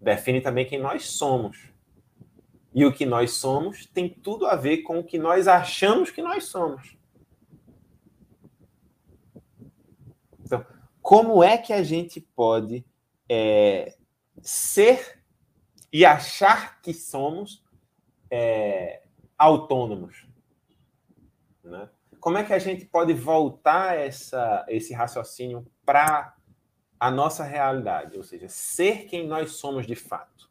Define 0.00 0.40
também 0.40 0.64
quem 0.64 0.78
nós 0.78 1.06
somos. 1.06 1.67
E 2.74 2.84
o 2.84 2.92
que 2.92 3.06
nós 3.06 3.32
somos 3.32 3.86
tem 3.86 4.08
tudo 4.08 4.46
a 4.46 4.54
ver 4.54 4.78
com 4.78 4.98
o 4.98 5.04
que 5.04 5.18
nós 5.18 5.48
achamos 5.48 6.10
que 6.10 6.22
nós 6.22 6.44
somos. 6.44 6.96
Então, 10.44 10.64
como 11.02 11.42
é 11.42 11.58
que 11.58 11.72
a 11.72 11.82
gente 11.82 12.20
pode 12.20 12.84
é, 13.28 13.96
ser 14.42 15.22
e 15.92 16.04
achar 16.04 16.80
que 16.80 16.92
somos 16.92 17.64
é, 18.30 19.02
autônomos? 19.36 20.26
Né? 21.64 21.88
Como 22.20 22.38
é 22.38 22.44
que 22.44 22.52
a 22.52 22.58
gente 22.58 22.84
pode 22.84 23.12
voltar 23.12 23.96
essa, 23.96 24.64
esse 24.68 24.92
raciocínio 24.92 25.66
para 25.84 26.34
a 26.98 27.10
nossa 27.10 27.44
realidade? 27.44 28.16
Ou 28.16 28.22
seja, 28.22 28.48
ser 28.48 29.06
quem 29.06 29.26
nós 29.26 29.52
somos 29.52 29.86
de 29.86 29.94
fato. 29.94 30.47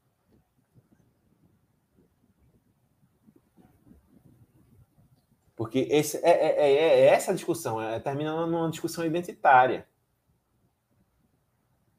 Porque 5.58 5.88
esse, 5.90 6.18
é, 6.18 6.30
é, 6.30 6.72
é, 6.72 6.74
é 6.76 7.06
essa 7.08 7.34
discussão 7.34 7.82
é, 7.82 8.00
termina 8.00 8.46
numa 8.46 8.70
discussão 8.70 9.04
identitária. 9.04 9.88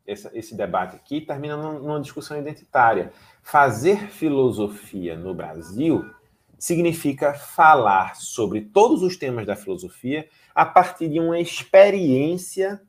Esse, 0.07 0.31
esse 0.33 0.55
debate 0.55 0.95
aqui 0.95 1.21
termina 1.21 1.57
numa 1.57 2.01
discussão 2.01 2.39
identitária. 2.39 3.13
Fazer 3.43 4.11
filosofia 4.11 5.17
no 5.17 5.35
Brasil 5.35 6.09
significa 6.57 7.35
falar 7.35 8.15
sobre 8.15 8.61
todos 8.61 9.03
os 9.03 9.17
temas 9.17 9.45
da 9.45 9.57
filosofia 9.57 10.29
a 10.55 10.65
partir 10.65 11.09
de 11.09 11.19
uma 11.19 11.41
experiência 11.41 12.81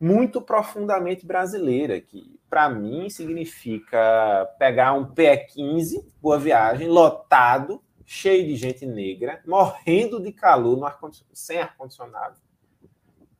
muito 0.00 0.40
profundamente 0.40 1.26
brasileira, 1.26 2.00
que 2.00 2.40
para 2.48 2.68
mim 2.68 3.10
significa 3.10 4.48
pegar 4.58 4.92
um 4.92 5.04
PE15, 5.04 6.04
boa 6.20 6.38
viagem, 6.38 6.88
lotado, 6.88 7.82
cheio 8.12 8.46
de 8.46 8.56
gente 8.56 8.84
negra, 8.84 9.42
morrendo 9.46 10.20
de 10.20 10.34
calor 10.34 10.76
no 10.76 10.84
ar 10.84 11.00
sem 11.32 11.58
ar-condicionado. 11.58 12.38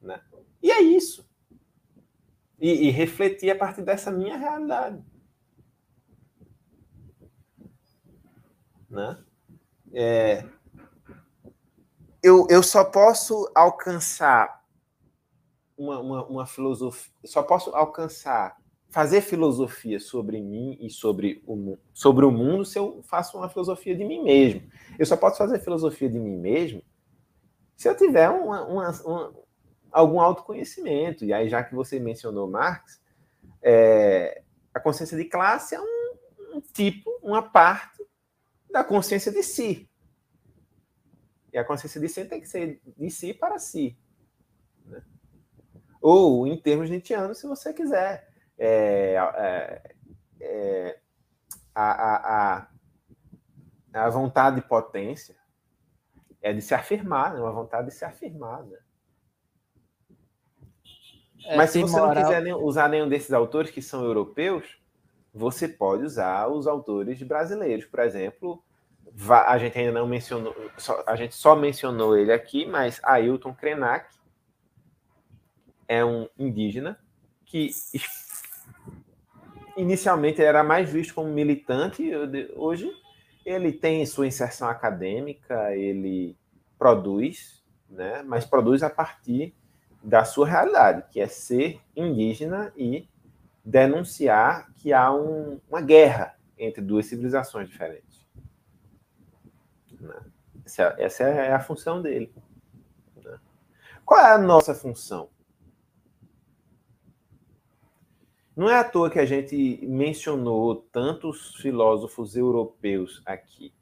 Né? 0.00 0.18
E 0.62 0.72
é 0.72 0.80
isso. 0.80 1.28
E, 2.58 2.88
e 2.88 2.90
refletir 2.90 3.50
a 3.50 3.58
partir 3.58 3.82
dessa 3.82 4.10
minha 4.10 4.34
realidade. 4.34 5.04
Né? 8.88 9.22
É, 9.92 10.48
eu, 12.22 12.46
eu 12.48 12.62
só 12.62 12.82
posso 12.82 13.52
alcançar 13.54 14.64
uma, 15.76 16.00
uma, 16.00 16.24
uma 16.24 16.46
filosofia, 16.46 17.12
só 17.26 17.42
posso 17.42 17.76
alcançar 17.76 18.58
fazer 18.92 19.22
filosofia 19.22 19.98
sobre 19.98 20.38
mim 20.42 20.76
e 20.78 20.90
sobre 20.90 21.42
o, 21.46 21.78
sobre 21.94 22.26
o 22.26 22.30
mundo 22.30 22.62
se 22.62 22.78
eu 22.78 23.02
faço 23.02 23.38
uma 23.38 23.48
filosofia 23.48 23.96
de 23.96 24.04
mim 24.04 24.22
mesmo. 24.22 24.62
Eu 24.98 25.06
só 25.06 25.16
posso 25.16 25.38
fazer 25.38 25.58
filosofia 25.60 26.10
de 26.10 26.18
mim 26.18 26.36
mesmo 26.36 26.82
se 27.74 27.88
eu 27.88 27.96
tiver 27.96 28.28
uma, 28.28 28.62
uma, 28.66 28.90
uma, 29.02 29.34
algum 29.90 30.20
autoconhecimento. 30.20 31.24
E 31.24 31.32
aí, 31.32 31.48
já 31.48 31.64
que 31.64 31.74
você 31.74 31.98
mencionou 31.98 32.46
Marx, 32.50 33.02
é, 33.62 34.42
a 34.74 34.78
consciência 34.78 35.16
de 35.16 35.24
classe 35.24 35.74
é 35.74 35.80
um, 35.80 36.14
um 36.56 36.60
tipo, 36.60 37.10
uma 37.22 37.42
parte 37.42 38.06
da 38.70 38.84
consciência 38.84 39.32
de 39.32 39.42
si. 39.42 39.88
E 41.50 41.56
a 41.56 41.64
consciência 41.64 41.98
de 41.98 42.08
si 42.10 42.26
tem 42.26 42.42
que 42.42 42.48
ser 42.48 42.78
de 42.84 43.10
si 43.10 43.32
para 43.32 43.58
si. 43.58 43.96
Né? 44.84 45.02
Ou, 45.98 46.46
em 46.46 46.60
termos 46.60 46.90
nietzschianos, 46.90 47.38
se 47.38 47.46
você 47.46 47.72
quiser 47.72 48.31
é, 48.58 49.14
é, 49.36 49.94
é, 50.40 50.98
a, 51.74 52.58
a, 52.58 52.66
a, 53.94 54.10
vontade 54.10 54.56
de 54.56 54.62
potência 54.62 55.36
é 56.40 56.52
de 56.52 56.60
se 56.60 56.74
afirmar, 56.74 57.34
né? 57.34 57.40
uma 57.40 57.52
vontade 57.52 57.88
de 57.88 57.94
se 57.94 58.04
afirmar. 58.04 58.62
Né? 58.64 58.78
É, 61.44 61.56
Mas 61.56 61.70
se 61.70 61.80
você 61.80 61.98
moral... 61.98 62.14
não 62.14 62.22
quiser 62.22 62.54
usar 62.56 62.88
nenhum 62.88 63.08
desses 63.08 63.32
autores 63.32 63.70
que 63.70 63.82
são 63.82 64.04
europeus, 64.04 64.80
você 65.32 65.66
pode 65.68 66.04
usar 66.04 66.48
os 66.48 66.66
autores 66.66 67.22
brasileiros. 67.22 67.86
Por 67.86 68.00
exemplo, 68.00 68.62
a 69.28 69.58
gente 69.58 69.78
ainda 69.78 69.92
não 69.92 70.06
mencionou, 70.06 70.54
a 71.06 71.16
gente 71.16 71.34
só 71.34 71.56
mencionou 71.56 72.16
ele 72.16 72.32
aqui, 72.32 72.66
mas 72.66 73.00
Ailton 73.02 73.54
Krenak 73.54 74.06
é 75.88 76.04
um 76.04 76.28
indígena 76.38 76.98
que 77.44 77.70
inicialmente 79.76 80.42
era 80.42 80.62
mais 80.62 80.90
visto 80.90 81.14
como 81.14 81.28
militante, 81.28 82.10
hoje 82.54 82.90
ele 83.44 83.72
tem 83.72 84.04
sua 84.06 84.26
inserção 84.26 84.68
acadêmica, 84.68 85.74
ele 85.74 86.36
produz, 86.78 87.62
né, 87.88 88.22
mas 88.22 88.44
produz 88.44 88.82
a 88.82 88.90
partir 88.90 89.54
da 90.02 90.24
sua 90.24 90.46
realidade, 90.46 91.04
que 91.10 91.20
é 91.20 91.26
ser 91.26 91.80
indígena 91.94 92.72
e 92.76 93.08
denunciar 93.64 94.72
que 94.74 94.92
há 94.92 95.12
um, 95.12 95.60
uma 95.68 95.80
guerra 95.80 96.36
entre 96.58 96.82
duas 96.82 97.06
civilizações 97.06 97.68
diferentes. 97.68 98.26
Né? 100.00 100.20
Essa, 100.64 100.94
essa, 100.98 101.24
é 101.24 101.52
a 101.52 101.60
função 101.60 102.02
dele. 102.02 102.32
Né? 103.16 103.38
Qual 104.04 104.20
é 104.20 104.32
a 104.32 104.38
nossa 104.38 104.74
função? 104.74 105.28
Não 108.54 108.68
é 108.68 108.78
à 108.78 108.84
toa 108.84 109.10
que 109.10 109.18
a 109.18 109.24
gente 109.24 109.80
mencionou 109.86 110.76
tantos 110.76 111.56
filósofos 111.56 112.36
europeus 112.36 113.22
aqui. 113.24 113.74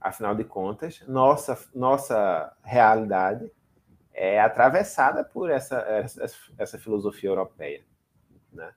Afinal 0.00 0.34
de 0.34 0.44
contas, 0.44 1.02
nossa, 1.06 1.58
nossa 1.74 2.56
realidade 2.62 3.50
é 4.12 4.40
atravessada 4.40 5.24
por 5.24 5.50
essa, 5.50 5.78
essa, 5.80 6.30
essa 6.56 6.78
filosofia 6.78 7.30
europeia. 7.30 7.84
Né? 8.52 8.72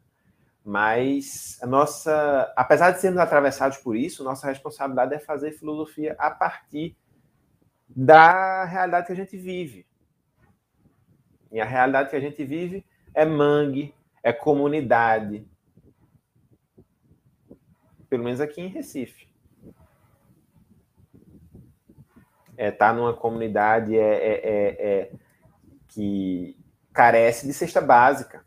Mas 0.63 1.57
a 1.61 1.65
nossa, 1.65 2.51
apesar 2.55 2.91
de 2.91 2.99
sermos 2.99 3.19
atravessados 3.19 3.77
por 3.77 3.95
isso, 3.95 4.23
nossa 4.23 4.47
responsabilidade 4.47 5.13
é 5.13 5.19
fazer 5.19 5.51
filosofia 5.51 6.15
a 6.19 6.29
partir 6.29 6.97
da 7.87 8.65
realidade 8.65 9.07
que 9.07 9.13
a 9.13 9.15
gente 9.15 9.37
vive. 9.37 9.87
E 11.51 11.61
a 11.61 11.65
realidade 11.65 12.09
que 12.09 12.15
a 12.15 12.19
gente 12.19 12.43
vive 12.43 12.85
é 13.13 13.23
mangue, 13.23 13.93
é 14.27 14.33
comunidade. 14.33 15.47
Pelo 18.09 18.25
menos 18.25 18.41
aqui 18.41 18.59
em 18.59 18.67
Recife. 18.67 19.25
É, 22.57 22.69
tá 22.69 22.91
numa 22.91 23.13
comunidade 23.13 23.97
é, 23.97 24.01
é, 24.01 24.33
é, 24.33 24.89
é 24.89 25.11
que 25.87 26.59
carece 26.91 27.47
de 27.47 27.53
cesta 27.53 27.79
básica. 27.79 28.45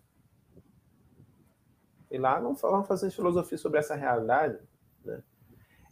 E 2.11 2.19
lá 2.19 2.39
vamos, 2.39 2.61
vamos 2.61 2.87
fazer 2.87 3.11
filosofia 3.11 3.57
sobre 3.57 3.79
essa 3.79 3.95
realidade. 3.95 4.59
né, 5.03 5.23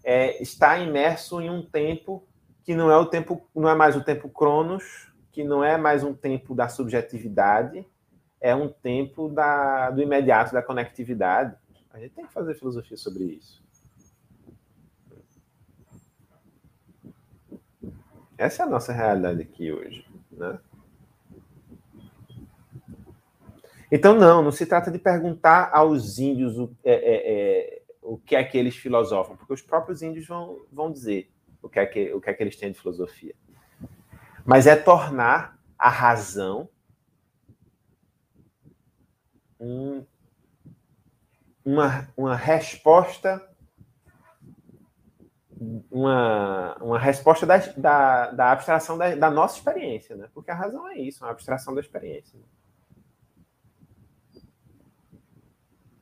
é, 0.05 0.43
está 0.43 0.79
imerso 0.79 1.41
em 1.41 1.49
um 1.49 1.65
tempo 1.65 2.29
que 2.63 2.75
não 2.75 2.91
é 2.91 2.97
o 2.99 3.07
tempo, 3.07 3.49
não 3.55 3.71
é 3.71 3.75
mais 3.75 3.97
o 3.97 4.05
tempo 4.05 4.29
Cronos, 4.29 5.11
que 5.33 5.43
não 5.43 5.65
é 5.65 5.79
mais 5.79 6.05
um 6.05 6.13
tempo 6.13 6.55
da 6.55 6.69
subjetividade, 6.69 7.87
é 8.41 8.55
um 8.55 8.69
tempo 8.69 9.29
da, 9.29 9.91
do 9.91 10.03
imediato, 10.03 10.53
da 10.53 10.63
conectividade. 10.63 11.57
A 11.91 11.99
gente 11.99 12.15
tem 12.15 12.27
que 12.27 12.33
fazer 12.33 12.55
filosofia 12.55 12.97
sobre 12.97 13.25
isso. 13.25 13.63
Essa 18.37 18.63
é 18.63 18.67
a 18.67 18.69
nossa 18.69 18.93
realidade 18.93 19.43
aqui 19.43 19.73
hoje. 19.73 20.07
Né? 20.31 20.59
Então, 23.91 24.15
não, 24.15 24.43
não 24.43 24.53
se 24.53 24.65
trata 24.65 24.91
de 24.91 24.99
perguntar 24.99 25.71
aos 25.73 26.19
índios 26.19 26.57
o, 26.59 26.71
é, 26.85 26.93
é, 26.93 27.33
é, 27.33 27.83
o 28.03 28.17
que 28.17 28.37
é 28.37 28.45
que 28.45 28.57
eles 28.57 28.77
filosofam, 28.77 29.37
porque 29.37 29.53
os 29.53 29.63
próprios 29.63 30.03
índios 30.03 30.27
vão, 30.27 30.61
vão 30.71 30.93
dizer 30.93 31.31
o 31.61 31.69
que, 31.69 31.81
é 31.81 31.87
que, 31.87 32.13
o 32.13 32.21
que 32.21 32.31
é 32.31 32.35
que 32.35 32.43
eles 32.43 32.57
têm 32.57 32.71
de 32.71 32.79
filosofia. 32.79 33.35
Mas 34.45 34.67
é 34.67 34.77
tornar 34.77 35.59
a 35.77 35.89
razão 35.89 36.69
um, 39.61 40.05
uma, 41.65 42.09
uma 42.17 42.37
resposta 42.37 43.45
uma, 45.91 46.77
uma 46.77 46.99
resposta 46.99 47.45
da, 47.45 47.59
da, 47.59 48.31
da 48.31 48.53
abstração 48.53 48.97
da, 48.97 49.15
da, 49.15 49.31
nossa 49.31 49.57
experiência, 49.57 50.17
né? 50.17 50.29
Porque 50.33 50.51
a 50.51 50.55
razão 50.55 50.89
é 50.89 50.99
isso, 50.99 51.25
uma 51.25 51.33
abstração 51.33 51.75
da 51.75 51.81
experiência. 51.81 52.39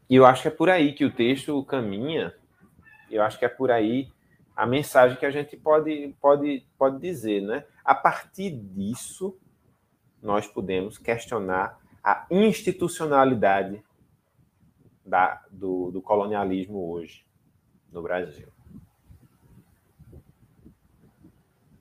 E 0.09 0.15
eu 0.15 0.25
acho 0.25 0.43
que 0.43 0.49
é 0.49 0.51
por 0.51 0.69
aí 0.69 0.93
que 0.93 1.05
o 1.05 1.13
texto 1.13 1.65
caminha, 1.65 2.35
eu 3.11 3.23
acho 3.23 3.39
que 3.39 3.45
é 3.45 3.49
por 3.49 3.71
aí 3.71 4.13
a 4.55 4.67
mensagem 4.67 5.19
que 5.19 5.27
a 5.27 5.31
gente 5.31 5.57
pode, 5.57 6.15
pode, 6.21 6.67
pode 6.79 7.01
dizer, 7.01 7.43
né? 7.43 7.65
A 7.85 7.95
partir 7.95 8.51
disso, 8.51 9.39
nós 10.23 10.47
podemos 10.47 10.99
questionar 10.99 11.79
a 12.07 12.25
institucionalidade 12.31 13.83
da, 15.05 15.43
do, 15.51 15.91
do 15.91 16.01
colonialismo 16.01 16.89
hoje 16.89 17.27
no 17.91 18.01
Brasil. 18.01 18.47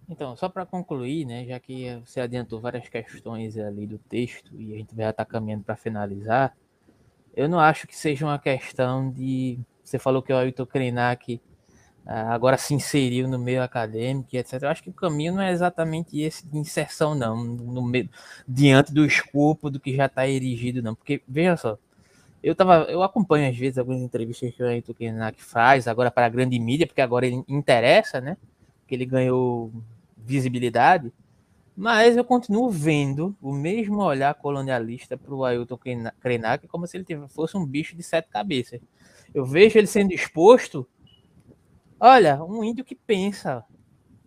Então, 0.10 0.36
só 0.36 0.50
para 0.50 0.66
concluir, 0.66 1.26
né, 1.26 1.46
já 1.46 1.60
que 1.60 2.02
você 2.04 2.22
adiantou 2.22 2.60
várias 2.60 2.90
questões 2.90 3.56
ali 3.56 3.86
do 3.86 4.00
texto 4.00 4.60
e 4.60 4.74
a 4.74 4.78
gente 4.78 4.96
já 4.96 5.12
está 5.12 5.24
caminhando 5.24 5.64
para 5.64 5.76
finalizar, 5.76 6.58
eu 7.36 7.48
não 7.48 7.60
acho 7.60 7.86
que 7.86 7.96
seja 7.96 8.26
uma 8.26 8.40
questão 8.40 9.12
de. 9.12 9.60
Você 9.84 10.00
falou 10.00 10.24
que 10.24 10.34
o 10.34 10.38
Ailton 10.38 10.66
Krenak 10.66 11.40
agora 12.06 12.58
se 12.58 12.74
inseriu 12.74 13.28
no 13.28 13.40
meio 13.40 13.64
acadêmico, 13.64 14.30
etc. 14.36 14.62
Eu 14.62 14.70
acho 14.70 14.84
que 14.84 14.90
o 14.90 14.94
caminho 14.94 15.34
não 15.34 15.42
é 15.42 15.52
exatamente 15.52 16.20
esse 16.22 16.46
de 16.46 16.58
inserção, 16.58 17.16
não, 17.16 17.44
no 17.44 17.82
meio, 17.82 18.10
diante 18.48 18.94
do 18.94 19.06
escopo 19.06 19.70
do 19.70 19.80
que 19.80 19.96
já 19.96 20.06
está 20.06 20.28
erigido, 20.28 20.82
não. 20.82 20.94
Porque, 20.96 21.22
veja 21.28 21.58
só, 21.58 21.78
eu, 22.44 22.54
tava, 22.56 22.86
eu 22.90 23.02
acompanho 23.02 23.50
às 23.50 23.58
vezes 23.58 23.78
algumas 23.80 24.02
entrevistas 24.02 24.54
que 24.54 24.62
o 24.62 24.68
Ailton 24.68 24.94
Krenak 24.94 25.42
faz, 25.44 25.88
agora 25.88 26.12
para 26.12 26.28
a 26.28 26.30
grande 26.30 26.60
mídia, 26.60 26.86
porque 26.86 27.02
agora 27.02 27.26
ele 27.26 27.44
interessa, 27.48 28.22
né? 28.22 28.38
Que 28.88 28.94
ele 28.94 29.06
ganhou 29.06 29.72
visibilidade, 30.16 31.12
mas 31.76 32.16
eu 32.16 32.24
continuo 32.24 32.70
vendo 32.70 33.36
o 33.42 33.52
mesmo 33.52 34.02
olhar 34.02 34.34
colonialista 34.36 35.18
para 35.18 35.34
o 35.34 35.44
Ailton 35.44 35.78
Krenak 36.22 36.68
como 36.68 36.88
se 36.88 36.98
ele 36.98 37.06
fosse 37.30 37.58
um 37.58 37.66
bicho 37.66 37.96
de 37.96 38.04
sete 38.04 38.30
cabeças. 38.30 38.80
Eu 39.34 39.44
vejo 39.46 39.78
ele 39.78 39.88
sendo 39.88 40.14
exposto, 40.14 40.88
olha, 42.06 42.44
um 42.44 42.64
índio 42.64 42.86
que 42.86 42.96
pensa 42.96 43.64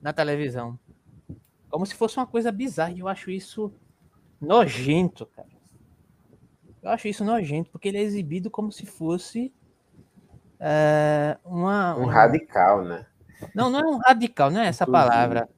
na 0.03 0.13
televisão, 0.13 0.79
como 1.71 1.87
se 1.87 1.95
fosse 1.95 2.17
uma 2.17 2.27
coisa 2.27 2.51
bizarra. 2.51 2.93
E 2.93 3.01
eu 3.01 3.09
acho 3.09 3.31
isso 3.31 3.73
nojento, 4.41 5.27
cara. 5.27 5.49
Eu 6.83 6.91
acho 6.91 7.09
isso 7.09 7.25
nojento, 7.25 7.71
porque 7.71 7.89
ele 7.89 7.99
é 7.99 8.03
exibido 8.03 8.51
como 8.51 8.73
se 8.73 8.87
fosse 8.87 9.53
é, 10.59 11.37
uma, 11.45 11.97
um 11.97 12.07
radical, 12.07 12.85
né? 12.85 13.07
Não, 13.55 13.71
não 13.71 13.81
é 13.81 13.87
um 13.87 13.99
radical, 13.99 14.51
não 14.51 14.61
é 14.61 14.67
essa 14.67 14.87
palavra 14.87 15.49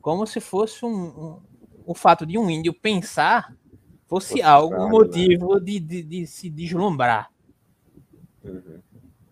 como 0.00 0.26
se 0.26 0.40
fosse 0.40 0.84
um, 0.84 0.90
um, 0.90 1.42
o 1.86 1.94
fato 1.94 2.26
de 2.26 2.38
um 2.38 2.48
índio 2.50 2.72
pensar 2.72 3.54
fosse, 4.06 4.28
fosse 4.28 4.42
algo, 4.42 4.74
um 4.74 4.84
né? 4.84 4.90
motivo 4.90 5.54
né? 5.54 5.60
de, 5.60 5.80
de, 5.80 6.02
de, 6.02 6.26
se 6.26 6.50
deslumbrar. 6.50 7.30
Uhum. 8.42 8.80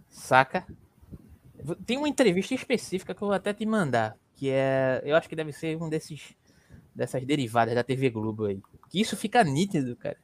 Saca? 0.09 0.67
Tem 1.85 1.97
uma 1.97 2.09
entrevista 2.09 2.55
específica 2.55 3.15
que 3.15 3.23
eu 3.23 3.29
vou 3.29 3.35
até 3.35 3.53
te 3.53 3.67
mandar, 3.67 4.17
que 4.35 4.51
é, 4.51 5.03
eu 5.05 5.17
acho 5.17 5.29
que 5.29 5.37
deve 5.37 5.53
ser 5.53 5.77
um 5.81 5.89
desses 5.89 6.37
dessas 6.95 7.25
derivadas 7.25 7.75
da 7.75 7.85
TV 7.85 8.11
Globo 8.11 8.47
aí. 8.47 8.61
Que 8.91 9.01
isso 9.01 9.17
fica 9.17 9.45
nítido, 9.45 9.95
cara. 9.95 10.17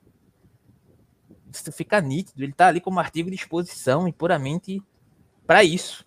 Isso 1.52 1.70
fica 1.70 2.01
nítido. 2.01 2.43
Ele 2.43 2.52
tá 2.52 2.66
ali 2.66 2.81
como 2.81 2.98
artigo 2.98 3.31
de 3.31 3.36
exposição 3.36 4.09
e 4.09 4.12
puramente 4.12 4.82
para 5.47 5.62
isso. 5.62 6.05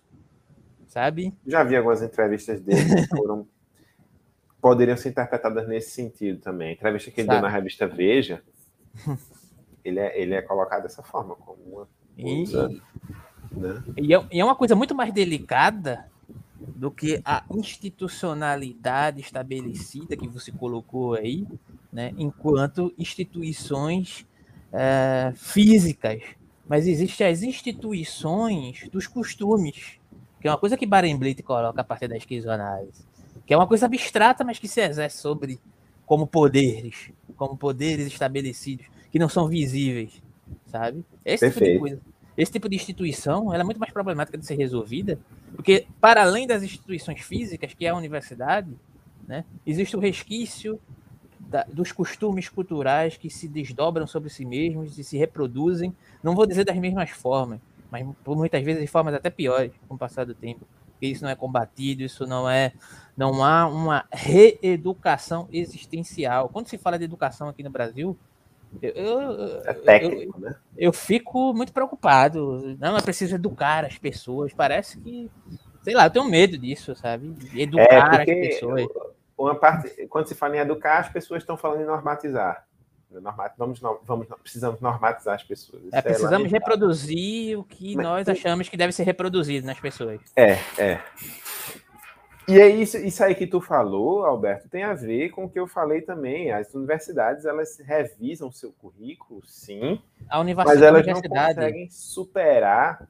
Sabe? 0.86 1.34
Já 1.46 1.64
vi 1.64 1.76
algumas 1.76 2.02
entrevistas 2.02 2.60
dele 2.60 2.94
que 2.94 3.06
foram 3.16 3.46
poderiam 4.60 4.96
ser 4.96 5.10
interpretadas 5.10 5.66
nesse 5.68 5.90
sentido 5.92 6.40
também. 6.40 6.70
A 6.70 6.72
entrevista 6.72 7.10
que 7.10 7.20
ele 7.20 7.26
Sabe. 7.26 7.40
deu 7.40 7.48
na 7.48 7.54
revista 7.54 7.86
Veja, 7.86 8.42
ele 9.84 10.00
é, 10.00 10.20
ele 10.20 10.34
é 10.34 10.42
colocado 10.42 10.82
dessa 10.82 11.02
forma, 11.02 11.34
como 11.36 11.62
uma 11.62 11.88
e, 12.16 12.44
né? 13.52 13.82
e, 13.96 14.14
é, 14.14 14.26
e 14.30 14.40
é 14.40 14.44
uma 14.44 14.54
coisa 14.54 14.74
muito 14.74 14.94
mais 14.94 15.12
delicada 15.12 16.06
do 16.60 16.90
que 16.90 17.20
a 17.24 17.44
institucionalidade 17.50 19.20
estabelecida 19.20 20.16
que 20.16 20.28
você 20.28 20.52
colocou 20.52 21.14
aí, 21.14 21.46
né, 21.92 22.12
enquanto 22.16 22.92
instituições 22.98 24.26
é, 24.72 25.32
físicas. 25.34 26.22
Mas 26.68 26.86
existem 26.86 27.26
as 27.26 27.42
instituições 27.42 28.88
dos 28.92 29.06
costumes, 29.06 29.98
que 30.40 30.46
é 30.46 30.50
uma 30.50 30.58
coisa 30.58 30.76
que 30.76 30.86
Barenblit 30.86 31.42
coloca 31.42 31.80
a 31.80 31.84
partir 31.84 32.08
da 32.08 32.16
esquizoanálise 32.16 33.08
que 33.48 33.54
é 33.54 33.56
uma 33.56 33.66
coisa 33.66 33.86
abstrata, 33.86 34.44
mas 34.44 34.58
que 34.58 34.68
se 34.68 34.82
exerce 34.82 35.16
sobre 35.16 35.58
como 36.04 36.26
poderes, 36.26 37.10
como 37.34 37.56
poderes 37.56 38.06
estabelecidos, 38.06 38.84
que 39.10 39.18
não 39.18 39.26
são 39.26 39.48
visíveis, 39.48 40.22
sabe? 40.66 41.02
Esse 41.24 41.46
Perfeito. 41.46 41.72
tipo 41.72 41.84
de 41.86 41.96
coisa. 41.96 42.02
Esse 42.38 42.52
tipo 42.52 42.68
de 42.68 42.76
instituição 42.76 43.52
ela 43.52 43.62
é 43.62 43.64
muito 43.64 43.80
mais 43.80 43.92
problemática 43.92 44.38
de 44.38 44.46
ser 44.46 44.54
resolvida, 44.54 45.18
porque 45.54 45.86
para 46.00 46.22
além 46.22 46.46
das 46.46 46.62
instituições 46.62 47.20
físicas, 47.20 47.74
que 47.74 47.84
é 47.84 47.88
a 47.88 47.96
universidade, 47.96 48.70
né, 49.26 49.44
existe 49.66 49.96
o 49.96 50.00
resquício 50.00 50.80
da, 51.40 51.64
dos 51.64 51.92
costumes 51.92 52.48
culturais 52.48 53.16
que 53.16 53.28
se 53.28 53.48
desdobram 53.48 54.06
sobre 54.06 54.30
si 54.30 54.44
mesmos 54.44 54.96
e 54.96 55.04
se 55.04 55.18
reproduzem, 55.18 55.92
não 56.22 56.34
vou 56.34 56.46
dizer 56.46 56.64
das 56.64 56.76
mesmas 56.76 57.10
formas, 57.10 57.58
mas 57.90 58.06
por 58.22 58.36
muitas 58.36 58.62
vezes 58.62 58.80
de 58.80 58.86
formas 58.86 59.14
até 59.14 59.28
piores 59.28 59.72
com 59.88 59.96
o 59.96 59.98
passar 59.98 60.24
do 60.24 60.34
tempo 60.34 60.64
isso 61.00 61.22
não 61.22 61.30
é 61.30 61.36
combatido, 61.36 62.02
isso 62.02 62.26
não 62.26 62.48
é. 62.48 62.72
Não 63.16 63.44
há 63.44 63.66
uma 63.66 64.04
reeducação 64.12 65.48
existencial. 65.52 66.48
Quando 66.48 66.68
se 66.68 66.78
fala 66.78 66.98
de 66.98 67.04
educação 67.04 67.48
aqui 67.48 67.62
no 67.62 67.70
Brasil, 67.70 68.16
eu, 68.82 68.92
eu, 68.92 69.62
é 69.64 69.74
técnico, 69.74 70.36
eu, 70.36 70.40
né? 70.40 70.56
Eu 70.76 70.92
fico 70.92 71.52
muito 71.54 71.72
preocupado. 71.72 72.76
Não, 72.78 72.96
é 72.96 73.00
preciso 73.00 73.34
educar 73.34 73.84
as 73.84 73.98
pessoas. 73.98 74.52
Parece 74.52 74.98
que, 74.98 75.30
sei 75.82 75.94
lá, 75.94 76.06
eu 76.06 76.10
tenho 76.10 76.24
medo 76.24 76.56
disso, 76.58 76.94
sabe? 76.94 77.34
Educar 77.54 78.20
é 78.20 78.20
as 78.20 78.24
pessoas. 78.24 78.86
Uma 79.36 79.54
parte, 79.54 80.06
quando 80.08 80.26
se 80.26 80.34
fala 80.34 80.56
em 80.56 80.60
educar, 80.60 80.98
as 80.98 81.08
pessoas 81.08 81.42
estão 81.42 81.56
falando 81.56 81.82
em 81.82 81.86
normatizar. 81.86 82.66
Vamos, 83.56 83.80
vamos, 84.04 84.26
precisamos 84.42 84.80
normatizar 84.80 85.34
as 85.34 85.42
pessoas. 85.42 85.82
É, 85.92 85.98
é 85.98 86.02
precisamos 86.02 86.48
é 86.48 86.50
reproduzir 86.50 87.58
o 87.58 87.64
que 87.64 87.96
Mas, 87.96 88.04
nós 88.04 88.28
achamos 88.28 88.68
que 88.68 88.76
deve 88.76 88.92
ser 88.92 89.04
reproduzido 89.04 89.66
nas 89.66 89.80
pessoas. 89.80 90.20
É, 90.36 90.58
é. 90.76 91.00
E 92.48 92.58
é 92.58 92.68
isso, 92.68 92.96
isso 92.96 93.22
aí 93.22 93.34
que 93.34 93.46
tu 93.46 93.60
falou, 93.60 94.24
Alberto, 94.24 94.68
tem 94.68 94.82
a 94.82 94.94
ver 94.94 95.28
com 95.30 95.44
o 95.44 95.50
que 95.50 95.60
eu 95.60 95.66
falei 95.66 96.00
também. 96.00 96.50
As 96.50 96.74
universidades, 96.74 97.44
elas 97.44 97.78
revisam 97.78 98.50
seu 98.50 98.72
currículo, 98.72 99.42
sim, 99.44 100.00
a 100.28 100.40
universidade, 100.40 100.80
mas 100.80 100.88
elas 100.88 101.06
não 101.06 101.22
conseguem 101.22 101.90
superar 101.90 103.06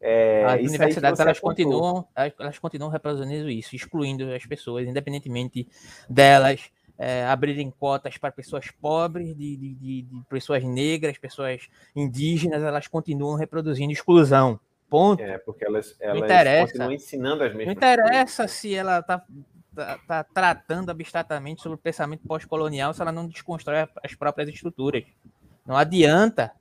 é, 0.00 0.44
as 0.44 0.60
universidades 0.60 1.18
elas 1.18 1.40
continuam, 1.40 2.06
elas 2.14 2.58
continuam 2.58 2.90
reproduzindo 2.90 3.50
isso, 3.50 3.74
excluindo 3.74 4.32
as 4.32 4.46
pessoas, 4.46 4.86
independentemente 4.86 5.66
delas 6.08 6.70
é, 6.96 7.24
abrirem 7.26 7.70
cotas 7.70 8.16
para 8.16 8.30
pessoas 8.30 8.70
pobres, 8.70 9.36
de, 9.36 9.56
de, 9.56 9.74
de, 9.74 10.02
de, 10.02 10.22
pessoas 10.28 10.62
negras, 10.64 11.18
pessoas 11.18 11.68
indígenas, 11.94 12.62
elas 12.62 12.86
continuam 12.86 13.36
reproduzindo 13.36 13.92
exclusão. 13.92 14.58
Ponto. 14.88 15.22
É, 15.22 15.38
porque 15.38 15.64
elas, 15.64 15.94
elas 16.00 16.22
interessa. 16.22 16.66
continuam 16.66 16.92
ensinando 16.92 17.44
as 17.44 17.50
mesmas 17.50 17.66
Não 17.66 17.72
interessa 17.72 18.42
coisas. 18.42 18.50
se 18.52 18.74
ela 18.74 19.00
está 19.00 19.22
tá, 19.74 19.98
tá 20.06 20.24
tratando 20.24 20.90
abstratamente 20.90 21.62
sobre 21.62 21.76
o 21.76 21.80
pensamento 21.80 22.26
pós-colonial 22.26 22.92
se 22.94 23.02
ela 23.02 23.12
não 23.12 23.26
desconstrói 23.26 23.86
as 24.02 24.14
próprias 24.14 24.48
estruturas. 24.48 25.04
Não 25.66 25.76
adianta. 25.76 26.52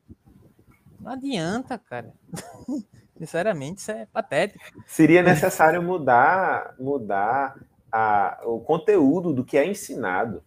Não 0.99 1.11
adianta, 1.11 1.77
cara. 1.77 2.13
Sinceramente, 3.17 3.79
isso 3.79 3.91
é 3.91 4.05
patético. 4.05 4.63
Seria 4.85 5.23
necessário 5.23 5.81
mudar, 5.81 6.75
mudar 6.77 7.57
a, 7.91 8.41
o 8.43 8.59
conteúdo 8.59 9.33
do 9.33 9.43
que 9.43 9.57
é 9.57 9.65
ensinado, 9.65 10.43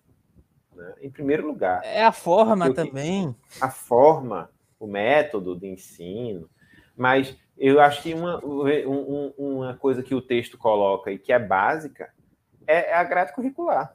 né? 0.77 0.95
em 1.01 1.11
primeiro 1.11 1.47
lugar. 1.47 1.81
É 1.83 2.05
a 2.05 2.13
forma 2.13 2.73
também. 2.73 3.35
A 3.61 3.71
forma, 3.71 4.51
o 4.79 4.87
método 4.87 5.59
de 5.59 5.67
ensino. 5.67 6.49
Mas 6.97 7.37
eu 7.61 7.79
acho 7.79 8.03
que 8.03 8.15
uma, 8.15 8.43
um, 8.43 9.35
uma 9.37 9.77
coisa 9.77 10.03
que 10.03 10.15
o 10.15 10.23
texto 10.23 10.57
coloca 10.57 11.13
e 11.13 11.19
que 11.19 11.31
é 11.31 11.39
básica 11.39 12.11
é, 12.67 12.91
é 12.91 12.95
a 12.95 13.05
grade 13.05 13.35
curricular. 13.35 13.95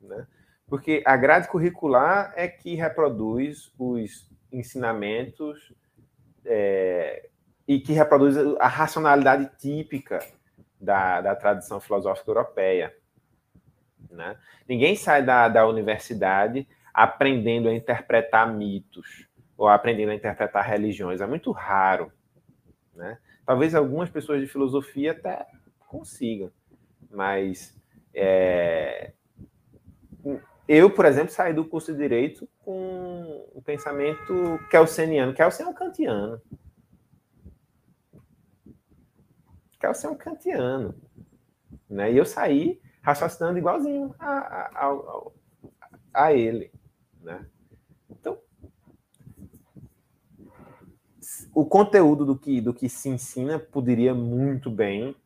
Né? 0.00 0.26
Porque 0.66 1.00
a 1.06 1.16
grade 1.16 1.46
curricular 1.46 2.32
é 2.34 2.48
que 2.48 2.74
reproduz 2.74 3.72
os 3.78 4.28
ensinamentos 4.50 5.72
é, 6.44 7.28
e 7.68 7.78
que 7.78 7.92
reproduz 7.92 8.36
a 8.58 8.66
racionalidade 8.66 9.48
típica 9.56 10.18
da, 10.80 11.20
da 11.20 11.36
tradição 11.36 11.80
filosófica 11.80 12.28
europeia. 12.28 12.92
Né? 14.10 14.36
Ninguém 14.68 14.96
sai 14.96 15.22
da, 15.22 15.48
da 15.48 15.68
universidade 15.68 16.66
aprendendo 16.92 17.68
a 17.68 17.74
interpretar 17.74 18.52
mitos 18.52 19.28
ou 19.56 19.68
aprendendo 19.68 20.10
a 20.10 20.16
interpretar 20.16 20.64
religiões. 20.64 21.20
É 21.20 21.26
muito 21.26 21.52
raro. 21.52 22.12
Né? 22.94 23.18
Talvez 23.44 23.74
algumas 23.74 24.08
pessoas 24.08 24.40
de 24.40 24.46
filosofia 24.46 25.12
até 25.12 25.46
consigam, 25.88 26.50
mas 27.10 27.76
é... 28.12 29.12
eu, 30.66 30.90
por 30.90 31.04
exemplo, 31.04 31.32
saí 31.32 31.52
do 31.52 31.64
curso 31.64 31.92
de 31.92 31.98
Direito 31.98 32.48
com 32.58 33.50
um 33.54 33.60
pensamento 33.60 34.58
kelseniano. 34.70 35.34
Kelsen 35.34 35.66
é 35.66 35.68
um 35.68 35.74
kantiano. 35.74 36.40
Kelsen 39.78 40.10
é 40.10 40.12
um 40.12 40.16
kantiano. 40.16 40.94
Né? 41.88 42.12
E 42.12 42.16
eu 42.16 42.24
saí 42.24 42.80
raciocinando 43.02 43.58
igualzinho 43.58 44.14
a, 44.18 44.30
a, 44.30 44.88
a, 44.88 45.30
a 46.14 46.32
ele. 46.32 46.72
Né? 47.20 47.46
Então, 48.08 48.38
o 51.54 51.64
conteúdo 51.64 52.24
do 52.24 52.36
que, 52.36 52.60
do 52.60 52.74
que 52.74 52.88
se 52.88 53.08
ensina 53.08 53.58
poderia 53.58 54.14
muito 54.14 54.70
bem 54.70 55.16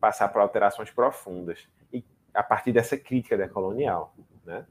passar 0.00 0.28
por 0.28 0.40
alterações 0.40 0.90
profundas 0.90 1.68
e 1.92 2.04
a 2.32 2.42
partir 2.42 2.72
dessa 2.72 2.96
crítica 2.96 3.36
decolonial, 3.36 4.14
né? 4.44 4.64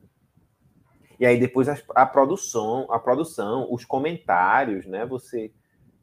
E 1.19 1.25
aí 1.25 1.39
depois 1.39 1.67
a, 1.67 1.77
a, 1.95 2.05
produção, 2.05 2.87
a 2.91 2.99
produção, 2.99 3.67
os 3.71 3.83
comentários, 3.83 4.85
né? 4.85 5.05
Você, 5.05 5.51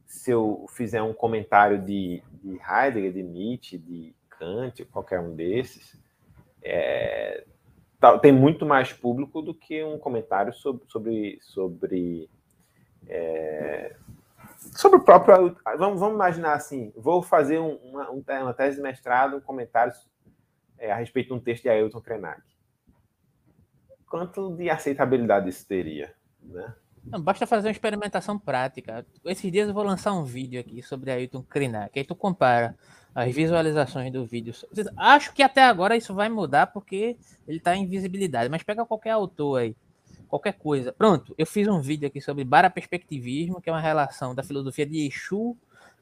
se 0.07 0.31
eu 0.31 0.67
fizer 0.71 1.03
um 1.03 1.15
comentário 1.15 1.81
de, 1.81 2.23
de 2.43 2.59
Heidegger, 2.61 3.13
de 3.13 3.23
Nietzsche, 3.23 3.79
de 3.79 4.15
Kant, 4.29 4.85
qualquer 4.87 5.21
um 5.21 5.35
desses, 5.35 5.97
é, 6.63 7.45
tá, 8.01 8.19
tem 8.19 8.33
muito 8.33 8.67
mais 8.67 8.93
público 8.93 9.41
do 9.41 9.55
que 9.55 9.85
um 9.85 9.99
comentário 9.99 10.53
sobre, 10.53 10.85
sobre, 10.89 11.39
sobre 11.41 12.29
é, 13.07 13.95
sobre 14.73 14.99
o 14.99 15.03
próprio. 15.03 15.57
Vamos, 15.79 16.01
vamos 16.01 16.15
imaginar 16.15 16.55
assim: 16.55 16.93
vou 16.97 17.23
fazer 17.23 17.59
um, 17.59 17.77
uma, 17.77 18.11
uma 18.11 18.55
tese 18.55 18.77
de 18.77 18.83
mestrado, 18.83 19.37
um 19.37 19.41
comentário 19.41 19.93
é, 20.79 20.93
a 20.93 20.97
respeito 20.97 21.29
de 21.29 21.35
um 21.35 21.41
texto 21.41 21.65
de 21.65 21.69
Ailton 21.69 22.01
Krenak. 22.01 22.43
Quanto 24.09 24.55
de 24.57 24.71
aceitabilidade 24.71 25.49
isso 25.49 25.67
teria? 25.67 26.15
Né? 26.43 26.75
Não, 27.05 27.21
basta 27.21 27.47
fazer 27.47 27.69
uma 27.69 27.73
experimentação 27.73 28.39
prática. 28.39 29.05
Esses 29.25 29.51
dias 29.51 29.69
eu 29.69 29.75
vou 29.75 29.83
lançar 29.83 30.13
um 30.13 30.25
vídeo 30.25 30.61
aqui 30.61 30.83
sobre 30.83 31.11
Ailton 31.11 31.43
Krenak. 31.43 31.99
Aí 31.99 32.05
tu 32.05 32.15
compara 32.15 32.77
as 33.15 33.33
visualizações 33.35 34.13
do 34.13 34.25
vídeo. 34.25 34.55
Acho 34.97 35.33
que 35.33 35.43
até 35.43 35.63
agora 35.63 35.97
isso 35.97 36.15
vai 36.15 36.29
mudar 36.29 36.69
porque 36.69 37.17
ele 37.47 37.59
está 37.59 37.77
em 37.77 37.87
visibilidade. 37.87 38.49
Mas 38.49 38.63
pega 38.63 38.87
qualquer 38.87 39.11
autor 39.11 39.61
aí 39.61 39.77
qualquer 40.29 40.55
coisa. 40.55 40.93
Pronto, 40.93 41.35
eu 41.37 41.47
fiz 41.47 41.69
um 41.69 41.81
vídeo 41.81 42.07
aqui 42.07 42.21
sobre 42.21 42.45
baraperspectivismo, 42.45 43.61
que 43.61 43.69
é 43.69 43.73
uma 43.73 43.81
relação 43.81 44.35
da 44.35 44.43
filosofia 44.43 44.87
de 44.87 45.07
Exu, 45.07 45.57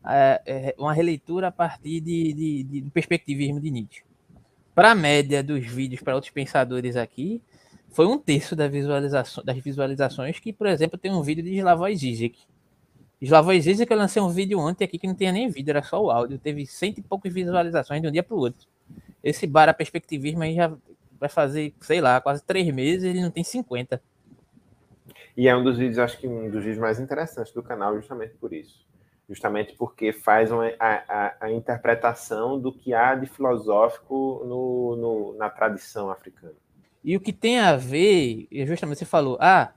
é, 0.04 0.42
é, 0.46 0.74
uma 0.78 0.92
releitura 0.92 1.48
a 1.48 1.52
partir 1.52 2.00
de, 2.00 2.32
de, 2.32 2.62
de, 2.64 2.80
do 2.82 2.90
perspectivismo 2.90 3.60
de 3.60 3.70
Nietzsche. 3.70 4.02
Para 4.74 4.92
a 4.92 4.94
média 4.94 5.42
dos 5.42 5.64
vídeos 5.66 6.00
para 6.00 6.14
outros 6.14 6.32
pensadores 6.32 6.96
aqui, 6.96 7.42
foi 7.90 8.06
um 8.06 8.18
terço 8.18 8.56
da 8.56 8.66
visualização, 8.68 9.44
das 9.44 9.58
visualizações 9.58 10.38
que, 10.38 10.52
por 10.52 10.66
exemplo, 10.66 10.98
tem 10.98 11.12
um 11.12 11.22
vídeo 11.22 11.44
de 11.44 11.54
Slavoj 11.56 11.94
Zizek. 11.94 12.40
Slavoj 13.20 13.60
Zizek, 13.60 13.92
eu 13.92 13.98
lancei 13.98 14.20
um 14.20 14.30
vídeo 14.30 14.58
ontem 14.58 14.84
aqui 14.84 14.98
que 14.98 15.06
não 15.06 15.14
tinha 15.14 15.30
nem 15.30 15.48
vídeo, 15.48 15.70
era 15.70 15.82
só 15.82 16.02
o 16.02 16.10
áudio. 16.10 16.38
Teve 16.38 16.66
cento 16.66 16.98
e 16.98 17.02
poucas 17.02 17.32
visualizações 17.32 18.00
de 18.00 18.08
um 18.08 18.10
dia 18.10 18.22
para 18.22 18.34
o 18.34 18.38
outro. 18.38 18.66
Esse 19.22 19.46
bara 19.46 19.74
perspectivismo 19.74 20.42
aí 20.42 20.54
já 20.54 20.74
vai 21.20 21.28
fazer, 21.28 21.72
sei 21.80 22.00
lá, 22.00 22.20
quase 22.20 22.42
três 22.42 22.66
meses, 22.74 23.04
ele 23.04 23.20
não 23.20 23.30
tem 23.30 23.44
50. 23.44 24.02
E 25.36 25.48
é 25.48 25.56
um 25.56 25.64
dos 25.64 25.78
vídeos, 25.78 25.98
acho 25.98 26.18
que 26.18 26.28
um 26.28 26.50
dos 26.50 26.62
vídeos 26.62 26.78
mais 26.78 27.00
interessantes 27.00 27.52
do 27.52 27.62
canal, 27.62 27.94
justamente 27.96 28.34
por 28.34 28.52
isso. 28.52 28.86
Justamente 29.28 29.74
porque 29.74 30.12
faz 30.12 30.50
uma, 30.50 30.66
a, 30.78 31.02
a, 31.08 31.36
a 31.46 31.52
interpretação 31.52 32.60
do 32.60 32.72
que 32.72 32.92
há 32.92 33.14
de 33.14 33.26
filosófico 33.26 34.42
no, 34.44 34.96
no, 34.96 35.38
na 35.38 35.48
tradição 35.48 36.10
africana. 36.10 36.54
E 37.04 37.16
o 37.16 37.20
que 37.20 37.32
tem 37.32 37.58
a 37.58 37.76
ver, 37.76 38.46
justamente 38.66 38.98
você 38.98 39.04
falou, 39.04 39.38
ah, 39.40 39.72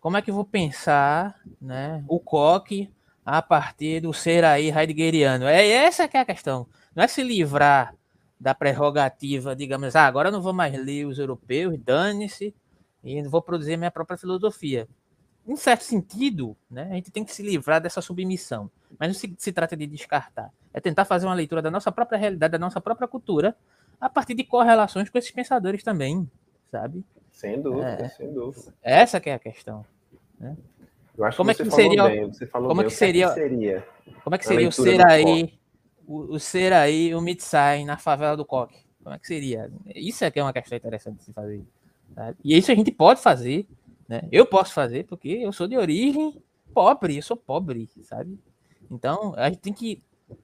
como 0.00 0.16
é 0.16 0.22
que 0.22 0.30
eu 0.30 0.34
vou 0.34 0.44
pensar 0.44 1.38
né, 1.60 2.02
o 2.08 2.18
coque 2.18 2.90
a 3.24 3.42
partir 3.42 4.00
do 4.00 4.14
ser 4.14 4.44
aí 4.44 4.70
heideggeriano? 4.70 5.44
É 5.44 5.66
essa 5.66 6.08
que 6.08 6.16
é 6.16 6.20
a 6.20 6.24
questão. 6.24 6.66
Não 6.94 7.02
é 7.02 7.06
se 7.06 7.22
livrar 7.22 7.94
da 8.38 8.54
prerrogativa, 8.54 9.54
digamos, 9.54 9.94
ah, 9.94 10.06
agora 10.06 10.28
eu 10.28 10.32
não 10.32 10.40
vou 10.40 10.54
mais 10.54 10.72
ler 10.74 11.04
os 11.04 11.18
europeus, 11.18 11.78
dane-se, 11.78 12.54
e 13.02 13.22
vou 13.22 13.42
produzir 13.42 13.76
minha 13.76 13.90
própria 13.90 14.18
filosofia 14.18 14.88
em 15.46 15.56
certo 15.56 15.82
sentido, 15.82 16.56
né, 16.70 16.88
a 16.90 16.94
gente 16.94 17.10
tem 17.10 17.24
que 17.24 17.34
se 17.34 17.42
livrar 17.42 17.80
dessa 17.80 18.00
submissão. 18.00 18.70
Mas 18.98 19.08
não 19.08 19.14
se, 19.14 19.34
se, 19.38 19.52
trata 19.52 19.76
de 19.76 19.86
descartar. 19.86 20.52
É 20.72 20.80
tentar 20.80 21.04
fazer 21.04 21.26
uma 21.26 21.34
leitura 21.34 21.62
da 21.62 21.70
nossa 21.70 21.90
própria 21.90 22.18
realidade, 22.18 22.52
da 22.52 22.58
nossa 22.58 22.80
própria 22.80 23.08
cultura, 23.08 23.56
a 24.00 24.08
partir 24.08 24.34
de 24.34 24.44
correlações 24.44 25.10
com 25.10 25.18
esses 25.18 25.30
pensadores 25.30 25.82
também, 25.82 26.30
sabe? 26.70 27.04
Sem 27.32 27.60
dúvida, 27.60 27.86
é, 27.86 28.08
sem 28.10 28.32
dúvida. 28.32 28.74
Essa 28.82 29.20
que 29.20 29.30
é 29.30 29.34
a 29.34 29.38
questão. 29.38 29.84
Né? 30.38 30.56
Eu 31.16 31.24
acho 31.24 31.36
como 31.36 31.54
que, 31.54 31.62
é 31.62 31.64
que 31.64 31.70
seria, 31.70 32.04
bem, 32.04 32.30
como 32.50 32.74
bem, 32.74 32.84
é 32.84 32.88
que 32.88 32.94
seria, 32.94 33.28
que 33.28 33.34
seria, 33.34 33.88
como 34.22 34.34
é 34.36 34.38
que 34.38 34.46
seria 34.46 34.68
o 34.68 34.72
ser 34.72 35.06
aí, 35.06 35.58
o, 36.06 36.34
o, 36.34 36.40
ser 36.40 36.72
aí, 36.72 37.14
o 37.14 37.20
Mitsai 37.20 37.84
na 37.84 37.98
favela 37.98 38.36
do 38.36 38.44
Coque? 38.44 38.78
Como 39.02 39.14
é 39.14 39.18
que 39.18 39.26
seria? 39.26 39.70
Isso 39.94 40.24
é 40.24 40.30
que 40.30 40.38
é 40.38 40.42
uma 40.42 40.52
questão 40.52 40.76
interessante 40.76 41.18
de 41.18 41.24
se 41.24 41.32
fazer. 41.32 41.64
Sabe? 42.14 42.36
E 42.44 42.56
isso 42.56 42.70
a 42.70 42.74
gente 42.74 42.90
pode 42.90 43.20
fazer 43.20 43.66
né? 44.10 44.22
Eu 44.32 44.44
posso 44.44 44.74
fazer 44.74 45.04
porque 45.04 45.28
eu 45.28 45.52
sou 45.52 45.68
de 45.68 45.76
origem 45.76 46.42
pobre, 46.74 47.16
eu 47.16 47.22
sou 47.22 47.36
pobre, 47.36 47.88
sabe? 48.02 48.36
Então, 48.90 49.32
a 49.36 49.48
gente 49.48 49.60
tem 49.60 49.72
que 49.72 50.02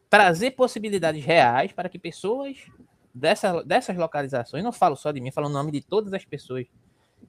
trazer 0.09 0.53
possibilidades 0.53 1.25
reais 1.25 1.73
para 1.73 1.89
que 1.89 1.99
pessoas 1.99 2.59
dessa, 3.13 3.65
dessas 3.65 3.97
localizações, 3.97 4.63
não 4.63 4.71
falo 4.71 4.95
só 4.95 5.11
de 5.11 5.21
mim, 5.21 5.33
falo 5.33 5.49
o 5.49 5.53
nome 5.53 5.73
de 5.73 5.81
todas 5.81 6.13
as 6.13 6.25
pessoas 6.25 6.65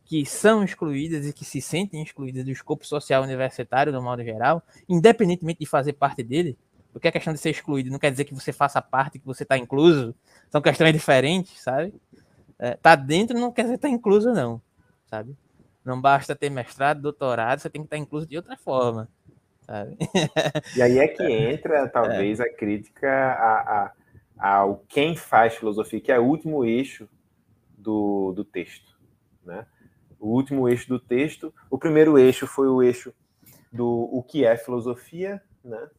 que 0.06 0.24
são 0.28 0.64
excluídas 0.64 1.26
e 1.26 1.34
que 1.34 1.44
se 1.44 1.60
sentem 1.60 2.04
excluídas 2.04 2.46
do 2.46 2.52
escopo 2.52 2.86
social 2.86 3.24
universitário, 3.24 3.92
no 3.92 4.02
modo 4.02 4.24
geral, 4.24 4.62
independentemente 4.88 5.62
de 5.62 5.66
fazer 5.66 5.94
parte 5.94 6.22
dele, 6.22 6.56
porque 6.94 7.08
a 7.08 7.12
questão 7.12 7.34
de 7.34 7.40
ser 7.40 7.50
excluído 7.50 7.90
não 7.90 7.98
quer 7.98 8.12
dizer 8.12 8.26
que 8.26 8.34
você 8.36 8.54
faça 8.54 8.80
parte, 8.80 9.18
que 9.18 9.26
você 9.26 9.42
está 9.42 9.58
incluso, 9.58 10.14
são 10.52 10.62
questões 10.62 10.94
diferentes, 10.94 11.60
sabe? 11.64 11.96
É, 12.60 12.76
tá 12.76 12.96
dentro 12.96 13.40
não 13.40 13.52
quer 13.52 13.64
dizer 13.64 13.78
tá 13.78 13.90
incluso, 13.90 14.34
não, 14.34 14.62
sabe? 15.06 15.38
Não 15.86 16.02
basta 16.02 16.36
ter 16.36 16.50
mestrado, 16.50 17.02
doutorado, 17.02 17.60
você 17.60 17.70
tem 17.70 17.82
que 17.82 17.86
estar 17.86 17.98
incluso 17.98 18.28
de 18.28 18.36
outra 18.36 18.58
forma. 18.58 19.08
Sabe? 19.62 19.98
E 20.76 20.82
aí 20.82 20.98
é 21.00 21.08
que 21.08 21.24
entra, 21.24 21.88
talvez, 21.88 22.40
é. 22.40 22.44
a 22.44 22.54
crítica 22.54 23.10
a, 23.10 23.94
a, 24.38 24.60
ao 24.60 24.84
quem 24.88 25.16
faz 25.16 25.56
filosofia, 25.56 26.02
que 26.02 26.12
é 26.12 26.20
o 26.20 26.26
último 26.26 26.66
eixo 26.66 27.08
do, 27.78 28.34
do 28.34 28.44
texto. 28.44 28.98
Né? 29.46 29.66
O 30.20 30.30
último 30.30 30.68
eixo 30.68 30.90
do 30.90 31.00
texto. 31.00 31.54
O 31.70 31.78
primeiro 31.78 32.18
eixo 32.18 32.48
foi 32.48 32.68
o 32.68 32.82
eixo 32.82 33.14
do 33.72 34.10
o 34.12 34.24
que 34.24 34.46
é 34.46 34.58
filosofia, 34.58 35.42
né? 35.64 35.90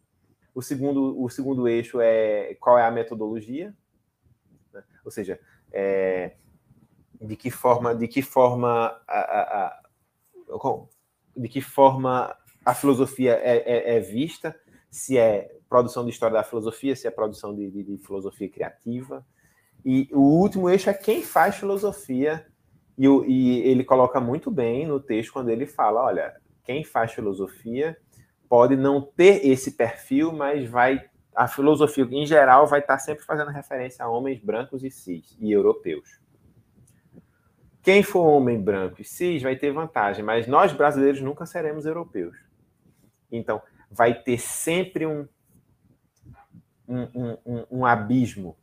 O 0.54 0.62
segundo, 0.62 1.22
o 1.22 1.28
segundo 1.28 1.68
eixo 1.68 2.00
é 2.00 2.54
qual 2.58 2.78
é 2.78 2.84
a 2.84 2.90
metodologia, 2.90 3.72
né? 4.72 4.82
ou 5.04 5.10
seja, 5.10 5.38
é, 5.70 6.32
de 7.20 7.36
que 7.36 7.50
forma, 7.50 7.94
de 7.94 8.06
que 8.06 8.22
forma 8.22 8.96
a, 9.06 9.18
a, 9.18 9.66
a 9.66 9.82
de 11.36 11.48
que 11.48 11.60
forma 11.60 12.34
a 12.64 12.74
filosofia 12.74 13.34
é, 13.42 13.56
é, 13.58 13.96
é, 13.96 14.00
vista, 14.00 14.54
se 14.90 15.16
é 15.16 15.50
produção 15.68 16.04
de 16.04 16.10
história 16.10 16.36
da 16.36 16.42
filosofia, 16.42 16.96
se 16.96 17.06
é 17.06 17.10
produção 17.10 17.54
de, 17.54 17.70
de, 17.70 17.82
de, 17.82 17.98
filosofia 17.98 18.48
criativa. 18.48 19.24
E 19.84 20.08
o 20.12 20.20
último 20.20 20.68
eixo 20.68 20.90
é 20.90 20.94
quem 20.94 21.22
faz 21.22 21.56
filosofia, 21.56 22.46
e, 22.96 23.06
e 23.06 23.60
ele 23.60 23.84
coloca 23.84 24.20
muito 24.20 24.50
bem 24.50 24.86
no 24.86 24.98
texto 24.98 25.32
quando 25.32 25.50
ele 25.50 25.66
fala: 25.66 26.04
olha, 26.04 26.34
quem 26.64 26.84
faz 26.84 27.12
filosofia 27.12 27.96
pode 28.48 28.76
não 28.76 29.00
ter 29.00 29.46
esse 29.46 29.72
perfil, 29.72 30.32
mas 30.32 30.68
vai 30.68 31.08
a 31.38 31.46
filosofia 31.46 32.04
em 32.10 32.26
geral 32.26 32.66
vai 32.66 32.80
estar 32.80 32.98
sempre 32.98 33.24
fazendo 33.24 33.52
referência 33.52 34.04
a 34.04 34.08
homens 34.08 34.40
brancos 34.40 34.82
e 34.82 34.90
cis 34.90 35.36
e 35.38 35.52
europeus. 35.52 36.17
Quem 37.88 38.02
for 38.02 38.20
homem 38.26 38.60
branco 38.60 39.00
e 39.00 39.04
cis 39.04 39.40
vai 39.42 39.56
ter 39.56 39.72
vantagem, 39.72 40.22
mas 40.22 40.46
nós 40.46 40.74
brasileiros 40.74 41.22
nunca 41.22 41.46
seremos 41.46 41.86
europeus. 41.86 42.36
Então, 43.32 43.62
vai 43.90 44.12
ter 44.12 44.36
sempre 44.36 45.06
um, 45.06 45.26
um, 46.86 47.38
um, 47.46 47.66
um 47.70 47.86
abismo 47.86 48.58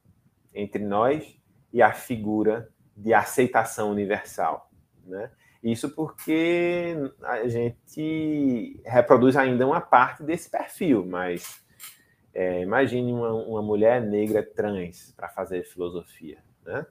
entre 0.53 0.85
nós 0.85 1.41
e 1.73 1.81
a 1.81 1.91
figura 1.91 2.69
de 2.95 3.15
aceitação 3.15 3.89
universal. 3.89 4.69
Né? 5.03 5.31
Isso 5.63 5.89
porque 5.89 6.95
a 7.23 7.47
gente 7.47 8.79
reproduz 8.85 9.35
ainda 9.35 9.65
uma 9.65 9.81
parte 9.81 10.21
desse 10.21 10.51
perfil, 10.51 11.03
mas 11.03 11.65
é, 12.31 12.61
imagine 12.61 13.11
uma, 13.11 13.33
uma 13.33 13.63
mulher 13.63 14.03
negra 14.03 14.43
trans 14.43 15.15
para 15.17 15.29
fazer 15.29 15.63
filosofia. 15.63 16.37
Né? 16.63 16.85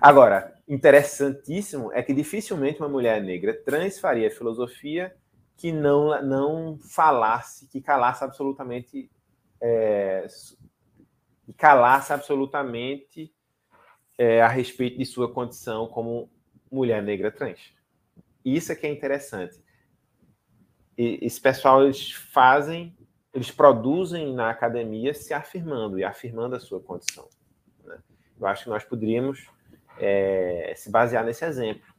Agora, 0.00 0.54
interessantíssimo 0.66 1.92
é 1.92 2.02
que 2.02 2.14
dificilmente 2.14 2.80
uma 2.80 2.88
mulher 2.88 3.22
negra 3.22 3.54
trans 3.54 3.98
faria 3.98 4.30
filosofia 4.30 5.14
que 5.56 5.70
não, 5.70 6.22
não 6.22 6.78
falasse, 6.78 7.68
que 7.68 7.80
calasse 7.80 8.24
absolutamente. 8.24 9.10
É, 9.60 10.26
calasse 11.56 12.12
absolutamente 12.12 13.32
é, 14.18 14.40
a 14.42 14.48
respeito 14.48 14.98
de 14.98 15.04
sua 15.04 15.32
condição 15.32 15.86
como 15.86 16.30
mulher 16.70 17.02
negra 17.02 17.30
trans. 17.30 17.72
Isso 18.44 18.72
é 18.72 18.74
que 18.74 18.86
é 18.86 18.90
interessante. 18.90 19.60
E, 20.96 21.18
esse 21.22 21.40
pessoal 21.40 21.84
eles 21.84 22.10
fazem, 22.12 22.96
eles 23.32 23.50
produzem 23.50 24.34
na 24.34 24.50
academia 24.50 25.14
se 25.14 25.32
afirmando 25.32 25.98
e 25.98 26.04
afirmando 26.04 26.56
a 26.56 26.60
sua 26.60 26.80
condição. 26.80 27.28
Né? 27.84 27.98
Eu 28.40 28.46
acho 28.46 28.64
que 28.64 28.70
nós 28.70 28.84
poderíamos 28.84 29.48
é, 29.98 30.72
se 30.76 30.90
basear 30.90 31.24
nesse 31.24 31.44
exemplo. 31.44 31.92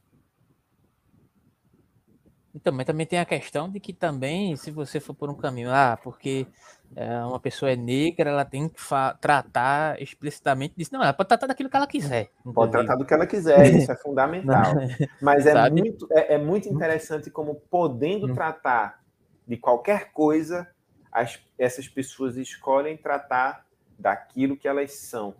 Então, 2.54 2.72
mas 2.72 2.86
também 2.86 3.04
tem 3.04 3.18
a 3.18 3.24
questão 3.24 3.68
de 3.68 3.80
que 3.80 3.92
também, 3.92 4.54
se 4.54 4.70
você 4.70 5.00
for 5.00 5.12
por 5.12 5.28
um 5.28 5.34
caminho, 5.34 5.70
ah, 5.72 5.98
porque 6.02 6.46
é, 6.94 7.18
uma 7.24 7.40
pessoa 7.40 7.72
é 7.72 7.74
negra, 7.74 8.30
ela 8.30 8.44
tem 8.44 8.68
que 8.68 8.80
tratar 9.20 10.00
explicitamente 10.00 10.74
disso. 10.76 10.92
Não, 10.92 11.02
ela 11.02 11.12
pode 11.12 11.28
tratar 11.28 11.48
daquilo 11.48 11.68
que 11.68 11.76
ela 11.76 11.86
quiser. 11.86 12.30
Inclusive. 12.40 12.54
Pode 12.54 12.70
tratar 12.70 12.94
do 12.94 13.04
que 13.04 13.12
ela 13.12 13.26
quiser, 13.26 13.66
isso 13.74 13.90
é 13.90 13.96
fundamental. 13.96 14.72
Mas 15.20 15.46
é 15.46 15.68
muito, 15.68 16.06
é, 16.12 16.34
é, 16.34 16.38
muito 16.38 16.68
interessante 16.68 17.28
como, 17.28 17.56
podendo 17.56 18.30
hum. 18.30 18.34
tratar 18.34 19.02
de 19.46 19.56
qualquer 19.56 20.12
coisa, 20.12 20.68
as, 21.10 21.40
essas 21.58 21.88
pessoas 21.88 22.36
escolhem 22.36 22.96
tratar 22.96 23.66
daquilo 23.98 24.56
que 24.56 24.68
elas 24.68 24.92
são. 24.92 25.34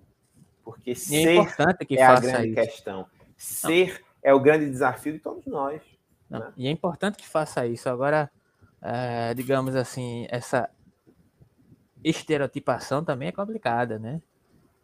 Porque 0.65 0.91
e 0.91 0.93
é 0.93 0.95
ser 0.95 1.29
é, 1.29 1.35
importante 1.35 1.85
que 1.85 1.99
é 1.99 2.05
a 2.05 2.19
grande 2.19 2.49
isso. 2.49 2.55
questão. 2.55 3.07
Ser 3.37 3.89
Não. 3.89 4.07
é 4.23 4.35
o 4.35 4.41
grande 4.41 4.69
desafio 4.69 5.13
de 5.13 5.19
todos 5.19 5.45
nós. 5.47 5.83
Né? 6.31 6.53
E 6.57 6.67
é 6.67 6.71
importante 6.71 7.19
que 7.19 7.27
faça 7.27 7.67
isso. 7.67 7.89
Agora, 7.89 8.31
é, 8.81 9.35
digamos 9.35 9.77
assim, 9.77 10.27
essa 10.31 10.71
estereotipação 12.03 13.05
também 13.05 13.29
é 13.29 13.33
complicada, 13.33 13.99
né? 13.99 14.23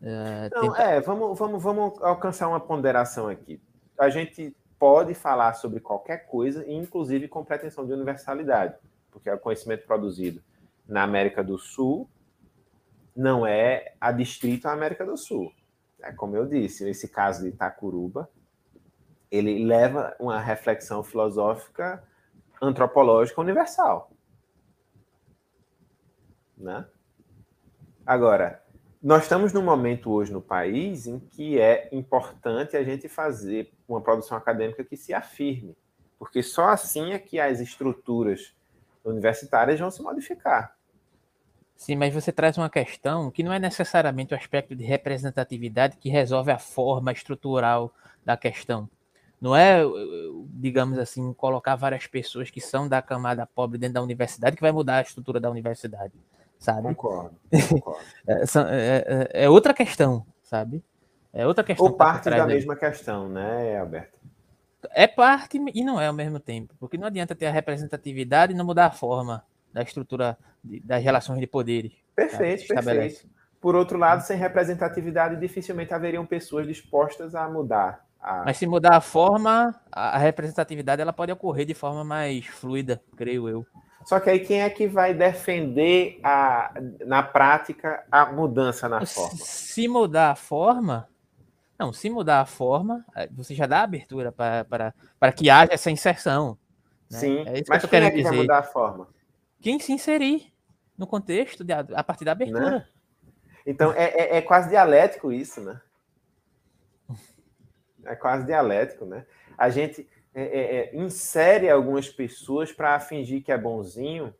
É, 0.02 0.50
Não, 0.54 0.62
tenta... 0.62 0.82
é 0.82 1.00
vamos, 1.00 1.38
vamos, 1.38 1.62
vamos 1.62 2.02
alcançar 2.02 2.48
uma 2.48 2.60
ponderação 2.60 3.28
aqui. 3.28 3.60
A 3.98 4.08
gente 4.08 4.54
pode 4.78 5.14
falar 5.14 5.54
sobre 5.54 5.80
qualquer 5.80 6.26
coisa, 6.26 6.64
inclusive 6.70 7.28
com 7.28 7.44
pretensão 7.44 7.86
de 7.86 7.92
universalidade, 7.92 8.74
porque 9.10 9.28
é 9.28 9.34
o 9.34 9.38
conhecimento 9.38 9.86
produzido 9.86 10.42
na 10.88 11.02
América 11.02 11.44
do 11.44 11.58
Sul 11.58 12.08
não 13.14 13.46
é 13.46 13.92
adstrito 14.00 14.68
à 14.68 14.72
América 14.72 15.04
do 15.04 15.16
Sul. 15.16 15.52
É 16.02 16.12
como 16.12 16.36
eu 16.36 16.46
disse, 16.46 16.84
nesse 16.84 17.08
caso 17.08 17.42
de 17.42 17.48
Itacuruba, 17.48 18.28
ele 19.30 19.64
leva 19.64 20.14
uma 20.18 20.40
reflexão 20.40 21.02
filosófica 21.02 22.02
antropológica 22.60 23.40
universal. 23.40 24.10
Né? 26.56 26.86
Agora, 28.04 28.62
nós 29.02 29.22
estamos 29.22 29.52
num 29.52 29.62
momento 29.62 30.10
hoje 30.10 30.32
no 30.32 30.42
país 30.42 31.06
em 31.06 31.18
que 31.18 31.58
é 31.58 31.88
importante 31.92 32.76
a 32.76 32.82
gente 32.82 33.08
fazer 33.08 33.72
uma 33.88 34.00
produção 34.00 34.36
acadêmica 34.36 34.84
que 34.84 34.96
se 34.96 35.14
afirme, 35.14 35.74
porque 36.18 36.42
só 36.42 36.68
assim 36.68 37.12
é 37.12 37.18
que 37.18 37.40
as 37.40 37.60
estruturas 37.60 38.54
universitárias 39.02 39.80
vão 39.80 39.90
se 39.90 40.02
modificar. 40.02 40.76
Sim, 41.80 41.96
mas 41.96 42.12
você 42.12 42.30
traz 42.30 42.58
uma 42.58 42.68
questão 42.68 43.30
que 43.30 43.42
não 43.42 43.50
é 43.50 43.58
necessariamente 43.58 44.34
o 44.34 44.36
aspecto 44.36 44.76
de 44.76 44.84
representatividade 44.84 45.96
que 45.96 46.10
resolve 46.10 46.50
a 46.50 46.58
forma 46.58 47.10
estrutural 47.10 47.90
da 48.22 48.36
questão. 48.36 48.86
Não 49.40 49.56
é, 49.56 49.80
digamos 50.50 50.98
assim, 50.98 51.32
colocar 51.32 51.76
várias 51.76 52.06
pessoas 52.06 52.50
que 52.50 52.60
são 52.60 52.86
da 52.86 53.00
camada 53.00 53.46
pobre 53.46 53.78
dentro 53.78 53.94
da 53.94 54.02
universidade 54.02 54.56
que 54.56 54.60
vai 54.60 54.72
mudar 54.72 54.98
a 54.98 55.00
estrutura 55.00 55.40
da 55.40 55.50
universidade, 55.50 56.12
sabe? 56.58 56.82
Concordo. 56.82 57.34
concordo. 57.70 58.04
é, 58.28 59.30
é, 59.32 59.44
é, 59.44 59.48
outra 59.48 59.72
questão, 59.72 60.26
sabe? 60.42 60.84
É 61.32 61.46
outra 61.46 61.64
questão. 61.64 61.86
Ou 61.86 61.94
parte 61.94 62.28
da 62.28 62.44
aí. 62.44 62.46
mesma 62.46 62.76
questão, 62.76 63.26
né, 63.26 63.78
Alberto? 63.78 64.18
É 64.90 65.06
parte 65.06 65.58
e 65.74 65.82
não 65.82 65.98
é 65.98 66.08
ao 66.08 66.14
mesmo 66.14 66.38
tempo, 66.38 66.74
porque 66.78 66.98
não 66.98 67.06
adianta 67.06 67.34
ter 67.34 67.46
a 67.46 67.50
representatividade 67.50 68.52
e 68.52 68.56
não 68.56 68.66
mudar 68.66 68.84
a 68.84 68.90
forma 68.90 69.42
da 69.72 69.80
estrutura 69.80 70.36
de, 70.62 70.80
das 70.80 71.02
relações 71.02 71.40
de 71.40 71.46
poderes. 71.46 71.92
Perfeito, 72.14 72.66
tá? 72.68 72.82
perfeito. 72.82 73.28
Por 73.60 73.74
outro 73.74 73.98
lado, 73.98 74.22
sem 74.22 74.36
representatividade, 74.36 75.36
dificilmente 75.36 75.92
haveriam 75.92 76.24
pessoas 76.24 76.66
dispostas 76.66 77.34
a 77.34 77.48
mudar. 77.48 78.04
A... 78.20 78.44
Mas 78.44 78.56
se 78.56 78.66
mudar 78.66 78.96
a 78.96 79.00
forma, 79.00 79.74
a 79.92 80.18
representatividade 80.18 81.02
ela 81.02 81.12
pode 81.12 81.32
ocorrer 81.32 81.66
de 81.66 81.74
forma 81.74 82.04
mais 82.04 82.46
fluida, 82.46 83.02
creio 83.16 83.48
eu. 83.48 83.66
Só 84.04 84.18
que 84.18 84.30
aí 84.30 84.40
quem 84.40 84.62
é 84.62 84.70
que 84.70 84.86
vai 84.86 85.12
defender 85.12 86.18
a, 86.22 86.72
na 87.06 87.22
prática 87.22 88.02
a 88.10 88.26
mudança 88.26 88.88
na 88.88 89.04
forma? 89.04 89.36
Se 89.36 89.86
mudar 89.86 90.30
a 90.30 90.34
forma, 90.34 91.06
não, 91.78 91.92
se 91.92 92.08
mudar 92.08 92.40
a 92.40 92.46
forma, 92.46 93.04
você 93.30 93.54
já 93.54 93.66
dá 93.66 93.82
abertura 93.82 94.32
para 94.32 95.32
que 95.32 95.50
haja 95.50 95.72
essa 95.72 95.90
inserção. 95.90 96.58
Né? 97.10 97.18
Sim, 97.18 97.38
é 97.46 97.62
mas 97.68 97.82
que 97.82 97.88
quem 97.88 98.00
é 98.00 98.10
que 98.10 98.16
dizer. 98.16 98.28
vai 98.28 98.38
mudar 98.38 98.58
a 98.58 98.62
forma? 98.62 99.08
quem 99.60 99.78
se 99.78 99.92
inserir 99.92 100.49
no 101.00 101.06
contexto 101.06 101.64
de, 101.64 101.72
a 101.72 102.04
partir 102.04 102.26
da 102.26 102.32
abertura. 102.32 102.70
Né? 102.70 102.86
Então 103.66 103.92
é, 103.92 104.04
é, 104.04 104.36
é, 104.36 104.42
quase 104.42 104.68
dialético 104.68 105.32
isso, 105.32 105.62
né? 105.62 105.80
É 108.04 108.14
quase 108.14 108.44
dialético, 108.44 109.06
né? 109.06 109.24
A 109.56 109.70
gente 109.70 110.06
é, 110.34 110.42
é, 110.42 110.76
é 110.76 110.96
insere 110.96 111.70
algumas 111.70 112.08
pessoas 112.08 112.70
para 112.70 113.00
fingir 113.00 113.42
que 113.42 113.50
é 113.50 113.56
bonzinho, 113.56 114.34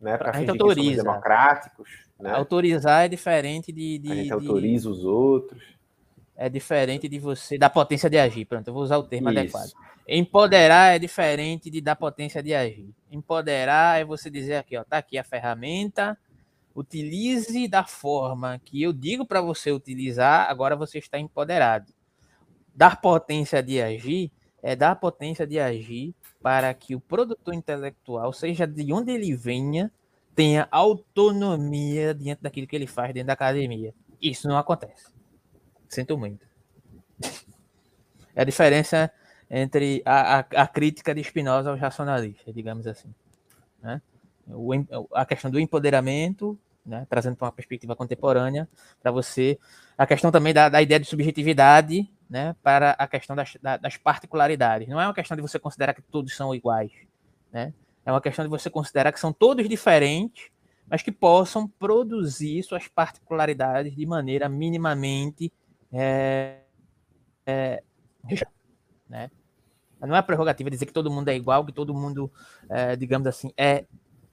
né? 0.00 0.16
Para 0.16 0.32
fingir 0.32 0.50
autoriza. 0.50 0.80
que 0.80 0.84
somos 0.84 1.04
democráticos. 1.04 1.88
Né? 2.20 2.30
Autorizar 2.32 3.04
é 3.04 3.08
diferente 3.08 3.72
de, 3.72 3.98
de 3.98 4.12
a 4.12 4.14
gente 4.14 4.32
autoriza 4.32 4.88
os 4.88 5.04
outros. 5.04 5.71
É 6.42 6.48
diferente 6.48 7.08
de 7.08 7.20
você 7.20 7.56
da 7.56 7.70
potência 7.70 8.10
de 8.10 8.18
agir. 8.18 8.44
Pronto, 8.44 8.66
eu 8.66 8.74
vou 8.74 8.82
usar 8.82 8.98
o 8.98 9.04
termo 9.04 9.30
isso. 9.30 9.38
adequado. 9.38 9.70
Empoderar 10.08 10.96
é 10.96 10.98
diferente 10.98 11.70
de 11.70 11.80
dar 11.80 11.94
potência 11.94 12.42
de 12.42 12.52
agir. 12.52 12.92
Empoderar 13.08 14.00
é 14.00 14.04
você 14.04 14.28
dizer 14.28 14.56
aqui, 14.56 14.76
ó, 14.76 14.82
tá 14.82 14.98
aqui 14.98 15.16
a 15.16 15.22
ferramenta, 15.22 16.18
utilize 16.74 17.68
da 17.68 17.84
forma 17.84 18.60
que 18.64 18.82
eu 18.82 18.92
digo 18.92 19.24
para 19.24 19.40
você 19.40 19.70
utilizar, 19.70 20.50
agora 20.50 20.74
você 20.74 20.98
está 20.98 21.16
empoderado. 21.16 21.92
Dar 22.74 23.00
potência 23.00 23.62
de 23.62 23.80
agir 23.80 24.32
é 24.60 24.74
dar 24.74 24.96
potência 24.96 25.46
de 25.46 25.60
agir 25.60 26.12
para 26.42 26.74
que 26.74 26.96
o 26.96 27.00
produtor 27.00 27.54
intelectual, 27.54 28.32
seja 28.32 28.66
de 28.66 28.92
onde 28.92 29.12
ele 29.12 29.32
venha, 29.36 29.92
tenha 30.34 30.66
autonomia 30.72 32.12
diante 32.12 32.42
daquilo 32.42 32.66
que 32.66 32.74
ele 32.74 32.88
faz 32.88 33.14
dentro 33.14 33.28
da 33.28 33.34
academia. 33.34 33.94
Isso 34.20 34.48
não 34.48 34.58
acontece. 34.58 35.21
Sinto 35.92 36.16
muito. 36.16 36.46
É 38.34 38.40
a 38.40 38.44
diferença 38.44 39.12
entre 39.50 40.00
a, 40.06 40.38
a, 40.38 40.62
a 40.62 40.66
crítica 40.66 41.14
de 41.14 41.22
Spinoza 41.22 41.68
aos 41.68 41.78
racionalistas, 41.78 42.54
digamos 42.54 42.86
assim. 42.86 43.14
Né? 43.82 44.00
O, 44.48 44.72
a 45.12 45.26
questão 45.26 45.50
do 45.50 45.60
empoderamento, 45.60 46.58
né? 46.84 47.06
trazendo 47.10 47.36
para 47.36 47.44
uma 47.44 47.52
perspectiva 47.52 47.94
contemporânea, 47.94 48.66
para 49.02 49.12
você, 49.12 49.58
a 49.98 50.06
questão 50.06 50.30
também 50.30 50.54
da, 50.54 50.70
da 50.70 50.80
ideia 50.80 50.98
de 50.98 51.06
subjetividade, 51.06 52.10
né? 52.28 52.56
para 52.62 52.92
a 52.92 53.06
questão 53.06 53.36
das, 53.36 53.58
das 53.60 53.98
particularidades. 53.98 54.88
Não 54.88 54.98
é 54.98 55.06
uma 55.06 55.14
questão 55.14 55.36
de 55.36 55.42
você 55.42 55.58
considerar 55.58 55.92
que 55.92 56.00
todos 56.00 56.34
são 56.34 56.54
iguais, 56.54 56.92
né? 57.52 57.74
é 58.06 58.10
uma 58.10 58.22
questão 58.22 58.46
de 58.46 58.48
você 58.48 58.70
considerar 58.70 59.12
que 59.12 59.20
são 59.20 59.30
todos 59.30 59.68
diferentes, 59.68 60.50
mas 60.88 61.02
que 61.02 61.12
possam 61.12 61.68
produzir 61.68 62.62
suas 62.62 62.88
particularidades 62.88 63.94
de 63.94 64.06
maneira 64.06 64.48
minimamente 64.48 65.52
é, 65.92 66.60
é, 67.46 67.82
né? 69.08 69.30
Não 70.00 70.16
é 70.16 70.22
prerrogativa 70.22 70.70
dizer 70.70 70.86
que 70.86 70.92
todo 70.92 71.10
mundo 71.10 71.28
é 71.28 71.36
igual, 71.36 71.64
que 71.64 71.72
todo 71.72 71.94
mundo, 71.94 72.32
é, 72.68 72.96
digamos 72.96 73.26
assim, 73.28 73.52
é 73.56 73.84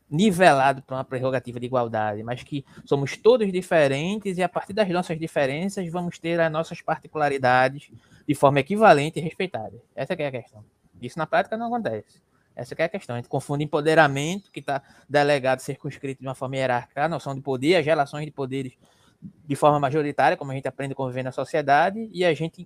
nivelado 0.10 0.82
para 0.82 0.98
uma 0.98 1.04
prerrogativa 1.04 1.60
de 1.60 1.68
igualdade, 1.68 2.24
mas 2.24 2.42
que 2.42 2.66
somos 2.84 3.16
todos 3.16 3.52
diferentes 3.52 4.38
e 4.38 4.44
a 4.44 4.50
partir 4.50 4.74
das 4.74 4.90
nossas 4.90 5.20
diferenças 5.20 5.88
vamos 5.92 6.18
ter 6.18 6.40
as 6.40 6.52
nossas 6.52 6.82
particularidades 6.82 7.92
de 8.28 8.34
forma 8.34 8.60
equivalente 8.60 9.20
e 9.20 9.22
respeitada. 9.22 9.80
Essa 9.96 10.14
é 10.14 10.26
a 10.26 10.32
questão. 10.32 10.66
Isso 11.00 11.20
na 11.20 11.28
prática 11.28 11.56
não 11.56 11.68
acontece. 11.68 12.22
Essa 12.56 12.76
é 12.78 12.84
a 12.84 12.90
questão. 12.90 13.16
A 13.16 13.20
gente 13.20 13.30
confunde 13.30 13.64
empoderamento, 13.64 14.52
que 14.52 14.60
está 14.60 14.82
delegado, 15.08 15.60
circunscrito 15.60 16.22
de 16.22 16.28
uma 16.28 16.36
forma 16.36 16.58
hierárquica, 16.58 17.06
a 17.06 17.08
noção 17.08 17.36
de 17.36 17.42
poder, 17.42 17.76
as 17.76 17.86
relações 17.86 18.26
de 18.26 18.32
poderes 18.32 18.74
de 19.22 19.56
forma 19.56 19.80
majoritária, 19.80 20.38
como 20.38 20.52
a 20.52 20.56
gente 20.56 20.68
aprende 20.68 20.94
a 20.94 20.96
conviver 20.96 21.24
na 21.24 21.32
sociedade, 21.32 22.10
e 22.14 22.24
a 22.24 22.34
gente 22.34 22.66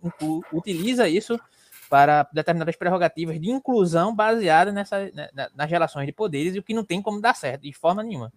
utiliza 0.51 1.07
isso 1.07 1.39
para 1.89 2.27
determinadas 2.33 2.75
prerrogativas 2.75 3.39
de 3.39 3.49
inclusão 3.49 4.15
baseada 4.15 4.71
nessa, 4.71 5.11
né, 5.11 5.29
nas 5.55 5.69
relações 5.69 6.05
de 6.05 6.11
poderes, 6.11 6.55
e 6.55 6.59
o 6.59 6.63
que 6.63 6.73
não 6.73 6.83
tem 6.83 7.01
como 7.01 7.21
dar 7.21 7.35
certo, 7.35 7.61
de 7.61 7.73
forma 7.73 8.03
nenhuma. 8.03 8.31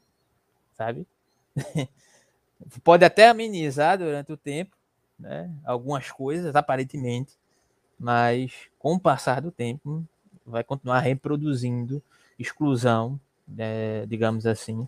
Sabe? 0.75 1.07
Pode 2.83 3.05
até 3.05 3.29
amenizar 3.29 3.99
durante 3.99 4.33
o 4.33 4.37
tempo, 4.37 4.77
né, 5.19 5.51
algumas 5.65 6.11
coisas, 6.11 6.55
aparentemente, 6.55 7.35
mas 7.99 8.53
com 8.79 8.95
o 8.95 9.01
passar 9.01 9.41
do 9.41 9.51
tempo, 9.51 10.05
vai 10.45 10.63
continuar 10.63 11.01
reproduzindo 11.01 12.03
exclusão, 12.39 13.19
é, 13.59 14.05
digamos 14.07 14.47
assim, 14.47 14.87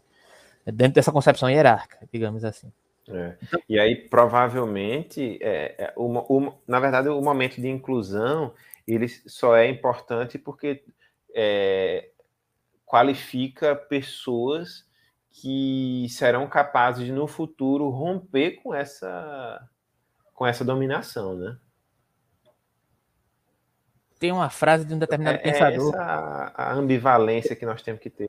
dentro 0.64 0.94
dessa 0.94 1.12
concepção 1.12 1.48
hierárquica, 1.48 2.06
digamos 2.12 2.44
assim. 2.44 2.70
É. 3.10 3.36
E 3.68 3.78
aí, 3.78 3.96
provavelmente, 3.96 5.38
é, 5.40 5.74
é 5.78 5.92
uma, 5.96 6.22
uma, 6.24 6.54
na 6.66 6.78
verdade, 6.78 7.08
o 7.08 7.20
momento 7.20 7.60
de 7.60 7.68
inclusão 7.68 8.52
ele 8.86 9.08
só 9.08 9.56
é 9.56 9.68
importante 9.68 10.38
porque 10.38 10.84
é, 11.34 12.10
qualifica 12.86 13.76
pessoas 13.76 14.86
que 15.30 16.06
serão 16.10 16.46
capazes 16.48 17.04
de, 17.04 17.12
no 17.12 17.26
futuro, 17.26 17.90
romper 17.90 18.62
com 18.62 18.74
essa, 18.74 19.60
com 20.34 20.46
essa 20.46 20.64
dominação, 20.64 21.36
né? 21.36 21.58
tem 24.18 24.32
uma 24.32 24.50
frase 24.50 24.84
de 24.84 24.94
um 24.94 24.98
determinado 24.98 25.38
é, 25.38 25.40
pensador. 25.40 25.94
Essa 25.94 26.52
a 26.54 26.72
ambivalência 26.72 27.54
que 27.54 27.64
nós 27.64 27.82
temos 27.82 28.00
que 28.00 28.10
ter. 28.10 28.28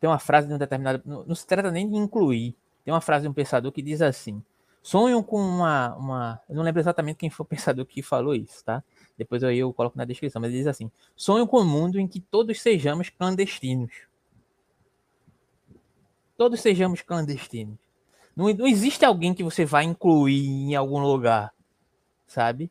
Tem 0.00 0.10
uma 0.10 0.18
frase 0.18 0.48
de 0.48 0.54
um 0.54 0.58
determinado. 0.58 1.02
Não, 1.04 1.24
não 1.24 1.34
se 1.34 1.46
trata 1.46 1.70
nem 1.70 1.88
de 1.88 1.96
incluir. 1.96 2.56
Tem 2.84 2.92
uma 2.92 3.00
frase 3.00 3.22
de 3.22 3.28
um 3.28 3.32
pensador 3.32 3.72
que 3.72 3.82
diz 3.82 4.02
assim: 4.02 4.42
sonham 4.82 5.22
com 5.22 5.40
uma, 5.40 5.94
uma. 5.96 6.40
Eu 6.48 6.56
não 6.56 6.62
lembro 6.62 6.80
exatamente 6.80 7.16
quem 7.16 7.30
foi 7.30 7.44
o 7.44 7.48
pensador 7.48 7.84
que 7.86 8.02
falou 8.02 8.34
isso, 8.34 8.64
tá? 8.64 8.82
Depois 9.16 9.42
eu, 9.42 9.52
eu 9.52 9.72
coloco 9.72 9.98
na 9.98 10.04
descrição, 10.04 10.40
mas 10.40 10.50
ele 10.50 10.58
diz 10.58 10.66
assim: 10.66 10.90
sonham 11.14 11.46
com 11.46 11.60
um 11.60 11.66
mundo 11.66 11.98
em 11.98 12.06
que 12.06 12.20
todos 12.20 12.60
sejamos 12.60 13.10
clandestinos. 13.10 13.92
Todos 16.36 16.60
sejamos 16.60 17.02
clandestinos. 17.02 17.76
Não, 18.34 18.52
não 18.54 18.66
existe 18.66 19.04
alguém 19.04 19.34
que 19.34 19.44
você 19.44 19.64
vai 19.64 19.84
incluir 19.84 20.46
em 20.46 20.74
algum 20.74 21.00
lugar, 21.00 21.52
sabe? 22.26 22.70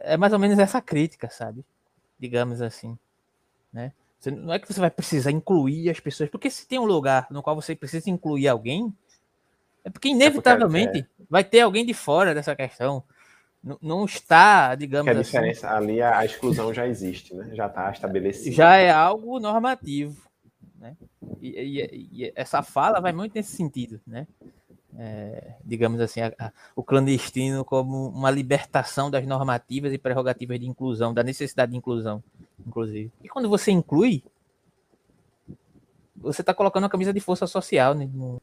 é 0.00 0.16
mais 0.16 0.32
ou 0.32 0.38
menos 0.38 0.58
essa 0.58 0.80
crítica, 0.80 1.28
sabe? 1.28 1.64
Digamos 2.18 2.62
assim, 2.62 2.96
né? 3.72 3.92
Você, 4.18 4.30
não 4.30 4.52
é 4.52 4.58
que 4.58 4.70
você 4.70 4.78
vai 4.78 4.90
precisar 4.90 5.30
incluir 5.30 5.88
as 5.88 5.98
pessoas, 5.98 6.28
porque 6.28 6.50
se 6.50 6.68
tem 6.68 6.78
um 6.78 6.84
lugar 6.84 7.26
no 7.30 7.42
qual 7.42 7.56
você 7.56 7.74
precisa 7.74 8.10
incluir 8.10 8.48
alguém, 8.48 8.94
é 9.84 9.90
porque 9.90 10.08
inevitavelmente 10.08 10.98
é 10.98 11.02
porque, 11.02 11.22
é. 11.22 11.26
vai 11.28 11.44
ter 11.44 11.60
alguém 11.60 11.84
de 11.84 11.94
fora 11.94 12.34
dessa 12.34 12.54
questão. 12.54 13.02
Não, 13.62 13.78
não 13.82 14.04
está, 14.04 14.74
digamos 14.74 15.04
que 15.04 15.16
a 15.16 15.20
assim. 15.20 15.30
diferença 15.30 15.70
ali 15.70 16.00
a, 16.00 16.18
a, 16.18 16.24
exclusão 16.24 16.72
já 16.72 16.86
existe, 16.86 17.34
né? 17.34 17.50
Já 17.52 17.66
está 17.66 17.90
estabelecida. 17.90 18.56
Já 18.56 18.76
é 18.76 18.90
algo 18.90 19.38
normativo, 19.38 20.16
né? 20.78 20.96
E, 21.40 21.48
e, 21.48 22.08
e, 22.12 22.32
essa 22.34 22.62
fala 22.62 23.00
vai 23.00 23.12
muito 23.12 23.34
nesse 23.34 23.54
sentido, 23.54 24.00
né? 24.06 24.26
é, 24.98 25.54
digamos 25.64 26.00
assim, 26.00 26.20
a, 26.20 26.32
a, 26.38 26.52
o 26.74 26.82
clandestino 26.82 27.64
como 27.64 28.08
uma 28.08 28.30
libertação 28.30 29.10
das 29.10 29.26
normativas 29.26 29.92
e 29.92 29.98
prerrogativas 29.98 30.58
de 30.58 30.66
inclusão, 30.66 31.14
da 31.14 31.22
necessidade 31.22 31.72
de 31.72 31.78
inclusão, 31.78 32.22
inclusive. 32.66 33.12
E 33.22 33.28
quando 33.28 33.48
você 33.48 33.70
inclui, 33.70 34.22
você 36.16 36.42
está 36.42 36.52
colocando 36.52 36.84
uma 36.84 36.90
camisa 36.90 37.12
de 37.12 37.20
força 37.20 37.46
social 37.46 37.94
né, 37.94 38.08
no, 38.12 38.40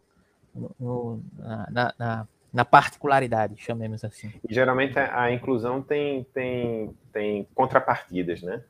no, 0.80 1.22
na, 1.38 1.94
na, 1.98 2.28
na, 2.54 2.66
particularidade, 2.66 3.56
chamemos 3.58 4.04
assim. 4.04 4.32
E 4.48 4.54
geralmente 4.54 4.98
a, 4.98 5.32
inclusão 5.32 5.82
tem, 5.82 6.24
tem, 6.34 6.94
tem 7.12 7.48
contrapartidas, 7.54 8.42
né? 8.42 8.64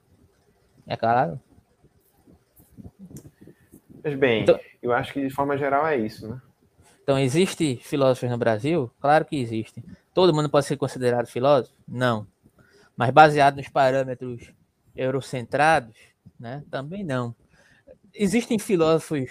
É 0.86 0.96
claro. 0.96 1.40
Mas 4.04 4.16
bem, 4.16 4.44
então, 4.44 4.60
eu 4.82 4.94
acho 4.94 5.14
que 5.14 5.22
de 5.22 5.34
forma 5.34 5.58
geral 5.58 5.86
é 5.88 5.98
isso, 5.98 6.28
né? 6.28 6.42
Então, 7.04 7.18
existe 7.18 7.78
filósofos 7.78 8.30
no 8.30 8.38
Brasil? 8.38 8.92
Claro 9.00 9.24
que 9.24 9.40
existe. 9.40 9.82
Todo 10.14 10.34
mundo 10.34 10.50
pode 10.50 10.66
ser 10.66 10.76
considerado 10.76 11.26
filósofo? 11.28 11.74
Não. 11.88 12.28
Mas 12.98 13.12
baseado 13.12 13.56
nos 13.56 13.70
parâmetros 13.70 14.52
eurocentrados, 14.94 15.96
né? 16.40 16.64
Também 16.70 17.04
não. 17.04 17.34
Existem 18.14 18.60
filósofos 18.60 19.30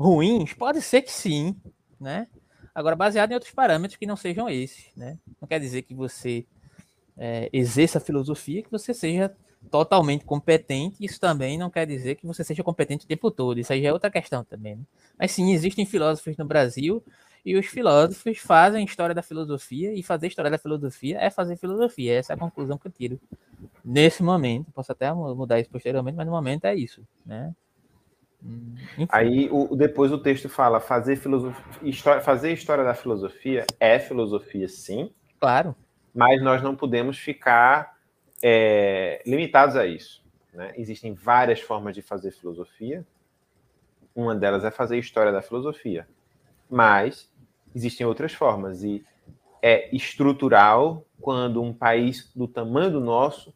ruins? 0.00 0.54
Pode 0.54 0.80
ser 0.80 1.02
que 1.02 1.12
sim, 1.12 1.54
né? 2.00 2.26
Agora, 2.74 2.96
baseado 2.96 3.32
em 3.32 3.34
outros 3.34 3.52
parâmetros 3.52 3.98
que 3.98 4.06
não 4.06 4.16
sejam 4.16 4.48
esses, 4.48 4.86
né? 4.96 5.18
Não 5.40 5.46
quer 5.46 5.60
dizer 5.60 5.82
que 5.82 5.94
você 5.94 6.46
é, 7.18 7.50
exerça 7.52 7.98
a 7.98 8.00
filosofia, 8.00 8.62
que 8.62 8.70
você 8.70 8.94
seja 8.94 9.34
totalmente 9.70 10.24
competente, 10.24 10.96
isso 11.04 11.20
também 11.20 11.58
não 11.58 11.68
quer 11.68 11.86
dizer 11.86 12.14
que 12.14 12.26
você 12.26 12.42
seja 12.42 12.62
competente 12.62 13.04
o 13.04 13.08
tempo 13.08 13.30
todo. 13.30 13.60
Isso 13.60 13.72
aí 13.72 13.82
já 13.82 13.90
é 13.90 13.92
outra 13.92 14.10
questão 14.10 14.42
também. 14.42 14.76
Né? 14.76 14.82
Mas 15.18 15.32
sim, 15.32 15.52
existem 15.52 15.84
filósofos 15.84 16.34
no 16.38 16.46
Brasil 16.46 17.04
e 17.44 17.54
os 17.56 17.66
filósofos 17.66 18.38
fazem 18.38 18.84
história 18.84 19.14
da 19.14 19.22
filosofia 19.22 19.92
e 19.92 20.02
fazer 20.02 20.28
história 20.28 20.50
da 20.50 20.56
filosofia 20.56 21.18
é 21.20 21.28
fazer 21.28 21.56
filosofia. 21.56 22.14
Essa 22.14 22.32
é 22.32 22.36
a 22.36 22.38
conclusão 22.38 22.78
que 22.78 22.86
eu 22.86 22.92
tiro 22.92 23.20
nesse 23.84 24.22
momento. 24.22 24.72
Posso 24.72 24.92
até 24.92 25.12
mudar 25.12 25.60
isso 25.60 25.68
posteriormente, 25.68 26.16
mas 26.16 26.26
no 26.26 26.32
momento 26.32 26.64
é 26.64 26.74
isso, 26.74 27.06
né? 27.26 27.54
Hum, 28.44 28.74
enfim. 28.92 29.06
Aí 29.10 29.48
o, 29.50 29.74
depois 29.76 30.12
o 30.12 30.18
texto 30.18 30.48
fala 30.48 30.80
fazer 30.80 31.16
filosofia, 31.16 31.64
história, 31.82 32.22
fazer 32.22 32.52
história 32.52 32.84
da 32.84 32.94
filosofia 32.94 33.66
é 33.78 33.98
filosofia, 33.98 34.68
sim. 34.68 35.12
Claro. 35.38 35.74
Mas 36.14 36.42
nós 36.42 36.62
não 36.62 36.74
podemos 36.74 37.18
ficar 37.18 37.96
é, 38.42 39.22
limitados 39.26 39.76
a 39.76 39.86
isso. 39.86 40.24
Né? 40.52 40.72
Existem 40.76 41.14
várias 41.14 41.60
formas 41.60 41.94
de 41.94 42.02
fazer 42.02 42.32
filosofia. 42.32 43.06
Uma 44.14 44.34
delas 44.34 44.64
é 44.64 44.70
fazer 44.70 44.98
história 44.98 45.30
da 45.30 45.42
filosofia. 45.42 46.08
Mas 46.68 47.30
existem 47.74 48.06
outras 48.06 48.32
formas. 48.32 48.82
E 48.82 49.04
é 49.62 49.94
estrutural 49.94 51.04
quando 51.20 51.62
um 51.62 51.72
país 51.72 52.32
do 52.34 52.48
tamanho 52.48 52.90
do 52.90 53.00
nosso 53.00 53.54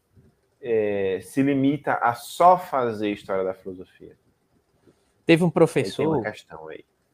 é, 0.61 1.19
se 1.21 1.41
limita 1.41 1.95
a 1.95 2.13
só 2.13 2.57
fazer 2.57 3.11
história 3.11 3.43
da 3.43 3.53
filosofia. 3.53 4.15
Teve 5.25 5.43
um 5.43 5.49
professor. 5.49 6.21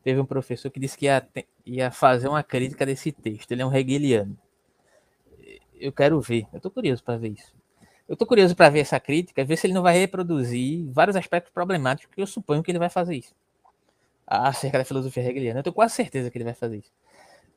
Teve 0.04 0.20
um 0.20 0.26
professor 0.26 0.70
que 0.70 0.80
disse 0.80 0.98
que 0.98 1.06
ia, 1.06 1.28
ia 1.66 1.92
fazer 1.92 2.28
uma 2.28 2.44
crítica 2.44 2.86
desse 2.86 3.12
texto. 3.12 3.52
Ele 3.52 3.62
é 3.62 3.66
um 3.66 3.74
hegeliano. 3.74 4.38
Eu 5.80 5.92
quero 5.92 6.20
ver. 6.20 6.48
Eu 6.52 6.58
estou 6.58 6.72
curioso 6.72 7.04
para 7.04 7.18
ver 7.18 7.30
isso. 7.30 7.54
Eu 8.08 8.14
estou 8.14 8.28
curioso 8.28 8.56
para 8.56 8.70
ver 8.70 8.80
essa 8.80 9.00
crítica, 9.00 9.44
ver 9.46 9.56
se 9.56 9.68
ele 9.68 9.74
não 9.74 9.82
vai 9.82 9.98
reproduzir 9.98 10.92
vários 10.92 11.16
aspectos 11.16 11.54
problemáticos 11.54 12.14
que 12.14 12.22
eu 12.22 12.28
suponho 12.28 12.62
que 12.62 12.70
ele 12.70 12.80
vai 12.80 12.90
fazer 12.90 13.16
isso. 13.16 13.34
Acerca 14.28 14.80
da 14.80 14.84
filosofia 14.84 15.24
hegeliana. 15.24 15.60
Eu 15.60 15.64
tenho 15.64 15.74
quase 15.74 15.96
certeza 15.96 16.30
que 16.30 16.38
ele 16.38 16.46
vai 16.46 16.54
fazer 16.54 16.78
isso. 16.78 16.92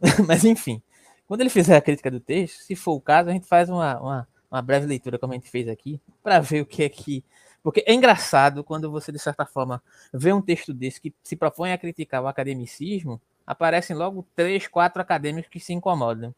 Mas, 0.28 0.44
enfim, 0.44 0.81
quando 1.26 1.40
ele 1.40 1.51
fizer 1.51 1.76
a 1.76 1.81
crítica 1.81 2.10
do 2.10 2.20
texto, 2.20 2.60
se 2.62 2.76
for 2.76 2.93
o 2.93 3.01
caso, 3.01 3.31
a 3.31 3.32
gente 3.32 3.47
faz 3.47 3.68
uma, 3.68 3.98
uma, 3.98 4.28
uma 4.51 4.62
breve 4.62 4.86
leitura, 4.86 5.18
como 5.18 5.32
a 5.32 5.36
gente 5.36 5.51
fez 5.51 5.68
aqui, 5.68 6.01
para 6.22 6.39
ver 6.40 6.60
o 6.60 6.66
que 6.66 6.82
é 6.82 6.89
que. 6.89 7.24
Porque 7.64 7.82
é 7.86 7.94
engraçado 7.94 8.62
quando 8.62 8.90
você, 8.90 9.10
de 9.10 9.18
certa 9.18 9.46
forma, 9.46 9.82
vê 10.12 10.34
um 10.34 10.42
texto 10.42 10.74
desse 10.74 11.00
que 11.00 11.14
se 11.24 11.34
propõe 11.34 11.72
a 11.72 11.78
criticar 11.78 12.22
o 12.22 12.28
academicismo, 12.28 13.18
aparecem 13.46 13.96
logo 13.96 14.26
três, 14.36 14.68
quatro 14.68 15.00
acadêmicos 15.00 15.50
que 15.50 15.58
se 15.58 15.72
incomodam. 15.72 16.34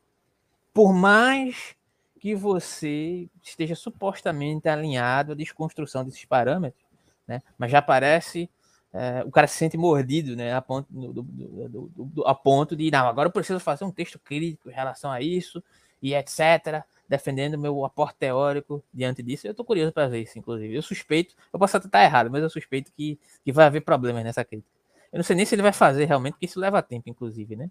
Por 0.73 0.93
mais 0.93 1.75
que 2.21 2.33
você 2.33 3.29
esteja 3.43 3.75
supostamente 3.75 4.69
alinhado 4.69 5.33
à 5.33 5.35
desconstrução 5.35 6.05
desses 6.05 6.25
parâmetros, 6.25 6.87
né? 7.27 7.43
Mas 7.59 7.73
já 7.73 7.83
parece 7.83 8.49
é, 8.93 9.25
o 9.27 9.31
cara 9.33 9.49
se 9.49 9.57
sente 9.57 9.77
mordido, 9.77 10.37
né? 10.37 10.55
A 10.55 10.63
ponto, 10.63 10.87
do, 10.89 11.23
do, 11.23 11.91
do, 11.97 12.25
a 12.25 12.37
ponto 12.37 12.77
de 12.77 12.89
não, 12.89 13.09
agora 13.09 13.27
eu 13.27 13.33
preciso 13.33 13.59
fazer 13.59 13.85
um 13.85 13.91
texto 13.91 14.17
crítico 14.21 14.71
em 14.71 14.73
relação 14.73 15.11
a 15.11 15.21
isso 15.21 15.61
e 16.01 16.15
etc. 16.15 16.85
Defendendo 17.09 17.59
meu 17.59 17.85
aporte 17.85 18.17
teórico 18.19 18.83
diante 18.93 19.23
disso. 19.23 19.47
Eu 19.47 19.53
estou 19.53 19.65
curioso 19.65 19.93
para 19.93 20.09
ver 20.09 20.23
isso, 20.23 20.39
inclusive. 20.39 20.75
Eu 20.75 20.83
suspeito, 20.83 21.35
eu 21.53 21.59
posso 21.59 21.77
até 21.77 21.87
estar 21.87 22.03
errado, 22.03 22.31
mas 22.31 22.43
eu 22.43 22.51
suspeito 22.51 22.93
que, 22.93 23.19
que 23.45 23.53
vai 23.53 23.67
haver 23.67 23.83
problemas 23.83 24.25
nessa 24.25 24.45
crítica. 24.45 24.71
Eu 25.13 25.19
não 25.19 25.25
sei 25.25 25.37
nem 25.37 25.47
se 25.47 25.55
ele 25.55 25.63
vai 25.63 25.73
fazer 25.73 26.05
realmente, 26.05 26.35
porque 26.35 26.47
isso 26.47 26.59
leva 26.59 26.83
tempo, 26.83 27.09
inclusive, 27.09 27.55
né? 27.55 27.71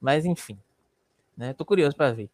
Mas 0.00 0.24
enfim, 0.24 0.58
né? 1.36 1.52
Tô 1.52 1.64
curioso 1.64 1.94
para 1.94 2.12
ver. 2.12 2.30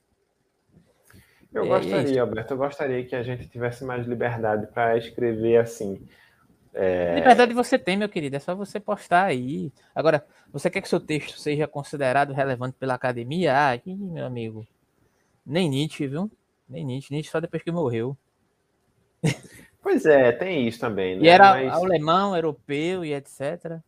Eu 1.52 1.64
é, 1.64 1.68
gostaria, 1.68 2.16
é 2.16 2.20
Alberto, 2.20 2.55
eu 2.55 2.59
gostaria 2.59 3.05
que 3.05 3.16
a 3.16 3.23
gente 3.23 3.48
tivesse 3.48 3.85
mais 3.85 4.06
liberdade 4.06 4.66
para 4.68 4.97
escrever 4.97 5.56
assim. 5.56 6.06
É... 6.74 7.14
Liberdade 7.16 7.55
você 7.55 7.78
tem, 7.78 7.97
meu 7.97 8.09
querido, 8.09 8.36
é 8.36 8.39
só 8.39 8.55
você 8.55 8.78
postar 8.78 9.24
aí. 9.24 9.73
Agora, 9.94 10.24
você 10.52 10.68
quer 10.68 10.82
que 10.82 10.89
seu 10.89 11.01
texto 11.01 11.39
seja 11.39 11.66
considerado 11.66 12.35
relevante 12.35 12.77
pela 12.78 12.94
academia? 12.94 13.55
Ah, 13.56 13.81
meu 13.86 14.27
amigo. 14.27 14.66
Nem 15.47 15.68
Nietzsche, 15.68 16.09
viu? 16.09 16.31
Nem 16.68 16.85
Nietzsche. 16.85 17.14
Nietzsche 17.14 17.31
só 17.31 17.40
depois 17.40 17.62
que 17.62 17.70
morreu. 17.70 18.16
Pois 19.81 20.05
é, 20.05 20.32
tem 20.32 20.66
isso 20.66 20.81
também. 20.81 21.16
Né? 21.16 21.27
E 21.27 21.28
era 21.28 21.52
Mas... 21.52 21.73
alemão, 21.73 22.35
europeu 22.35 23.05
e 23.05 23.14
etc. 23.14 23.78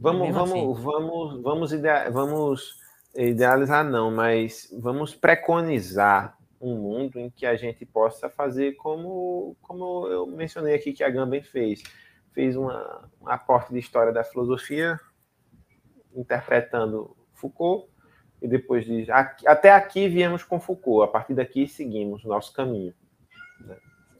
Vamos, 0.00 0.34
vamos, 0.34 0.50
assim. 0.50 0.82
vamos, 0.82 1.42
vamos, 1.42 1.72
idea... 1.72 2.10
vamos 2.10 2.80
idealizar, 3.14 3.84
não, 3.84 4.10
mas 4.10 4.68
vamos 4.76 5.14
preconizar 5.14 6.36
um 6.60 6.74
mundo 6.74 7.20
em 7.20 7.30
que 7.30 7.46
a 7.46 7.54
gente 7.54 7.86
possa 7.86 8.28
fazer 8.28 8.72
como, 8.72 9.56
como 9.62 10.08
eu 10.08 10.26
mencionei 10.26 10.74
aqui 10.74 10.92
que 10.92 11.04
a 11.04 11.10
Gamben 11.10 11.42
fez. 11.42 11.84
Fez 12.32 12.56
uma, 12.56 13.08
um 13.20 13.28
aporte 13.28 13.72
de 13.72 13.78
história 13.78 14.12
da 14.12 14.24
filosofia, 14.24 14.98
interpretando 16.14 17.16
Foucault, 17.32 17.88
e 18.40 18.48
depois 18.48 18.84
diz: 18.84 19.08
até 19.46 19.72
aqui 19.72 20.08
viemos 20.08 20.44
com 20.44 20.60
Foucault, 20.60 21.08
a 21.08 21.12
partir 21.12 21.34
daqui 21.34 21.66
seguimos 21.66 22.24
o 22.24 22.28
nosso 22.28 22.52
caminho. 22.52 22.94
Né? 23.60 23.76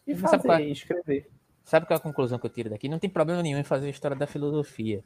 E 0.06 0.14
fazer, 0.14 0.42
sabe 0.42 0.62
é 0.62 0.68
escrever. 0.68 1.30
Sabe 1.64 1.86
qual 1.86 1.96
é 1.96 2.00
a 2.00 2.02
conclusão 2.02 2.38
que 2.38 2.46
eu 2.46 2.50
tiro 2.50 2.70
daqui? 2.70 2.88
Não 2.88 2.98
tem 2.98 3.10
problema 3.10 3.42
nenhum 3.42 3.58
em 3.58 3.64
fazer 3.64 3.86
a 3.86 3.90
história 3.90 4.16
da 4.16 4.26
filosofia. 4.26 5.02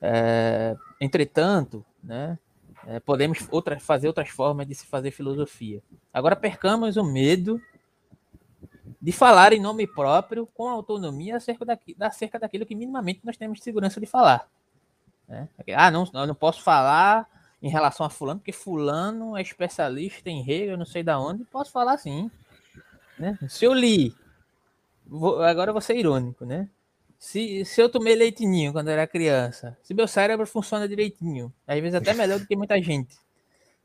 É, 0.00 0.76
entretanto, 1.00 1.84
né, 2.04 2.38
é, 2.86 3.00
podemos 3.00 3.48
outra, 3.50 3.80
fazer 3.80 4.06
outras 4.06 4.28
formas 4.28 4.66
de 4.66 4.74
se 4.74 4.86
fazer 4.86 5.10
filosofia. 5.10 5.82
Agora 6.12 6.36
percamos 6.36 6.96
o 6.96 7.04
medo 7.04 7.60
de 9.00 9.10
falar 9.10 9.52
em 9.52 9.60
nome 9.60 9.86
próprio 9.86 10.46
com 10.46 10.68
autonomia 10.68 11.36
acerca, 11.36 11.64
daqui, 11.64 11.96
acerca 11.98 12.38
daquilo 12.38 12.66
que 12.66 12.74
minimamente 12.74 13.20
nós 13.24 13.36
temos 13.36 13.62
segurança 13.62 13.98
de 13.98 14.06
falar. 14.06 14.48
Né? 15.26 15.48
Ah, 15.74 15.90
não, 15.90 16.08
eu 16.12 16.26
não 16.26 16.34
posso 16.34 16.62
falar 16.62 17.28
em 17.62 17.68
relação 17.68 18.04
a 18.04 18.10
fulano, 18.10 18.40
porque 18.40 18.52
fulano 18.52 19.36
é 19.36 19.42
especialista 19.42 20.28
em 20.28 20.48
Hegel, 20.48 20.76
não 20.76 20.84
sei 20.84 21.02
da 21.02 21.18
onde, 21.18 21.44
posso 21.44 21.70
falar 21.70 21.96
sim. 21.98 22.30
Né? 23.18 23.38
Se 23.48 23.64
eu 23.64 23.72
li, 23.72 24.14
vou, 25.06 25.42
agora 25.42 25.70
eu 25.70 25.74
vou 25.74 25.80
ser 25.80 25.96
irônico, 25.96 26.44
né? 26.44 26.68
Se, 27.18 27.64
se 27.64 27.80
eu 27.80 27.88
tomei 27.88 28.14
leitinho 28.14 28.72
quando 28.72 28.88
era 28.88 29.06
criança, 29.06 29.76
se 29.82 29.94
meu 29.94 30.06
cérebro 30.06 30.46
funciona 30.46 30.86
direitinho, 30.86 31.52
às 31.66 31.80
vezes 31.80 31.94
até 31.94 32.12
melhor 32.12 32.38
do 32.38 32.46
que 32.46 32.54
muita 32.54 32.80
gente. 32.80 33.16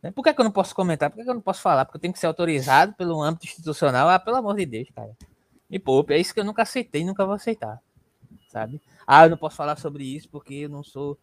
Né? 0.02 0.11
Por 0.11 0.23
que, 0.23 0.34
que 0.34 0.41
eu 0.41 0.45
não 0.45 0.52
posso 0.52 0.76
comentar? 0.76 1.10
Por 1.10 1.18
que, 1.18 1.23
que 1.23 1.30
eu 1.30 1.35
não 1.35 1.41
posso 1.41 1.61
falar? 1.61 1.85
Porque 1.85 1.98
eu 1.98 2.02
tenho 2.02 2.14
que 2.14 2.19
ser 2.19 2.27
autorizado 2.27 2.93
pelo 2.93 3.22
âmbito 3.22 3.45
institucional. 3.45 4.10
Ah, 4.10 4.19
pelo 4.19 4.38
amor 4.38 4.56
de 4.56 4.65
Deus, 4.65 4.89
cara. 4.95 5.15
Me 5.69 5.80
poupe, 5.80 6.14
é 6.14 6.19
isso 6.19 6.34
que 6.34 6.39
eu 6.39 6.43
nunca 6.43 6.64
aceitei, 6.64 7.06
nunca 7.06 7.26
vou 7.26 7.35
aceitar. 7.35 7.80
Sabe? 8.49 8.81
Ah, 9.07 9.26
eu 9.26 9.30
não 9.30 9.38
posso 9.38 9.56
falar 9.56 9.77
sobre 9.77 10.03
isso 10.03 10.27
porque 10.30 10.53
eu 10.56 10.69
não 10.69 10.84
sou. 10.84 11.18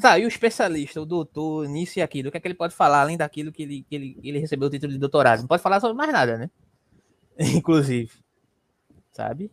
Tá, 0.00 0.18
e 0.18 0.24
o 0.26 0.28
especialista, 0.28 1.00
o 1.00 1.06
doutor, 1.06 1.66
nisso 1.66 1.98
e 1.98 2.02
aquilo, 2.02 2.28
o 2.28 2.30
que 2.30 2.36
é 2.36 2.40
que 2.40 2.46
ele 2.46 2.54
pode 2.54 2.74
falar 2.74 3.00
além 3.00 3.16
daquilo 3.16 3.50
que 3.50 3.62
ele, 3.62 3.86
que 3.88 3.94
ele, 3.94 4.18
ele 4.22 4.38
recebeu 4.38 4.68
o 4.68 4.70
título 4.70 4.92
de 4.92 4.98
doutorado? 4.98 5.40
Não 5.40 5.46
pode 5.46 5.62
falar 5.62 5.80
sobre 5.80 5.96
mais 5.96 6.12
nada, 6.12 6.36
né? 6.36 6.50
Inclusive. 7.38 8.12
Sabe? 9.12 9.50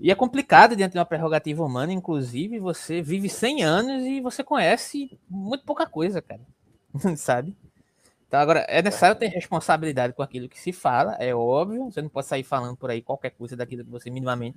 E 0.00 0.10
é 0.10 0.14
complicado 0.14 0.74
diante 0.74 0.92
de 0.92 0.98
uma 0.98 1.04
prerrogativa 1.04 1.64
humana, 1.64 1.92
inclusive, 1.92 2.58
você 2.58 3.00
vive 3.00 3.28
100 3.28 3.62
anos 3.62 4.04
e 4.04 4.20
você 4.20 4.42
conhece 4.42 5.16
muito 5.30 5.64
pouca 5.64 5.86
coisa, 5.86 6.20
cara. 6.20 6.40
Sabe? 7.16 7.56
Então, 8.32 8.40
agora, 8.40 8.60
é 8.60 8.80
necessário 8.80 9.14
ter 9.14 9.26
responsabilidade 9.26 10.14
com 10.14 10.22
aquilo 10.22 10.48
que 10.48 10.58
se 10.58 10.72
fala, 10.72 11.12
é 11.16 11.34
óbvio. 11.34 11.90
Você 11.90 12.00
não 12.00 12.08
pode 12.08 12.26
sair 12.28 12.42
falando 12.42 12.74
por 12.78 12.88
aí 12.90 13.02
qualquer 13.02 13.28
coisa 13.28 13.54
daquilo 13.54 13.84
que 13.84 13.90
você 13.90 14.08
minimamente 14.08 14.56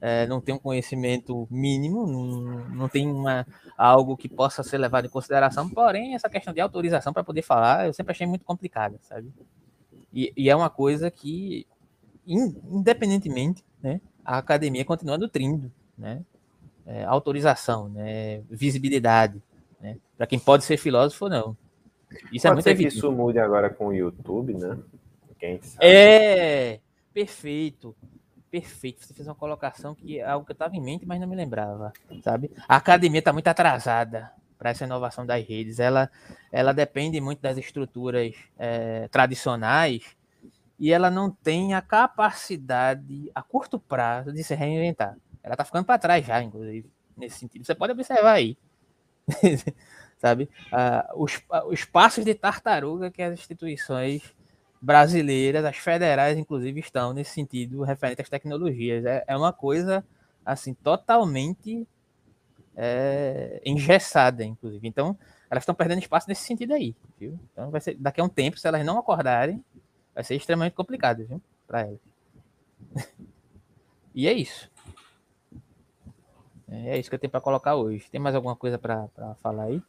é, 0.00 0.26
não 0.26 0.40
tem 0.40 0.52
um 0.52 0.58
conhecimento 0.58 1.46
mínimo, 1.48 2.08
não, 2.08 2.68
não 2.70 2.88
tem 2.88 3.06
uma, 3.06 3.46
algo 3.78 4.16
que 4.16 4.28
possa 4.28 4.64
ser 4.64 4.78
levado 4.78 5.04
em 5.04 5.08
consideração. 5.08 5.70
Porém, 5.70 6.16
essa 6.16 6.28
questão 6.28 6.52
de 6.52 6.60
autorização 6.60 7.12
para 7.12 7.22
poder 7.22 7.42
falar, 7.42 7.86
eu 7.86 7.92
sempre 7.92 8.10
achei 8.10 8.26
muito 8.26 8.44
complicada, 8.44 8.98
sabe? 9.02 9.32
E, 10.12 10.32
e 10.36 10.50
é 10.50 10.56
uma 10.56 10.68
coisa 10.68 11.08
que, 11.08 11.68
independentemente, 12.26 13.64
né? 13.80 14.00
a 14.24 14.38
academia 14.38 14.84
continua 14.84 15.16
nutrindo, 15.16 15.70
né? 15.96 16.20
É, 16.84 17.04
autorização, 17.04 17.88
né? 17.90 18.40
visibilidade, 18.50 19.40
né? 19.80 19.98
Para 20.16 20.26
quem 20.26 20.40
pode 20.40 20.64
ser 20.64 20.78
filósofo 20.78 21.26
ou 21.26 21.30
não. 21.30 21.63
Isso 22.32 22.46
é 22.46 22.50
pode 22.50 22.52
é 22.52 22.52
muito 22.52 22.62
ser 22.64 22.70
evidente. 22.70 22.92
que 22.92 22.98
isso 22.98 23.12
mude 23.12 23.38
agora 23.38 23.70
com 23.70 23.88
o 23.88 23.92
YouTube, 23.92 24.54
né? 24.54 24.78
Quem 25.38 25.60
sabe. 25.60 25.84
É, 25.86 26.80
perfeito. 27.12 27.94
Perfeito. 28.50 29.04
Você 29.04 29.12
fez 29.12 29.26
uma 29.26 29.34
colocação 29.34 29.94
que 29.94 30.20
é 30.20 30.24
algo 30.24 30.46
que 30.46 30.52
eu 30.52 30.54
estava 30.54 30.76
em 30.76 30.80
mente, 30.80 31.04
mas 31.04 31.20
não 31.20 31.26
me 31.26 31.34
lembrava, 31.34 31.92
sabe? 32.22 32.50
A 32.68 32.76
academia 32.76 33.18
está 33.18 33.32
muito 33.32 33.48
atrasada 33.48 34.30
para 34.56 34.70
essa 34.70 34.84
inovação 34.84 35.26
das 35.26 35.44
redes. 35.46 35.78
Ela, 35.80 36.10
ela 36.52 36.72
depende 36.72 37.20
muito 37.20 37.40
das 37.40 37.58
estruturas 37.58 38.34
é, 38.56 39.08
tradicionais 39.08 40.16
e 40.78 40.92
ela 40.92 41.10
não 41.10 41.30
tem 41.30 41.74
a 41.74 41.82
capacidade 41.82 43.30
a 43.34 43.42
curto 43.42 43.78
prazo 43.78 44.32
de 44.32 44.42
se 44.42 44.54
reinventar. 44.54 45.16
Ela 45.42 45.54
está 45.54 45.64
ficando 45.64 45.84
para 45.84 45.98
trás 45.98 46.24
já, 46.24 46.42
inclusive, 46.42 46.88
nesse 47.16 47.38
sentido. 47.38 47.64
Você 47.64 47.74
pode 47.74 47.92
observar 47.92 48.32
aí. 48.32 48.56
Sabe? 50.24 50.48
Ah, 50.72 51.12
os, 51.14 51.38
os 51.66 51.84
passos 51.84 52.24
de 52.24 52.34
tartaruga 52.34 53.10
que 53.10 53.20
as 53.20 53.34
instituições 53.34 54.34
brasileiras, 54.80 55.62
as 55.66 55.76
federais, 55.76 56.38
inclusive, 56.38 56.80
estão 56.80 57.12
nesse 57.12 57.32
sentido 57.32 57.82
referente 57.82 58.22
às 58.22 58.30
tecnologias. 58.30 59.04
É, 59.04 59.22
é 59.26 59.36
uma 59.36 59.52
coisa 59.52 60.02
assim 60.42 60.72
totalmente 60.72 61.86
é, 62.74 63.60
engessada, 63.66 64.42
inclusive. 64.42 64.88
Então, 64.88 65.14
elas 65.50 65.60
estão 65.60 65.74
perdendo 65.74 65.98
espaço 65.98 66.26
nesse 66.26 66.44
sentido 66.44 66.72
aí. 66.72 66.96
Viu? 67.20 67.38
Então, 67.52 67.70
vai 67.70 67.82
ser, 67.82 67.94
daqui 67.96 68.18
a 68.18 68.24
um 68.24 68.28
tempo, 68.30 68.58
se 68.58 68.66
elas 68.66 68.82
não 68.82 68.98
acordarem, 68.98 69.62
vai 70.14 70.24
ser 70.24 70.36
extremamente 70.36 70.72
complicado, 70.72 71.26
viu? 71.26 71.38
Para 71.66 71.82
elas. 71.82 72.00
e 74.14 74.26
é 74.26 74.32
isso. 74.32 74.70
É 76.66 76.98
isso 76.98 77.10
que 77.10 77.14
eu 77.14 77.18
tenho 77.18 77.30
para 77.30 77.42
colocar 77.42 77.74
hoje. 77.74 78.08
Tem 78.10 78.18
mais 78.18 78.34
alguma 78.34 78.56
coisa 78.56 78.78
para 78.78 79.34
falar 79.42 79.64
aí? 79.64 79.82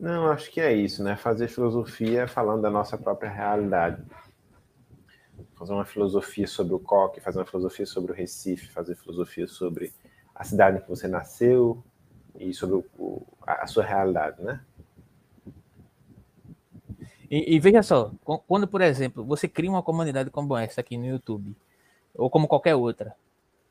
Não, 0.00 0.32
acho 0.32 0.50
que 0.50 0.62
é 0.62 0.72
isso, 0.72 1.04
né? 1.04 1.14
Fazer 1.14 1.46
filosofia 1.46 2.26
falando 2.26 2.62
da 2.62 2.70
nossa 2.70 2.96
própria 2.96 3.30
realidade. 3.30 4.02
Fazer 5.54 5.74
uma 5.74 5.84
filosofia 5.84 6.46
sobre 6.46 6.72
o 6.72 6.78
coque, 6.78 7.20
fazer 7.20 7.38
uma 7.38 7.44
filosofia 7.44 7.84
sobre 7.84 8.10
o 8.10 8.14
Recife, 8.14 8.68
fazer 8.68 8.96
filosofia 8.96 9.46
sobre 9.46 9.92
a 10.34 10.42
cidade 10.42 10.78
em 10.78 10.80
que 10.80 10.88
você 10.88 11.06
nasceu 11.06 11.84
e 12.38 12.54
sobre 12.54 12.82
o, 12.96 13.26
a 13.46 13.66
sua 13.66 13.84
realidade, 13.84 14.42
né? 14.42 14.64
E, 17.30 17.54
e, 17.54 17.60
veja 17.60 17.82
só, 17.82 18.10
quando, 18.24 18.66
por 18.66 18.80
exemplo, 18.80 19.22
você 19.22 19.46
cria 19.46 19.70
uma 19.70 19.82
comunidade 19.82 20.30
como 20.30 20.56
essa 20.56 20.80
aqui 20.80 20.96
no 20.96 21.06
YouTube, 21.06 21.54
ou 22.14 22.30
como 22.30 22.48
qualquer 22.48 22.74
outra, 22.74 23.14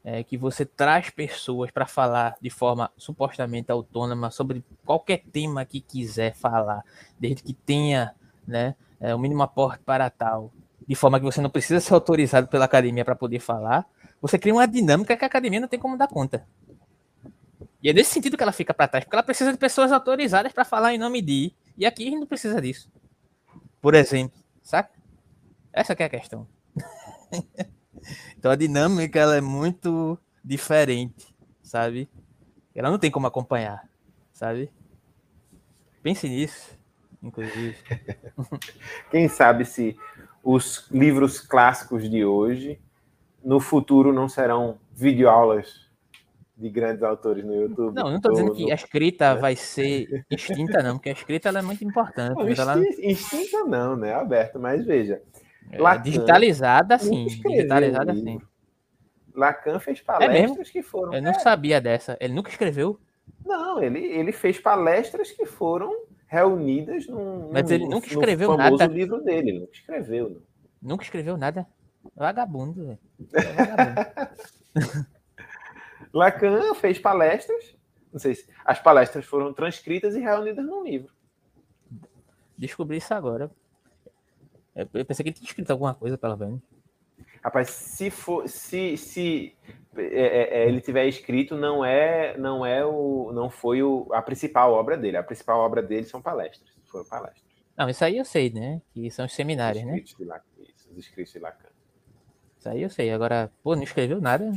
é, 0.04 0.24
que 0.24 0.38
você 0.38 0.66
traz 0.66 1.10
pessoas 1.10 1.72
para 1.72 1.86
falar 1.86 2.36
de 2.42 2.50
forma 2.50 2.92
supostamente 2.98 3.72
autônoma 3.72 4.32
sobre 4.32 4.64
qualquer 4.86 5.24
tema 5.32 5.66
que 5.66 5.82
quiser 5.82 6.36
falar, 6.36 6.84
desde 7.20 7.44
que 7.44 7.54
tenha 7.54 8.16
né, 8.48 8.76
é, 9.00 9.14
o 9.14 9.20
mínimo 9.20 9.44
aporte 9.44 9.84
para 9.84 10.10
tal, 10.10 10.52
de 10.88 10.96
forma 10.96 11.20
que 11.20 11.26
você 11.26 11.42
não 11.42 11.50
precisa 11.50 11.80
ser 11.80 11.94
autorizado 11.94 12.48
pela 12.48 12.66
academia 12.66 13.06
para 13.06 13.16
poder 13.16 13.40
falar, 13.40 13.86
você 14.22 14.38
cria 14.38 14.54
uma 14.54 14.68
dinâmica 14.68 15.16
que 15.16 15.24
a 15.24 15.28
academia 15.28 15.60
não 15.60 15.68
tem 15.68 15.80
como 15.80 15.98
dar 15.98 16.08
conta. 16.08 16.46
E 17.82 17.90
é 17.90 17.94
nesse 17.94 18.12
sentido 18.12 18.36
que 18.36 18.44
ela 18.44 18.52
fica 18.52 18.74
para 18.74 18.88
trás, 18.88 19.06
porque 19.06 19.16
ela 19.16 19.24
precisa 19.24 19.52
de 19.52 19.58
pessoas 19.58 19.92
autorizadas 19.92 20.52
para 20.52 20.66
falar 20.66 20.94
em 20.94 20.98
nome 20.98 21.22
de. 21.22 21.54
E 21.78 21.86
aqui 21.86 22.08
a 22.08 22.10
gente 22.10 22.20
não 22.20 22.28
precisa 22.28 22.62
disso 22.62 22.90
por 23.82 23.96
exemplo, 23.96 24.38
saca? 24.62 24.92
Essa 25.72 25.94
é 25.94 26.04
a 26.04 26.10
questão. 26.10 26.48
então 28.38 28.52
a 28.52 28.56
dinâmica 28.56 29.20
ela 29.20 29.36
é 29.36 29.42
muito 29.42 30.18
diferente, 30.44 31.36
sabe? 31.62 32.10
Ela 32.74 32.90
não 32.90 33.00
tem 33.00 33.12
como 33.12 33.28
acompanhar, 33.28 33.88
sabe? 34.32 34.72
Pense 36.02 36.28
nisso, 36.30 36.78
inclusive. 37.22 37.76
Quem 39.12 39.28
sabe 39.28 39.66
se 39.66 39.98
os 40.44 40.88
livros 40.90 41.40
clássicos 41.40 42.10
de 42.10 42.24
hoje 42.24 42.80
no 43.44 43.60
futuro 43.60 44.14
não 44.14 44.30
serão 44.30 44.80
videoaulas 44.94 45.90
de 46.60 46.70
grandes 46.70 47.04
autores 47.04 47.44
no 47.46 47.56
YouTube. 47.56 47.96
Não, 47.96 48.10
não 48.10 48.18
estou 48.18 48.34
dizendo 48.34 48.54
que 48.54 48.70
a 48.70 48.76
escrita 48.76 49.36
vai 49.36 49.56
ser 49.56 50.26
extinta, 50.30 50.84
não, 50.84 50.96
porque 50.96 51.10
a 51.10 51.14
escrita 51.14 51.48
ela 51.48 51.60
é 51.60 51.62
muito 51.62 51.84
importante. 51.86 52.36
Não, 52.36 52.50
extinta, 52.50 52.72
ela... 52.72 52.84
extinta 53.00 53.64
não, 53.64 53.96
né? 53.96 54.14
Aberta, 54.14 54.60
mas 54.60 54.86
veja. 54.86 55.22
É, 55.72 55.80
Lacan 55.80 56.02
digitalizada 56.02 56.98
sim. 56.98 57.26
Digitalizada 57.26 58.14
sim. 58.14 58.42
Lacan 59.34 59.80
fez 59.80 60.00
é 60.00 60.04
palestras 60.04 60.68
é 60.68 60.72
que 60.72 60.82
foram. 60.82 61.14
Eu 61.14 61.22
não 61.22 61.32
é... 61.32 61.40
sabia 61.40 61.80
dessa. 61.80 62.18
Ele 62.20 62.34
nunca 62.34 62.50
escreveu? 62.50 63.00
Não, 63.46 63.82
ele, 63.82 64.00
ele 64.00 64.32
fez 64.32 64.60
palestras 64.60 65.32
que 65.32 65.46
foram 65.46 65.96
reunidas 66.28 67.08
num, 67.08 67.52
Mas 67.52 67.70
ele 67.72 67.88
nunca 67.88 68.08
escreveu 68.08 68.56
famoso 68.56 68.78
nada. 68.78 68.94
livro 68.94 69.22
dele, 69.24 69.50
ele 69.50 69.60
nunca 69.62 69.74
escreveu. 69.74 70.30
Não. 70.30 70.42
Nunca 70.82 71.04
escreveu 71.04 71.38
nada. 71.38 71.68
Vagabundo, 72.16 72.86
velho. 72.86 73.00
É 73.34 74.80
Lacan 76.14 76.74
fez 76.76 77.00
palestras. 77.00 77.76
Não 78.12 78.20
sei 78.20 78.36
se 78.36 78.48
as 78.66 78.80
palestras 78.80 79.26
foram 79.26 79.54
transcritas 79.54 80.16
e 80.16 80.20
reunidas 80.20 80.66
num 80.66 80.84
livro. 80.84 81.14
Descobri 82.58 82.98
isso 82.98 83.14
agora. 83.14 83.52
Eu 84.76 85.06
pensei 85.06 85.24
que 85.24 85.30
ele 85.30 85.36
tinha 85.36 85.48
escrito 85.48 85.72
alguma 85.72 85.94
coisa, 85.94 86.18
pelo 86.18 86.38
menos. 86.38 86.62
Rapaz, 87.44 87.70
se 87.70 88.10
for, 88.10 88.48
se, 88.48 88.98
se 88.98 89.56
é, 89.96 90.04
é, 90.04 90.60
é, 90.60 90.68
ele 90.68 90.82
tiver 90.82 91.06
escrito, 91.08 91.56
não 91.56 91.84
é, 91.86 92.38
não 92.38 92.66
é 92.66 92.86
o, 92.86 93.32
não 93.34 93.50
foi 93.50 93.82
o, 93.82 94.08
a 94.12 94.22
principal 94.22 94.74
obra 94.74 94.98
dele. 94.98 95.18
A 95.18 95.24
principal 95.24 95.60
obra 95.60 95.82
dele 95.82 96.06
são 96.06 96.22
palestras. 96.22 96.70
Foram 96.86 97.06
palestras. 97.06 97.44
Não, 97.78 97.90
isso 97.90 98.04
aí 98.04 98.18
eu 98.18 98.26
sei, 98.26 98.50
né? 98.50 98.82
Que 98.94 99.10
são 99.10 99.26
os 99.26 99.34
seminários, 99.34 99.84
os 99.84 99.90
né? 99.90 100.00
De 100.00 100.26
Lacan, 100.26 100.44
isso, 100.60 100.90
os 100.92 100.98
escritos 100.98 101.32
de 101.32 101.40
Lacan. 101.40 101.70
Isso 102.58 102.68
aí 102.68 102.82
eu 102.82 102.90
sei. 102.90 103.10
Agora, 103.12 103.50
pô, 103.64 103.74
não 103.74 103.84
escreveu 103.84 104.20
nada. 104.20 104.52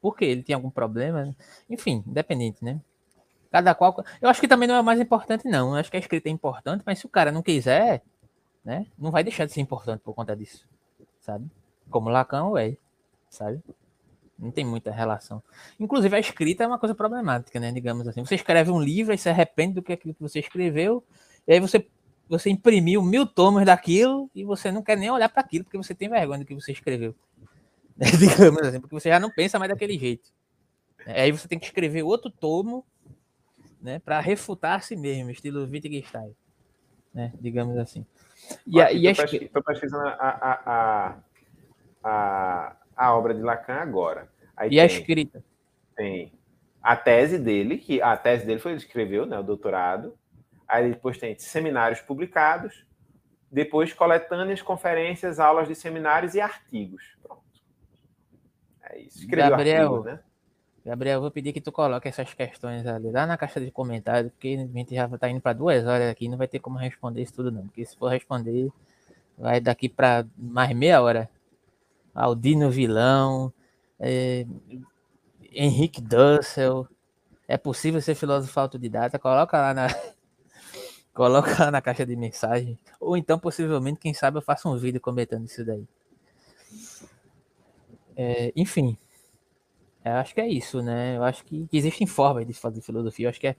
Por 0.00 0.16
quê? 0.16 0.24
Ele 0.24 0.42
tem 0.42 0.54
algum 0.54 0.70
problema? 0.70 1.34
Enfim, 1.68 2.02
independente, 2.06 2.64
né? 2.64 2.80
Cada 3.50 3.74
qual. 3.74 4.02
Eu 4.20 4.30
acho 4.30 4.40
que 4.40 4.48
também 4.48 4.66
não 4.66 4.74
é 4.74 4.80
o 4.80 4.84
mais 4.84 4.98
importante, 4.98 5.46
não. 5.46 5.70
Eu 5.70 5.76
acho 5.76 5.90
que 5.90 5.96
a 5.96 6.00
escrita 6.00 6.28
é 6.28 6.32
importante, 6.32 6.82
mas 6.86 6.98
se 6.98 7.06
o 7.06 7.08
cara 7.08 7.30
não 7.30 7.42
quiser, 7.42 8.02
né? 8.64 8.86
Não 8.98 9.10
vai 9.10 9.22
deixar 9.22 9.44
de 9.44 9.52
ser 9.52 9.60
importante 9.60 10.00
por 10.00 10.14
conta 10.14 10.34
disso, 10.34 10.66
sabe? 11.20 11.50
Como 11.90 12.08
Lacan 12.08 12.58
é, 12.58 12.76
sabe? 13.28 13.62
Não 14.38 14.50
tem 14.50 14.64
muita 14.64 14.90
relação. 14.90 15.42
Inclusive, 15.78 16.16
a 16.16 16.18
escrita 16.18 16.64
é 16.64 16.66
uma 16.66 16.78
coisa 16.78 16.94
problemática, 16.94 17.60
né? 17.60 17.70
Digamos 17.70 18.08
assim. 18.08 18.24
Você 18.24 18.34
escreve 18.34 18.70
um 18.70 18.80
livro 18.80 19.14
e 19.14 19.18
se 19.18 19.28
arrepende 19.28 19.74
do 19.74 19.82
que 19.82 19.92
aquilo 19.92 20.14
que 20.14 20.22
você 20.22 20.40
escreveu, 20.40 21.04
e 21.46 21.52
aí 21.52 21.60
você, 21.60 21.86
você 22.28 22.50
imprimiu 22.50 23.02
mil 23.02 23.26
tomos 23.26 23.64
daquilo 23.64 24.30
e 24.34 24.44
você 24.44 24.72
não 24.72 24.82
quer 24.82 24.96
nem 24.96 25.10
olhar 25.10 25.28
para 25.28 25.40
aquilo 25.40 25.64
porque 25.64 25.76
você 25.76 25.94
tem 25.94 26.08
vergonha 26.08 26.40
do 26.40 26.46
que 26.46 26.54
você 26.54 26.72
escreveu. 26.72 27.14
digamos 28.18 28.60
assim, 28.62 28.80
porque 28.80 28.94
você 28.94 29.08
já 29.08 29.20
não 29.20 29.30
pensa 29.30 29.58
mais 29.58 29.70
daquele 29.70 29.98
jeito. 29.98 30.32
Aí 31.06 31.30
você 31.30 31.46
tem 31.46 31.58
que 31.58 31.66
escrever 31.66 32.02
outro 32.02 32.30
tomo 32.30 32.84
né, 33.80 33.98
para 33.98 34.18
refutar 34.20 34.78
a 34.78 34.80
si 34.80 34.96
mesmo, 34.96 35.30
estilo 35.30 35.64
Wittgenstein, 35.64 36.34
né, 37.12 37.32
digamos 37.40 37.76
assim. 37.76 38.04
E, 38.66 38.78
e 38.78 39.06
Estou 39.08 39.62
pesquisando 39.62 40.08
a, 40.08 40.12
a, 40.12 40.62
a, 40.66 41.16
a, 42.02 42.76
a, 42.96 43.16
obra 43.16 43.34
de 43.34 43.42
Lacan 43.42 43.74
agora. 43.74 44.28
Aí 44.56 44.68
e 44.68 44.70
tem, 44.70 44.80
a 44.80 44.86
escrita? 44.86 45.44
Tem 45.96 46.32
a 46.82 46.96
tese 46.96 47.38
dele, 47.38 47.78
que 47.78 48.00
a 48.02 48.16
tese 48.16 48.46
dele 48.46 48.60
foi 48.60 48.72
ele 48.72 48.78
escreveu, 48.78 49.26
né, 49.26 49.38
o 49.38 49.42
doutorado. 49.42 50.16
Aí 50.66 50.90
depois 50.90 51.18
tem 51.18 51.38
seminários 51.38 52.00
publicados, 52.00 52.84
depois 53.50 53.92
coletâneas, 53.92 54.60
conferências, 54.62 55.38
aulas 55.38 55.68
de 55.68 55.74
seminários 55.74 56.34
e 56.34 56.40
artigos. 56.40 57.16
Pronto. 57.22 57.42
É 58.82 59.00
isso. 59.00 59.20
Escreveu 59.20 59.50
Gabriel, 59.50 59.94
artigos, 59.94 60.04
né? 60.04 60.20
Gabriel, 60.84 61.20
vou 61.20 61.30
pedir 61.30 61.54
que 61.54 61.62
tu 61.62 61.72
coloque 61.72 62.08
essas 62.08 62.34
questões 62.34 62.86
ali 62.86 63.10
lá 63.10 63.26
na 63.26 63.38
caixa 63.38 63.58
de 63.58 63.70
comentários, 63.70 64.30
porque 64.32 64.48
a 64.48 64.78
gente 64.78 64.94
já 64.94 65.06
está 65.06 65.30
indo 65.30 65.40
para 65.40 65.54
duas 65.54 65.86
horas 65.86 66.10
aqui, 66.10 66.28
não 66.28 66.36
vai 66.36 66.46
ter 66.46 66.58
como 66.58 66.76
responder 66.76 67.22
isso 67.22 67.32
tudo 67.32 67.50
não, 67.50 67.62
porque 67.62 67.86
se 67.86 67.96
for 67.96 68.08
responder, 68.08 68.70
vai 69.38 69.60
daqui 69.60 69.88
para 69.88 70.26
mais 70.36 70.76
meia 70.76 71.00
hora. 71.00 71.30
Aldino 72.14 72.70
Vilão, 72.70 73.52
é, 73.98 74.46
Henrique 75.52 76.02
Dussel, 76.02 76.86
é 77.48 77.56
possível 77.56 78.00
ser 78.02 78.14
filósofo 78.14 78.60
autodidata? 78.60 79.18
Coloca 79.18 79.56
lá 79.58 79.74
na 79.74 79.86
coloca 81.14 81.64
lá 81.64 81.70
na 81.70 81.80
caixa 81.80 82.04
de 82.04 82.14
mensagem, 82.14 82.78
ou 83.00 83.16
então 83.16 83.38
possivelmente, 83.38 84.00
quem 84.00 84.12
sabe 84.12 84.38
eu 84.38 84.42
faço 84.42 84.68
um 84.68 84.76
vídeo 84.76 85.00
comentando 85.00 85.46
isso 85.46 85.64
daí. 85.64 85.86
É, 88.16 88.52
enfim, 88.54 88.98
eu 90.12 90.16
acho 90.16 90.34
que 90.34 90.40
é 90.40 90.48
isso, 90.48 90.82
né? 90.82 91.16
Eu 91.16 91.24
acho 91.24 91.44
que, 91.44 91.66
que 91.66 91.76
existem 91.76 92.06
formas 92.06 92.46
de 92.46 92.52
fazer 92.52 92.80
filosofia. 92.82 93.26
Eu 93.26 93.30
acho 93.30 93.40
que 93.40 93.48
é, 93.48 93.56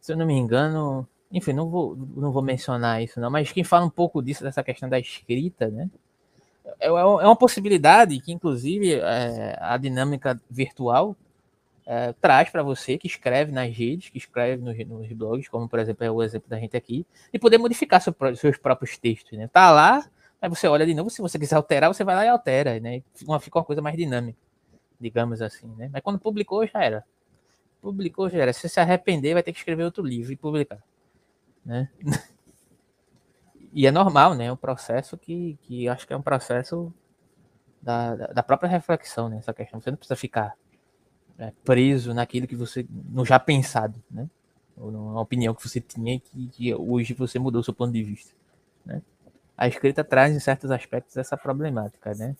se 0.00 0.12
eu 0.12 0.16
não 0.16 0.26
me 0.26 0.34
engano, 0.34 1.08
enfim, 1.32 1.52
não 1.52 1.68
vou, 1.68 1.96
não 1.96 2.32
vou 2.32 2.42
mencionar 2.42 3.02
isso, 3.02 3.20
não, 3.20 3.30
mas 3.30 3.50
quem 3.50 3.64
fala 3.64 3.84
um 3.86 3.90
pouco 3.90 4.22
disso, 4.22 4.44
dessa 4.44 4.62
questão 4.62 4.88
da 4.88 4.98
escrita, 4.98 5.68
né? 5.68 5.90
É, 6.80 6.86
é, 6.86 6.88
é 6.88 6.92
uma 6.92 7.36
possibilidade 7.36 8.20
que, 8.20 8.32
inclusive, 8.32 8.94
é, 8.94 9.56
a 9.60 9.76
dinâmica 9.76 10.40
virtual 10.50 11.16
é, 11.86 12.12
traz 12.14 12.50
para 12.50 12.62
você 12.62 12.98
que 12.98 13.06
escreve 13.06 13.52
nas 13.52 13.74
redes, 13.74 14.10
que 14.10 14.18
escreve 14.18 14.62
nos, 14.62 14.76
nos, 14.86 15.12
blogs, 15.12 15.48
como 15.48 15.68
por 15.68 15.78
exemplo 15.78 16.04
é 16.04 16.10
o 16.10 16.22
exemplo 16.22 16.48
da 16.48 16.58
gente 16.58 16.76
aqui, 16.76 17.06
e 17.32 17.38
poder 17.38 17.58
modificar 17.58 18.00
seu, 18.00 18.14
seus 18.36 18.58
próprios 18.58 18.98
textos, 18.98 19.38
né? 19.38 19.48
Tá 19.48 19.70
lá, 19.70 20.06
aí 20.40 20.48
você 20.48 20.68
olha 20.68 20.84
de 20.86 20.94
novo, 20.94 21.10
se 21.10 21.22
você 21.22 21.38
quiser 21.38 21.56
alterar, 21.56 21.92
você 21.92 22.04
vai 22.04 22.16
lá 22.16 22.24
e 22.24 22.28
altera, 22.28 22.78
né? 22.80 23.02
Uma, 23.26 23.40
fica 23.40 23.58
uma 23.58 23.64
coisa 23.64 23.80
mais 23.82 23.96
dinâmica 23.96 24.45
digamos 25.00 25.42
assim, 25.42 25.66
né? 25.76 25.88
Mas 25.92 26.02
quando 26.02 26.18
publicou, 26.18 26.66
já 26.66 26.82
era. 26.82 27.04
Publicou, 27.80 28.28
já 28.28 28.38
era. 28.38 28.52
Se 28.52 28.68
se 28.68 28.80
arrepender, 28.80 29.34
vai 29.34 29.42
ter 29.42 29.52
que 29.52 29.58
escrever 29.58 29.84
outro 29.84 30.04
livro 30.04 30.32
e 30.32 30.36
publicar, 30.36 30.82
né? 31.64 31.90
e 33.72 33.86
é 33.86 33.90
normal, 33.90 34.34
né? 34.34 34.46
É 34.46 34.52
um 34.52 34.56
processo 34.56 35.16
que, 35.16 35.58
que 35.62 35.88
acho 35.88 36.06
que 36.06 36.12
é 36.12 36.16
um 36.16 36.22
processo 36.22 36.92
da, 37.80 38.14
da 38.14 38.42
própria 38.42 38.68
reflexão, 38.68 39.28
né? 39.28 39.38
Essa 39.38 39.54
questão. 39.54 39.80
Você 39.80 39.90
não 39.90 39.98
precisa 39.98 40.16
ficar 40.16 40.56
né, 41.38 41.52
preso 41.64 42.14
naquilo 42.14 42.46
que 42.46 42.56
você, 42.56 42.86
no 42.90 43.24
já 43.24 43.38
pensado, 43.38 44.02
né? 44.10 44.28
Ou 44.76 44.90
numa 44.90 45.20
opinião 45.20 45.54
que 45.54 45.66
você 45.66 45.80
tinha 45.80 46.14
e 46.14 46.20
que, 46.20 46.48
que 46.48 46.74
hoje 46.74 47.14
você 47.14 47.38
mudou 47.38 47.62
seu 47.62 47.74
ponto 47.74 47.92
de 47.92 48.02
vista, 48.02 48.34
né? 48.84 49.02
A 49.56 49.66
escrita 49.66 50.04
traz, 50.04 50.34
em 50.34 50.40
certos 50.40 50.70
aspectos, 50.70 51.16
essa 51.16 51.36
problemática, 51.36 52.12
né? 52.14 52.36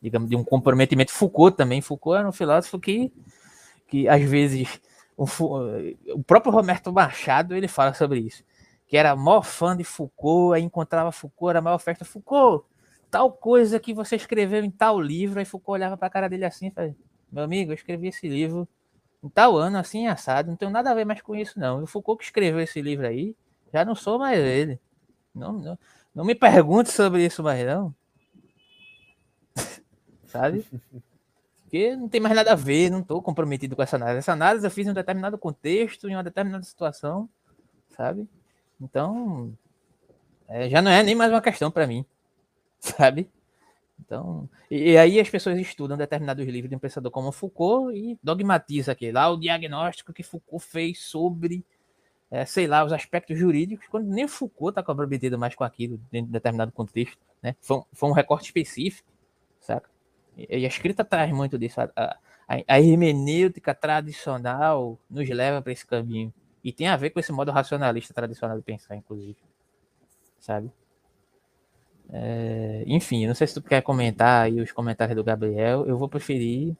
Digamos, 0.00 0.28
de 0.28 0.36
um 0.36 0.44
comprometimento. 0.44 1.12
Foucault 1.12 1.56
também. 1.56 1.80
Foucault 1.80 2.18
era 2.18 2.28
um 2.28 2.32
filósofo 2.32 2.78
que, 2.78 3.12
que 3.88 4.08
às 4.08 4.22
vezes, 4.22 4.80
o, 5.16 5.24
o 6.14 6.22
próprio 6.22 6.52
Roberto 6.52 6.92
Machado 6.92 7.54
ele 7.54 7.68
fala 7.68 7.94
sobre 7.94 8.20
isso, 8.20 8.44
que 8.86 8.96
era 8.96 9.16
maior 9.16 9.42
fã 9.42 9.76
de 9.76 9.84
Foucault, 9.84 10.56
aí 10.56 10.62
encontrava 10.62 11.10
Foucault, 11.12 11.50
era 11.50 11.58
a 11.58 11.62
maior 11.62 11.78
festa. 11.78 12.04
Foucault, 12.04 12.64
tal 13.10 13.32
coisa 13.32 13.80
que 13.80 13.94
você 13.94 14.16
escreveu 14.16 14.64
em 14.64 14.70
tal 14.70 15.00
livro, 15.00 15.38
aí 15.38 15.44
Foucault 15.44 15.78
olhava 15.78 15.96
para 15.96 16.08
a 16.08 16.10
cara 16.10 16.28
dele 16.28 16.44
assim 16.44 16.72
e 16.76 16.94
meu 17.30 17.42
amigo, 17.42 17.72
eu 17.72 17.74
escrevi 17.74 18.08
esse 18.08 18.28
livro 18.28 18.68
em 19.22 19.28
tal 19.28 19.56
ano, 19.56 19.78
assim, 19.78 20.06
assado, 20.06 20.48
não 20.48 20.56
tenho 20.56 20.70
nada 20.70 20.90
a 20.90 20.94
ver 20.94 21.04
mais 21.04 21.20
com 21.20 21.34
isso, 21.34 21.58
não. 21.58 21.82
O 21.82 21.86
Foucault 21.86 22.18
que 22.18 22.24
escreveu 22.24 22.60
esse 22.60 22.80
livro 22.80 23.06
aí, 23.06 23.34
já 23.72 23.84
não 23.84 23.94
sou 23.94 24.18
mais 24.18 24.38
ele. 24.38 24.80
Não, 25.34 25.52
não, 25.52 25.78
não 26.14 26.24
me 26.24 26.34
pergunte 26.34 26.90
sobre 26.90 27.24
isso 27.26 27.42
mais, 27.42 27.64
não 27.66 27.94
sabe? 30.26 30.64
Porque 31.62 31.96
não 31.96 32.08
tem 32.08 32.20
mais 32.20 32.34
nada 32.34 32.52
a 32.52 32.54
ver, 32.54 32.90
não 32.90 33.00
estou 33.00 33.20
comprometido 33.20 33.74
com 33.74 33.82
essa 33.82 33.96
análise. 33.96 34.18
Essa 34.18 34.32
análise 34.32 34.64
eu 34.64 34.70
fiz 34.70 34.86
em 34.86 34.90
um 34.90 34.94
determinado 34.94 35.36
contexto, 35.36 36.08
em 36.08 36.14
uma 36.14 36.22
determinada 36.22 36.62
situação, 36.62 37.28
sabe? 37.96 38.28
Então, 38.80 39.52
é, 40.48 40.68
já 40.68 40.80
não 40.80 40.90
é 40.90 41.02
nem 41.02 41.14
mais 41.14 41.32
uma 41.32 41.40
questão 41.40 41.70
para 41.70 41.86
mim, 41.86 42.04
sabe? 42.78 43.28
Então, 43.98 44.48
e, 44.70 44.92
e, 44.92 44.98
aí 44.98 45.18
as 45.18 45.28
pessoas 45.28 45.58
estudam 45.58 45.96
determinados 45.96 46.46
livros 46.46 46.70
de 46.70 46.76
um 46.76 46.78
pensador 46.78 47.10
como 47.10 47.32
Foucault 47.32 47.96
e 47.96 48.18
dogmatiza 48.22 48.92
aqui 48.92 49.10
lá 49.10 49.28
o 49.30 49.36
diagnóstico 49.36 50.12
que 50.12 50.22
Foucault 50.22 50.64
fez 50.64 51.00
sobre, 51.02 51.64
é, 52.30 52.44
sei 52.44 52.66
lá, 52.66 52.84
os 52.84 52.92
aspectos 52.92 53.36
jurídicos, 53.38 53.86
quando 53.88 54.06
nem 54.06 54.28
Foucault 54.28 54.70
está 54.70 54.82
comprometido 54.82 55.38
mais 55.38 55.54
com 55.54 55.64
aquilo 55.64 55.98
dentro 56.12 56.26
de 56.26 56.32
determinado 56.32 56.70
contexto, 56.70 57.18
né? 57.42 57.56
Foi, 57.60 57.82
foi 57.92 58.08
um 58.08 58.12
recorte 58.12 58.46
específico, 58.46 59.10
saca? 59.58 59.95
E 60.36 60.64
a 60.64 60.68
escrita 60.68 61.04
traz 61.04 61.32
muito 61.32 61.58
disso. 61.58 61.80
A, 61.80 61.90
a, 61.96 62.18
a 62.68 62.80
hermenêutica 62.80 63.74
tradicional 63.74 64.98
nos 65.08 65.28
leva 65.28 65.62
para 65.62 65.72
esse 65.72 65.86
caminho. 65.86 66.32
E 66.62 66.72
tem 66.72 66.88
a 66.88 66.96
ver 66.96 67.10
com 67.10 67.20
esse 67.20 67.32
modo 67.32 67.50
racionalista 67.50 68.12
tradicional 68.12 68.56
de 68.56 68.62
pensar, 68.62 68.96
inclusive. 68.96 69.36
Sabe? 70.38 70.70
É, 72.10 72.84
enfim, 72.86 73.26
não 73.26 73.34
sei 73.34 73.46
se 73.46 73.54
tu 73.54 73.62
quer 73.62 73.82
comentar 73.82 74.44
aí 74.44 74.60
os 74.60 74.72
comentários 74.72 75.16
do 75.16 75.24
Gabriel. 75.24 75.86
Eu 75.86 75.96
vou 75.96 76.08
preferir 76.08 76.76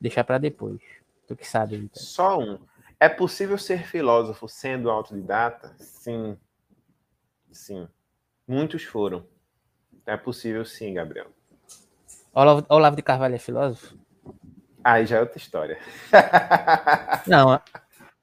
deixar 0.00 0.24
para 0.24 0.38
depois. 0.38 0.80
Tu 1.26 1.36
que 1.36 1.46
sabe. 1.46 1.76
Então. 1.76 2.02
Só 2.02 2.38
um. 2.38 2.58
É 2.98 3.08
possível 3.08 3.58
ser 3.58 3.86
filósofo 3.86 4.48
sendo 4.48 4.90
autodidata? 4.90 5.74
Sim. 5.78 6.36
Sim. 7.50 7.88
Muitos 8.48 8.84
foram. 8.84 9.26
É 10.06 10.16
possível 10.16 10.64
sim, 10.64 10.94
Gabriel. 10.94 11.35
Olavo, 12.36 12.66
Olavo 12.68 12.96
de 12.96 13.02
Carvalho 13.02 13.34
é 13.34 13.38
filósofo? 13.38 13.96
Aí 14.84 15.06
já 15.06 15.16
é 15.16 15.20
outra 15.20 15.38
história. 15.38 15.78
Não, 17.26 17.58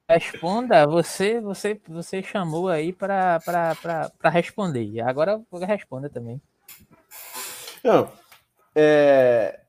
responda. 0.08 0.86
Você, 0.86 1.40
você, 1.40 1.80
você 1.88 2.22
chamou 2.22 2.68
aí 2.68 2.92
para 2.92 3.40
responder. 4.30 5.00
Agora 5.00 5.42
responda 5.66 6.08
também. 6.08 6.40
Não, 7.82 8.08
é, 8.72 9.62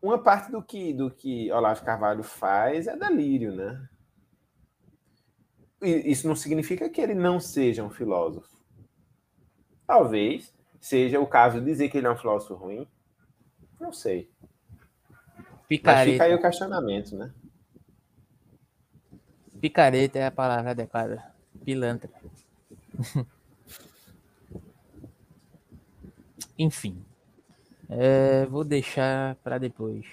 uma 0.00 0.22
parte 0.22 0.52
do 0.52 0.62
que 0.62 0.92
do 0.94 1.10
que 1.10 1.50
Olavo 1.50 1.84
Carvalho 1.84 2.22
faz 2.22 2.86
é 2.86 2.96
delírio, 2.96 3.52
né? 3.52 3.88
isso 5.82 6.28
não 6.28 6.36
significa 6.36 6.88
que 6.88 7.00
ele 7.00 7.14
não 7.14 7.40
seja 7.40 7.82
um 7.82 7.90
filósofo. 7.90 8.48
Talvez 9.84 10.54
seja 10.80 11.18
o 11.18 11.26
caso 11.26 11.58
de 11.58 11.66
dizer 11.66 11.88
que 11.88 11.98
ele 11.98 12.06
é 12.06 12.10
um 12.10 12.16
filósofo 12.16 12.54
ruim. 12.54 12.88
Não 13.80 13.92
sei. 13.92 14.30
Picareta. 15.68 16.06
Mas 16.06 16.12
fica 16.12 16.24
aí 16.24 16.34
o 16.34 16.40
questionamento, 16.40 17.16
né? 17.16 17.32
Picareta 19.60 20.18
é 20.18 20.26
a 20.26 20.30
palavra 20.30 20.70
adequada. 20.70 21.34
Pilantra. 21.64 22.10
Enfim. 26.58 27.04
É, 27.88 28.46
vou 28.46 28.64
deixar 28.64 29.36
para 29.36 29.58
depois 29.58 30.06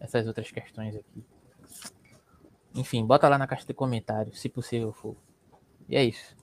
essas 0.00 0.26
outras 0.26 0.50
questões 0.50 0.96
aqui. 0.96 1.24
Enfim, 2.74 3.06
bota 3.06 3.28
lá 3.28 3.38
na 3.38 3.46
caixa 3.46 3.66
de 3.66 3.74
comentários, 3.74 4.40
se 4.40 4.48
possível 4.48 4.92
for. 4.92 5.16
E 5.88 5.96
é 5.96 6.04
isso. 6.04 6.36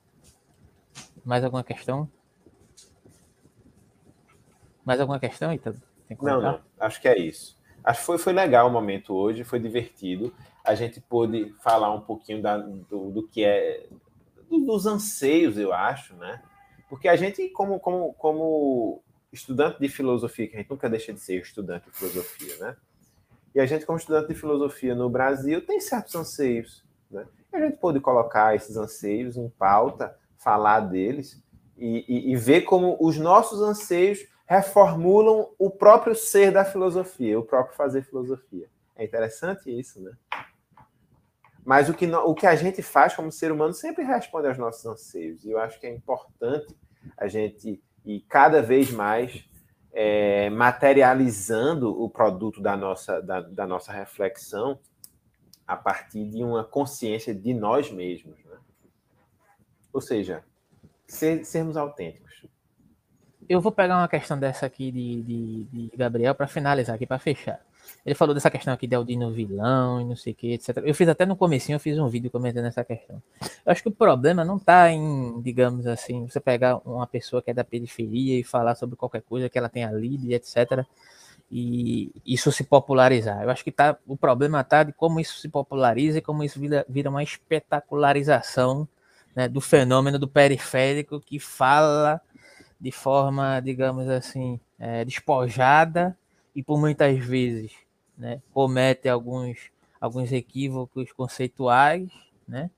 Mais 1.25 1.43
alguma 1.43 1.63
questão? 1.63 2.09
Mais 4.83 4.99
alguma 4.99 5.19
questão, 5.19 5.53
Ítalo? 6.11 6.41
Não, 6.41 6.51
não. 6.53 6.59
Acho 6.79 7.01
que 7.01 7.07
é 7.07 7.17
isso. 7.17 7.59
Acho 7.83 7.99
que 7.99 8.05
foi, 8.05 8.17
foi 8.17 8.33
legal 8.33 8.67
o 8.67 8.71
momento 8.71 9.13
hoje, 9.13 9.43
foi 9.43 9.59
divertido. 9.59 10.33
A 10.63 10.75
gente 10.75 11.01
pôde 11.01 11.53
falar 11.63 11.93
um 11.93 12.01
pouquinho 12.01 12.41
da, 12.41 12.57
do, 12.57 13.09
do 13.09 13.27
que 13.27 13.43
é. 13.43 13.87
dos 14.49 14.85
anseios, 14.85 15.57
eu 15.57 15.73
acho, 15.73 16.15
né? 16.15 16.41
Porque 16.89 17.07
a 17.07 17.15
gente, 17.15 17.49
como, 17.49 17.79
como, 17.79 18.13
como 18.13 19.01
estudante 19.31 19.79
de 19.79 19.87
filosofia, 19.87 20.47
que 20.47 20.55
a 20.55 20.59
gente 20.59 20.69
nunca 20.69 20.89
deixa 20.89 21.13
de 21.13 21.19
ser 21.19 21.41
estudante 21.41 21.89
de 21.89 21.97
filosofia, 21.97 22.57
né? 22.57 22.75
E 23.55 23.59
a 23.59 23.65
gente, 23.65 23.85
como 23.85 23.97
estudante 23.97 24.27
de 24.27 24.35
filosofia 24.35 24.93
no 24.93 25.09
Brasil, 25.09 25.65
tem 25.65 25.79
certos 25.79 26.13
anseios, 26.15 26.83
né? 27.09 27.25
E 27.51 27.57
a 27.57 27.59
gente 27.61 27.77
pode 27.77 27.99
colocar 27.99 28.55
esses 28.55 28.77
anseios 28.77 29.37
em 29.37 29.49
pauta, 29.49 30.15
falar 30.37 30.81
deles 30.81 31.41
e, 31.77 32.05
e, 32.07 32.31
e 32.31 32.35
ver 32.35 32.61
como 32.61 32.97
os 32.99 33.17
nossos 33.17 33.61
anseios 33.61 34.19
reformulam 34.51 35.49
o 35.57 35.69
próprio 35.69 36.13
ser 36.13 36.51
da 36.51 36.65
filosofia, 36.65 37.39
o 37.39 37.43
próprio 37.43 37.73
fazer 37.73 38.03
filosofia. 38.03 38.69
É 38.97 39.05
interessante 39.05 39.71
isso, 39.71 40.01
né? 40.01 40.11
Mas 41.63 41.87
o 41.87 41.93
que, 41.93 42.05
o 42.05 42.35
que 42.35 42.45
a 42.45 42.53
gente 42.53 42.81
faz 42.81 43.15
como 43.15 43.31
ser 43.31 43.49
humano 43.49 43.73
sempre 43.73 44.03
responde 44.03 44.49
aos 44.49 44.57
nossos 44.57 44.85
anseios. 44.85 45.45
E 45.45 45.51
eu 45.51 45.57
acho 45.57 45.79
que 45.79 45.87
é 45.87 45.95
importante 45.95 46.75
a 47.15 47.29
gente 47.29 47.81
ir 48.03 48.25
cada 48.27 48.61
vez 48.61 48.91
mais 48.91 49.49
é, 49.93 50.49
materializando 50.49 51.89
o 51.89 52.09
produto 52.09 52.61
da 52.61 52.75
nossa, 52.75 53.21
da, 53.21 53.39
da, 53.39 53.65
nossa 53.65 53.93
reflexão 53.93 54.77
a 55.65 55.77
partir 55.77 56.25
de 56.29 56.43
uma 56.43 56.65
consciência 56.65 57.33
de 57.33 57.53
nós 57.53 57.89
mesmos. 57.89 58.43
Né? 58.43 58.57
Ou 59.93 60.01
seja, 60.01 60.43
ser, 61.07 61.45
sermos 61.45 61.77
autênticos 61.77 62.31
eu 63.49 63.61
vou 63.61 63.71
pegar 63.71 63.97
uma 63.97 64.07
questão 64.07 64.39
dessa 64.39 64.65
aqui 64.65 64.91
de, 64.91 65.21
de, 65.21 65.63
de 65.89 65.97
Gabriel 65.97 66.33
para 66.35 66.47
finalizar 66.47 66.95
aqui, 66.95 67.05
para 67.05 67.19
fechar. 67.19 67.59
Ele 68.05 68.15
falou 68.15 68.33
dessa 68.33 68.49
questão 68.49 68.73
aqui 68.73 68.87
de 68.87 68.95
Aldino 68.95 69.31
vilão 69.31 70.01
e 70.01 70.05
não 70.05 70.15
sei 70.15 70.33
o 70.33 70.35
que, 70.35 70.53
etc. 70.53 70.77
Eu 70.83 70.95
fiz 70.95 71.07
até 71.07 71.25
no 71.25 71.35
comecinho, 71.35 71.75
eu 71.75 71.79
fiz 71.79 71.97
um 71.99 72.07
vídeo 72.07 72.31
comentando 72.31 72.65
essa 72.65 72.83
questão. 72.83 73.21
Eu 73.41 73.71
acho 73.71 73.83
que 73.83 73.89
o 73.89 73.91
problema 73.91 74.43
não 74.43 74.57
está 74.57 74.89
em, 74.91 75.39
digamos 75.41 75.85
assim, 75.85 76.25
você 76.25 76.39
pegar 76.39 76.77
uma 76.85 77.05
pessoa 77.05 77.41
que 77.41 77.51
é 77.51 77.53
da 77.53 77.63
periferia 77.63 78.39
e 78.39 78.43
falar 78.43 78.75
sobre 78.75 78.95
qualquer 78.95 79.21
coisa 79.21 79.49
que 79.49 79.57
ela 79.57 79.69
tenha 79.69 79.91
lido 79.91 80.31
etc. 80.31 80.85
E 81.51 82.11
isso 82.25 82.51
se 82.51 82.63
popularizar. 82.63 83.43
Eu 83.43 83.49
acho 83.49 83.63
que 83.63 83.71
tá, 83.71 83.97
o 84.07 84.15
problema 84.15 84.61
está 84.61 84.83
de 84.83 84.93
como 84.93 85.19
isso 85.19 85.37
se 85.39 85.49
populariza 85.49 86.19
e 86.19 86.21
como 86.21 86.43
isso 86.43 86.59
vira, 86.59 86.85
vira 86.87 87.09
uma 87.09 87.21
espetacularização 87.21 88.87
né, 89.35 89.47
do 89.47 89.61
fenômeno 89.61 90.17
do 90.17 90.27
periférico 90.27 91.19
que 91.19 91.39
fala 91.39 92.21
de 92.81 92.91
forma, 92.91 93.59
digamos 93.59 94.09
assim, 94.09 94.59
é, 94.79 95.05
despojada 95.05 96.17
e 96.55 96.63
por 96.63 96.79
muitas 96.79 97.17
vezes 97.19 97.71
né, 98.17 98.41
comete 98.51 99.07
alguns, 99.07 99.71
alguns 99.99 100.31
equívocos 100.31 101.11
conceituais, 101.11 102.09
né? 102.47 102.71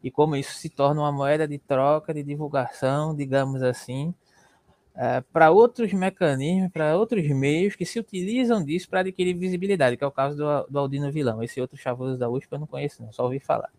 E 0.00 0.12
como 0.12 0.36
isso 0.36 0.54
se 0.54 0.68
torna 0.68 1.00
uma 1.00 1.10
moeda 1.10 1.46
de 1.48 1.58
troca, 1.58 2.14
de 2.14 2.22
divulgação, 2.22 3.16
digamos 3.16 3.60
assim, 3.64 4.14
é, 4.94 5.20
para 5.32 5.50
outros 5.50 5.92
mecanismos, 5.92 6.70
para 6.70 6.96
outros 6.96 7.28
meios 7.28 7.74
que 7.74 7.84
se 7.84 7.98
utilizam 7.98 8.64
disso 8.64 8.88
para 8.88 9.00
adquirir 9.00 9.34
visibilidade, 9.34 9.96
que 9.96 10.04
é 10.04 10.06
o 10.06 10.12
caso 10.12 10.36
do, 10.36 10.66
do 10.70 10.78
Aldino 10.78 11.10
Vilão. 11.10 11.42
Esse 11.42 11.60
outro 11.60 11.76
chavoso 11.76 12.16
da 12.16 12.28
USP 12.28 12.52
eu 12.52 12.60
não 12.60 12.66
conheço, 12.68 13.02
não, 13.02 13.12
só 13.12 13.24
ouvi 13.24 13.40
falar. 13.40 13.70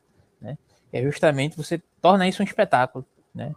Né? 0.42 0.58
É 0.92 1.02
justamente 1.02 1.56
você 1.56 1.82
torna 2.02 2.28
isso 2.28 2.42
um 2.42 2.46
espetáculo. 2.46 3.06
Né? 3.34 3.56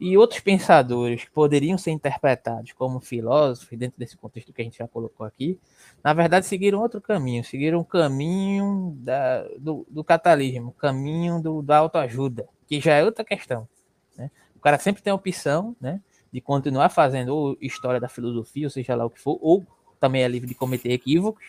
E 0.00 0.16
outros 0.16 0.40
pensadores 0.40 1.24
que 1.24 1.30
poderiam 1.30 1.76
ser 1.76 1.90
interpretados 1.90 2.72
como 2.72 3.00
filósofos, 3.00 3.76
dentro 3.76 3.98
desse 3.98 4.16
contexto 4.16 4.50
que 4.50 4.62
a 4.62 4.64
gente 4.64 4.78
já 4.78 4.88
colocou 4.88 5.26
aqui, 5.26 5.60
na 6.02 6.14
verdade 6.14 6.46
seguiram 6.46 6.80
outro 6.80 7.02
caminho, 7.02 7.44
seguiram 7.44 7.80
o 7.80 7.84
caminho 7.84 8.96
da, 9.00 9.46
do, 9.58 9.86
do 9.90 10.02
catalismo, 10.02 10.72
caminho 10.72 11.42
do, 11.42 11.60
da 11.60 11.76
autoajuda, 11.76 12.48
que 12.66 12.80
já 12.80 12.94
é 12.94 13.04
outra 13.04 13.22
questão. 13.22 13.68
Né? 14.16 14.30
O 14.56 14.60
cara 14.60 14.78
sempre 14.78 15.02
tem 15.02 15.10
a 15.10 15.14
opção 15.14 15.76
né, 15.78 16.00
de 16.32 16.40
continuar 16.40 16.88
fazendo 16.88 17.36
ou 17.36 17.58
história 17.60 18.00
da 18.00 18.08
filosofia, 18.08 18.68
ou 18.68 18.70
seja 18.70 18.94
lá 18.94 19.04
o 19.04 19.10
que 19.10 19.20
for, 19.20 19.38
ou 19.42 19.66
também 20.00 20.22
é 20.22 20.28
livre 20.28 20.48
de 20.48 20.54
cometer 20.54 20.92
equívocos, 20.92 21.44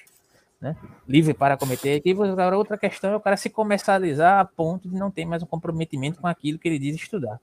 né? 0.59 0.75
livre 1.07 1.33
para 1.33 1.55
cometer 1.55 1.93
equívocos. 1.93 2.29
Agora, 2.29 2.57
outra 2.57 2.77
questão 2.77 3.13
é 3.13 3.15
o 3.15 3.21
cara 3.21 3.37
se 3.37 3.49
comercializar 3.49 4.41
a 4.41 4.43
ponto 4.43 4.89
de 4.89 4.95
não 4.97 5.09
ter 5.09 5.23
mais 5.23 5.41
um 5.41 5.45
comprometimento 5.45 6.19
com 6.19 6.27
aquilo 6.27 6.59
que 6.59 6.67
ele 6.67 6.77
diz 6.77 6.97
estudar. 6.97 7.39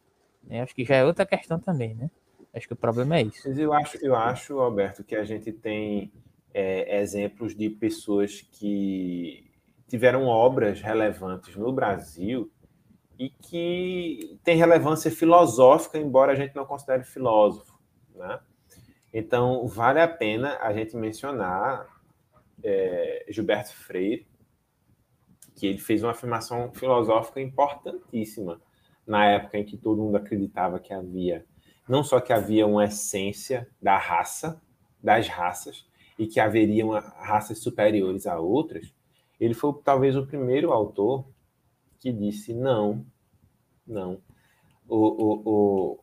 Né? 0.49 0.63
Acho 0.63 0.75
que 0.75 0.85
já 0.85 0.97
é 0.97 1.05
outra 1.05 1.27
questão 1.27 1.61
também, 1.61 1.95
né? 1.95 2.11
Acho 2.55 2.67
que 2.67 2.73
o 2.73 2.77
problema 2.77 3.19
é 3.19 3.23
isso. 3.23 3.47
Eu 3.49 3.73
acho, 3.73 3.99
eu 3.99 4.17
acho, 4.17 4.59
Alberto, 4.59 5.05
que 5.05 5.15
a 5.15 5.25
gente 5.25 5.53
tem 5.53 6.11
é, 6.53 7.01
exemplos 7.01 7.55
de 7.55 7.69
pessoas 7.69 8.41
que 8.41 9.53
tiveram 9.87 10.25
obras 10.25 10.81
relevantes 10.81 11.55
no 11.55 11.71
Brasil 11.71 12.51
e 13.19 13.29
que 13.29 14.39
têm 14.43 14.57
relevância 14.57 15.11
filosófica, 15.11 15.99
embora 15.99 16.33
a 16.33 16.35
gente 16.35 16.57
não 16.57 16.65
considere 16.65 17.05
filósofo, 17.05 17.79
né? 18.15 18.41
Então, 19.13 19.67
vale 19.67 20.01
a 20.01 20.09
pena 20.09 20.59
a 20.61 20.73
gente 20.73 20.97
mencionar 20.97 21.87
é, 22.63 23.27
Gilberto 23.29 23.75
Freire, 23.75 24.27
que 25.57 25.67
ele 25.67 25.79
fez 25.79 26.03
uma 26.03 26.13
afirmação 26.13 26.73
filosófica 26.73 27.41
importantíssima 27.41 28.61
na 29.09 29.25
época 29.25 29.59
em 29.59 29.65
que 29.65 29.77
todo 29.77 30.03
mundo 30.03 30.17
acreditava 30.17 30.79
que 30.79 30.93
havia, 30.93 31.45
não 31.89 32.05
só 32.05 32.21
que 32.21 32.33
havia 32.33 32.67
uma 32.67 32.85
essência 32.85 33.67
da 33.81 33.97
raça, 33.97 34.61
das 35.03 35.27
raças, 35.27 35.89
e 36.19 36.27
que 36.27 36.39
haveriam 36.39 36.91
raças 36.91 37.59
superiores 37.59 38.27
a 38.27 38.39
outras, 38.39 38.93
ele 39.41 39.55
foi 39.55 39.73
talvez 39.83 40.17
o 40.17 40.27
primeiro 40.27 40.73
autor 40.73 41.25
que 41.99 42.13
disse 42.13 42.53
não, 42.53 43.07
não. 43.87 44.21
O, 44.87 44.97
o, 44.97 45.43
o, 45.45 46.01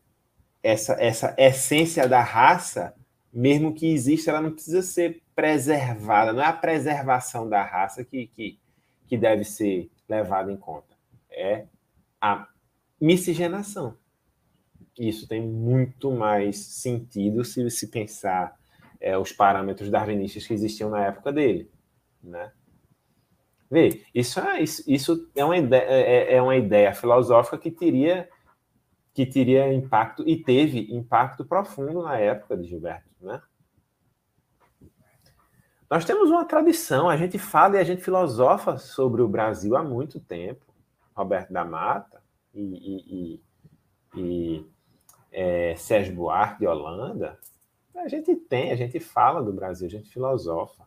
essa, 0.64 0.94
essa 0.94 1.36
essência 1.38 2.08
da 2.08 2.22
raça, 2.22 2.96
mesmo 3.32 3.74
que 3.74 3.88
exista, 3.88 4.32
ela 4.32 4.42
não 4.42 4.52
precisa 4.52 4.82
ser 4.82 5.22
preservada. 5.36 6.32
Não 6.34 6.42
é 6.42 6.46
a 6.46 6.54
preservação 6.54 7.48
da 7.48 7.62
raça 7.62 8.04
que, 8.04 8.28
que, 8.28 8.58
que 9.06 9.18
deve 9.18 9.44
ser 9.44 9.92
levada 10.08 10.52
em 10.52 10.58
conta. 10.58 10.96
É 11.30 11.66
a 12.22 12.48
miscigenação. 13.00 13.98
Isso 14.98 15.28
tem 15.28 15.42
muito 15.42 16.12
mais 16.12 16.58
sentido 16.58 17.44
se 17.44 17.70
se 17.70 17.88
pensar 17.88 18.58
é, 19.00 19.18
os 19.18 19.32
parâmetros 19.32 19.90
darwinistas 19.90 20.48
que 20.48 20.54
existiam 20.54 20.90
na 20.90 21.06
época 21.06 21.32
dele, 21.32 21.70
né? 22.24 22.52
Vê, 23.70 24.06
isso 24.14 24.40
é, 24.40 24.62
isso, 24.62 25.30
é, 25.36 25.44
uma 25.44 25.58
ideia, 25.58 25.84
é, 25.84 26.34
é, 26.34 26.36
é 26.36 26.42
uma 26.42 26.56
ideia 26.56 26.94
filosófica 26.94 27.58
que 27.58 27.72
teria 27.72 28.30
que 29.14 29.26
teria 29.26 29.74
impacto 29.74 30.28
e 30.28 30.36
teve 30.36 30.94
impacto 30.94 31.46
profundo 31.46 32.04
na 32.04 32.18
época 32.18 32.58
de 32.58 32.68
Gilberto, 32.68 33.10
né? 33.22 33.42
Nós 35.90 36.04
temos 36.04 36.30
uma 36.30 36.44
tradição, 36.44 37.08
a 37.08 37.16
gente 37.16 37.38
fala 37.38 37.78
e 37.78 37.80
a 37.80 37.84
gente 37.84 38.02
filosofa 38.02 38.78
sobre 38.78 39.22
o 39.22 39.28
Brasil 39.28 39.76
há 39.78 39.84
muito 39.84 40.20
tempo. 40.20 40.66
Roberto 41.16 41.54
da 41.54 41.64
Mata, 41.64 42.22
e, 42.56 43.42
e, 44.16 44.22
e 44.22 44.66
é, 45.32 45.76
Sérgio 45.76 46.16
Buarque 46.16 46.60
de 46.60 46.68
Holanda, 46.68 47.38
a 47.96 48.08
gente 48.08 48.36
tem, 48.36 48.72
a 48.72 48.76
gente 48.76 49.00
fala 49.00 49.42
do 49.42 49.54
Brasil, 49.54 49.88
a 49.88 49.92
gente 49.92 50.10
filosofa. 50.10 50.86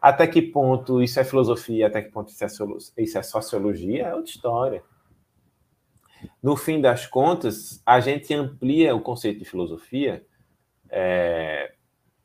Até 0.00 0.26
que 0.26 0.40
ponto 0.40 1.02
isso 1.02 1.18
é 1.18 1.24
filosofia, 1.24 1.88
até 1.88 2.02
que 2.02 2.10
ponto 2.10 2.30
isso 2.30 2.44
é, 2.44 3.02
isso 3.02 3.18
é 3.18 3.22
sociologia, 3.22 4.06
é 4.06 4.14
outra 4.14 4.30
história. 4.30 4.82
No 6.42 6.56
fim 6.56 6.80
das 6.80 7.06
contas, 7.06 7.82
a 7.84 8.00
gente 8.00 8.32
amplia 8.34 8.94
o 8.94 9.00
conceito 9.00 9.38
de 9.38 9.44
filosofia 9.44 10.24
é, 10.88 11.74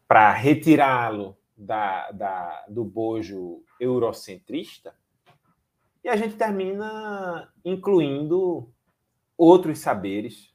para 0.08 0.32
retirá-lo 0.32 1.38
da, 1.56 2.12
da, 2.12 2.66
do 2.68 2.84
bojo 2.84 3.64
eurocentrista 3.80 4.94
E 6.04 6.10
a 6.10 6.16
gente 6.16 6.36
termina 6.36 7.52
incluindo 7.64 8.73
outros 9.38 9.80
saberes, 9.80 10.54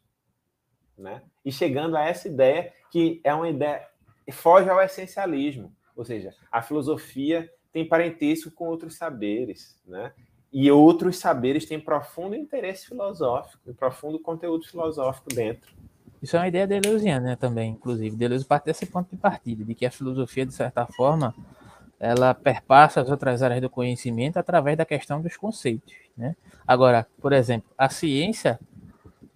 né? 0.96 1.22
E 1.44 1.52
chegando 1.52 1.96
a 1.96 2.04
essa 2.04 2.28
ideia 2.28 2.72
que 2.90 3.20
é 3.24 3.32
uma 3.34 3.48
ideia 3.48 3.86
foge 4.32 4.68
ao 4.68 4.80
essencialismo, 4.80 5.72
ou 5.96 6.04
seja, 6.04 6.34
a 6.50 6.60
filosofia 6.62 7.50
tem 7.72 7.86
parentesco 7.86 8.50
com 8.50 8.66
outros 8.66 8.96
saberes, 8.96 9.80
né? 9.86 10.12
E 10.52 10.70
outros 10.70 11.18
saberes 11.18 11.66
têm 11.66 11.78
profundo 11.78 12.34
interesse 12.34 12.86
filosófico, 12.86 13.74
profundo 13.74 14.18
conteúdo 14.18 14.66
filosófico 14.66 15.28
dentro. 15.28 15.76
Isso 16.22 16.36
é 16.36 16.40
uma 16.40 16.48
ideia 16.48 16.66
deleuziana 16.66 17.28
né, 17.28 17.36
também, 17.36 17.72
inclusive. 17.72 18.16
Deleuze 18.16 18.44
parte 18.44 18.64
desse 18.64 18.86
ponto 18.86 19.10
de 19.10 19.16
partida, 19.16 19.64
de 19.64 19.74
que 19.74 19.86
a 19.86 19.90
filosofia, 19.90 20.46
de 20.46 20.54
certa 20.54 20.86
forma, 20.86 21.34
ela 22.00 22.34
perpassa 22.34 23.00
as 23.00 23.10
outras 23.10 23.42
áreas 23.42 23.60
do 23.60 23.70
conhecimento 23.70 24.38
através 24.38 24.76
da 24.76 24.84
questão 24.84 25.20
dos 25.20 25.36
conceitos. 25.36 25.94
Né? 26.18 26.34
Agora, 26.66 27.06
por 27.20 27.32
exemplo, 27.32 27.70
a 27.78 27.88
ciência 27.88 28.58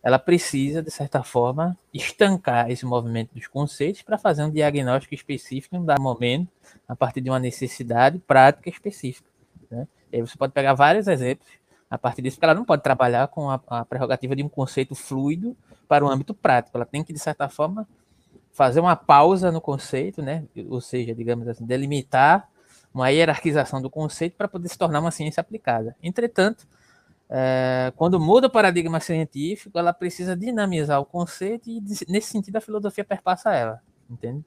ela 0.02 0.18
precisa, 0.18 0.82
de 0.82 0.90
certa 0.90 1.22
forma, 1.22 1.78
estancar 1.94 2.68
esse 2.68 2.84
movimento 2.84 3.32
dos 3.32 3.46
conceitos 3.46 4.02
para 4.02 4.18
fazer 4.18 4.42
um 4.42 4.50
diagnóstico 4.50 5.14
específico 5.14 5.76
em 5.76 5.78
um 5.78 5.84
dado 5.84 6.02
momento, 6.02 6.48
a 6.88 6.96
partir 6.96 7.20
de 7.20 7.30
uma 7.30 7.38
necessidade 7.38 8.18
prática 8.18 8.68
específica. 8.68 9.28
Né? 9.70 9.86
E 10.12 10.16
aí 10.16 10.22
você 10.22 10.36
pode 10.36 10.52
pegar 10.52 10.74
vários 10.74 11.06
exemplos 11.06 11.48
a 11.88 11.96
partir 11.96 12.20
disso, 12.20 12.36
porque 12.36 12.46
ela 12.46 12.54
não 12.54 12.64
pode 12.64 12.82
trabalhar 12.82 13.28
com 13.28 13.48
a, 13.48 13.60
a 13.68 13.84
prerrogativa 13.84 14.34
de 14.34 14.42
um 14.42 14.48
conceito 14.48 14.94
fluido 14.94 15.56
para 15.86 16.04
o 16.04 16.09
âmbito 16.09 16.34
prático. 16.34 16.76
Ela 16.76 16.86
tem 16.86 17.04
que, 17.04 17.12
de 17.12 17.18
certa 17.20 17.48
forma, 17.48 17.86
fazer 18.50 18.80
uma 18.80 18.96
pausa 18.96 19.52
no 19.52 19.60
conceito, 19.60 20.20
né? 20.20 20.44
ou 20.68 20.80
seja, 20.80 21.14
digamos 21.14 21.46
assim, 21.46 21.64
delimitar 21.64 22.48
uma 22.94 23.09
hierarquização 23.09 23.81
do 23.81 23.89
conceito 23.89 24.36
para 24.36 24.48
poder 24.48 24.69
se 24.69 24.78
tornar 24.78 25.01
uma 25.01 25.10
ciência 25.10 25.40
aplicada. 25.40 25.97
Entretanto, 26.02 26.66
é, 27.28 27.93
quando 27.97 28.20
muda 28.20 28.47
o 28.47 28.51
paradigma 28.51 29.01
científico, 29.01 29.78
ela 29.78 29.93
precisa 29.93 30.36
dinamizar 30.36 31.01
o 31.01 31.06
conceito 31.06 31.70
e, 31.70 31.81
nesse 32.09 32.28
sentido, 32.28 32.56
a 32.56 32.60
filosofia 32.60 33.05
perpassa 33.05 33.55
ela, 33.55 33.82
entende? 34.10 34.44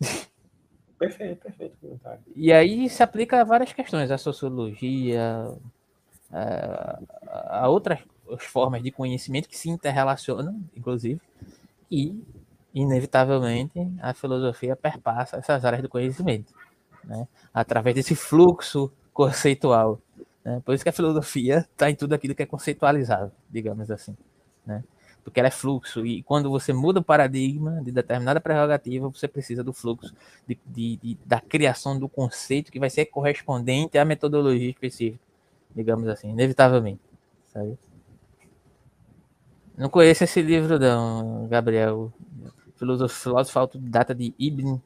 Perfeito, 0.98 1.42
perfeito 1.42 1.76
comentário. 1.78 2.20
E 2.34 2.50
aí 2.50 2.88
se 2.88 3.02
aplica 3.02 3.42
a 3.42 3.44
várias 3.44 3.70
questões, 3.70 4.10
a 4.10 4.16
sociologia, 4.16 5.54
a, 6.32 6.98
a 7.50 7.68
outras 7.68 8.00
formas 8.38 8.82
de 8.82 8.90
conhecimento 8.90 9.46
que 9.46 9.58
se 9.58 9.68
interrelacionam, 9.68 10.58
inclusive, 10.74 11.20
e, 11.90 12.18
inevitavelmente, 12.74 13.78
a 14.00 14.14
filosofia 14.14 14.74
perpassa 14.74 15.36
essas 15.36 15.66
áreas 15.66 15.82
do 15.82 15.88
conhecimento, 15.88 16.54
né? 17.06 17.26
através 17.54 17.94
desse 17.94 18.14
fluxo 18.14 18.92
conceitual 19.12 20.00
né? 20.46 20.62
Por 20.64 20.76
isso 20.76 20.84
que 20.84 20.88
a 20.88 20.92
filosofia 20.92 21.66
está 21.72 21.90
em 21.90 21.96
tudo 21.96 22.12
aquilo 22.12 22.32
que 22.32 22.42
é 22.44 22.46
conceitualizado, 22.46 23.32
digamos 23.50 23.90
assim. 23.90 24.16
Né? 24.64 24.84
Porque 25.24 25.40
ela 25.40 25.48
é 25.48 25.50
fluxo, 25.50 26.06
e 26.06 26.22
quando 26.22 26.48
você 26.48 26.72
muda 26.72 27.00
o 27.00 27.02
paradigma 27.02 27.82
de 27.82 27.90
determinada 27.90 28.40
prerrogativa, 28.40 29.08
você 29.08 29.26
precisa 29.26 29.64
do 29.64 29.72
fluxo, 29.72 30.14
de, 30.46 30.56
de, 30.64 30.96
de, 30.98 31.18
da 31.26 31.40
criação 31.40 31.98
do 31.98 32.08
conceito 32.08 32.70
que 32.70 32.78
vai 32.78 32.88
ser 32.88 33.06
correspondente 33.06 33.98
à 33.98 34.04
metodologia 34.04 34.70
específica, 34.70 35.18
digamos 35.74 36.06
assim, 36.06 36.30
inevitavelmente. 36.30 37.00
Sabe? 37.52 37.76
Não 39.76 39.90
conheço 39.90 40.22
esse 40.22 40.40
livro, 40.40 40.78
não, 40.78 41.48
Gabriel. 41.48 42.12
Filósofo, 42.76 43.20
filósofo 43.20 43.58
autodidata 43.58 44.14
de 44.14 44.32
Ibn 44.38 44.80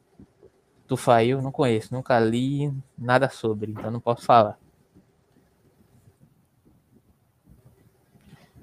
Tufail, 0.91 1.41
não 1.41 1.53
conheço, 1.53 1.93
nunca 1.93 2.19
li 2.19 2.69
nada 2.97 3.29
sobre, 3.29 3.71
então 3.71 3.89
não 3.89 4.01
posso 4.01 4.25
falar. 4.25 4.59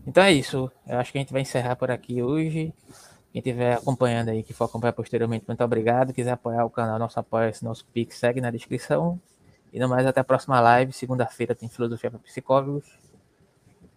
Então 0.06 0.22
é 0.22 0.30
isso. 0.30 0.70
Eu 0.86 0.98
acho 0.98 1.10
que 1.10 1.16
a 1.16 1.22
gente 1.22 1.32
vai 1.32 1.40
encerrar 1.40 1.74
por 1.76 1.90
aqui 1.90 2.22
hoje. 2.22 2.70
Quem 3.32 3.40
estiver 3.40 3.78
acompanhando 3.78 4.28
aí, 4.28 4.42
que 4.42 4.52
for 4.52 4.64
acompanhar 4.64 4.92
posteriormente, 4.92 5.46
muito 5.48 5.64
obrigado. 5.64 6.12
Quiser 6.12 6.32
apoiar 6.32 6.66
o 6.66 6.70
canal, 6.70 6.98
nosso 6.98 7.18
apoio, 7.18 7.50
nosso 7.62 7.86
Pix, 7.86 8.18
segue 8.18 8.42
na 8.42 8.50
descrição. 8.50 9.18
E 9.72 9.80
no 9.80 9.88
mais, 9.88 10.06
até 10.06 10.20
a 10.20 10.24
próxima 10.24 10.60
live. 10.60 10.92
Segunda-feira 10.92 11.54
tem 11.54 11.66
Filosofia 11.66 12.10
para 12.10 12.20
Psicólogos. 12.20 12.86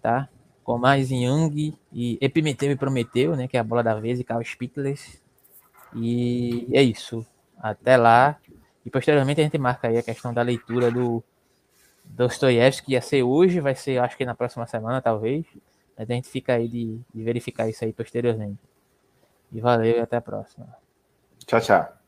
Tá? 0.01 0.29
Com 0.63 0.77
mais 0.77 1.09
Jung 1.09 1.77
e 1.91 2.17
Epimeteu 2.21 2.71
e 2.71 2.77
Prometeu, 2.77 3.35
né? 3.35 3.49
Que 3.49 3.57
é 3.57 3.59
a 3.59 3.63
bola 3.63 3.83
da 3.83 3.95
vez 3.95 4.21
e 4.21 4.23
Carl 4.23 4.41
Spittles. 4.41 5.21
E 5.93 6.65
é 6.71 6.81
isso. 6.81 7.25
Até 7.61 7.95
lá. 7.95 8.37
E 8.85 8.89
posteriormente 8.89 9.39
a 9.39 9.43
gente 9.43 9.57
marca 9.57 9.87
aí 9.87 9.97
a 9.97 10.03
questão 10.03 10.33
da 10.33 10.41
leitura 10.41 10.91
do 10.91 11.23
Dostoiévski, 12.03 12.87
que 12.87 12.91
ia 12.93 13.01
ser 13.01 13.23
hoje, 13.23 13.59
vai 13.59 13.75
ser, 13.75 13.99
acho 13.99 14.17
que 14.17 14.25
na 14.25 14.35
próxima 14.35 14.65
semana, 14.65 15.01
talvez. 15.01 15.45
A 15.97 16.03
gente 16.03 16.29
fica 16.29 16.53
aí 16.53 16.67
de, 16.67 16.99
de 17.13 17.23
verificar 17.23 17.69
isso 17.69 17.85
aí 17.85 17.93
posteriormente. 17.93 18.59
E 19.51 19.61
valeu 19.61 19.97
e 19.97 19.99
até 19.99 20.17
a 20.17 20.21
próxima. 20.21 20.67
Tchau, 21.45 21.61
tchau. 21.61 22.00